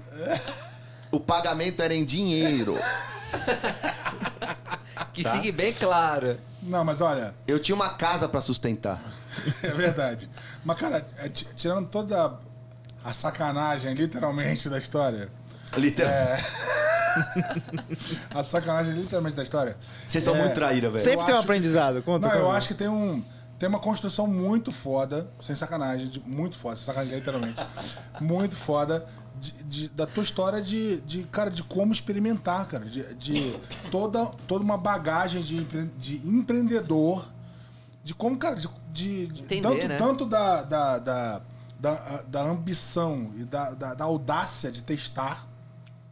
O 1.11 1.19
pagamento 1.19 1.81
era 1.83 1.93
em 1.93 2.03
dinheiro. 2.05 2.77
Que 5.23 5.29
Tá. 5.29 5.35
fique 5.35 5.51
bem 5.51 5.73
claro. 5.73 6.37
Não, 6.63 6.83
mas 6.83 7.01
olha, 7.01 7.33
Eu 7.47 7.59
tinha 7.59 7.75
uma 7.75 7.89
casa 7.89 8.27
pra 8.29 8.41
sustentar. 8.41 8.99
é 9.63 9.69
verdade. 9.69 10.29
Mas, 10.63 10.77
cara, 10.77 11.05
é, 11.17 11.29
ti- 11.29 11.47
tirando 11.55 11.87
toda 11.87 12.33
a 13.03 13.13
sacanagem, 13.13 13.93
literalmente, 13.93 14.69
da 14.69 14.77
história. 14.77 15.29
Literalmente. 15.77 16.43
A 18.33 18.41
sacanagem, 18.43 18.93
literalmente, 18.93 19.35
da 19.35 19.43
história. 19.43 19.75
Vocês 20.07 20.23
são 20.23 20.35
é, 20.35 20.39
muito 20.39 20.53
traíra, 20.53 20.89
velho. 20.89 21.03
Sempre 21.03 21.25
tem 21.25 21.33
um 21.35 21.37
acho 21.37 21.45
que- 21.47 21.51
aprendizado. 21.51 22.01
Conta. 22.03 22.27
Não, 22.27 22.35
eu 22.35 22.45
conta. 22.45 22.57
acho 22.57 22.67
que 22.67 22.73
tem 22.73 22.87
um. 22.87 23.23
Tem 23.59 23.69
uma 23.69 23.79
construção 23.79 24.25
muito 24.25 24.71
foda, 24.71 25.27
sem 25.39 25.55
sacanagem, 25.55 26.11
muito 26.25 26.57
foda, 26.57 26.77
sem 26.77 26.85
sacanagem 26.85 27.15
literalmente. 27.15 27.61
muito 28.19 28.55
foda 28.55 29.05
de, 29.39 29.51
de- 29.63 29.89
da 29.89 30.05
tua 30.05 30.23
história 30.23 30.61
de, 30.61 31.01
de, 31.01 31.23
cara, 31.23 31.49
de 31.49 31.63
como 31.63 31.91
experimentar, 31.91 32.67
cara. 32.67 32.85
De, 32.85 33.13
de 33.15 33.59
toda, 33.89 34.25
toda 34.47 34.63
uma 34.63 34.77
bagagem 34.77 35.41
de, 35.41 35.55
empre- 35.57 35.89
de 35.97 36.17
empreendedor, 36.27 37.27
de 38.03 38.13
como, 38.13 38.37
cara, 38.37 38.55
de, 38.55 38.67
de- 38.91 39.27
de- 39.27 39.41
Entender, 39.43 39.61
tanto, 39.61 39.87
né? 39.87 39.97
tanto 39.97 40.25
da, 40.25 40.63
da, 40.63 40.99
da, 40.99 41.41
da, 41.79 42.21
da 42.27 42.41
ambição 42.43 43.31
e 43.37 43.43
da, 43.45 43.71
da, 43.71 43.93
da 43.93 44.05
audácia 44.05 44.71
de 44.71 44.83
testar, 44.83 45.47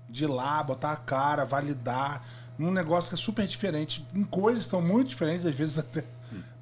de 0.10 0.24
ir 0.24 0.28
lá, 0.28 0.64
botar 0.64 0.92
a 0.92 0.96
cara, 0.98 1.46
validar, 1.46 2.24
num 2.58 2.72
negócio 2.72 3.10
que 3.10 3.16
é 3.16 3.24
super 3.24 3.46
diferente, 3.46 4.06
em 4.14 4.24
coisas 4.24 4.62
que 4.64 4.68
estão 4.68 4.82
muito 4.82 5.08
diferentes, 5.10 5.46
às 5.46 5.54
vezes 5.56 5.78
até 5.78 6.04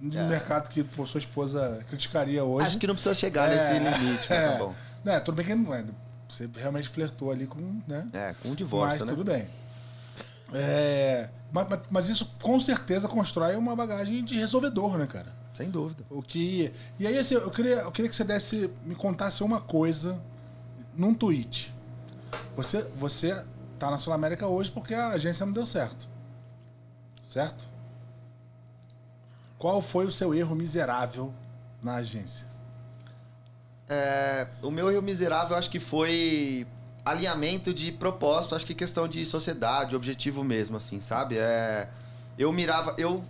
de 0.02 0.18
um 0.18 0.22
É. 0.22 0.28
mercado 0.28 0.70
que 0.70 0.84
pô, 0.84 1.06
sua 1.06 1.18
esposa 1.20 1.84
criticaria 1.90 2.44
hoje. 2.44 2.68
Acho 2.68 2.78
que 2.78 2.86
não 2.88 2.94
precisa 2.94 3.16
chegar 3.16 3.50
nesse 3.50 3.74
limite, 3.74 4.28
mas 4.30 4.32
é, 4.32 4.50
tá 4.52 4.58
bom. 4.60 4.76
É, 5.06 5.20
tudo 5.20 5.36
bem 5.36 5.46
que 5.46 5.56
não 5.56 5.74
é. 5.74 5.84
Você 6.28 6.50
realmente 6.56 6.90
flertou 6.90 7.32
ali 7.32 7.48
com, 7.48 7.82
né? 7.88 8.08
É, 8.14 8.36
com 8.42 8.50
o 8.50 8.56
divórcio, 8.56 9.06
mas 9.06 9.08
né? 9.08 9.16
tudo 9.16 9.24
bem. 9.24 9.48
É, 10.54 11.30
mas, 11.52 11.68
mas- 11.90 12.10
isso 12.10 12.32
com 12.42 12.60
certeza 12.60 13.08
constrói 13.08 13.56
uma 13.56 13.76
bagagem 13.76 14.24
de 14.24 14.36
resolvedor, 14.36 14.98
né, 14.98 15.08
cara? 15.08 15.36
Sem 15.54 15.70
dúvida. 15.70 16.04
O 16.10 16.22
que. 16.22 16.72
E 17.00 17.08
aí, 17.08 17.18
assim, 17.18 17.36
eu 17.36 17.50
queria, 17.50 17.78
eu 17.78 17.92
queria 17.92 18.10
que 18.10 18.16
você 18.16 18.24
desse, 18.24 18.70
me 18.86 18.96
contasse 18.96 19.44
uma 19.44 19.60
coisa 19.60 20.20
num 20.96 21.14
tweet. 21.14 21.74
Você, 22.56 22.82
você 22.98 23.46
tá 23.80 23.90
na 23.90 23.98
Sul 23.98 24.14
América 24.14 24.48
hoje 24.48 24.72
porque 24.72 24.94
a 24.94 25.10
agência 25.10 25.46
não 25.46 25.54
deu 25.54 25.66
certo. 25.66 26.08
Certo? 27.28 27.68
Qual 29.58 29.82
foi 29.82 30.06
o 30.06 30.12
seu 30.12 30.34
erro 30.34 30.56
miserável 30.56 31.34
na 31.82 31.96
agência? 31.96 32.47
É, 33.90 34.48
o 34.62 34.70
meu 34.70 34.92
erro 34.92 35.02
miserável 35.02 35.56
acho 35.56 35.70
que 35.70 35.80
foi 35.80 36.68
alinhamento 37.06 37.74
de 37.74 37.92
propósito, 37.92 38.54
acho 38.56 38.66
que 38.66 38.74
questão 38.74 39.08
de 39.08 39.26
sociedade, 39.26 39.96
objetivo 39.96 40.44
mesmo, 40.44 40.76
assim, 40.76 41.00
sabe? 41.00 41.38
É, 41.38 41.88
eu 42.38 42.52
mirava, 42.52 42.94
eu, 42.98 43.24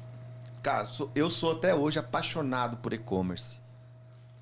cara, 0.63 0.83
sou- 0.85 1.11
eu 1.13 1.29
sou 1.29 1.51
até 1.53 1.75
hoje 1.75 1.99
apaixonado 1.99 2.77
por 2.77 2.91
e-commerce. 2.91 3.57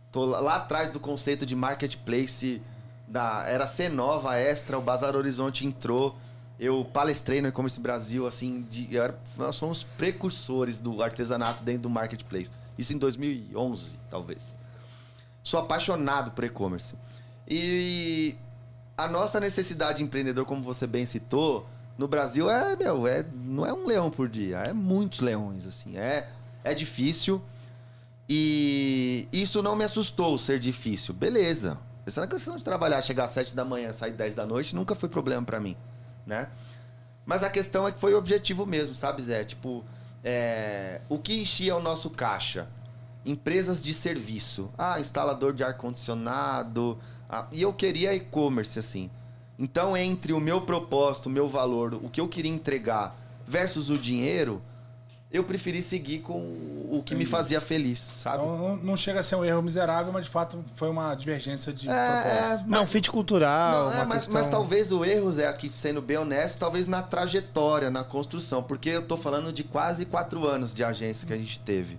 Tô 0.10 0.24
lá, 0.24 0.40
lá 0.40 0.56
atrás 0.56 0.90
do 0.90 1.02
conceito 1.02 1.46
de 1.46 1.54
marketplace 1.56 2.62
da 3.06 3.44
era 3.48 3.68
C 3.68 3.90
Nova, 3.90 4.38
Extra, 4.40 4.78
o 4.80 4.82
Bazar 4.82 5.16
Horizonte 5.18 5.66
entrou. 5.66 6.16
Eu 6.58 6.86
palestrei 6.86 7.42
no 7.42 7.50
e-commerce 7.50 7.78
Brasil, 7.82 8.26
assim, 8.26 8.62
de, 8.72 8.98
era- 8.98 9.20
nós 9.36 9.58
somos 9.58 9.84
precursores 9.84 10.80
do 10.80 11.04
artesanato 11.04 11.62
dentro 11.62 11.82
do 11.82 11.90
marketplace. 11.90 12.50
Isso 12.78 12.94
em 12.94 12.98
2011, 12.98 13.98
talvez. 14.10 14.55
Sou 15.46 15.60
apaixonado 15.60 16.32
por 16.32 16.44
e-commerce. 16.44 16.96
E 17.48 18.36
a 18.98 19.08
nossa 19.08 19.40
necessidade 19.40 20.00
de 20.00 20.04
empreendedor, 20.04 20.44
como 20.44 20.64
você 20.64 20.88
bem 20.88 21.06
citou, 21.06 21.70
no 22.00 22.08
Brasil 22.08 22.50
é, 22.50 22.76
meu, 22.76 23.06
é, 23.06 23.24
não 23.32 23.64
é 23.64 23.72
um 23.72 23.86
leão 23.86 24.10
por 24.10 24.28
dia, 24.28 24.58
é 24.58 24.74
muitos 24.74 25.20
leões, 25.20 25.68
assim. 25.68 25.96
É, 25.98 26.28
é 26.64 26.74
difícil. 26.74 27.40
E 28.28 29.28
isso 29.32 29.62
não 29.62 29.76
me 29.76 29.84
assustou 29.84 30.36
ser 30.36 30.58
difícil. 30.58 31.14
Beleza. 31.14 31.78
Essa 32.08 32.22
na 32.22 32.28
questão 32.28 32.58
de 32.58 32.64
trabalhar, 32.64 33.00
chegar 33.04 33.26
às 33.26 33.30
7 33.30 33.56
da 33.56 33.64
manhã, 33.64 33.94
sair 33.94 34.14
10 34.14 34.34
da 34.34 34.48
noite, 34.48 34.76
nunca 34.76 34.96
foi 34.96 35.10
problema 35.10 35.46
pra 35.46 35.60
mim, 35.60 35.78
né? 36.26 36.50
Mas 37.24 37.44
a 37.44 37.52
questão 37.52 37.88
é 37.88 37.92
que 37.92 38.00
foi 38.00 38.16
o 38.16 38.18
objetivo 38.18 38.66
mesmo, 38.66 38.96
sabe, 38.96 39.22
Zé? 39.22 39.44
Tipo, 39.44 39.86
é, 40.24 41.02
o 41.08 41.20
que 41.20 41.40
enchia 41.40 41.76
o 41.76 41.80
nosso 41.80 42.10
caixa? 42.10 42.68
Empresas 43.26 43.82
de 43.82 43.94
serviço. 43.94 44.70
Ah, 44.78 45.00
instalador 45.00 45.54
de 45.54 45.64
ar-condicionado. 45.64 46.98
Ah, 47.30 47.48
e 47.52 47.62
eu 47.62 47.74
queria 47.74 48.14
e-commerce, 48.14 48.78
assim. 48.78 49.10
Então, 49.58 49.96
entre 49.98 50.34
o 50.34 50.40
meu 50.40 50.62
propósito, 50.62 51.28
o 51.28 51.30
meu 51.30 51.48
valor, 51.48 51.94
o 51.96 52.10
que 52.10 52.22
eu 52.22 52.28
queria 52.28 52.52
entregar 52.52 53.16
versus 53.48 53.90
o 53.90 53.98
dinheiro, 53.98 54.62
eu 55.32 55.44
preferi 55.44 55.82
seguir 55.82 56.20
com 56.20 56.38
o 56.38 57.02
que 57.06 57.16
me 57.16 57.26
fazia 57.26 57.60
feliz, 57.60 58.00
sabe? 58.00 58.44
Então, 58.44 58.78
não, 58.84 58.96
chega 58.96 59.20
a 59.20 59.24
ser 59.24 59.36
um 59.36 59.44
erro 59.44 59.62
miserável, 59.62 60.14
mas 60.14 60.26
de 60.26 60.30
fato 60.30 60.64
foi 60.76 60.90
uma 60.90 61.14
divergência 61.16 61.74
de 61.74 61.90
É, 61.90 62.22
propósito. 62.22 62.70
Não, 62.70 62.88
fit 62.88 63.12
cultural. 63.12 63.72
Não, 63.72 63.92
é, 63.92 63.96
uma 63.96 64.06
mas, 64.06 64.24
questão... 64.24 64.34
mas 64.34 64.50
talvez 64.50 64.92
o 64.92 65.04
erro, 65.04 65.32
Zé, 65.32 65.48
aqui 65.48 65.70
sendo 65.70 66.02
bem 66.02 66.18
honesto, 66.18 66.60
talvez 66.60 66.88
na 66.88 67.02
trajetória, 67.02 67.90
na 67.90 68.04
construção, 68.04 68.64
porque 68.64 68.90
eu 68.90 69.02
tô 69.02 69.18
falando 69.18 69.52
de 69.52 69.64
quase 69.64 70.06
quatro 70.06 70.48
anos 70.48 70.74
de 70.74 70.84
agência 70.84 71.28
que 71.28 71.34
a 71.34 71.38
gente 71.38 71.60
teve. 71.60 71.98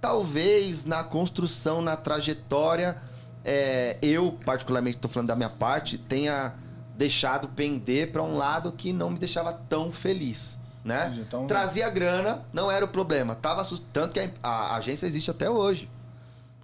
Talvez 0.00 0.84
na 0.84 1.04
construção, 1.04 1.82
na 1.82 1.96
trajetória, 1.96 2.96
é, 3.44 3.98
eu, 4.00 4.38
particularmente, 4.44 4.98
tô 4.98 5.08
falando 5.08 5.28
da 5.28 5.36
minha 5.36 5.50
parte, 5.50 5.98
tenha 5.98 6.54
deixado 6.96 7.48
pender 7.48 8.10
para 8.12 8.22
um 8.22 8.36
lado 8.36 8.72
que 8.72 8.92
não 8.92 9.10
me 9.10 9.18
deixava 9.18 9.52
tão 9.52 9.92
feliz. 9.92 10.58
Né? 10.82 11.06
Entendi, 11.08 11.20
então- 11.20 11.46
Trazia 11.46 11.90
grana, 11.90 12.42
não 12.52 12.70
era 12.70 12.82
o 12.84 12.88
problema. 12.88 13.34
Tava 13.34 13.62
Tanto 13.92 14.14
que 14.14 14.20
a, 14.20 14.30
a 14.48 14.76
agência 14.76 15.04
existe 15.04 15.30
até 15.30 15.50
hoje. 15.50 15.90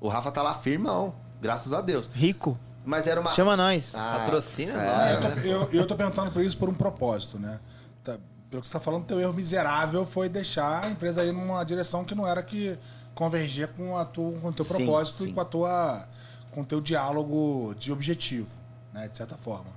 O 0.00 0.08
Rafa 0.08 0.32
tá 0.32 0.42
lá 0.42 0.54
firmão, 0.54 1.14
graças 1.40 1.74
a 1.74 1.82
Deus. 1.82 2.10
Rico. 2.14 2.58
Mas 2.84 3.06
era 3.06 3.20
uma. 3.20 3.30
Chama 3.32 3.56
nós. 3.56 3.94
Ah, 3.94 4.20
Patrocina 4.20 4.72
é. 4.72 4.86
nós, 4.86 5.10
Eu 5.12 5.20
né? 5.20 5.30
tô, 5.42 5.48
eu, 5.48 5.80
eu 5.80 5.86
tô 5.86 5.96
perguntando 5.96 6.30
por 6.30 6.40
isso 6.42 6.56
por 6.56 6.68
um 6.68 6.74
propósito, 6.74 7.38
né? 7.38 7.58
Tá- 8.02 8.16
pelo 8.48 8.62
que 8.62 8.68
você 8.68 8.72
tá 8.72 8.80
falando, 8.80 9.04
teu 9.04 9.18
erro 9.20 9.32
miserável 9.34 10.06
foi 10.06 10.28
deixar 10.28 10.84
a 10.84 10.88
empresa 10.88 11.24
ir 11.24 11.32
numa 11.32 11.62
direção 11.64 12.04
que 12.04 12.14
não 12.14 12.26
era 12.26 12.42
que 12.42 12.78
convergia 13.16 13.66
com, 13.66 13.96
a 13.96 14.04
tua, 14.04 14.38
com 14.38 14.48
o 14.48 14.52
teu 14.52 14.64
Sim, 14.64 14.74
propósito 14.74 15.22
sim. 15.24 15.30
e 15.30 15.32
com 15.32 15.40
a 15.40 15.44
tua 15.44 16.06
com 16.52 16.60
o 16.62 16.64
teu 16.64 16.80
diálogo 16.80 17.74
de 17.78 17.92
objetivo, 17.92 18.48
né? 18.92 19.08
De 19.08 19.16
certa 19.16 19.36
forma. 19.36 19.70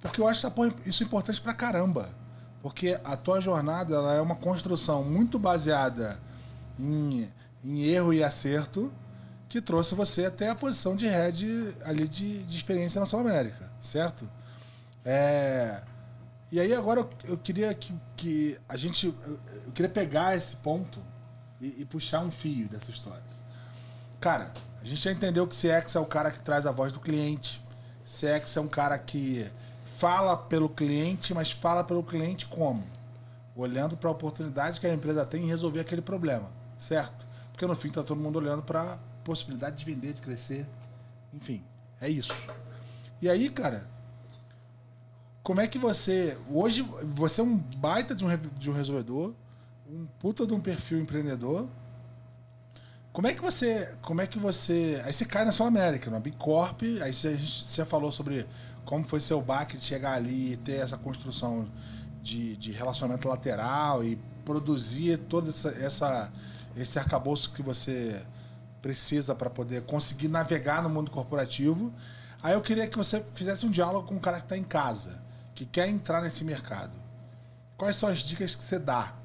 Porque 0.00 0.20
eu 0.20 0.28
acho 0.28 0.46
isso 0.84 1.02
importante 1.02 1.40
pra 1.40 1.54
caramba. 1.54 2.10
Porque 2.60 2.98
a 3.02 3.16
tua 3.16 3.40
jornada 3.40 3.94
ela 3.94 4.14
é 4.14 4.20
uma 4.20 4.36
construção 4.36 5.02
muito 5.02 5.38
baseada 5.38 6.20
em, 6.78 7.30
em 7.64 7.82
erro 7.84 8.12
e 8.12 8.22
acerto 8.22 8.92
que 9.48 9.60
trouxe 9.62 9.94
você 9.94 10.26
até 10.26 10.50
a 10.50 10.54
posição 10.54 10.94
de 10.94 11.06
head 11.06 11.74
ali 11.84 12.06
de, 12.06 12.42
de 12.42 12.56
experiência 12.56 13.00
na 13.00 13.06
Sul 13.06 13.20
América, 13.20 13.70
certo? 13.80 14.28
É, 15.02 15.82
e 16.52 16.60
aí 16.60 16.74
agora 16.74 17.00
eu, 17.00 17.10
eu 17.24 17.38
queria 17.38 17.72
que, 17.72 17.94
que 18.16 18.58
a 18.68 18.76
gente. 18.76 19.06
Eu, 19.06 19.40
eu 19.66 19.72
queria 19.72 19.88
pegar 19.88 20.36
esse 20.36 20.56
ponto 20.56 21.02
e, 21.60 21.82
e 21.82 21.84
puxar 21.84 22.20
um 22.20 22.30
fio 22.30 22.68
dessa 22.68 22.90
história. 22.90 23.22
Cara, 24.20 24.52
a 24.80 24.84
gente 24.84 25.00
já 25.00 25.12
entendeu 25.12 25.46
que 25.46 25.54
CX 25.54 25.94
é 25.94 26.00
o 26.00 26.06
cara 26.06 26.30
que 26.30 26.40
traz 26.40 26.66
a 26.66 26.72
voz 26.72 26.92
do 26.92 27.00
cliente. 27.00 27.62
CX 28.04 28.56
é 28.56 28.60
um 28.60 28.68
cara 28.68 28.98
que 28.98 29.50
fala 29.84 30.36
pelo 30.36 30.68
cliente, 30.68 31.34
mas 31.34 31.50
fala 31.50 31.82
pelo 31.82 32.02
cliente 32.02 32.46
como? 32.46 32.84
Olhando 33.56 33.96
para 33.96 34.08
a 34.08 34.12
oportunidade 34.12 34.80
que 34.80 34.86
a 34.86 34.94
empresa 34.94 35.26
tem 35.26 35.44
em 35.44 35.48
resolver 35.48 35.80
aquele 35.80 36.02
problema, 36.02 36.50
certo? 36.78 37.26
Porque 37.50 37.66
no 37.66 37.74
fim 37.74 37.90
tá 37.90 38.02
todo 38.02 38.20
mundo 38.20 38.36
olhando 38.36 38.62
para 38.62 38.94
a 38.94 38.98
possibilidade 39.24 39.76
de 39.76 39.84
vender, 39.84 40.12
de 40.12 40.22
crescer. 40.22 40.66
Enfim, 41.32 41.64
é 42.00 42.08
isso. 42.08 42.32
E 43.20 43.28
aí, 43.28 43.50
cara, 43.50 43.88
como 45.42 45.60
é 45.60 45.66
que 45.66 45.78
você. 45.78 46.38
Hoje, 46.50 46.82
você 47.02 47.40
é 47.40 47.44
um 47.44 47.56
baita 47.56 48.14
de 48.14 48.24
um, 48.24 48.36
de 48.36 48.70
um 48.70 48.74
resolvedor, 48.74 49.34
um 49.88 50.06
puta 50.18 50.46
de 50.46 50.52
um 50.52 50.60
perfil 50.60 51.00
empreendedor. 51.00 51.66
Como 53.12 53.26
é 53.26 53.34
que 53.34 53.40
você. 53.40 53.94
Como 54.02 54.20
é 54.20 54.26
que 54.26 54.38
você. 54.38 55.00
Aí 55.04 55.12
você 55.12 55.24
cai 55.24 55.44
na 55.44 55.52
Sul 55.52 55.66
América, 55.66 56.10
na 56.10 56.20
Big 56.20 56.36
Corp, 56.36 56.82
aí 57.02 57.12
você, 57.12 57.36
você 57.36 57.84
falou 57.84 58.12
sobre 58.12 58.46
como 58.84 59.04
foi 59.04 59.20
seu 59.20 59.40
baque 59.40 59.76
de 59.76 59.84
chegar 59.84 60.12
ali 60.12 60.52
e 60.52 60.56
ter 60.56 60.80
essa 60.80 60.96
construção 60.96 61.68
de, 62.22 62.56
de 62.56 62.70
relacionamento 62.70 63.28
lateral 63.28 64.04
e 64.04 64.16
produzir 64.44 65.18
todo 65.18 65.48
essa, 65.48 65.70
essa, 65.70 66.32
esse 66.76 66.98
arcabouço 66.98 67.52
que 67.52 67.62
você 67.62 68.22
precisa 68.80 69.34
para 69.34 69.50
poder 69.50 69.82
conseguir 69.82 70.28
navegar 70.28 70.82
no 70.82 70.88
mundo 70.88 71.10
corporativo. 71.10 71.92
Aí 72.42 72.54
eu 72.54 72.60
queria 72.60 72.86
que 72.86 72.96
você 72.96 73.24
fizesse 73.34 73.66
um 73.66 73.70
diálogo 73.70 74.06
com 74.06 74.14
um 74.14 74.20
cara 74.20 74.38
que 74.38 74.44
está 74.44 74.56
em 74.56 74.62
casa, 74.62 75.20
que 75.54 75.66
quer 75.66 75.88
entrar 75.88 76.22
nesse 76.22 76.44
mercado. 76.44 76.92
Quais 77.76 77.96
são 77.96 78.08
as 78.08 78.20
dicas 78.20 78.54
que 78.54 78.62
você 78.62 78.78
dá? 78.78 79.17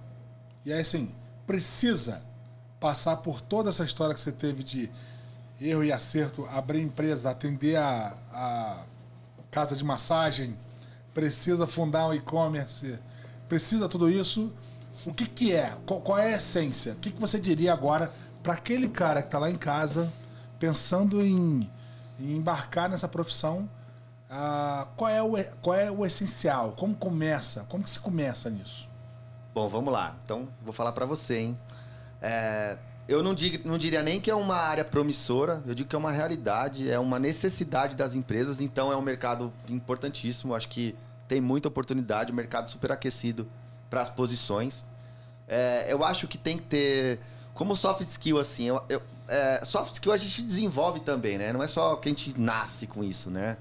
E 0.65 0.71
aí, 0.71 0.79
assim, 0.79 1.11
precisa 1.45 2.21
passar 2.79 3.17
por 3.17 3.41
toda 3.41 3.69
essa 3.69 3.83
história 3.83 4.13
que 4.13 4.19
você 4.19 4.31
teve 4.31 4.63
de 4.63 4.91
erro 5.59 5.83
e 5.83 5.91
acerto, 5.91 6.45
abrir 6.51 6.81
empresa, 6.81 7.29
atender 7.29 7.75
a, 7.77 8.15
a 8.31 8.83
casa 9.51 9.75
de 9.75 9.83
massagem, 9.83 10.57
precisa 11.13 11.67
fundar 11.67 12.07
um 12.07 12.13
e-commerce, 12.13 12.99
precisa 13.47 13.87
tudo 13.87 14.09
isso. 14.09 14.51
O 15.05 15.13
que, 15.13 15.27
que 15.27 15.53
é? 15.53 15.75
Qual, 15.85 16.01
qual 16.01 16.17
é 16.17 16.33
a 16.33 16.37
essência? 16.37 16.93
O 16.93 16.97
que, 16.97 17.11
que 17.11 17.19
você 17.19 17.39
diria 17.39 17.73
agora 17.73 18.11
para 18.41 18.53
aquele 18.53 18.89
cara 18.89 19.21
que 19.21 19.27
está 19.27 19.39
lá 19.39 19.49
em 19.49 19.55
casa, 19.55 20.11
pensando 20.59 21.21
em, 21.21 21.69
em 22.19 22.37
embarcar 22.37 22.89
nessa 22.89 23.07
profissão? 23.07 23.69
ah, 24.35 24.87
qual, 24.95 25.11
é 25.11 25.21
o, 25.21 25.33
qual 25.61 25.75
é 25.75 25.91
o 25.91 26.03
essencial? 26.03 26.71
Como 26.71 26.95
começa? 26.95 27.65
Como 27.69 27.83
que 27.83 27.89
se 27.89 27.99
começa 27.99 28.49
nisso? 28.49 28.89
Bom, 29.53 29.67
vamos 29.67 29.93
lá. 29.93 30.15
Então, 30.23 30.47
vou 30.63 30.73
falar 30.73 30.91
pra 30.93 31.05
você, 31.05 31.37
hein? 31.37 31.59
É, 32.21 32.77
eu 33.07 33.21
não, 33.21 33.33
digo, 33.33 33.67
não 33.67 33.77
diria 33.77 34.01
nem 34.01 34.19
que 34.19 34.31
é 34.31 34.35
uma 34.35 34.55
área 34.55 34.83
promissora, 34.83 35.61
eu 35.67 35.75
digo 35.75 35.89
que 35.89 35.95
é 35.95 35.99
uma 35.99 36.11
realidade, 36.11 36.89
é 36.89 36.97
uma 36.97 37.19
necessidade 37.19 37.95
das 37.95 38.15
empresas, 38.15 38.61
então 38.61 38.91
é 38.91 38.95
um 38.97 39.01
mercado 39.01 39.53
importantíssimo. 39.69 40.55
Acho 40.55 40.69
que 40.69 40.95
tem 41.27 41.39
muita 41.39 41.67
oportunidade, 41.67 42.31
um 42.31 42.35
mercado 42.35 42.69
super 42.69 42.91
aquecido 42.91 43.47
para 43.89 44.01
as 44.01 44.09
posições. 44.09 44.83
É, 45.47 45.85
eu 45.91 46.03
acho 46.03 46.27
que 46.27 46.37
tem 46.37 46.57
que 46.57 46.63
ter. 46.63 47.19
Como 47.53 47.75
soft 47.75 48.01
skill, 48.01 48.39
assim, 48.39 48.63
eu, 48.65 48.81
eu- 48.89 49.01
é, 49.27 49.63
soft 49.63 49.93
skill 49.93 50.11
a 50.11 50.17
gente 50.17 50.41
desenvolve 50.41 51.01
também, 51.01 51.37
né? 51.37 51.53
Não 51.53 51.61
é 51.61 51.67
só 51.67 51.95
que 51.97 52.09
a 52.09 52.11
gente 52.11 52.39
nasce 52.39 52.87
com 52.87 53.03
isso, 53.03 53.29
né? 53.29 53.57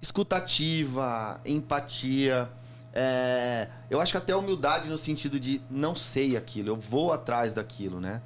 escutativa, 0.00 1.40
empatia. 1.44 2.48
É, 2.92 3.68
eu 3.88 4.00
acho 4.00 4.12
que 4.12 4.18
até 4.18 4.36
humildade 4.36 4.88
no 4.88 4.98
sentido 4.98 5.40
de 5.40 5.62
não 5.70 5.94
sei 5.94 6.36
aquilo, 6.36 6.68
eu 6.68 6.76
vou 6.76 7.12
atrás 7.12 7.52
daquilo, 7.52 8.00
né? 8.00 8.20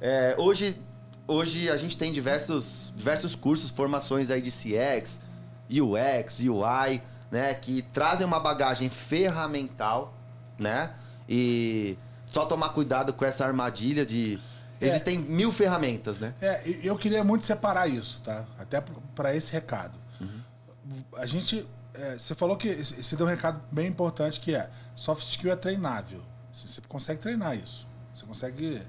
É, 0.00 0.34
hoje, 0.38 0.76
hoje 1.26 1.70
a 1.70 1.76
gente 1.76 1.96
tem 1.96 2.12
diversos, 2.12 2.92
diversos 2.96 3.34
cursos, 3.34 3.70
formações 3.70 4.30
aí 4.30 4.42
de 4.42 4.50
CX, 4.50 5.20
UX, 5.70 6.40
UI, 6.40 7.02
né? 7.30 7.54
Que 7.54 7.82
trazem 7.82 8.26
uma 8.26 8.40
bagagem 8.40 8.90
ferramental, 8.90 10.14
né? 10.58 10.92
E 11.28 11.96
só 12.26 12.44
tomar 12.44 12.70
cuidado 12.70 13.12
com 13.12 13.24
essa 13.24 13.46
armadilha 13.46 14.04
de... 14.04 14.38
É. 14.80 14.86
Existem 14.86 15.16
mil 15.16 15.52
ferramentas, 15.52 16.18
né? 16.18 16.34
É, 16.42 16.60
eu 16.82 16.96
queria 16.96 17.22
muito 17.22 17.46
separar 17.46 17.86
isso, 17.88 18.20
tá? 18.22 18.44
Até 18.58 18.82
para 19.14 19.34
esse 19.34 19.52
recado. 19.52 20.02
A 21.16 21.26
gente. 21.26 21.66
É, 21.94 22.18
você 22.18 22.34
falou 22.34 22.56
que 22.56 22.72
você 22.74 23.16
deu 23.16 23.26
um 23.26 23.28
recado 23.28 23.60
bem 23.70 23.88
importante 23.88 24.40
que 24.40 24.54
é 24.54 24.70
soft 24.96 25.26
skill 25.26 25.52
é 25.52 25.56
treinável. 25.56 26.22
Você, 26.52 26.66
você 26.66 26.80
consegue 26.82 27.20
treinar 27.20 27.56
isso. 27.56 27.86
Você 28.14 28.24
consegue 28.24 28.82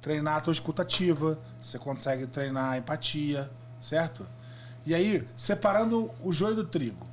treinar 0.00 0.36
a 0.36 0.40
tua 0.40 0.52
escutativa, 0.52 1.38
você 1.60 1.78
consegue 1.78 2.26
treinar 2.26 2.72
a 2.72 2.78
empatia, 2.78 3.50
certo? 3.80 4.26
E 4.86 4.94
aí, 4.94 5.26
separando 5.36 6.10
o 6.22 6.32
joio 6.32 6.54
do 6.54 6.64
trigo. 6.64 7.06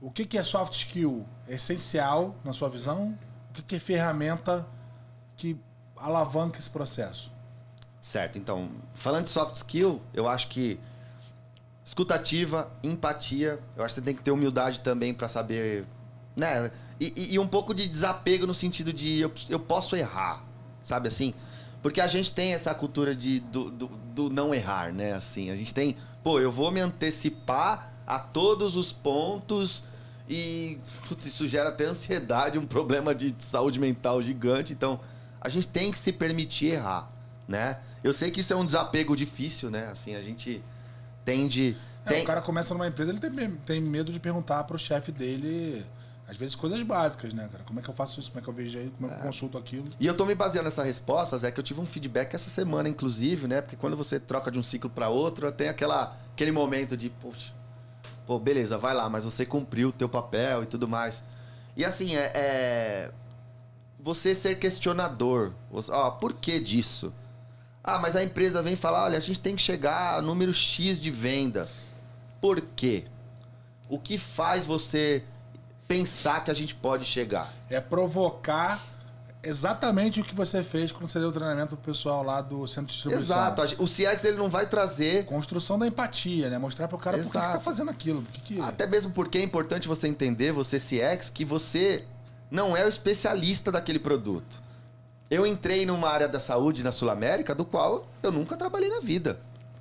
O 0.00 0.10
que, 0.10 0.24
que 0.24 0.38
é 0.38 0.42
soft 0.42 0.72
skill 0.74 1.26
essencial 1.48 2.34
na 2.44 2.52
sua 2.52 2.68
visão? 2.68 3.18
O 3.50 3.52
que, 3.54 3.62
que 3.62 3.76
é 3.76 3.78
ferramenta 3.80 4.66
que 5.36 5.58
alavanca 5.96 6.58
esse 6.58 6.70
processo? 6.70 7.32
Certo, 8.00 8.38
então, 8.38 8.70
falando 8.94 9.24
de 9.24 9.30
soft 9.30 9.56
skill, 9.56 10.00
eu 10.14 10.28
acho 10.28 10.48
que 10.48 10.80
escutativa, 11.90 12.70
empatia, 12.84 13.58
eu 13.76 13.82
acho 13.84 13.96
que 13.96 14.00
você 14.00 14.04
tem 14.04 14.14
que 14.14 14.22
ter 14.22 14.30
humildade 14.30 14.80
também 14.80 15.12
para 15.12 15.26
saber, 15.26 15.84
né? 16.36 16.70
E, 17.00 17.12
e- 17.16 17.34
e 17.34 17.38
um 17.40 17.48
pouco 17.48 17.74
de 17.74 17.88
desapego 17.88 18.46
no 18.46 18.54
sentido 18.54 18.92
de 18.92 19.18
eu, 19.18 19.32
eu 19.48 19.58
posso 19.58 19.96
errar, 19.96 20.40
sabe 20.84 21.08
assim? 21.08 21.34
Porque 21.82 22.00
a 22.00 22.06
gente 22.06 22.32
tem 22.32 22.54
essa 22.54 22.72
cultura 22.76 23.12
de, 23.12 23.40
do, 23.40 23.72
do, 23.72 23.88
do 24.14 24.30
não 24.30 24.54
errar, 24.54 24.92
né? 24.92 25.14
Assim, 25.14 25.50
a 25.50 25.56
gente 25.56 25.74
tem, 25.74 25.96
pô, 26.22 26.38
eu 26.38 26.52
vou 26.52 26.70
me 26.70 26.78
antecipar 26.80 27.92
a 28.06 28.20
todos 28.20 28.76
os 28.76 28.92
pontos 28.92 29.82
e 30.28 30.78
putz, 31.08 31.26
isso 31.26 31.48
gera 31.48 31.70
até 31.70 31.86
ansiedade, 31.86 32.56
um 32.56 32.66
problema 32.66 33.12
de 33.12 33.34
saúde 33.40 33.80
mental 33.80 34.22
gigante. 34.22 34.72
Então, 34.72 35.00
a 35.40 35.48
gente 35.48 35.66
tem 35.66 35.90
que 35.90 35.98
se 35.98 36.12
permitir 36.12 36.66
errar, 36.66 37.10
né? 37.48 37.78
Eu 38.04 38.12
sei 38.12 38.30
que 38.30 38.42
isso 38.42 38.52
é 38.52 38.56
um 38.56 38.64
desapego 38.64 39.16
difícil, 39.16 39.70
né? 39.72 39.88
Assim, 39.88 40.14
a 40.14 40.22
gente 40.22 40.62
tende. 41.32 41.76
É, 42.04 42.08
tem- 42.10 42.22
O 42.22 42.26
cara 42.26 42.40
começa 42.42 42.72
numa 42.74 42.86
empresa, 42.86 43.10
ele 43.10 43.20
tem, 43.20 43.50
tem 43.66 43.80
medo 43.80 44.10
de 44.12 44.18
perguntar 44.18 44.64
pro 44.64 44.78
chefe 44.78 45.12
dele, 45.12 45.84
às 46.26 46.36
vezes, 46.36 46.54
coisas 46.54 46.82
básicas, 46.82 47.32
né, 47.32 47.48
cara? 47.50 47.62
Como 47.64 47.78
é 47.78 47.82
que 47.82 47.90
eu 47.90 47.94
faço 47.94 48.20
isso? 48.20 48.30
Como 48.30 48.40
é 48.40 48.42
que 48.42 48.48
eu 48.48 48.54
vejo 48.54 48.78
aí? 48.78 48.90
Como 48.90 49.10
é 49.10 49.14
que 49.14 49.20
eu 49.20 49.24
consulto 49.26 49.58
aquilo? 49.58 49.86
E 50.00 50.06
eu 50.06 50.14
tô 50.16 50.24
me 50.24 50.34
baseando 50.34 50.64
nessas 50.64 50.84
respostas, 50.86 51.44
é 51.44 51.50
que 51.50 51.58
eu 51.60 51.64
tive 51.64 51.80
um 51.80 51.86
feedback 51.86 52.34
essa 52.34 52.48
semana, 52.48 52.88
inclusive, 52.88 53.46
né? 53.46 53.60
Porque 53.60 53.76
quando 53.76 53.96
você 53.96 54.18
troca 54.18 54.50
de 54.50 54.58
um 54.58 54.62
ciclo 54.62 54.88
para 54.88 55.08
outro, 55.08 55.50
tem 55.52 55.68
aquela, 55.68 56.16
aquele 56.32 56.52
momento 56.52 56.96
de, 56.96 57.10
poxa, 57.10 57.52
pô, 58.26 58.38
beleza, 58.38 58.78
vai 58.78 58.94
lá, 58.94 59.08
mas 59.10 59.24
você 59.24 59.44
cumpriu 59.44 59.88
o 59.88 59.92
teu 59.92 60.08
papel 60.08 60.62
e 60.62 60.66
tudo 60.66 60.88
mais. 60.88 61.22
E 61.76 61.84
assim, 61.84 62.16
é, 62.16 62.32
é- 62.34 63.10
você 64.02 64.34
ser 64.34 64.58
questionador. 64.58 65.52
Você- 65.70 65.92
Ó, 65.92 66.10
por 66.12 66.32
que 66.32 66.58
disso? 66.58 67.12
Ah, 67.94 67.98
mas 67.98 68.14
a 68.16 68.22
empresa 68.22 68.62
vem 68.62 68.76
falar, 68.76 69.04
olha, 69.04 69.18
a 69.18 69.20
gente 69.20 69.40
tem 69.40 69.56
que 69.56 69.62
chegar 69.62 70.18
a 70.18 70.22
número 70.22 70.52
X 70.54 71.00
de 71.00 71.10
vendas. 71.10 71.86
Por 72.40 72.60
quê? 72.60 73.04
O 73.88 73.98
que 73.98 74.16
faz 74.16 74.64
você 74.64 75.24
pensar 75.88 76.44
que 76.44 76.50
a 76.50 76.54
gente 76.54 76.74
pode 76.74 77.04
chegar? 77.04 77.52
É 77.68 77.80
provocar 77.80 78.80
exatamente 79.42 80.20
o 80.20 80.24
que 80.24 80.34
você 80.34 80.62
fez 80.62 80.92
quando 80.92 81.10
você 81.10 81.18
deu 81.18 81.28
o 81.28 81.32
treinamento 81.32 81.76
pro 81.76 81.92
pessoal 81.92 82.22
lá 82.22 82.40
do 82.40 82.66
centro 82.68 82.86
de 82.86 82.92
distribuição. 82.92 83.36
Exato. 83.36 83.82
O 83.82 83.86
CX 83.86 84.24
ele 84.24 84.36
não 84.36 84.48
vai 84.48 84.66
trazer 84.66 85.24
Construção 85.24 85.78
da 85.78 85.86
empatia, 85.86 86.48
né? 86.48 86.58
Mostrar 86.58 86.86
pro 86.86 86.98
cara 86.98 87.16
por 87.16 87.24
que 87.24 87.30
que, 87.30 87.38
Exato. 87.38 87.54
tá 87.54 87.60
fazendo 87.60 87.90
aquilo. 87.90 88.22
Por 88.22 88.32
que 88.32 88.40
que... 88.40 88.60
Até 88.60 88.86
mesmo 88.86 89.12
porque 89.12 89.38
é 89.38 89.42
importante 89.42 89.88
você 89.88 90.06
entender, 90.06 90.52
você 90.52 90.78
CX, 90.78 91.30
que 91.30 91.44
você 91.44 92.04
não 92.50 92.76
é 92.76 92.84
o 92.84 92.88
especialista 92.88 93.72
daquele 93.72 93.98
produto. 93.98 94.62
Eu 95.30 95.46
entrei 95.46 95.86
numa 95.86 96.08
área 96.08 96.28
da 96.28 96.40
saúde 96.40 96.82
na 96.82 96.90
Sul 96.90 97.08
América, 97.08 97.54
do 97.54 97.64
qual 97.64 98.04
eu 98.20 98.32
nunca 98.32 98.56
trabalhei 98.56 98.88
na 98.88 98.98
vida. 98.98 99.38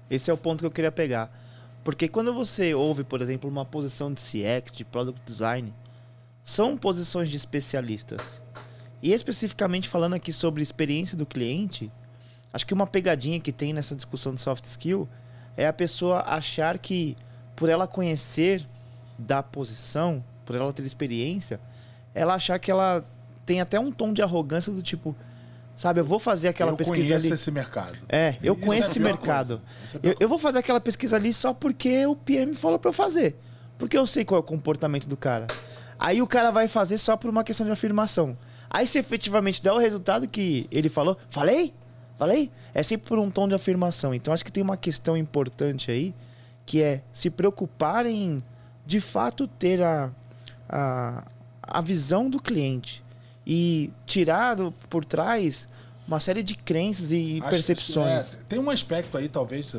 Esse 0.08 0.30
é 0.30 0.34
o 0.34 0.38
ponto 0.38 0.60
que 0.60 0.66
eu 0.68 0.72
queria 0.72 0.92
pegar. 0.92 1.36
Porque 1.84 2.08
quando 2.08 2.32
você 2.32 2.76
ouve, 2.76 3.04
por 3.04 3.20
exemplo, 3.20 3.50
uma 3.50 3.66
posição 3.66 4.14
de 4.14 4.22
CX, 4.22 4.72
de 4.72 4.86
Product 4.86 5.20
Design, 5.26 5.74
são 6.44 6.78
posições 6.78 7.30
de 7.30 7.38
especialistas. 7.38 8.44
E 9.02 9.12
especificamente 9.12 9.90
falando 9.90 10.14
aqui 10.14 10.32
sobre 10.32 10.62
experiência 10.62 11.18
do 11.18 11.26
cliente, 11.26 11.92
acho 12.54 12.68
que 12.68 12.74
uma 12.74 12.86
pegadinha 12.86 13.40
que 13.40 13.52
tem 13.52 13.74
nessa 13.74 13.96
discussão 13.96 14.36
de 14.36 14.42
soft 14.42 14.66
skill 14.66 15.10
é 15.58 15.66
a 15.66 15.74
pessoa 15.74 16.20
achar 16.28 16.78
que, 16.78 17.18
por 17.56 17.70
ela 17.70 17.88
conhecer 17.88 18.64
da 19.18 19.42
posição, 19.42 20.24
por 20.46 20.56
ela 20.56 20.72
ter 20.72 20.86
experiência, 20.86 21.60
ela 22.14 22.36
achar 22.36 22.60
que 22.60 22.70
ela 22.70 23.04
tem 23.48 23.62
até 23.62 23.80
um 23.80 23.92
tom 23.92 24.14
de 24.14 24.22
arrogância 24.22 24.72
do 24.72 24.84
tipo, 24.84 25.16
sabe, 25.80 26.02
eu 26.02 26.06
vou 26.06 26.20
fazer 26.20 26.50
aquela 26.50 26.72
eu 26.72 26.76
pesquisa 26.76 27.10
conheço 27.10 27.26
ali. 27.28 27.34
esse 27.34 27.52
mercado. 27.52 27.98
É, 28.10 28.36
eu 28.44 28.54
Isso 28.54 28.66
conheço 28.66 28.88
é 28.88 28.92
esse 28.92 29.00
mercado. 29.00 29.62
é 30.04 30.10
Eu, 30.10 30.16
eu 30.20 30.28
vou 30.28 30.38
fazer 30.38 30.60
aquela 30.60 30.82
pesquisa 30.82 31.16
ali 31.16 31.34
só 31.34 31.54
porque 31.54 32.06
o 32.06 32.18
PM 32.18 32.54
falou 32.54 32.78
pra 32.78 32.90
eu 32.90 32.94
fazer. 32.94 33.38
Porque 33.78 33.98
eu 33.98 34.06
sei 34.06 34.26
qual 34.26 34.40
é 34.40 34.42
o 34.42 34.44
comportamento 34.46 35.08
do 35.08 35.16
cara. 35.16 35.48
Aí 35.98 36.22
o 36.22 36.28
cara 36.28 36.52
vai 36.52 36.68
fazer 36.68 36.98
só 36.98 37.16
por 37.16 37.30
uma 37.30 37.46
questão 37.46 37.66
de 37.66 37.72
afirmação. 37.72 38.38
Aí 38.70 38.86
se 38.86 39.00
efetivamente 39.00 39.64
der 39.64 39.72
o 39.72 39.78
resultado 39.78 40.28
que 40.28 40.68
ele 40.70 40.90
falou, 40.90 41.18
falei? 41.30 41.74
Falei? 42.18 42.52
É 42.74 42.84
sempre 42.84 43.08
por 43.08 43.18
um 43.18 43.32
tom 43.32 43.48
de 43.48 43.56
afirmação. 43.56 44.14
Então 44.14 44.34
acho 44.34 44.44
que 44.44 44.52
tem 44.52 44.62
uma 44.62 44.76
questão 44.76 45.16
importante 45.16 45.90
aí, 45.90 46.14
que 46.66 46.84
é 46.84 47.02
se 47.14 47.30
preocupar 47.30 48.06
em 48.06 48.38
de 48.86 49.00
fato 49.00 49.48
ter 49.48 49.82
a, 49.82 50.12
a, 50.68 51.26
a 51.64 51.82
visão 51.82 52.30
do 52.30 52.38
cliente 52.42 53.02
e 53.52 53.92
tirar 54.06 54.54
do- 54.54 54.72
por 54.88 55.04
trás 55.04 55.68
uma 56.08 56.20
série 56.20 56.44
de 56.44 56.54
crenças 56.56 57.12
e 57.12 57.40
Acho 57.42 57.50
percepções. 57.50 58.34
é, 58.36 58.38
tem 58.48 58.60
um 58.60 58.70
aspecto 58.70 59.18
aí, 59.18 59.28
talvez, 59.28 59.74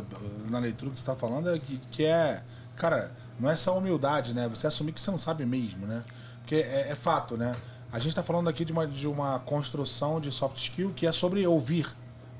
na 0.48 0.58
leitura 0.58 0.90
que 0.90 0.96
você 0.98 1.02
está 1.02 1.14
falando, 1.14 1.48
é 1.54 1.58
que, 1.60 1.78
que 1.92 2.04
é. 2.04 2.42
Cara, 2.74 3.12
não 3.38 3.48
é 3.48 3.56
só 3.56 3.78
humildade, 3.78 4.34
né? 4.34 4.48
Você 4.48 4.66
assumir 4.66 4.92
que 4.92 5.00
você 5.00 5.10
não 5.12 5.18
sabe 5.18 5.46
mesmo, 5.46 5.86
né? 5.86 6.02
Porque 6.40 6.56
é, 6.56 6.88
é 6.90 6.94
fato, 6.96 7.36
né? 7.36 7.54
A 7.92 7.98
gente 7.98 8.08
está 8.08 8.22
falando 8.24 8.48
aqui 8.48 8.64
de 8.64 8.72
uma, 8.72 8.86
de 8.88 9.06
uma 9.06 9.38
construção 9.40 10.20
de 10.20 10.30
soft 10.32 10.56
skill 10.58 10.92
que 10.94 11.06
é 11.06 11.12
sobre 11.12 11.46
ouvir. 11.46 11.86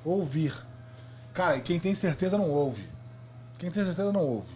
Ouvir. 0.05 0.53
Cara, 1.33 1.57
e 1.59 1.61
quem 1.61 1.79
tem 1.79 1.95
certeza 1.95 2.37
não 2.37 2.51
ouve. 2.51 2.85
Quem 3.59 3.71
tem 3.71 3.85
certeza 3.85 4.13
não 4.13 4.21
ouve. 4.25 4.53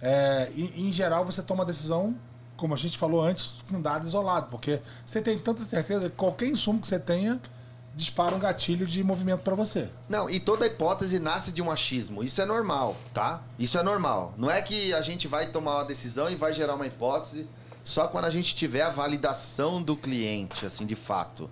É, 0.00 0.50
em, 0.56 0.88
em 0.88 0.92
geral, 0.92 1.24
você 1.26 1.42
toma 1.42 1.64
a 1.64 1.66
decisão, 1.66 2.14
como 2.58 2.74
a 2.74 2.76
gente 2.76 2.98
falou 2.98 3.22
antes, 3.22 3.62
com 3.70 3.80
dado 3.80 4.06
isolado. 4.06 4.48
Porque 4.50 4.82
você 5.06 5.22
tem 5.22 5.38
tanta 5.38 5.62
certeza 5.62 6.10
que 6.10 6.16
qualquer 6.16 6.48
insumo 6.48 6.80
que 6.80 6.86
você 6.86 6.98
tenha 6.98 7.40
dispara 7.94 8.34
um 8.34 8.38
gatilho 8.38 8.86
de 8.86 9.02
movimento 9.02 9.40
para 9.40 9.54
você. 9.54 9.88
Não, 10.08 10.28
e 10.28 10.38
toda 10.38 10.66
hipótese 10.66 11.18
nasce 11.18 11.50
de 11.50 11.62
um 11.62 11.70
achismo. 11.70 12.22
Isso 12.22 12.40
é 12.40 12.44
normal, 12.44 12.96
tá? 13.14 13.42
Isso 13.58 13.78
é 13.78 13.82
normal. 13.82 14.34
Não 14.36 14.50
é 14.50 14.60
que 14.60 14.92
a 14.92 15.02
gente 15.02 15.26
vai 15.26 15.46
tomar 15.46 15.76
uma 15.76 15.84
decisão 15.84 16.30
e 16.30 16.36
vai 16.36 16.52
gerar 16.52 16.74
uma 16.74 16.86
hipótese 16.86 17.48
só 17.82 18.06
quando 18.06 18.26
a 18.26 18.30
gente 18.30 18.54
tiver 18.54 18.82
a 18.82 18.90
validação 18.90 19.82
do 19.82 19.96
cliente, 19.96 20.66
assim, 20.66 20.84
de 20.84 20.94
fato. 20.94 21.48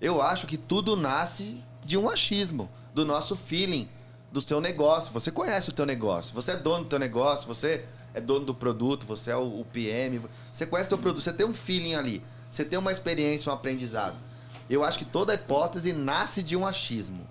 Eu 0.00 0.22
acho 0.22 0.46
que 0.46 0.56
tudo 0.56 0.96
nasce 0.96 1.62
de 1.84 1.96
um 1.96 2.08
achismo, 2.08 2.68
do 2.94 3.04
nosso 3.04 3.36
feeling, 3.36 3.88
do 4.32 4.40
seu 4.40 4.60
negócio. 4.60 5.12
Você 5.12 5.30
conhece 5.30 5.68
o 5.68 5.72
teu 5.72 5.86
negócio, 5.86 6.34
você 6.34 6.52
é 6.52 6.56
dono 6.56 6.84
do 6.84 6.88
teu 6.90 6.98
negócio, 6.98 7.46
você 7.46 7.84
é 8.18 8.20
dono 8.20 8.44
do 8.44 8.54
produto, 8.54 9.06
você 9.06 9.30
é 9.30 9.36
o, 9.36 9.60
o 9.60 9.64
PM, 9.64 10.20
você 10.52 10.66
conhece 10.66 10.86
o 10.88 10.90
teu 10.90 10.98
produto, 10.98 11.22
você 11.22 11.32
tem 11.32 11.46
um 11.46 11.54
feeling 11.54 11.94
ali, 11.94 12.22
você 12.50 12.64
tem 12.64 12.78
uma 12.78 12.92
experiência, 12.92 13.50
um 13.50 13.54
aprendizado. 13.54 14.16
Eu 14.68 14.84
acho 14.84 14.98
que 14.98 15.04
toda 15.04 15.32
hipótese 15.34 15.92
nasce 15.92 16.42
de 16.42 16.56
um 16.56 16.66
achismo. 16.66 17.26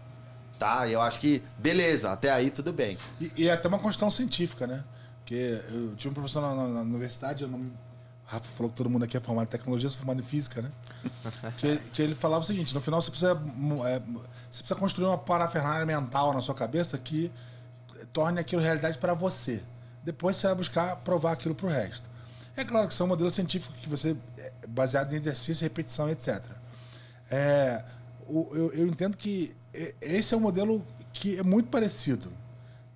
Tá? 0.57 0.87
Eu 0.87 1.01
acho 1.01 1.19
que, 1.19 1.43
beleza, 1.57 2.11
até 2.11 2.31
aí 2.31 2.49
tudo 2.49 2.73
bem. 2.73 2.97
E, 3.21 3.31
e 3.37 3.47
é 3.47 3.51
até 3.53 3.67
uma 3.67 3.77
construção 3.77 4.09
científica, 4.09 4.65
né? 4.65 4.83
Porque 5.19 5.61
eu 5.71 5.95
tive 5.95 6.09
um 6.09 6.13
professor 6.15 6.41
na, 6.41 6.55
na- 6.55 6.67
na 6.67 6.81
universidade, 6.81 7.43
eu 7.43 7.49
não, 7.49 7.59
o 7.59 7.71
Rafa 8.25 8.47
falou 8.57 8.71
que 8.71 8.75
todo 8.77 8.89
mundo 8.89 9.03
aqui 9.03 9.15
é 9.15 9.19
formado 9.19 9.45
em 9.45 9.49
tecnologia, 9.49 9.85
eu 9.85 9.91
sou 9.91 9.99
formado 9.99 10.19
em 10.19 10.25
física, 10.25 10.63
né? 10.63 10.71
que, 11.57 11.77
que 11.91 12.01
ele 12.01 12.15
falava 12.15 12.43
o 12.43 12.47
seguinte: 12.47 12.73
no 12.73 12.81
final 12.81 12.99
você 13.01 13.11
precisa, 13.11 13.33
é, 13.33 13.99
você 14.49 14.59
precisa 14.63 14.75
construir 14.75 15.05
uma 15.05 15.17
parafernália 15.17 15.85
mental 15.85 16.33
na 16.33 16.41
sua 16.41 16.55
cabeça 16.55 16.97
que 16.97 17.31
torne 18.11 18.39
aquilo 18.39 18.61
realidade 18.61 18.97
para 18.97 19.13
você. 19.13 19.63
Depois 20.07 20.37
você 20.37 20.47
vai 20.47 20.55
buscar 20.55 20.95
provar 20.95 21.33
aquilo 21.33 21.53
para 21.53 21.65
o 21.65 21.69
resto. 21.69 22.09
É 22.55 22.63
claro 22.63 22.87
que 22.87 22.93
isso 22.93 23.03
é 23.03 23.05
um 23.05 23.09
modelo 23.09 23.29
científico 23.29 23.75
que 23.75 23.89
você 23.89 24.15
é 24.37 24.53
baseado 24.65 25.11
em 25.11 25.17
exercício, 25.17 25.65
repetição, 25.65 26.09
etc. 26.09 26.41
É, 27.29 27.83
eu, 28.29 28.71
eu 28.73 28.87
entendo 28.87 29.17
que 29.17 29.53
esse 29.99 30.33
é 30.33 30.37
um 30.37 30.39
modelo 30.39 30.81
que 31.11 31.37
é 31.37 31.43
muito 31.43 31.67
parecido. 31.67 32.31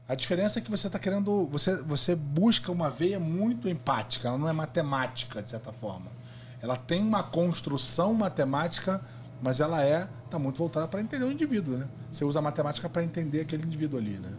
A 0.07 0.15
diferença 0.15 0.59
é 0.59 0.61
que 0.61 0.71
você 0.71 0.87
está 0.87 0.97
querendo. 0.97 1.47
Você, 1.47 1.81
você 1.81 2.15
busca 2.15 2.71
uma 2.71 2.89
veia 2.89 3.19
muito 3.19 3.67
empática, 3.67 4.29
ela 4.29 4.37
não 4.37 4.47
é 4.47 4.53
matemática, 4.53 5.43
de 5.43 5.49
certa 5.49 5.73
forma. 5.73 6.09
ela 6.61 6.77
tem 6.77 7.01
uma 7.01 7.23
construção 7.23 8.13
matemática, 8.13 9.01
mas 9.41 9.59
ela 9.59 9.83
é 9.83 10.07
tá 10.29 10.39
muito 10.39 10.59
voltada 10.59 10.87
para 10.87 11.01
entender 11.01 11.25
o 11.25 11.31
indivíduo, 11.31 11.77
né? 11.77 11.89
Você 12.09 12.23
usa 12.23 12.39
a 12.39 12.41
matemática 12.41 12.87
para 12.87 13.03
entender 13.03 13.41
aquele 13.41 13.65
indivíduo 13.65 13.99
ali, 13.99 14.17
né? 14.17 14.31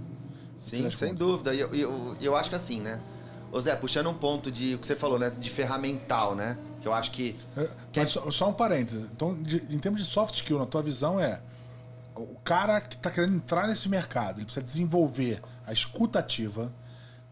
Sim, 0.63 0.91
sem 0.91 1.09
contas. 1.11 1.19
dúvida. 1.19 1.55
E 1.55 1.61
eu, 1.61 1.75
eu, 1.75 2.17
eu 2.21 2.37
acho 2.37 2.49
que 2.51 2.57
assim, 2.57 2.81
né? 2.81 3.01
Ô 3.51 3.61
Zé, 3.61 3.75
puxando 3.77 4.09
um 4.09 4.15
ponto 4.15 4.51
de 4.51 4.75
o 4.75 4.79
que 4.79 4.87
você 4.87 4.97
falou, 4.97 5.19
né? 5.19 5.31
De 5.31 5.51
ferramental, 5.51 6.35
né? 6.35 6.57
Que 6.81 6.89
eu 6.89 6.93
acho 6.95 7.11
que. 7.11 7.37
É, 7.57 7.69
Mas 7.97 8.09
só, 8.09 8.31
só 8.31 8.49
um 8.49 8.53
parênteses. 8.53 9.05
Então, 9.15 9.35
de- 9.43 9.67
em 9.71 9.79
termos 9.79 10.01
de 10.01 10.07
soft 10.07 10.35
skill, 10.37 10.59
na 10.59 10.65
tua 10.67 10.83
visão 10.83 11.21
é 11.21 11.41
o 12.17 12.37
cara 12.45 12.81
que 12.81 12.95
está 12.97 13.11
querendo 13.11 13.35
entrar 13.37 13.67
nesse 13.67 13.89
mercado, 13.89 14.39
ele 14.39 14.45
precisa 14.45 14.65
desenvolver 14.65 15.43
a 15.67 15.73
escuta 15.73 16.19
ativa. 16.19 16.73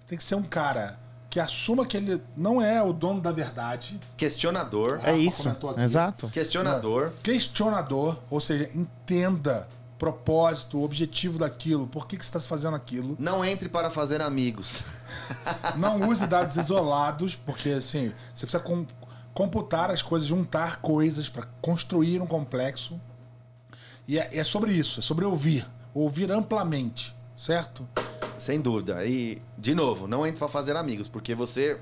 Tem 0.06 0.18
que 0.18 0.24
ser 0.24 0.34
um 0.34 0.42
cara 0.42 0.98
que 1.30 1.38
assuma 1.38 1.86
que 1.86 1.96
ele 1.96 2.20
não 2.36 2.60
é 2.60 2.82
o 2.82 2.92
dono 2.92 3.20
da 3.20 3.30
verdade. 3.30 4.00
Questionador. 4.16 4.98
É 5.04 5.16
isso. 5.16 5.48
Exato. 5.78 6.28
Questionador. 6.28 7.12
Questionador, 7.22 8.18
ou 8.28 8.40
seja, 8.40 8.68
entenda 8.74 9.68
propósito, 10.00 10.78
o 10.78 10.82
objetivo 10.82 11.38
daquilo, 11.38 11.86
por 11.86 12.06
que, 12.06 12.16
que 12.16 12.24
você 12.24 12.34
está 12.34 12.48
fazendo 12.48 12.74
aquilo. 12.74 13.16
Não 13.18 13.44
entre 13.44 13.68
para 13.68 13.90
fazer 13.90 14.22
amigos. 14.22 14.82
Não 15.76 16.08
use 16.08 16.26
dados 16.26 16.56
isolados, 16.56 17.34
porque 17.34 17.68
assim, 17.68 18.10
você 18.34 18.46
precisa 18.46 18.62
com- 18.62 18.86
computar 19.34 19.90
as 19.90 20.00
coisas, 20.00 20.26
juntar 20.26 20.80
coisas 20.80 21.28
para 21.28 21.46
construir 21.60 22.18
um 22.22 22.26
complexo. 22.26 22.98
E 24.08 24.18
é, 24.18 24.38
é 24.38 24.42
sobre 24.42 24.72
isso, 24.72 25.00
é 25.00 25.02
sobre 25.02 25.26
ouvir. 25.26 25.68
Ouvir 25.92 26.32
amplamente, 26.32 27.14
certo? 27.36 27.86
Sem 28.38 28.58
dúvida. 28.58 29.04
E, 29.04 29.42
de 29.58 29.74
novo, 29.74 30.08
não 30.08 30.26
entre 30.26 30.38
para 30.38 30.48
fazer 30.48 30.76
amigos, 30.76 31.08
porque 31.08 31.34
você, 31.34 31.78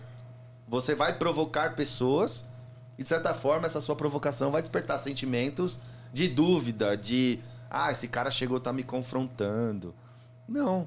você 0.67 0.93
vai 0.93 1.17
provocar 1.17 1.77
pessoas 1.77 2.45
e, 2.99 3.03
de 3.05 3.09
certa 3.09 3.33
forma, 3.33 3.69
essa 3.69 3.81
sua 3.81 3.95
provocação 3.95 4.51
vai 4.51 4.61
despertar 4.61 4.99
sentimentos 4.99 5.79
de 6.13 6.27
dúvida, 6.27 6.97
de. 6.97 7.39
Ah, 7.71 7.91
esse 7.93 8.09
cara 8.09 8.31
chegou, 8.31 8.59
tá 8.59 8.73
me 8.73 8.83
confrontando. 8.83 9.95
Não. 10.49 10.87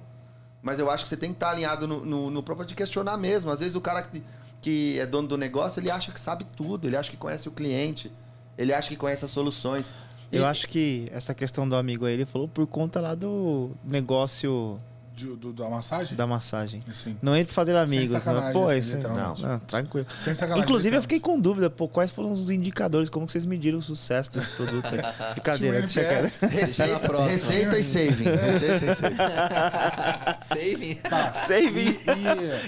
Mas 0.61 0.79
eu 0.79 0.89
acho 0.89 1.03
que 1.03 1.09
você 1.09 1.17
tem 1.17 1.29
que 1.31 1.35
estar 1.37 1.49
alinhado 1.51 1.87
no, 1.87 2.05
no, 2.05 2.29
no 2.31 2.43
próprio 2.43 2.65
de 2.67 2.75
questionar 2.75 3.17
mesmo. 3.17 3.49
Às 3.51 3.59
vezes 3.59 3.75
o 3.75 3.81
cara 3.81 4.01
que, 4.03 4.23
que 4.61 4.99
é 4.99 5.05
dono 5.05 5.27
do 5.27 5.37
negócio, 5.37 5.79
ele 5.79 5.89
acha 5.91 6.11
que 6.11 6.19
sabe 6.19 6.45
tudo, 6.55 6.87
ele 6.87 6.95
acha 6.95 7.09
que 7.09 7.17
conhece 7.17 7.47
o 7.47 7.51
cliente, 7.51 8.11
ele 8.57 8.73
acha 8.73 8.89
que 8.89 8.95
conhece 8.95 9.25
as 9.25 9.31
soluções. 9.31 9.91
Eu 10.31 10.43
E- 10.43 10.45
acho 10.45 10.67
que 10.67 11.07
essa 11.11 11.33
questão 11.33 11.67
do 11.67 11.75
amigo 11.75 12.05
aí, 12.05 12.13
ele 12.13 12.25
falou 12.25 12.47
por 12.47 12.65
conta 12.67 12.99
lá 13.01 13.15
do 13.15 13.71
negócio 13.83 14.77
De- 15.13 15.35
do- 15.35 15.51
da 15.53 15.69
massagem? 15.69 16.15
da 16.17 16.25
massagem. 16.25 16.79
Assim. 16.89 17.17
Não 17.21 17.35
entre 17.35 17.53
fazer 17.53 17.75
amigos. 17.75 18.23
sacanagem, 18.23 18.53
Pô, 18.53 18.65
assim, 18.69 18.77
esse... 18.77 18.95
literalmente. 18.95 19.41
Não, 19.43 19.59
tranquilo. 19.59 20.07
Sem 20.17 20.33
sacanagem. 20.33 20.63
Inclusive, 20.63 20.95
eu 20.95 21.01
fiquei 21.01 21.19
com 21.19 21.39
dúvida, 21.39 21.69
pô, 21.69 21.87
quais 21.87 22.11
foram 22.11 22.31
os 22.31 22.49
indicadores, 22.49 23.09
como 23.09 23.25
que 23.25 23.31
vocês 23.33 23.45
mediram 23.45 23.79
o 23.79 23.81
sucesso 23.81 24.31
desse 24.31 24.49
produto 24.49 24.85
aí? 24.87 25.01
Brincadeira, 25.35 25.79
deixa 25.81 26.01
na 26.01 26.47
Receita, 26.47 27.23
receita 27.23 27.77
e 27.77 27.83
saving. 27.83 28.23
Receita 28.23 28.85
e 28.85 28.95
saving. 28.95 29.15
Saving. 30.47 30.95
Tá. 30.95 31.33
Save 31.33 31.99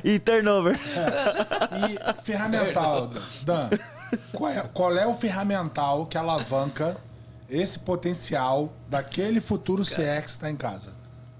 E, 0.03 0.15
e 0.15 0.19
turnover. 0.19 0.77
e 0.77 2.23
ferramental, 2.23 3.09
Dan. 3.43 3.69
Qual 4.33 4.51
é, 4.51 4.61
qual 4.73 4.97
é 4.97 5.07
o 5.07 5.13
ferramental 5.13 6.05
que 6.05 6.17
alavanca 6.17 6.97
esse 7.49 7.79
potencial 7.79 8.73
daquele 8.89 9.41
futuro 9.41 9.83
CX 9.83 10.21
que 10.23 10.29
está 10.29 10.49
em 10.49 10.55
casa? 10.55 10.92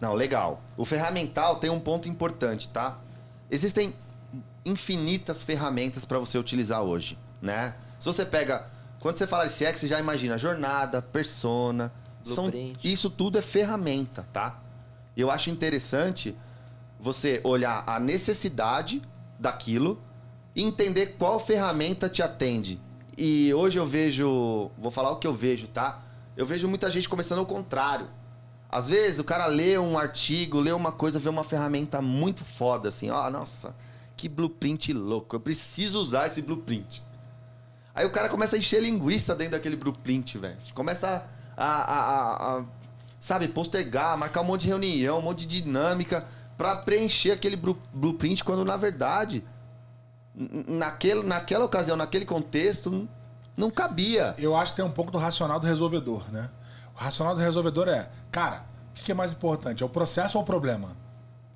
Não, 0.04 0.14
legal. 0.14 0.62
O 0.76 0.84
ferramental 0.84 1.56
tem 1.56 1.70
um 1.70 1.80
ponto 1.80 2.10
importante, 2.10 2.68
tá? 2.68 3.00
Existem 3.50 3.96
infinitas 4.66 5.42
ferramentas 5.42 6.04
para 6.04 6.20
você 6.20 6.38
utilizar 6.38 6.84
hoje, 6.84 7.18
né? 7.42 7.74
Se 7.98 8.08
você 8.08 8.26
pega, 8.26 8.68
quando 9.00 9.16
você 9.18 9.26
fala 9.26 9.48
de 9.48 9.54
CX, 9.54 9.80
você 9.80 9.88
já 9.88 10.02
imagina 10.02 10.38
jornada, 10.38 11.02
persona, 11.02 11.90
são, 12.22 12.52
isso 12.84 13.10
tudo 13.10 13.38
é 13.38 13.42
ferramenta, 13.42 14.28
tá? 14.34 14.60
Eu 15.16 15.32
acho 15.32 15.50
interessante 15.50 16.38
você 17.00 17.40
olhar 17.42 17.86
a 17.88 17.98
necessidade 17.98 19.02
daquilo 19.40 20.04
e 20.54 20.64
entender 20.64 21.16
qual 21.18 21.40
ferramenta 21.40 22.10
te 22.10 22.22
atende. 22.22 22.78
E 23.18 23.54
hoje 23.54 23.80
eu 23.80 23.86
vejo, 23.86 24.70
vou 24.78 24.92
falar 24.92 25.12
o 25.12 25.16
que 25.16 25.28
eu 25.28 25.34
vejo, 25.34 25.70
tá? 25.70 26.02
Eu 26.36 26.46
vejo 26.46 26.68
muita 26.68 26.92
gente 26.92 27.08
começando 27.08 27.40
ao 27.40 27.46
contrário. 27.46 28.10
Às 28.74 28.88
vezes 28.88 29.20
o 29.20 29.24
cara 29.24 29.46
lê 29.46 29.78
um 29.78 29.98
artigo, 29.98 30.60
lê 30.60 30.72
uma 30.72 30.92
coisa, 30.92 31.20
vê 31.20 31.30
uma 31.30 31.44
ferramenta 31.44 32.02
muito 32.02 32.44
foda, 32.44 32.90
assim, 32.90 33.10
ó, 33.12 33.30
nossa, 33.30 33.76
que 34.18 34.28
blueprint 34.28 34.92
louco, 34.94 35.36
eu 35.36 35.40
preciso 35.40 36.00
usar 36.00 36.26
esse 36.28 36.42
blueprint. 36.42 37.04
Aí 37.94 38.06
o 38.06 38.10
cara 38.10 38.28
começa 38.30 38.56
a 38.56 38.60
encher 38.60 38.82
linguiça 38.82 39.36
dentro 39.36 39.52
daquele 39.54 39.76
blueprint, 39.76 40.40
velho. 40.40 40.58
Começa 40.74 41.24
a, 41.56 41.66
a- 41.66 42.00
a- 42.00 42.58
a, 42.60 42.66
sabe, 43.20 43.48
postergar, 43.48 44.18
marcar 44.18 44.42
um 44.42 44.46
monte 44.46 44.62
de 44.62 44.68
reunião, 44.70 45.20
um 45.20 45.22
monte 45.22 45.46
de 45.46 45.62
dinâmica 45.62 46.26
pra 46.58 46.76
preencher 46.76 47.32
aquele 47.32 47.56
blu- 47.56 47.78
blueprint, 47.94 48.44
quando 48.44 48.66
na 48.66 48.76
verdade, 48.78 49.44
naquele, 50.68 51.22
naquela 51.24 51.66
ocasião, 51.66 51.96
naquele 51.96 52.26
contexto, 52.26 53.08
não 53.56 53.70
cabia. 53.70 54.34
Eu 54.40 54.56
acho 54.56 54.72
que 54.74 54.78
tem 54.78 54.86
um 54.86 54.92
pouco 54.92 55.12
do 55.12 55.20
racional 55.20 55.60
do 55.60 55.68
resolvedor, 55.68 56.24
né? 56.32 56.50
O 56.96 57.00
racional 57.00 57.36
do 57.36 57.42
resolvedor 57.42 57.88
é, 57.88 58.10
cara, 58.34 58.66
o 58.92 58.94
que 58.96 59.04
que 59.06 59.12
é 59.12 59.16
mais 59.16 59.32
importante? 59.32 59.82
É 59.84 59.86
o 59.86 59.90
processo 59.90 60.38
ou 60.38 60.44
o 60.44 60.46
problema? 60.46 60.90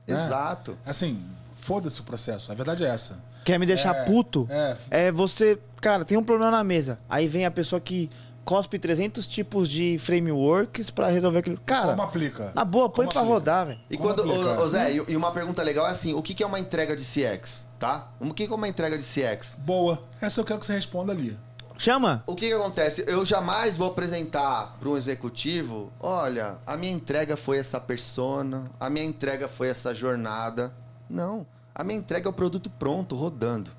Né? 0.08 0.14
Exato. 0.16 0.78
Assim, 0.86 1.26
foda-se 1.54 2.00
o 2.00 2.04
processo. 2.04 2.52
A 2.52 2.56
verdade 2.56 2.86
é 2.86 2.88
essa. 2.88 3.22
Quer 3.44 3.60
me 3.60 3.66
deixar 3.66 3.96
É, 3.96 4.04
puto? 4.06 4.48
é. 4.50 4.78
É 4.90 5.12
você, 5.12 5.60
cara, 5.82 6.06
tem 6.06 6.18
um 6.18 6.24
problema 6.24 6.52
na 6.52 6.64
mesa. 6.64 7.00
Aí 7.10 7.28
vem 7.28 7.46
a 7.46 7.52
pessoa 7.52 7.80
que 7.82 8.10
cospe 8.46 8.80
300 8.80 9.28
tipos 9.28 9.70
de 9.70 9.98
frameworks 10.00 10.90
pra 10.90 11.08
resolver 11.10 11.40
aquilo. 11.40 11.60
Cara, 11.66 11.90
Como 11.90 12.02
aplica? 12.02 12.52
na 12.56 12.64
boa, 12.64 12.90
põe 12.90 13.06
aplica? 13.06 13.26
rodar, 13.26 13.66
velho. 13.68 13.80
E 13.90 13.98
Como 13.98 14.10
quando, 14.10 14.22
aplica? 14.32 14.62
ô, 14.62 14.64
ô 14.64 14.70
Zé, 14.70 14.94
e 14.94 15.16
uma 15.18 15.32
pergunta 15.32 15.62
legal 15.64 15.86
é 15.88 15.92
assim, 15.92 16.14
o 16.14 16.22
que 16.22 16.42
é 16.42 16.46
uma 16.46 16.58
entrega 16.60 16.96
de 16.96 17.04
CX, 17.04 17.66
tá? 17.78 18.08
O 18.20 18.34
que 18.34 18.48
que 18.48 18.54
é 18.54 18.56
uma 18.56 18.68
entrega 18.68 18.98
de 18.98 19.04
CX? 19.04 19.58
Boa. 19.60 20.02
Essa 20.22 20.40
eu 20.40 20.46
quero 20.46 20.60
que 20.60 20.66
você 20.66 20.74
responda 20.74 21.12
ali. 21.12 21.38
Chama. 21.78 22.24
O 22.26 22.36
que, 22.36 22.48
que 22.48 22.54
acontece? 22.54 23.04
Eu 23.08 23.26
jamais 23.26 23.78
vou 23.78 23.88
apresentar 23.88 24.76
para 24.80 24.90
um 24.90 24.98
executivo, 24.98 25.92
olha, 26.00 26.58
a 26.66 26.76
minha 26.76 26.92
entrega 26.92 27.38
foi 27.38 27.60
essa 27.60 27.80
persona, 27.80 28.72
a 28.80 28.90
minha 28.90 29.06
entrega 29.06 29.48
foi 29.48 29.70
essa 29.70 29.94
jornada. 29.94 30.74
Não, 31.10 31.46
a 31.74 31.84
minha 31.84 32.00
entrega 32.00 32.28
é 32.28 32.32
o 32.32 32.34
produto 32.34 32.70
pronto, 32.70 33.16
rodando. 33.16 33.72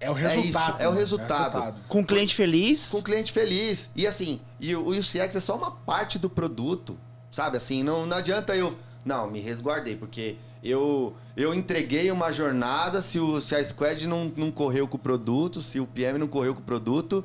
É 0.00 0.08
o 0.08 0.14
resultado. 0.14 0.74
isso, 0.74 0.82
é 0.82 0.88
o 0.88 0.92
né? 0.92 0.98
resultado. 0.98 1.74
Com 1.88 2.00
o 2.00 2.06
cliente 2.06 2.34
feliz. 2.34 2.90
Com 2.90 2.98
o 2.98 3.02
cliente 3.02 3.32
feliz. 3.32 3.90
E 3.94 4.06
assim, 4.06 4.40
e 4.60 4.74
o, 4.74 4.94
e 4.94 4.98
o 4.98 5.02
CX 5.02 5.36
é 5.36 5.40
só 5.40 5.56
uma 5.56 5.70
parte 5.70 6.18
do 6.18 6.30
produto, 6.30 6.98
sabe? 7.32 7.56
Assim, 7.56 7.82
não, 7.82 8.06
não 8.06 8.16
adianta 8.16 8.56
eu... 8.56 8.76
Não, 9.06 9.30
me 9.30 9.40
resguardei, 9.40 9.96
porque 9.96 10.36
eu, 10.62 11.14
eu 11.36 11.54
entreguei 11.54 12.10
uma 12.10 12.30
jornada, 12.32 13.00
se, 13.00 13.18
o, 13.20 13.40
se 13.40 13.54
a 13.54 13.64
Squad 13.64 14.06
não, 14.06 14.30
não 14.36 14.50
correu 14.50 14.86
com 14.88 14.96
o 14.96 15.00
produto, 15.00 15.62
se 15.62 15.78
o 15.80 15.86
PM 15.86 16.18
não 16.18 16.26
correu 16.26 16.52
com 16.54 16.60
o 16.60 16.64
produto, 16.64 17.24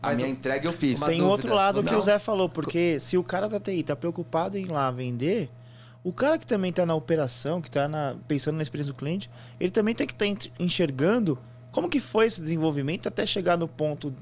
a 0.00 0.08
Mas 0.10 0.18
minha 0.18 0.28
o- 0.28 0.32
entrega 0.32 0.66
eu 0.68 0.72
fiz. 0.72 1.00
Tem 1.00 1.16
dúvida. 1.18 1.26
outro 1.26 1.52
lado 1.54 1.82
que 1.82 1.90
Não. 1.90 1.98
o 1.98 2.02
Zé 2.02 2.20
falou, 2.20 2.48
porque 2.48 3.00
se 3.00 3.18
o 3.18 3.24
cara 3.24 3.48
da 3.48 3.58
TI 3.58 3.82
tá 3.82 3.96
preocupado 3.96 4.56
em 4.56 4.62
ir 4.62 4.68
lá 4.70 4.88
vender, 4.92 5.50
o 6.04 6.12
cara 6.12 6.38
que 6.38 6.46
também 6.46 6.72
tá 6.72 6.86
na 6.86 6.94
operação, 6.94 7.60
que 7.60 7.68
tá 7.68 7.88
na- 7.88 8.14
pensando 8.28 8.54
na 8.54 8.62
experiência 8.62 8.92
do 8.92 8.96
cliente, 8.96 9.28
ele 9.58 9.72
também 9.72 9.96
tem 9.96 10.06
que 10.06 10.12
estar 10.12 10.52
enxergando 10.60 11.36
como 11.72 11.88
que 11.88 11.98
foi 11.98 12.26
esse 12.26 12.40
desenvolvimento 12.40 13.08
até 13.08 13.26
chegar 13.26 13.58
no 13.58 13.66
ponto 13.66 14.14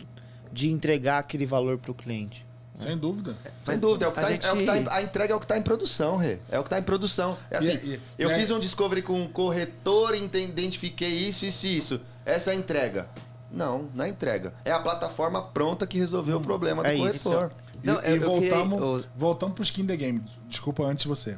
de 0.50 0.70
entregar 0.70 1.18
aquele 1.18 1.44
valor 1.44 1.76
pro 1.76 1.92
cliente. 1.92 2.45
Sem 2.76 2.96
dúvida. 2.96 3.34
Sem 3.64 3.78
dúvida, 3.78 4.04
é 4.04 4.08
o 4.08 4.12
que 4.12 4.18
a 4.18 4.22
tá, 4.22 4.30
é 4.30 4.34
o 4.34 4.38
que 4.58 4.64
tá 4.64 4.76
em- 4.76 4.78
gente- 4.80 4.88
a 4.90 5.02
entrega 5.02 5.32
é 5.32 5.36
o 5.36 5.40
que 5.40 5.46
tá 5.46 5.56
em 5.58 5.62
produção, 5.62 6.16
Rê. 6.16 6.38
É 6.50 6.58
o 6.58 6.62
que 6.64 6.70
tá 6.70 6.78
em 6.78 6.82
produção. 6.82 7.36
É 7.50 7.56
assim, 7.56 7.72
E- 7.82 7.94
e- 7.94 8.00
eu 8.18 8.28
e 8.28 8.32
é- 8.32 8.38
fiz 8.38 8.50
um 8.50 8.58
discovery 8.58 9.00
com 9.02 9.20
um 9.20 9.26
corretor, 9.28 10.14
identifiquei 10.14 11.08
isso, 11.12 11.46
isso 11.46 11.66
e 11.66 11.76
isso. 11.76 12.00
Essa 12.24 12.50
é 12.50 12.54
a 12.54 12.56
entrega. 12.56 13.08
Não, 13.50 13.88
não 13.94 14.04
é 14.04 14.08
entrega. 14.08 14.52
É 14.64 14.72
a 14.72 14.78
plataforma 14.80 15.40
pronta 15.42 15.86
que 15.86 15.96
resolveu 15.98 16.36
o 16.38 16.40
problema 16.40 16.82
do 16.82 16.88
É 16.88 16.94
isso. 16.94 17.30
corretor. 17.30 17.52
E, 17.82 17.86
Não, 17.86 17.94
e 17.94 18.06
eu- 18.10 18.16
eu 18.16 18.20
voltamos, 18.22 18.78
queria- 18.78 18.86
o- 18.86 19.04
voltamos 19.16 19.54
pro 19.54 19.62
skin 19.64 19.86
the 19.86 19.96
game. 19.96 20.22
Desculpa 20.48 20.82
antes 20.84 21.02
de 21.02 21.08
você. 21.08 21.36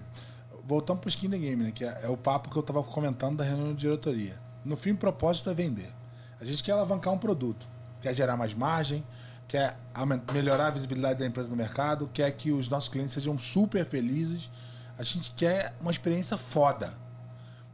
Voltamos 0.65 1.01
pro 1.01 1.09
skin 1.09 1.29
the 1.31 1.39
game, 1.39 1.63
né? 1.65 1.71
Que 1.73 1.85
é, 1.85 2.01
é 2.05 2.09
o 2.09 2.17
papo 2.17 2.51
que 2.51 2.57
eu 2.57 2.63
tava 2.63 2.83
comentando 2.83 3.37
da 3.37 3.45
reunião 3.45 3.69
de 3.75 3.81
diretoria. 3.81 4.39
No 4.65 4.77
fim, 4.77 4.91
o 4.93 4.97
propósito 4.97 5.49
é 5.51 5.55
vender. 5.55 5.91
A 6.41 6.45
gente 6.45 6.63
quer 6.63 6.73
alavancar 6.73 7.13
um 7.13 7.19
produto, 7.19 7.67
quer 8.01 8.15
gerar 8.15 8.37
mais 8.37 8.55
margem, 8.55 9.05
quer 9.49 9.79
melhorar 10.33 10.67
a 10.67 10.71
visibilidade 10.71 11.19
da 11.19 11.27
empresa 11.27 11.49
no 11.49 11.57
mercado, 11.57 12.09
quer 12.13 12.31
que 12.33 12.53
os 12.53 12.69
nossos 12.69 12.91
clientes 12.91 13.15
sejam 13.15 13.39
super 13.39 13.85
felizes. 13.85 14.51
A 14.99 15.03
gente 15.03 15.33
quer 15.33 15.75
uma 15.81 15.91
experiência 15.91 16.37
foda. 16.37 16.93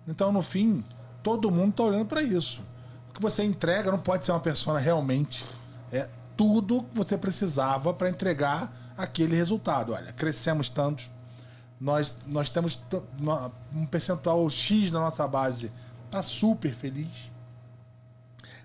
Então, 0.06 0.30
no 0.30 0.40
fim, 0.40 0.84
todo 1.22 1.50
mundo 1.50 1.74
tá 1.74 1.82
olhando 1.82 2.06
para 2.06 2.22
isso. 2.22 2.62
O 3.10 3.14
que 3.14 3.20
você 3.20 3.42
entrega 3.42 3.90
não 3.90 3.98
pode 3.98 4.24
ser 4.24 4.30
uma 4.30 4.40
persona 4.40 4.78
realmente. 4.78 5.44
É 5.90 6.08
tudo 6.36 6.84
que 6.84 6.96
você 6.96 7.18
precisava 7.18 7.92
para 7.92 8.08
entregar 8.08 8.72
aquele 8.96 9.34
resultado. 9.34 9.92
Olha, 9.92 10.12
crescemos 10.12 10.68
tanto, 10.68 11.10
nós, 11.80 12.14
nós 12.26 12.48
temos 12.50 12.80
um 13.74 13.84
percentual 13.86 14.48
X 14.48 14.92
na 14.92 15.00
nossa 15.00 15.26
base, 15.26 15.72
tá 16.10 16.22
super 16.22 16.72
feliz. 16.72 17.30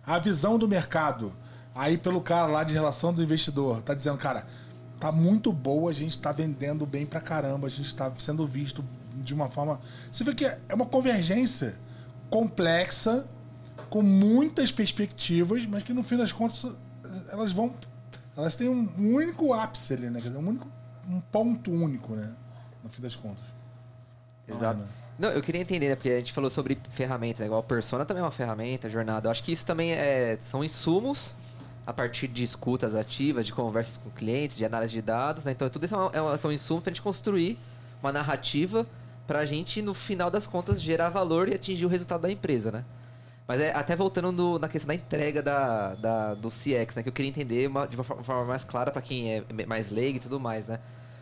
A 0.05 0.19
visão 0.19 0.57
do 0.57 0.67
mercado 0.67 1.35
Aí 1.73 1.97
pelo 1.97 2.21
cara 2.21 2.47
lá 2.47 2.63
de 2.63 2.73
relação 2.73 3.13
do 3.13 3.23
investidor, 3.23 3.81
tá 3.81 3.93
dizendo, 3.93 4.17
cara, 4.17 4.45
tá 4.99 5.11
muito 5.11 5.53
boa, 5.53 5.91
a 5.91 5.93
gente 5.93 6.17
tá 6.19 6.31
vendendo 6.31 6.85
bem 6.85 7.05
pra 7.05 7.21
caramba, 7.21 7.67
a 7.67 7.69
gente 7.69 7.93
tá 7.95 8.11
sendo 8.17 8.45
visto 8.45 8.83
de 9.15 9.33
uma 9.33 9.49
forma. 9.49 9.79
Você 10.11 10.23
vê 10.23 10.33
que 10.35 10.45
é 10.45 10.59
uma 10.73 10.85
convergência 10.85 11.77
complexa, 12.29 13.25
com 13.89 14.01
muitas 14.03 14.71
perspectivas, 14.71 15.65
mas 15.65 15.83
que 15.83 15.93
no 15.93 16.03
fim 16.03 16.17
das 16.17 16.31
contas 16.31 16.75
elas 17.31 17.51
vão. 17.51 17.73
Elas 18.37 18.55
têm 18.55 18.69
um 18.69 18.87
único 18.97 19.53
ápice 19.53 19.93
ali, 19.93 20.09
né? 20.09 20.21
Quer 20.21 20.27
dizer, 20.27 20.37
um, 20.37 20.47
único, 20.47 20.67
um 21.07 21.19
ponto 21.19 21.71
único, 21.71 22.15
né? 22.15 22.35
No 22.83 22.89
fim 22.89 23.01
das 23.01 23.15
contas. 23.15 23.43
Exato. 24.47 24.81
Ah, 24.81 24.83
né? 24.83 24.89
Não, 25.17 25.29
eu 25.29 25.41
queria 25.41 25.59
entender, 25.59 25.89
né? 25.89 25.95
Porque 25.95 26.09
a 26.09 26.17
gente 26.17 26.31
falou 26.31 26.49
sobre 26.49 26.77
ferramentas, 26.89 27.39
né? 27.39 27.47
igual 27.47 27.61
Persona 27.63 28.05
também 28.05 28.21
é 28.21 28.23
uma 28.23 28.31
ferramenta, 28.31 28.89
jornada. 28.89 29.27
Eu 29.27 29.31
acho 29.31 29.43
que 29.43 29.51
isso 29.51 29.65
também 29.65 29.91
é, 29.91 30.37
são 30.39 30.63
insumos 30.63 31.35
a 31.89 31.93
partir 31.93 32.27
de 32.27 32.43
escutas 32.43 32.93
ativas, 32.93 33.47
de 33.47 33.51
conversas 33.53 33.97
com 33.97 34.11
clientes, 34.11 34.55
de 34.57 34.63
análise 34.63 34.93
de 34.93 35.01
dados, 35.01 35.43
né? 35.45 35.51
Então 35.53 35.67
tudo 35.69 35.85
isso 35.85 35.95
é 35.95 35.97
uma- 35.97 36.11
é 36.13 36.21
uma- 36.21 36.37
são 36.37 36.51
insumos 36.51 36.83
pra 36.83 36.91
gente 36.91 37.01
construir 37.01 37.57
uma 38.01 38.11
narrativa 38.11 38.85
pra 39.25 39.43
gente, 39.43 39.81
no 39.81 39.95
final 39.95 40.29
das 40.29 40.45
contas, 40.45 40.79
gerar 40.81 41.09
valor 41.09 41.49
e 41.49 41.55
atingir 41.55 41.85
o 41.87 41.89
resultado 41.89 42.21
da 42.21 42.31
empresa, 42.31 42.71
né? 42.71 42.85
Mas 43.47 43.59
é, 43.59 43.73
até 43.73 43.95
voltando 43.95 44.31
no- 44.31 44.59
na 44.59 44.69
questão 44.69 44.89
da 44.89 44.93
entrega 44.93 45.41
da, 45.41 45.95
da- 45.95 46.33
do 46.35 46.51
CX, 46.51 46.95
né? 46.95 47.01
Que 47.01 47.09
eu 47.09 47.13
queria 47.13 47.29
entender 47.29 47.67
uma- 47.67 47.87
de 47.87 47.95
uma 47.97 48.03
forma, 48.03 48.45
mais 48.45 48.63
clara 48.63 48.91
pra 48.91 49.01
quem 49.01 49.33
é 49.33 49.43
mais 49.67 49.89
leigo 49.89 50.17
e 50.17 50.19
tudo 50.21 50.39
mais, 50.39 50.67
né? 50.67 50.79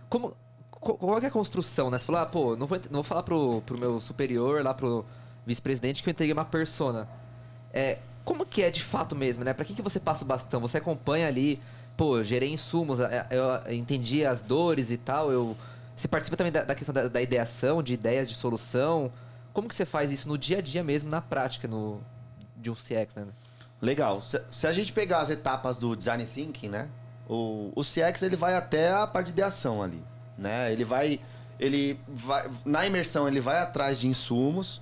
Como, 0.09 0.33
qual, 0.71 1.17
é 1.19 1.27
a 1.27 1.31
construção, 1.31 1.89
né? 1.89 1.97
Você 1.97 2.05
falou, 2.05 2.19
ah, 2.21 2.25
pô, 2.25 2.57
não 2.57 2.67
vou, 2.67 2.77
não 2.77 2.95
vou 2.95 3.03
falar 3.03 3.23
pro, 3.23 3.61
pro 3.65 3.79
meu 3.79 4.01
superior, 4.01 4.61
lá 4.63 4.73
pro 4.73 5.05
vice-presidente, 5.45 6.03
que 6.03 6.09
eu 6.09 6.11
entreguei 6.11 6.33
uma 6.33 6.43
persona. 6.43 7.07
É, 7.73 7.99
como 8.27 8.45
que 8.45 8.61
é 8.61 8.69
de 8.69 8.83
fato 8.83 9.15
mesmo, 9.15 9.45
né? 9.45 9.53
Pra 9.53 9.63
quem 9.63 9.73
que 9.73 9.81
você 9.81 10.01
passa 10.01 10.25
o 10.25 10.27
bastão? 10.27 10.59
Você 10.59 10.79
acompanha 10.79 11.29
ali, 11.29 11.61
pô, 11.95 12.21
gerei 12.21 12.51
insumos, 12.51 12.99
é, 12.99 13.25
eu 13.31 13.73
entendi 13.73 14.25
as 14.25 14.41
dores 14.41 14.91
e 14.91 14.97
tal, 14.97 15.31
eu... 15.31 15.55
Você 15.95 16.09
participa 16.09 16.35
também 16.35 16.51
da, 16.51 16.65
da 16.65 16.75
questão 16.75 16.93
da, 16.93 17.07
da 17.07 17.21
ideação, 17.21 17.81
de 17.81 17.93
ideias 17.93 18.27
de 18.27 18.35
solução. 18.35 19.09
Como 19.53 19.69
que 19.69 19.73
você 19.73 19.85
faz 19.85 20.11
isso 20.11 20.27
no 20.27 20.37
dia 20.37 20.57
a 20.57 20.61
dia 20.61 20.83
mesmo, 20.83 21.09
na 21.09 21.21
prática, 21.21 21.69
no, 21.69 22.01
de 22.57 22.69
um 22.69 22.75
CX, 22.75 23.15
né? 23.15 23.27
Legal. 23.81 24.19
Se, 24.19 24.41
se 24.51 24.67
a 24.67 24.73
gente 24.73 24.91
pegar 24.91 25.19
as 25.19 25.29
etapas 25.29 25.77
do 25.77 25.95
design 25.95 26.25
thinking, 26.25 26.67
né? 26.67 26.89
O, 27.29 27.71
o 27.73 27.81
CX 27.81 28.21
ele 28.23 28.35
vai 28.35 28.55
até 28.55 28.91
a 28.91 29.07
parte 29.07 29.27
de 29.27 29.31
ideação 29.31 29.81
ali, 29.81 30.03
né? 30.37 30.69
Ele 30.73 30.83
vai, 30.83 31.21
ele 31.57 31.97
vai 32.09 32.51
na 32.65 32.85
imersão 32.85 33.25
ele 33.25 33.39
vai 33.39 33.59
atrás 33.59 33.97
de 33.97 34.07
insumos 34.07 34.81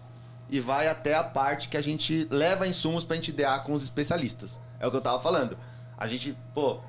e 0.50 0.60
vai 0.60 0.88
até 0.88 1.16
a 1.16 1.24
parte 1.24 1.70
que 1.70 1.78
a 1.78 1.82
gente 1.82 2.28
leva 2.30 2.68
insumos 2.68 3.04
pra 3.04 3.16
gente 3.16 3.30
idear 3.30 3.64
com 3.64 3.74
os 3.74 3.84
especialistas. 3.84 4.60
É 4.80 4.88
o 4.88 4.92
que 4.92 4.98
eu 4.98 5.02
tava 5.02 5.20
falando. 5.20 5.58
A 5.98 6.08
gente, 6.08 6.38
pô, 6.54 6.80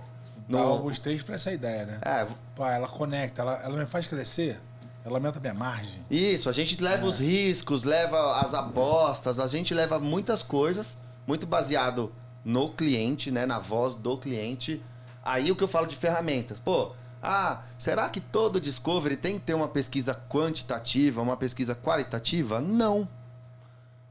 Dá 0.48 0.58
no, 0.58 0.68
alguns 0.68 0.98
três 0.98 1.22
pra 1.22 1.34
essa 1.34 1.52
ideia, 1.52 1.86
né? 1.86 2.00
é, 2.02 2.26
Pô, 2.54 2.64
ela 2.64 2.88
conecta, 2.88 3.42
ela, 3.42 3.60
ela 3.62 3.76
me 3.78 3.86
faz 3.86 4.06
crescer, 4.06 4.60
ela 5.04 5.18
aumenta 5.18 5.38
a 5.38 5.40
minha 5.40 5.54
margem. 5.54 6.04
Isso, 6.10 6.48
a 6.48 6.52
gente 6.52 6.82
leva 6.82 7.06
os 7.06 7.18
riscos, 7.18 7.84
leva 7.84 8.40
as 8.40 8.54
apostas, 8.54 9.40
a 9.40 9.46
gente 9.46 9.74
leva 9.74 9.98
muitas 9.98 10.42
coisas, 10.42 10.96
muito 11.26 11.46
baseado 11.46 12.12
no 12.44 12.68
cliente, 12.68 13.30
né, 13.30 13.44
na 13.44 13.58
voz 13.58 13.94
do 13.94 14.16
cliente. 14.16 14.82
Aí 15.24 15.50
o 15.50 15.56
que 15.56 15.64
eu 15.64 15.68
falo 15.68 15.86
de 15.86 15.96
ferramentas, 15.96 16.60
pô, 16.60 16.92
ah, 17.22 17.62
será 17.76 18.08
que 18.08 18.20
todo 18.20 18.60
discovery 18.60 19.16
tem 19.16 19.38
que 19.38 19.44
ter 19.46 19.54
uma 19.54 19.66
pesquisa 19.68 20.14
quantitativa, 20.28 21.20
uma 21.20 21.36
pesquisa 21.36 21.74
qualitativa? 21.74 22.60
Não. 22.60 23.08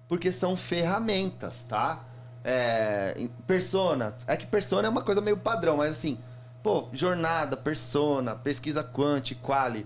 Porque 0.07 0.31
são 0.31 0.55
ferramentas, 0.55 1.63
tá? 1.63 2.03
É, 2.43 3.27
persona, 3.47 4.15
é 4.27 4.37
que 4.37 4.45
persona 4.45 4.87
é 4.87 4.89
uma 4.89 5.01
coisa 5.01 5.19
meio 5.19 5.37
padrão, 5.37 5.77
mas 5.77 5.89
assim, 5.91 6.19
pô, 6.61 6.87
jornada, 6.93 7.57
persona, 7.57 8.35
pesquisa 8.35 8.83
quanti, 8.83 9.33
quali, 9.33 9.85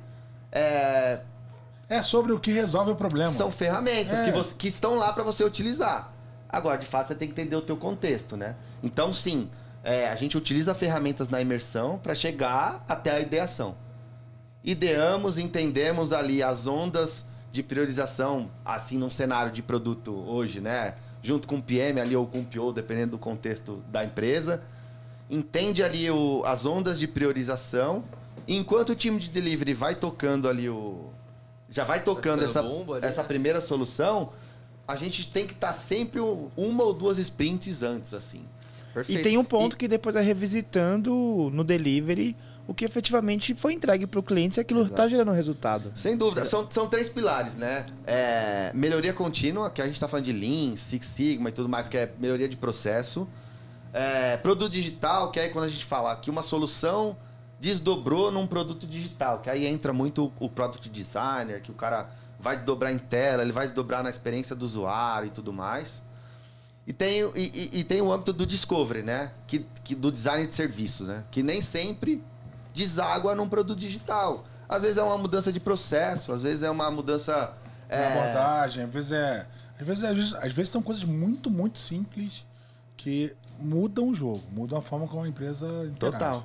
é, 0.52 1.22
É 1.88 2.02
sobre 2.02 2.34
o 2.34 2.40
que 2.40 2.52
resolve 2.52 2.92
o 2.92 2.96
problema. 2.96 3.28
são 3.30 3.50
ferramentas 3.52 4.20
É. 4.20 4.24
que, 4.26 4.32
você- 4.32 4.54
que 4.56 4.68
estão 4.68 4.96
lá 4.96 5.12
para 5.14 5.24
você 5.24 5.44
utilizar. 5.44 6.12
Agora, 6.50 6.78
de 6.78 6.86
fato, 6.86 7.08
você 7.08 7.16
tem 7.16 7.28
que 7.28 7.32
entender 7.40 7.56
o 7.56 7.62
teu 7.62 7.78
contexto, 7.78 8.36
né? 8.36 8.56
Então, 8.84 9.14
sim, 9.14 9.50
é, 9.84 10.10
a 10.10 10.16
gente 10.16 10.38
utiliza 10.38 10.76
ferramentas 10.76 11.30
na 11.30 11.40
imersão 11.42 11.98
para 11.98 12.14
chegar 12.14 12.84
até 12.90 13.12
a 13.12 13.20
ideação. 13.22 13.76
Ideamos, 14.64 15.38
entendemos 15.38 16.12
ali 16.12 16.44
as 16.44 16.68
ondas 16.68 17.26
de 17.52 17.64
priorização, 17.64 18.50
assim, 18.64 18.98
num 18.98 19.10
cenário 19.10 19.52
de 19.52 19.62
produto 19.62 20.14
hoje, 20.28 20.60
né? 20.62 20.96
Junto 21.22 21.48
com 21.48 21.58
o 21.58 21.62
PM 21.62 22.00
ali 22.00 22.16
ou 22.16 22.26
com 22.28 22.40
o 22.40 22.46
PO, 22.46 22.72
dependendo 22.72 23.12
do 23.12 23.18
contexto 23.18 23.84
da 23.92 24.04
empresa. 24.06 24.62
Entende 25.30 25.84
ali 25.84 26.10
o- 26.10 26.44
as 26.46 26.66
ondas 26.66 27.00
de 27.00 27.08
priorização. 27.08 28.04
Enquanto 28.48 28.90
o 28.90 28.96
time 28.96 29.20
de 29.20 29.30
delivery 29.30 29.74
vai 29.74 29.96
tocando 29.96 30.48
ali 30.48 30.70
o... 30.70 31.10
Já 31.70 31.84
vai 31.84 32.02
tocando 32.04 32.44
essa, 32.44 32.62
ali, 32.62 32.74
essa 33.04 33.22
né? 33.22 33.28
primeira 33.28 33.62
solução, 33.62 34.32
a 34.88 34.96
gente 34.96 35.30
tem 35.30 35.46
que 35.46 35.54
estar 35.54 35.74
sempre 35.74 36.20
um- 36.20 36.50
uma 36.58 36.84
ou 36.84 36.94
duas 36.94 37.18
sprints 37.20 37.84
antes, 37.84 38.14
assim. 38.14 38.42
Perfeito. 38.94 39.20
E 39.20 39.22
tem 39.24 39.38
um 39.38 39.44
ponto 39.44 39.74
E- 39.76 39.78
que 39.78 39.88
depois 39.88 40.16
é 40.16 40.22
revisitando 40.22 41.12
no 41.54 41.64
delivery 41.64 42.36
o 42.70 42.74
que 42.74 42.86
efetivamente 42.86 43.56
foi 43.56 43.74
entregue 43.74 44.06
para 44.06 44.20
o 44.20 44.24
cliente 44.24 44.54
se 44.56 44.60
aquilo 44.62 44.84
está 44.84 45.08
gerando 45.08 45.32
resultado. 45.32 45.92
Sem 45.96 46.16
dúvida. 46.16 46.46
São, 46.46 46.68
são 46.70 46.88
três 46.88 47.10
pilares, 47.10 47.56
né? 47.56 47.88
É, 48.06 48.72
melhoria 48.76 49.12
contínua, 49.12 49.72
que 49.72 49.82
a 49.82 49.86
gente 49.86 49.96
está 49.96 50.08
falando 50.08 50.26
de 50.26 50.34
Lean, 50.34 50.78
Six 50.78 51.06
Sigma 51.08 51.50
e 51.50 51.52
tudo 51.52 51.68
mais, 51.68 51.90
que 51.90 51.98
é 51.98 52.14
melhoria 52.20 52.48
de 52.48 52.56
processo. 52.56 53.28
É, 53.92 54.38
produto 54.38 54.72
digital, 54.72 55.32
que 55.32 55.40
é 55.40 55.50
quando 55.50 55.66
a 55.66 55.70
gente 55.70 55.84
fala 55.84 56.16
que 56.16 56.30
uma 56.30 56.44
solução 56.44 57.18
desdobrou 57.60 58.32
num 58.32 58.46
produto 58.46 58.86
digital, 58.86 59.40
que 59.40 59.50
aí 59.50 59.66
entra 59.66 59.92
muito 59.92 60.32
o, 60.40 60.48
product 60.48 60.88
designer, 60.90 61.62
que 61.62 61.72
o 61.72 61.74
cara 61.74 62.08
vai 62.40 62.56
desdobrar 62.56 62.94
em 62.94 63.00
tela, 63.00 63.42
ele 63.42 63.52
vai 63.52 63.66
desdobrar 63.66 64.04
na 64.04 64.10
experiência 64.12 64.56
do 64.56 64.64
usuário 64.64 65.28
e 65.28 65.32
tudo 65.32 65.52
mais. 65.52 66.04
E 66.88 66.94
tem, 66.94 67.24
o- 67.24 67.34
e, 67.36 67.52
e- 67.74 67.80
e 67.80 67.84
tem 67.84 68.02
o 68.02 68.12
âmbito 68.12 68.32
do 68.32 68.46
discovery, 68.46 69.02
né? 69.04 69.32
Que, 69.46 69.66
que 69.84 69.94
do 69.96 70.12
design 70.12 70.46
de 70.48 70.56
serviços, 70.56 71.08
né? 71.08 71.24
Que 71.30 71.44
nem 71.44 71.62
sempre 71.62 72.24
deságua 72.84 73.36
num 73.36 73.48
produto 73.48 73.78
digital. 73.80 74.46
Às 74.68 74.84
vezes 74.84 74.98
é 74.98 75.04
uma 75.04 75.18
mudança 75.18 75.52
de 75.52 75.60
processo, 75.60 76.32
às 76.32 76.42
vezes 76.44 76.64
é 76.64 76.70
uma 76.70 76.90
mudança. 76.92 77.54
Na 77.90 77.96
é, 77.96 78.20
abordagem, 78.20 78.84
às 78.84 78.90
vezes 78.92 79.12
é. 79.12 79.48
Às 79.80 79.88
vezes, 79.88 80.04
às, 80.04 80.16
vezes, 80.16 80.34
às 80.34 80.54
vezes 80.54 80.70
são 80.70 80.82
coisas 80.82 81.04
muito, 81.06 81.50
muito 81.50 81.80
simples 81.80 82.46
que 82.98 83.34
mudam 83.60 84.10
o 84.10 84.14
jogo, 84.14 84.44
mudam 84.52 84.78
a 84.78 84.82
forma 84.82 85.08
como 85.08 85.24
a 85.24 85.28
empresa 85.28 85.66
interage. 85.88 85.98
Total. 85.98 86.44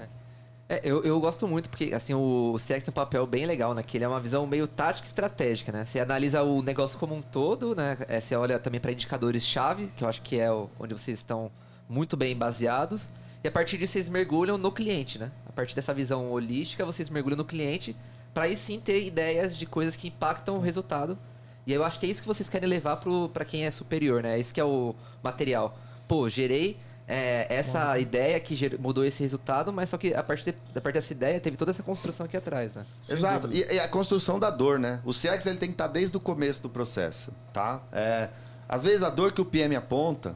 É, 0.68 0.80
eu, 0.82 1.04
eu 1.04 1.20
gosto 1.20 1.46
muito 1.46 1.68
porque, 1.68 1.92
assim, 1.92 2.14
o, 2.14 2.52
o 2.54 2.56
CX 2.56 2.82
tem 2.84 2.88
um 2.88 2.92
papel 2.92 3.26
bem 3.26 3.44
legal, 3.44 3.74
né? 3.74 3.82
Que 3.82 3.98
ele 3.98 4.04
é 4.04 4.08
uma 4.08 4.20
visão 4.20 4.46
meio 4.46 4.66
tática 4.66 5.06
e 5.06 5.08
estratégica, 5.08 5.70
né? 5.70 5.84
Você 5.84 6.00
analisa 6.00 6.42
o 6.42 6.62
negócio 6.62 6.98
como 6.98 7.14
um 7.14 7.20
todo, 7.20 7.74
né? 7.76 7.98
É, 8.08 8.18
você 8.20 8.34
olha 8.34 8.58
também 8.58 8.80
para 8.80 8.90
indicadores-chave, 8.92 9.88
que 9.94 10.02
eu 10.04 10.08
acho 10.08 10.22
que 10.22 10.38
é 10.38 10.50
o- 10.50 10.70
onde 10.80 10.94
vocês 10.94 11.18
estão 11.18 11.50
muito 11.88 12.16
bem 12.16 12.34
baseados. 12.34 13.10
E 13.42 13.48
a 13.48 13.50
partir 13.52 13.76
disso, 13.76 13.92
vocês 13.92 14.08
mergulham 14.08 14.56
no 14.56 14.72
cliente, 14.72 15.18
né? 15.18 15.30
A 15.54 15.56
partir 15.56 15.76
dessa 15.76 15.94
visão 15.94 16.32
holística, 16.32 16.84
vocês 16.84 17.08
mergulham 17.08 17.36
no 17.36 17.44
cliente 17.44 17.94
para 18.34 18.44
aí 18.44 18.56
sim 18.56 18.80
ter 18.80 19.06
ideias 19.06 19.56
de 19.56 19.64
coisas 19.66 19.94
que 19.94 20.08
impactam 20.08 20.56
o 20.56 20.60
resultado. 20.60 21.16
E 21.64 21.72
eu 21.72 21.84
acho 21.84 22.00
que 22.00 22.06
é 22.06 22.08
isso 22.08 22.20
que 22.20 22.26
vocês 22.26 22.48
querem 22.48 22.68
levar 22.68 22.96
para 23.32 23.44
quem 23.44 23.64
é 23.64 23.70
superior, 23.70 24.20
né? 24.20 24.36
Esse 24.38 24.52
que 24.52 24.60
é 24.60 24.64
o 24.64 24.96
material. 25.22 25.78
Pô, 26.08 26.28
gerei 26.28 26.76
é, 27.06 27.46
essa 27.48 27.96
ideia 28.00 28.40
que 28.40 28.56
ger- 28.56 28.78
mudou 28.80 29.04
esse 29.04 29.22
resultado, 29.22 29.72
mas 29.72 29.90
só 29.90 29.96
que 29.96 30.12
a 30.12 30.22
partir, 30.24 30.50
de- 30.52 30.58
a 30.76 30.80
partir 30.80 30.94
dessa 30.98 31.12
ideia 31.12 31.38
teve 31.38 31.56
toda 31.56 31.70
essa 31.70 31.82
construção 31.84 32.26
aqui 32.26 32.36
atrás, 32.36 32.74
né? 32.74 32.84
Sem 33.02 33.16
Exato. 33.16 33.48
E, 33.52 33.60
e 33.74 33.78
a 33.78 33.86
construção 33.86 34.40
da 34.40 34.50
dor, 34.50 34.78
né? 34.80 35.00
O 35.04 35.12
CX 35.12 35.46
ele 35.46 35.58
tem 35.58 35.68
que 35.68 35.74
estar 35.74 35.86
desde 35.86 36.16
o 36.16 36.20
começo 36.20 36.60
do 36.62 36.68
processo, 36.68 37.30
tá? 37.52 37.80
É, 37.92 38.28
às 38.68 38.82
vezes 38.82 39.04
a 39.04 39.08
dor 39.10 39.30
que 39.32 39.40
o 39.40 39.44
PM 39.44 39.76
aponta 39.76 40.34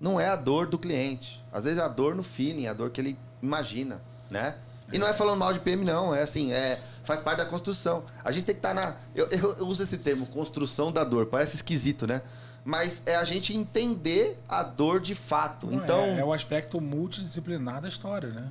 não 0.00 0.18
é 0.18 0.28
a 0.28 0.36
dor 0.36 0.66
do 0.68 0.78
cliente. 0.78 1.44
Às 1.52 1.64
vezes 1.64 1.78
é 1.78 1.82
a 1.82 1.88
dor 1.88 2.14
no 2.14 2.22
feeling, 2.22 2.66
a 2.66 2.72
dor 2.72 2.88
que 2.90 3.00
ele 3.00 3.18
imagina, 3.42 4.00
né? 4.30 4.54
E 4.92 4.98
não 4.98 5.06
é 5.06 5.12
falando 5.12 5.38
mal 5.38 5.52
de 5.52 5.60
PM, 5.60 5.84
não. 5.84 6.14
É 6.14 6.22
assim, 6.22 6.50
é, 6.52 6.80
faz 7.04 7.20
parte 7.20 7.38
da 7.38 7.44
construção. 7.46 8.04
A 8.24 8.30
gente 8.32 8.44
tem 8.44 8.54
que 8.54 8.58
estar 8.60 8.72
na. 8.74 8.96
Eu, 9.14 9.26
eu- 9.28 9.56
eu 9.58 9.66
uso 9.66 9.82
esse 9.82 9.98
termo, 9.98 10.26
construção 10.26 10.90
da 10.90 11.04
dor. 11.04 11.26
Parece 11.26 11.56
esquisito, 11.56 12.06
né? 12.06 12.22
Mas 12.64 13.02
é 13.06 13.14
a 13.16 13.24
gente 13.24 13.54
entender 13.54 14.38
a 14.48 14.62
dor 14.62 14.98
de 15.00 15.14
fato. 15.14 15.66
Não, 15.66 15.74
então, 15.82 16.00
é, 16.00 16.20
é 16.20 16.24
o 16.24 16.32
aspecto 16.32 16.80
multidisciplinar 16.80 17.80
da 17.82 17.88
história, 17.88 18.28
né? 18.30 18.48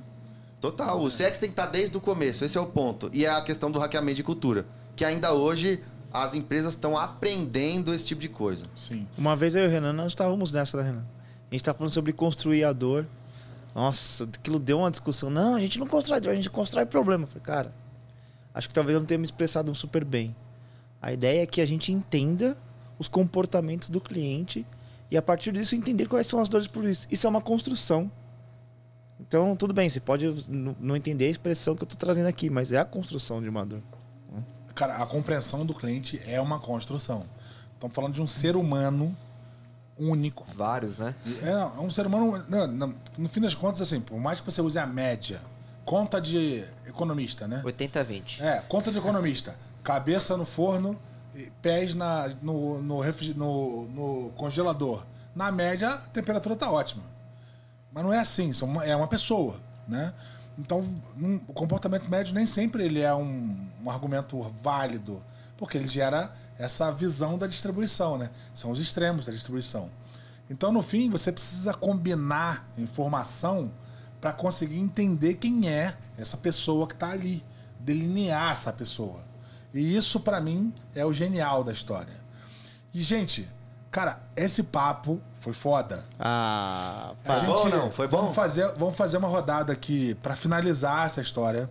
Total. 0.60 1.00
O 1.00 1.06
CX 1.08 1.38
tem 1.38 1.48
que 1.50 1.52
estar 1.60 1.66
desde 1.66 1.96
o 1.96 2.00
começo. 2.00 2.44
Esse 2.44 2.56
é 2.58 2.60
o 2.60 2.66
ponto. 2.66 3.10
E 3.12 3.24
é 3.24 3.30
a 3.30 3.40
questão 3.42 3.70
do 3.70 3.78
hackeamento 3.78 4.16
de 4.16 4.24
cultura. 4.24 4.64
Que 4.96 5.04
ainda 5.04 5.32
hoje 5.32 5.82
as 6.12 6.34
empresas 6.34 6.72
estão 6.72 6.96
aprendendo 6.96 7.92
esse 7.94 8.06
tipo 8.06 8.20
de 8.20 8.28
coisa. 8.28 8.66
Sim. 8.76 9.06
Uma 9.16 9.36
vez 9.36 9.54
eu 9.54 9.64
e 9.64 9.66
o 9.68 9.70
Renan, 9.70 9.92
nós 9.92 10.12
estávamos 10.12 10.50
nessa, 10.50 10.76
né, 10.78 10.82
Renan? 10.84 11.04
A 11.50 11.54
gente 11.54 11.62
tá 11.64 11.72
falando 11.74 11.92
sobre 11.92 12.12
construir 12.12 12.64
a 12.64 12.72
dor. 12.72 13.06
Nossa, 13.78 14.24
aquilo 14.24 14.58
deu 14.58 14.78
uma 14.80 14.90
discussão. 14.90 15.30
Não, 15.30 15.54
a 15.54 15.60
gente 15.60 15.78
não 15.78 15.86
constrói 15.86 16.18
a 16.18 16.34
gente 16.34 16.50
constrói 16.50 16.84
problema. 16.84 17.22
Eu 17.22 17.28
falei, 17.28 17.44
cara, 17.44 17.72
acho 18.52 18.66
que 18.66 18.74
talvez 18.74 18.94
eu 18.94 18.98
não 18.98 19.06
tenha 19.06 19.18
me 19.18 19.24
expressado 19.24 19.72
super 19.72 20.04
bem. 20.04 20.34
A 21.00 21.12
ideia 21.12 21.44
é 21.44 21.46
que 21.46 21.60
a 21.60 21.64
gente 21.64 21.92
entenda 21.92 22.58
os 22.98 23.06
comportamentos 23.06 23.88
do 23.88 24.00
cliente 24.00 24.66
e 25.08 25.16
a 25.16 25.22
partir 25.22 25.52
disso 25.52 25.76
entender 25.76 26.08
quais 26.08 26.26
são 26.26 26.40
as 26.40 26.48
dores 26.48 26.66
por 26.66 26.84
isso. 26.86 27.06
Isso 27.08 27.24
é 27.24 27.30
uma 27.30 27.40
construção 27.40 28.10
Então, 29.20 29.54
tudo 29.54 29.72
bem, 29.72 29.88
você 29.88 30.00
pode 30.00 30.26
não 30.48 30.96
entender 30.96 31.26
a 31.26 31.30
expressão 31.30 31.76
que 31.76 31.84
eu 31.84 31.86
tô 31.86 31.94
trazendo 31.94 32.26
aqui, 32.26 32.50
mas 32.50 32.72
é 32.72 32.78
a 32.78 32.84
construção 32.84 33.40
de 33.40 33.48
uma 33.48 33.64
dor. 33.64 33.80
Cara, 34.74 34.96
a 34.96 35.06
compreensão 35.06 35.64
do 35.64 35.72
cliente 35.72 36.20
é 36.26 36.40
uma 36.40 36.58
construção. 36.58 37.26
Estamos 37.74 37.94
falando 37.94 38.14
de 38.14 38.20
um 38.20 38.26
ser 38.26 38.56
humano 38.56 39.16
único. 39.98 40.44
Vários, 40.54 40.96
né? 40.96 41.14
É, 41.42 41.52
não, 41.52 41.76
é 41.76 41.80
um 41.80 41.90
ser 41.90 42.06
humano. 42.06 42.44
não, 42.48 42.66
não, 42.66 42.94
no 43.16 43.28
fim 43.28 43.40
das 43.40 43.54
contas, 43.54 43.80
assim, 43.80 44.00
por 44.00 44.18
mais 44.18 44.40
que 44.40 44.46
você 44.46 44.60
use 44.60 44.78
a 44.78 44.86
média, 44.86 45.40
conta 45.84 46.20
de 46.20 46.64
economista, 46.86 47.46
né? 47.48 47.62
80-20. 47.64 48.40
É, 48.40 48.60
conta 48.68 48.90
de 48.92 48.98
economista. 48.98 49.56
Cabeça 49.82 50.36
no 50.36 50.44
forno, 50.44 50.98
e 51.34 51.50
pés 51.62 51.94
na, 51.94 52.28
no, 52.42 52.82
no, 52.82 53.02
no- 53.36 53.88
no 53.88 54.30
congelador. 54.36 55.04
Na 55.34 55.52
média, 55.52 55.90
a 55.90 55.96
temperatura 56.08 56.56
tá 56.56 56.70
ótima. 56.70 57.02
Mas 57.92 58.04
não 58.04 58.12
é 58.12 58.18
assim, 58.18 58.52
são 58.52 58.66
uma- 58.68 58.84
é 58.84 58.94
uma 58.96 59.06
pessoa, 59.06 59.60
né? 59.86 60.12
Então, 60.58 60.84
num- 61.16 61.40
o 61.46 61.52
comportamento 61.52 62.08
médio 62.10 62.34
nem 62.34 62.46
sempre 62.46 62.84
ele 62.84 63.00
é 63.00 63.14
um, 63.14 63.56
um 63.84 63.90
argumento 63.90 64.40
válido, 64.62 65.22
porque 65.56 65.78
ele 65.78 65.86
gera 65.88 66.32
essa 66.58 66.90
visão 66.90 67.38
da 67.38 67.46
distribuição, 67.46 68.18
né? 68.18 68.30
São 68.52 68.70
os 68.70 68.78
extremos 68.78 69.24
da 69.24 69.32
distribuição. 69.32 69.90
Então, 70.50 70.72
no 70.72 70.82
fim, 70.82 71.10
você 71.10 71.30
precisa 71.30 71.74
combinar 71.74 72.66
informação 72.76 73.70
para 74.20 74.32
conseguir 74.32 74.78
entender 74.78 75.34
quem 75.34 75.68
é 75.68 75.96
essa 76.16 76.36
pessoa 76.36 76.86
que 76.86 76.94
está 76.94 77.10
ali, 77.10 77.44
delinear 77.78 78.52
essa 78.52 78.72
pessoa. 78.72 79.22
E 79.72 79.96
isso, 79.96 80.20
para 80.20 80.40
mim, 80.40 80.74
é 80.94 81.04
o 81.04 81.12
genial 81.12 81.62
da 81.62 81.72
história. 81.72 82.14
E, 82.92 83.02
gente, 83.02 83.48
cara, 83.90 84.20
esse 84.34 84.62
papo 84.64 85.20
foi 85.38 85.52
foda. 85.52 86.04
Ah, 86.18 87.12
A. 87.24 87.36
Foi 87.36 87.46
bom 87.46 87.68
não? 87.68 87.92
Foi 87.92 88.08
bom? 88.08 88.20
Vamos 88.22 88.34
fazer, 88.34 88.72
vamos 88.76 88.96
fazer 88.96 89.18
uma 89.18 89.28
rodada 89.28 89.72
aqui 89.72 90.14
para 90.16 90.34
finalizar 90.34 91.06
essa 91.06 91.20
história. 91.20 91.70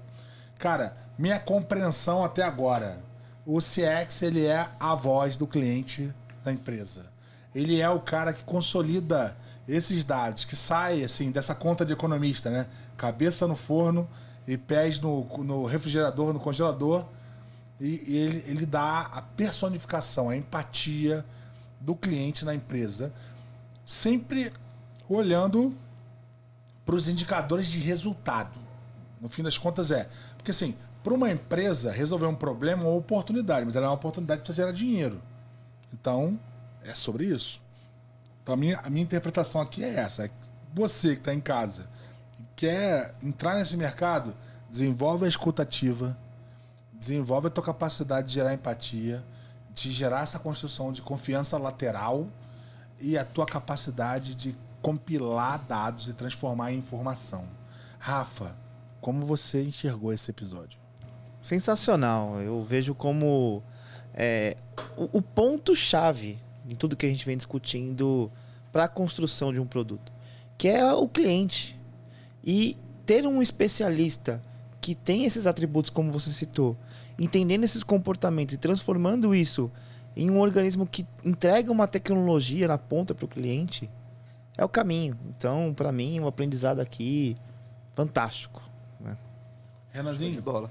Cara, 0.59 0.95
minha 1.17 1.39
compreensão 1.39 2.23
até 2.23 2.43
agora, 2.43 3.03
o 3.47 3.59
CX 3.59 4.23
ele 4.23 4.45
é 4.45 4.69
a 4.77 4.93
voz 4.93 5.37
do 5.37 5.47
cliente 5.47 6.13
da 6.43 6.51
empresa. 6.51 7.05
Ele 7.55 7.79
é 7.79 7.89
o 7.89 7.97
cara 7.97 8.33
que 8.33 8.43
consolida 8.43 9.37
esses 9.65 10.03
dados, 10.03 10.43
que 10.43 10.55
sai 10.55 11.01
assim 11.01 11.31
dessa 11.31 11.55
conta 11.55 11.85
de 11.85 11.93
economista, 11.93 12.49
né? 12.49 12.67
Cabeça 12.97 13.47
no 13.47 13.55
forno 13.55 14.07
e 14.45 14.57
pés 14.57 14.99
no, 14.99 15.23
no 15.37 15.63
refrigerador, 15.63 16.33
no 16.33 16.41
congelador. 16.41 17.05
E, 17.79 18.17
ele, 18.17 18.43
ele 18.47 18.65
dá 18.65 19.03
a 19.13 19.21
personificação, 19.21 20.29
a 20.29 20.35
empatia 20.35 21.25
do 21.79 21.95
cliente 21.95 22.43
na 22.43 22.53
empresa, 22.53 23.13
sempre 23.85 24.51
olhando 25.07 25.73
para 26.85 26.95
os 26.95 27.07
indicadores 27.07 27.67
de 27.67 27.79
resultado. 27.79 28.59
No 29.21 29.29
fim 29.29 29.41
das 29.41 29.57
contas 29.57 29.89
é. 29.89 30.09
Porque 30.35 30.51
assim, 30.51 30.75
para 31.07 31.13
uma 31.13 31.31
empresa 31.31 31.89
resolver 31.89 32.25
um 32.25 32.35
problema 32.35 32.83
é 32.83 32.85
uma 32.85 32.95
oportunidade, 32.97 33.65
mas 33.65 33.77
ela 33.77 33.85
é 33.85 33.89
uma 33.89 33.95
oportunidade 33.95 34.41
para 34.41 34.53
gerar 34.53 34.73
dinheiro. 34.73 35.23
Então, 35.93 36.37
é 36.83 36.93
sobre 36.93 37.23
isso. 37.23 37.61
Então 38.43 38.53
a 38.53 38.57
minha, 38.57 38.77
a 38.79 38.89
minha 38.89 39.03
interpretação 39.03 39.61
aqui 39.61 39.85
é 39.85 39.93
essa. 39.93 40.25
É 40.25 40.29
você 40.73 41.15
que 41.15 41.21
está 41.21 41.33
em 41.33 41.39
casa 41.39 41.87
e 42.37 42.43
quer 42.57 43.15
entrar 43.23 43.55
nesse 43.55 43.77
mercado, 43.77 44.35
desenvolve 44.69 45.23
a 45.23 45.29
escutativa, 45.29 46.17
desenvolve 46.91 47.47
a 47.47 47.51
tua 47.51 47.63
capacidade 47.63 48.27
de 48.27 48.33
gerar 48.33 48.53
empatia, 48.53 49.23
de 49.73 49.89
gerar 49.93 50.23
essa 50.23 50.37
construção 50.37 50.91
de 50.91 51.01
confiança 51.01 51.57
lateral 51.57 52.27
e 52.99 53.17
a 53.17 53.23
tua 53.23 53.45
capacidade 53.45 54.35
de 54.35 54.53
compilar 54.81 55.57
dados 55.69 56.09
e 56.09 56.13
transformar 56.13 56.73
em 56.73 56.79
informação. 56.79 57.47
Rafa, 57.97 58.57
como 58.99 59.25
você 59.25 59.63
enxergou 59.63 60.11
esse 60.11 60.29
episódio? 60.31 60.85
Sensacional. 61.47 62.41
Eu 62.41 62.61
vejo 62.61 62.93
como 62.93 63.63
é, 64.13 64.57
o, 64.97 65.19
o 65.19 65.21
ponto-chave 65.21 66.37
em 66.67 66.75
tudo 66.75 66.93
que 66.93 67.05
a 67.05 67.09
gente 67.09 67.25
vem 67.25 67.37
discutindo 67.37 68.29
para 68.69 68.83
a 68.83 68.87
construção 68.89 69.53
de 69.53 69.59
um 69.61 69.65
produto, 69.65 70.11
que 70.57 70.67
é 70.67 70.93
o 70.93 71.07
cliente. 71.07 71.79
E 72.43 72.75
ter 73.05 73.25
um 73.25 73.41
especialista 73.41 74.43
que 74.81 74.93
tem 74.93 75.23
esses 75.23 75.47
atributos, 75.47 75.89
como 75.89 76.11
você 76.11 76.33
citou, 76.33 76.75
entendendo 77.17 77.63
esses 77.63 77.81
comportamentos 77.81 78.53
e 78.53 78.57
transformando 78.57 79.33
isso 79.33 79.71
em 80.17 80.29
um 80.29 80.41
organismo 80.41 80.85
que 80.85 81.07
entrega 81.23 81.71
uma 81.71 81.87
tecnologia 81.87 82.67
na 82.67 82.77
ponta 82.77 83.15
para 83.15 83.23
o 83.23 83.27
cliente, 83.27 83.89
é 84.57 84.65
o 84.65 84.69
caminho. 84.69 85.17
Então, 85.29 85.73
para 85.73 85.93
mim, 85.93 86.19
o 86.19 86.27
aprendizado 86.27 86.81
aqui 86.81 87.37
fantástico. 87.95 88.61
né? 88.99 89.17
De 89.93 89.97
Renanzinho? 89.97 90.41
bola. 90.41 90.69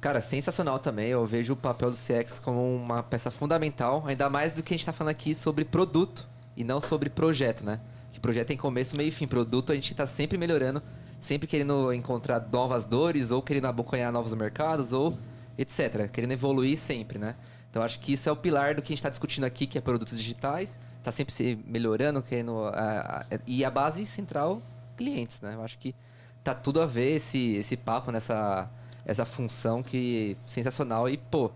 Cara, 0.00 0.20
sensacional 0.20 0.78
também. 0.78 1.08
Eu 1.08 1.24
vejo 1.26 1.54
o 1.54 1.56
papel 1.56 1.90
do 1.90 1.96
CX 1.96 2.38
como 2.38 2.76
uma 2.76 3.02
peça 3.02 3.30
fundamental, 3.30 4.04
ainda 4.06 4.28
mais 4.28 4.52
do 4.52 4.62
que 4.62 4.74
a 4.74 4.76
gente 4.76 4.86
tá 4.86 4.92
falando 4.92 5.10
aqui 5.10 5.34
sobre 5.34 5.64
produto 5.64 6.26
e 6.56 6.62
não 6.62 6.80
sobre 6.80 7.10
projeto, 7.10 7.64
né? 7.64 7.80
Que 8.12 8.20
projeto 8.20 8.48
tem 8.48 8.56
começo, 8.56 8.96
meio 8.96 9.08
e 9.08 9.10
fim. 9.10 9.26
Produto 9.26 9.72
a 9.72 9.74
gente 9.74 9.94
tá 9.94 10.06
sempre 10.06 10.38
melhorando, 10.38 10.82
sempre 11.18 11.46
querendo 11.46 11.92
encontrar 11.92 12.46
novas 12.50 12.86
dores, 12.86 13.30
ou 13.30 13.42
querendo 13.42 13.66
abocanhar 13.66 14.12
novos 14.12 14.32
mercados, 14.34 14.92
ou 14.92 15.16
etc. 15.58 16.10
Querendo 16.10 16.32
evoluir 16.32 16.78
sempre, 16.78 17.18
né? 17.18 17.34
Então 17.70 17.82
acho 17.82 17.98
que 18.00 18.12
isso 18.12 18.28
é 18.28 18.32
o 18.32 18.36
pilar 18.36 18.74
do 18.74 18.82
que 18.82 18.86
a 18.86 18.92
gente 18.94 18.98
está 18.98 19.10
discutindo 19.10 19.44
aqui, 19.44 19.66
que 19.66 19.76
é 19.76 19.80
produtos 19.80 20.16
digitais. 20.16 20.76
Tá 21.02 21.10
sempre 21.10 21.32
se 21.32 21.58
melhorando, 21.66 22.22
querendo. 22.22 22.64
ah, 22.66 23.26
ah, 23.30 23.38
e 23.46 23.64
a 23.64 23.70
base 23.70 24.04
central, 24.06 24.62
clientes, 24.96 25.40
né? 25.40 25.54
Eu 25.54 25.62
acho 25.62 25.78
que 25.78 25.94
tá 26.42 26.54
tudo 26.54 26.80
a 26.80 26.86
ver 26.86 27.16
esse, 27.16 27.54
esse 27.56 27.76
papo 27.76 28.10
nessa 28.10 28.70
essa 29.06 29.24
função 29.24 29.82
que 29.82 30.36
sensacional 30.44 31.08
e 31.08 31.16
pô 31.16 31.50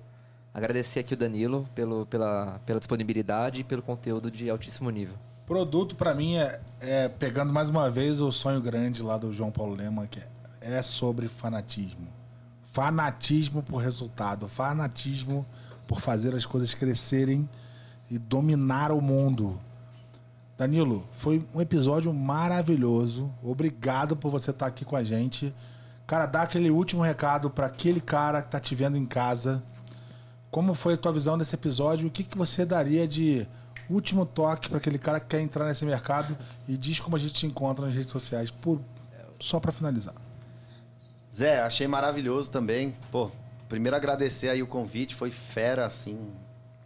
agradecer 0.55 1.01
aqui 1.01 1.13
o 1.13 1.17
Danilo 1.17 1.69
pelo, 1.75 2.07
pela, 2.07 2.61
pela 2.65 2.79
disponibilidade 2.79 3.61
e 3.61 3.65
pelo 3.65 3.83
conteúdo 3.83 4.31
de 4.31 4.49
altíssimo 4.49 4.89
nível 4.89 5.15
Produto, 5.51 5.97
para 5.97 6.15
mim, 6.15 6.37
é, 6.37 6.61
é, 6.81 7.09
pegando 7.09 7.53
mais 7.53 7.69
uma 7.69 7.91
vez 7.91 8.21
o 8.21 8.31
sonho 8.31 8.61
grande 8.61 9.03
lá 9.03 9.19
do 9.19 9.33
João 9.33 9.51
Paulo 9.51 9.75
Lema, 9.75 10.07
que 10.07 10.21
é, 10.21 10.29
é 10.61 10.81
sobre 10.81 11.27
fanatismo. 11.27 12.07
Fanatismo 12.63 13.61
por 13.61 13.79
resultado, 13.79 14.49
fanatismo 14.49 15.45
por 15.89 16.01
fazer 16.01 16.37
as 16.37 16.47
coisas 16.47 16.73
crescerem 16.73 17.49
e 18.09 18.17
dominar 18.17 18.93
o 18.93 19.01
mundo. 19.01 19.61
Danilo, 20.57 21.05
foi 21.15 21.45
um 21.53 21.61
episódio 21.61 22.15
maravilhoso. 22.15 23.29
Obrigado 23.43 24.15
por 24.15 24.31
você 24.31 24.53
estar 24.53 24.67
aqui 24.67 24.85
com 24.85 24.95
a 24.95 25.03
gente. 25.03 25.53
Cara, 26.11 26.27
dá 26.27 26.43
aquele 26.43 26.73
último 26.73 27.03
recado 27.03 27.49
para 27.49 27.69
aquele 27.69 28.01
cara 28.01 28.43
que 28.43 28.51
tá 28.51 28.59
te 28.59 28.75
vendo 28.75 28.97
em 28.97 29.07
casa. 29.07 29.63
Como 30.51 30.75
foi 30.75 30.95
a 30.95 30.97
tua 30.97 31.13
visão 31.13 31.39
desse 31.39 31.55
episódio? 31.55 32.09
O 32.09 32.11
que, 32.11 32.25
que 32.25 32.37
você 32.37 32.67
daria 32.67 33.07
de 33.07 33.47
último 33.89 34.27
toque 34.27 34.69
para 34.69 34.79
aquele 34.79 34.99
cara 34.99 35.21
que 35.21 35.27
quer 35.29 35.41
entrar 35.41 35.67
nesse 35.67 35.85
mercado 35.85 36.37
e 36.67 36.77
diz 36.77 36.99
como 36.99 37.15
a 37.15 37.19
gente 37.21 37.35
te 37.35 37.47
encontra 37.47 37.87
nas 37.87 37.95
redes 37.95 38.11
sociais, 38.11 38.51
por, 38.51 38.81
só 39.39 39.61
para 39.61 39.71
finalizar. 39.71 40.15
Zé, 41.33 41.61
achei 41.63 41.87
maravilhoso 41.87 42.51
também. 42.51 42.97
Pô, 43.13 43.31
primeiro 43.69 43.95
agradecer 43.97 44.49
aí 44.49 44.65
o 44.65 44.67
convite, 44.67 45.15
foi 45.15 45.31
fera, 45.31 45.87
assim. 45.87 46.19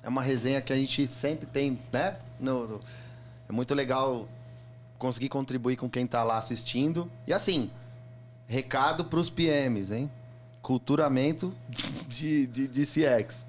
É 0.02 0.08
uma 0.10 0.20
resenha 0.20 0.60
que 0.60 0.70
a 0.70 0.76
gente 0.76 1.06
sempre 1.06 1.46
tem, 1.46 1.80
né? 1.90 2.18
No, 2.38 2.68
no- 2.68 2.80
é 3.48 3.52
muito 3.54 3.74
legal 3.74 4.28
conseguir 4.98 5.30
contribuir 5.30 5.76
com 5.76 5.88
quem 5.88 6.06
tá 6.06 6.22
lá 6.22 6.36
assistindo. 6.36 7.10
E 7.26 7.32
assim, 7.32 7.70
recado 8.46 9.04
pros 9.04 9.30
PMs, 9.30 9.92
hein? 9.92 10.10
Culturamento 10.62 11.54
de, 12.08 12.46
de, 12.46 12.68
de 12.68 12.82
CX. 12.82 13.44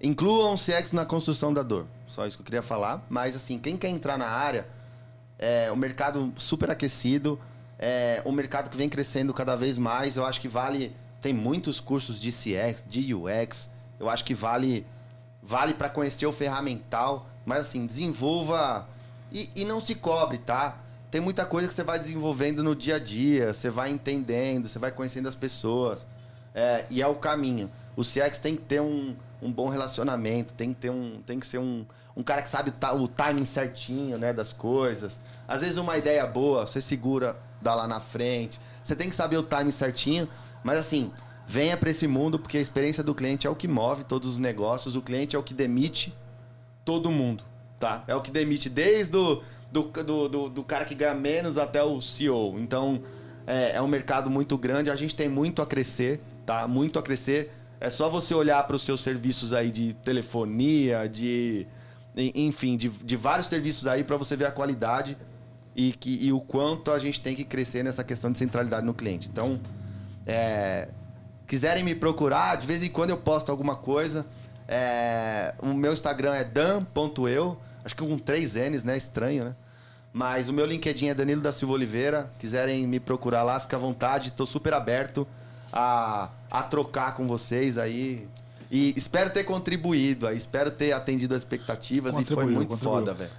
Incluam 0.00 0.54
CX 0.54 0.92
na 0.92 1.04
construção 1.04 1.52
da 1.52 1.62
dor. 1.62 1.86
Só 2.06 2.26
isso 2.26 2.36
que 2.36 2.42
eu 2.42 2.44
queria 2.44 2.62
falar. 2.62 3.04
Mas 3.08 3.36
assim, 3.36 3.58
quem 3.58 3.76
quer 3.76 3.88
entrar 3.88 4.16
na 4.16 4.28
área, 4.28 4.66
é 5.38 5.70
um 5.70 5.76
mercado 5.76 6.32
super 6.36 6.70
aquecido, 6.70 7.38
é 7.78 8.22
um 8.24 8.32
mercado 8.32 8.70
que 8.70 8.76
vem 8.76 8.88
crescendo 8.88 9.34
cada 9.34 9.54
vez 9.56 9.78
mais. 9.78 10.16
Eu 10.16 10.24
acho 10.24 10.40
que 10.40 10.48
vale. 10.48 10.94
Tem 11.20 11.32
muitos 11.32 11.80
cursos 11.80 12.20
de 12.20 12.30
CX, 12.30 12.84
de 12.86 13.14
UX. 13.14 13.70
Eu 13.98 14.08
acho 14.08 14.24
que 14.24 14.34
vale 14.34 14.86
vale 15.46 15.74
para 15.74 15.88
conhecer 15.88 16.26
o 16.26 16.32
ferramental, 16.32 17.28
mas 17.44 17.60
assim, 17.60 17.86
desenvolva 17.86 18.88
e, 19.30 19.48
e 19.54 19.64
não 19.64 19.80
se 19.80 19.94
cobre, 19.94 20.38
tá? 20.38 20.76
Tem 21.10 21.20
muita 21.20 21.46
coisa 21.46 21.68
que 21.68 21.74
você 21.74 21.84
vai 21.84 21.98
desenvolvendo 21.98 22.62
no 22.62 22.74
dia 22.74 22.96
a 22.96 22.98
dia, 22.98 23.54
você 23.54 23.70
vai 23.70 23.90
entendendo, 23.90 24.68
você 24.68 24.78
vai 24.78 24.90
conhecendo 24.90 25.28
as 25.28 25.36
pessoas. 25.36 26.06
É, 26.54 26.86
e 26.88 27.02
é 27.02 27.06
o 27.06 27.14
caminho. 27.14 27.70
O 27.94 28.02
CX 28.02 28.38
tem 28.38 28.56
que 28.56 28.62
ter 28.62 28.80
um, 28.80 29.14
um 29.40 29.52
bom 29.52 29.68
relacionamento, 29.68 30.52
tem 30.54 30.72
que 30.72 30.80
ter 30.80 30.90
um. 30.90 31.20
Tem 31.24 31.38
que 31.38 31.46
ser 31.46 31.58
um, 31.58 31.84
um 32.16 32.22
cara 32.22 32.42
que 32.42 32.48
sabe 32.48 32.72
o, 32.94 33.08
timing 33.08 33.44
certinho, 33.44 34.18
né, 34.18 34.32
das 34.32 34.52
coisas. 34.52 35.20
Às 35.46 35.60
vezes 35.60 35.76
uma 35.76 35.96
ideia 35.96 36.26
boa, 36.26 36.66
você 36.66 36.80
segura, 36.80 37.36
dá 37.60 37.74
lá 37.74 37.86
na 37.86 38.00
frente. 38.00 38.58
Você 38.82 38.96
tem 38.96 39.08
que 39.08 39.16
saber 39.16 39.36
o 39.36 39.42
timing 39.42 39.70
certinho, 39.70 40.28
mas 40.64 40.80
assim, 40.80 41.12
venha 41.46 41.76
para 41.76 41.90
esse 41.90 42.06
mundo, 42.06 42.38
porque 42.38 42.56
a 42.56 42.60
experiência 42.60 43.02
do 43.02 43.14
cliente 43.14 43.46
é 43.46 43.50
o 43.50 43.54
que 43.54 43.68
move 43.68 44.04
todos 44.04 44.30
os 44.30 44.38
negócios, 44.38 44.96
o 44.96 45.02
cliente 45.02 45.36
é 45.36 45.38
o 45.38 45.42
que 45.42 45.54
demite 45.54 46.16
todo 46.84 47.10
mundo, 47.10 47.44
tá? 47.78 48.02
É 48.06 48.14
o 48.14 48.20
que 48.20 48.30
demite 48.30 48.70
desde 48.70 49.16
o 49.16 49.42
do, 49.70 49.82
do, 49.84 50.28
do, 50.28 50.48
do 50.48 50.62
cara 50.62 50.84
que 50.84 50.94
ganha 50.94 51.14
menos 51.14 51.58
até 51.58 51.82
o 51.82 52.00
CEO. 52.00 52.58
Então, 52.58 53.00
é, 53.46 53.72
é 53.76 53.82
um 53.82 53.88
mercado 53.88 54.30
muito 54.30 54.56
grande, 54.56 54.90
a 54.90 54.96
gente 54.96 55.14
tem 55.14 55.28
muito 55.28 55.60
a 55.62 55.66
crescer, 55.66 56.20
tá? 56.44 56.66
Muito 56.66 56.98
a 56.98 57.02
crescer. 57.02 57.52
É 57.80 57.90
só 57.90 58.08
você 58.08 58.34
olhar 58.34 58.62
para 58.66 58.74
os 58.76 58.82
seus 58.82 59.00
serviços 59.02 59.52
aí 59.52 59.70
de 59.70 59.92
telefonia, 59.94 61.08
de. 61.08 61.66
en- 62.16 62.32
Enfim, 62.34 62.76
de, 62.76 62.88
de 62.88 63.16
vários 63.16 63.48
serviços 63.48 63.86
aí 63.86 64.02
para 64.02 64.16
você 64.16 64.34
ver 64.36 64.46
a 64.46 64.50
qualidade 64.50 65.16
e, 65.74 65.92
que, 65.92 66.24
e 66.26 66.32
o 66.32 66.40
quanto 66.40 66.90
a 66.90 66.98
gente 66.98 67.20
tem 67.20 67.34
que 67.34 67.44
crescer 67.44 67.82
nessa 67.82 68.02
questão 68.02 68.32
de 68.32 68.38
centralidade 68.38 68.86
no 68.86 68.94
cliente. 68.94 69.28
Então, 69.30 69.60
é, 70.26 70.88
quiserem 71.46 71.84
me 71.84 71.94
procurar, 71.94 72.56
de 72.56 72.66
vez 72.66 72.82
em 72.82 72.88
quando 72.88 73.10
eu 73.10 73.18
posto 73.18 73.50
alguma 73.50 73.76
coisa. 73.76 74.24
É, 74.66 75.54
o 75.62 75.74
meu 75.74 75.92
Instagram 75.92 76.34
é 76.34 76.42
dan.eu, 76.44 77.58
acho 77.86 77.94
que 77.96 78.04
com 78.04 78.18
três 78.18 78.54
N's, 78.54 78.84
né? 78.84 78.96
Estranho, 78.98 79.44
né? 79.46 79.54
Mas 80.12 80.48
o 80.48 80.52
meu 80.52 80.66
LinkedIn 80.66 81.08
é 81.08 81.14
Danilo 81.14 81.40
da 81.40 81.52
Silva 81.52 81.72
Oliveira. 81.74 82.30
Quiserem 82.38 82.86
me 82.86 82.98
procurar 83.00 83.42
lá, 83.42 83.58
fica 83.60 83.76
à 83.76 83.78
vontade. 83.78 84.30
Tô 84.32 84.44
super 84.44 84.74
aberto 84.74 85.26
a, 85.72 86.30
a 86.50 86.62
trocar 86.62 87.14
com 87.14 87.26
vocês 87.26 87.78
aí. 87.78 88.26
E 88.70 88.92
espero 88.96 89.30
ter 89.30 89.44
contribuído 89.44 90.26
aí, 90.26 90.36
espero 90.36 90.70
ter 90.70 90.92
atendido 90.92 91.34
as 91.34 91.42
expectativas 91.42 92.18
e 92.18 92.24
foi 92.24 92.44
muito 92.46 92.68
contribuiu. 92.70 92.78
foda, 92.98 93.14
velho. 93.14 93.30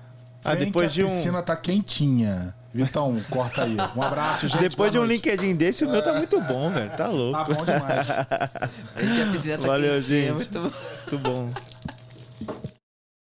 Ah, 0.46 0.56
depois 0.56 0.88
que 0.90 0.94
de 0.96 1.02
a 1.02 1.06
um- 1.06 1.10
piscina 1.10 1.42
tá 1.42 1.56
quentinha. 1.56 2.56
Vitão, 2.74 3.20
corta 3.30 3.64
aí. 3.64 3.76
Um 3.96 4.02
abraço, 4.04 4.48
gente. 4.48 4.62
Depois 4.62 4.92
de 4.92 4.98
um 5.00 5.02
noite. 5.02 5.14
LinkedIn 5.16 5.56
desse, 5.56 5.84
o 5.84 5.90
meu 5.90 6.02
tá 6.04 6.14
muito 6.14 6.40
bom, 6.42 6.70
velho. 6.72 6.90
Tá 6.92 7.08
louco. 7.08 7.38
Tá 7.40 7.44
bom 7.56 7.66
demais. 7.66 8.08
A 9.28 9.32
piscina 9.32 9.58
tá 9.58 9.66
Valeu, 9.68 9.94
quentinha, 9.96 10.00
gente. 10.28 10.34
muito 10.34 10.54
bom. 10.60 10.72
Muito 11.12 11.18
bom. 11.20 11.52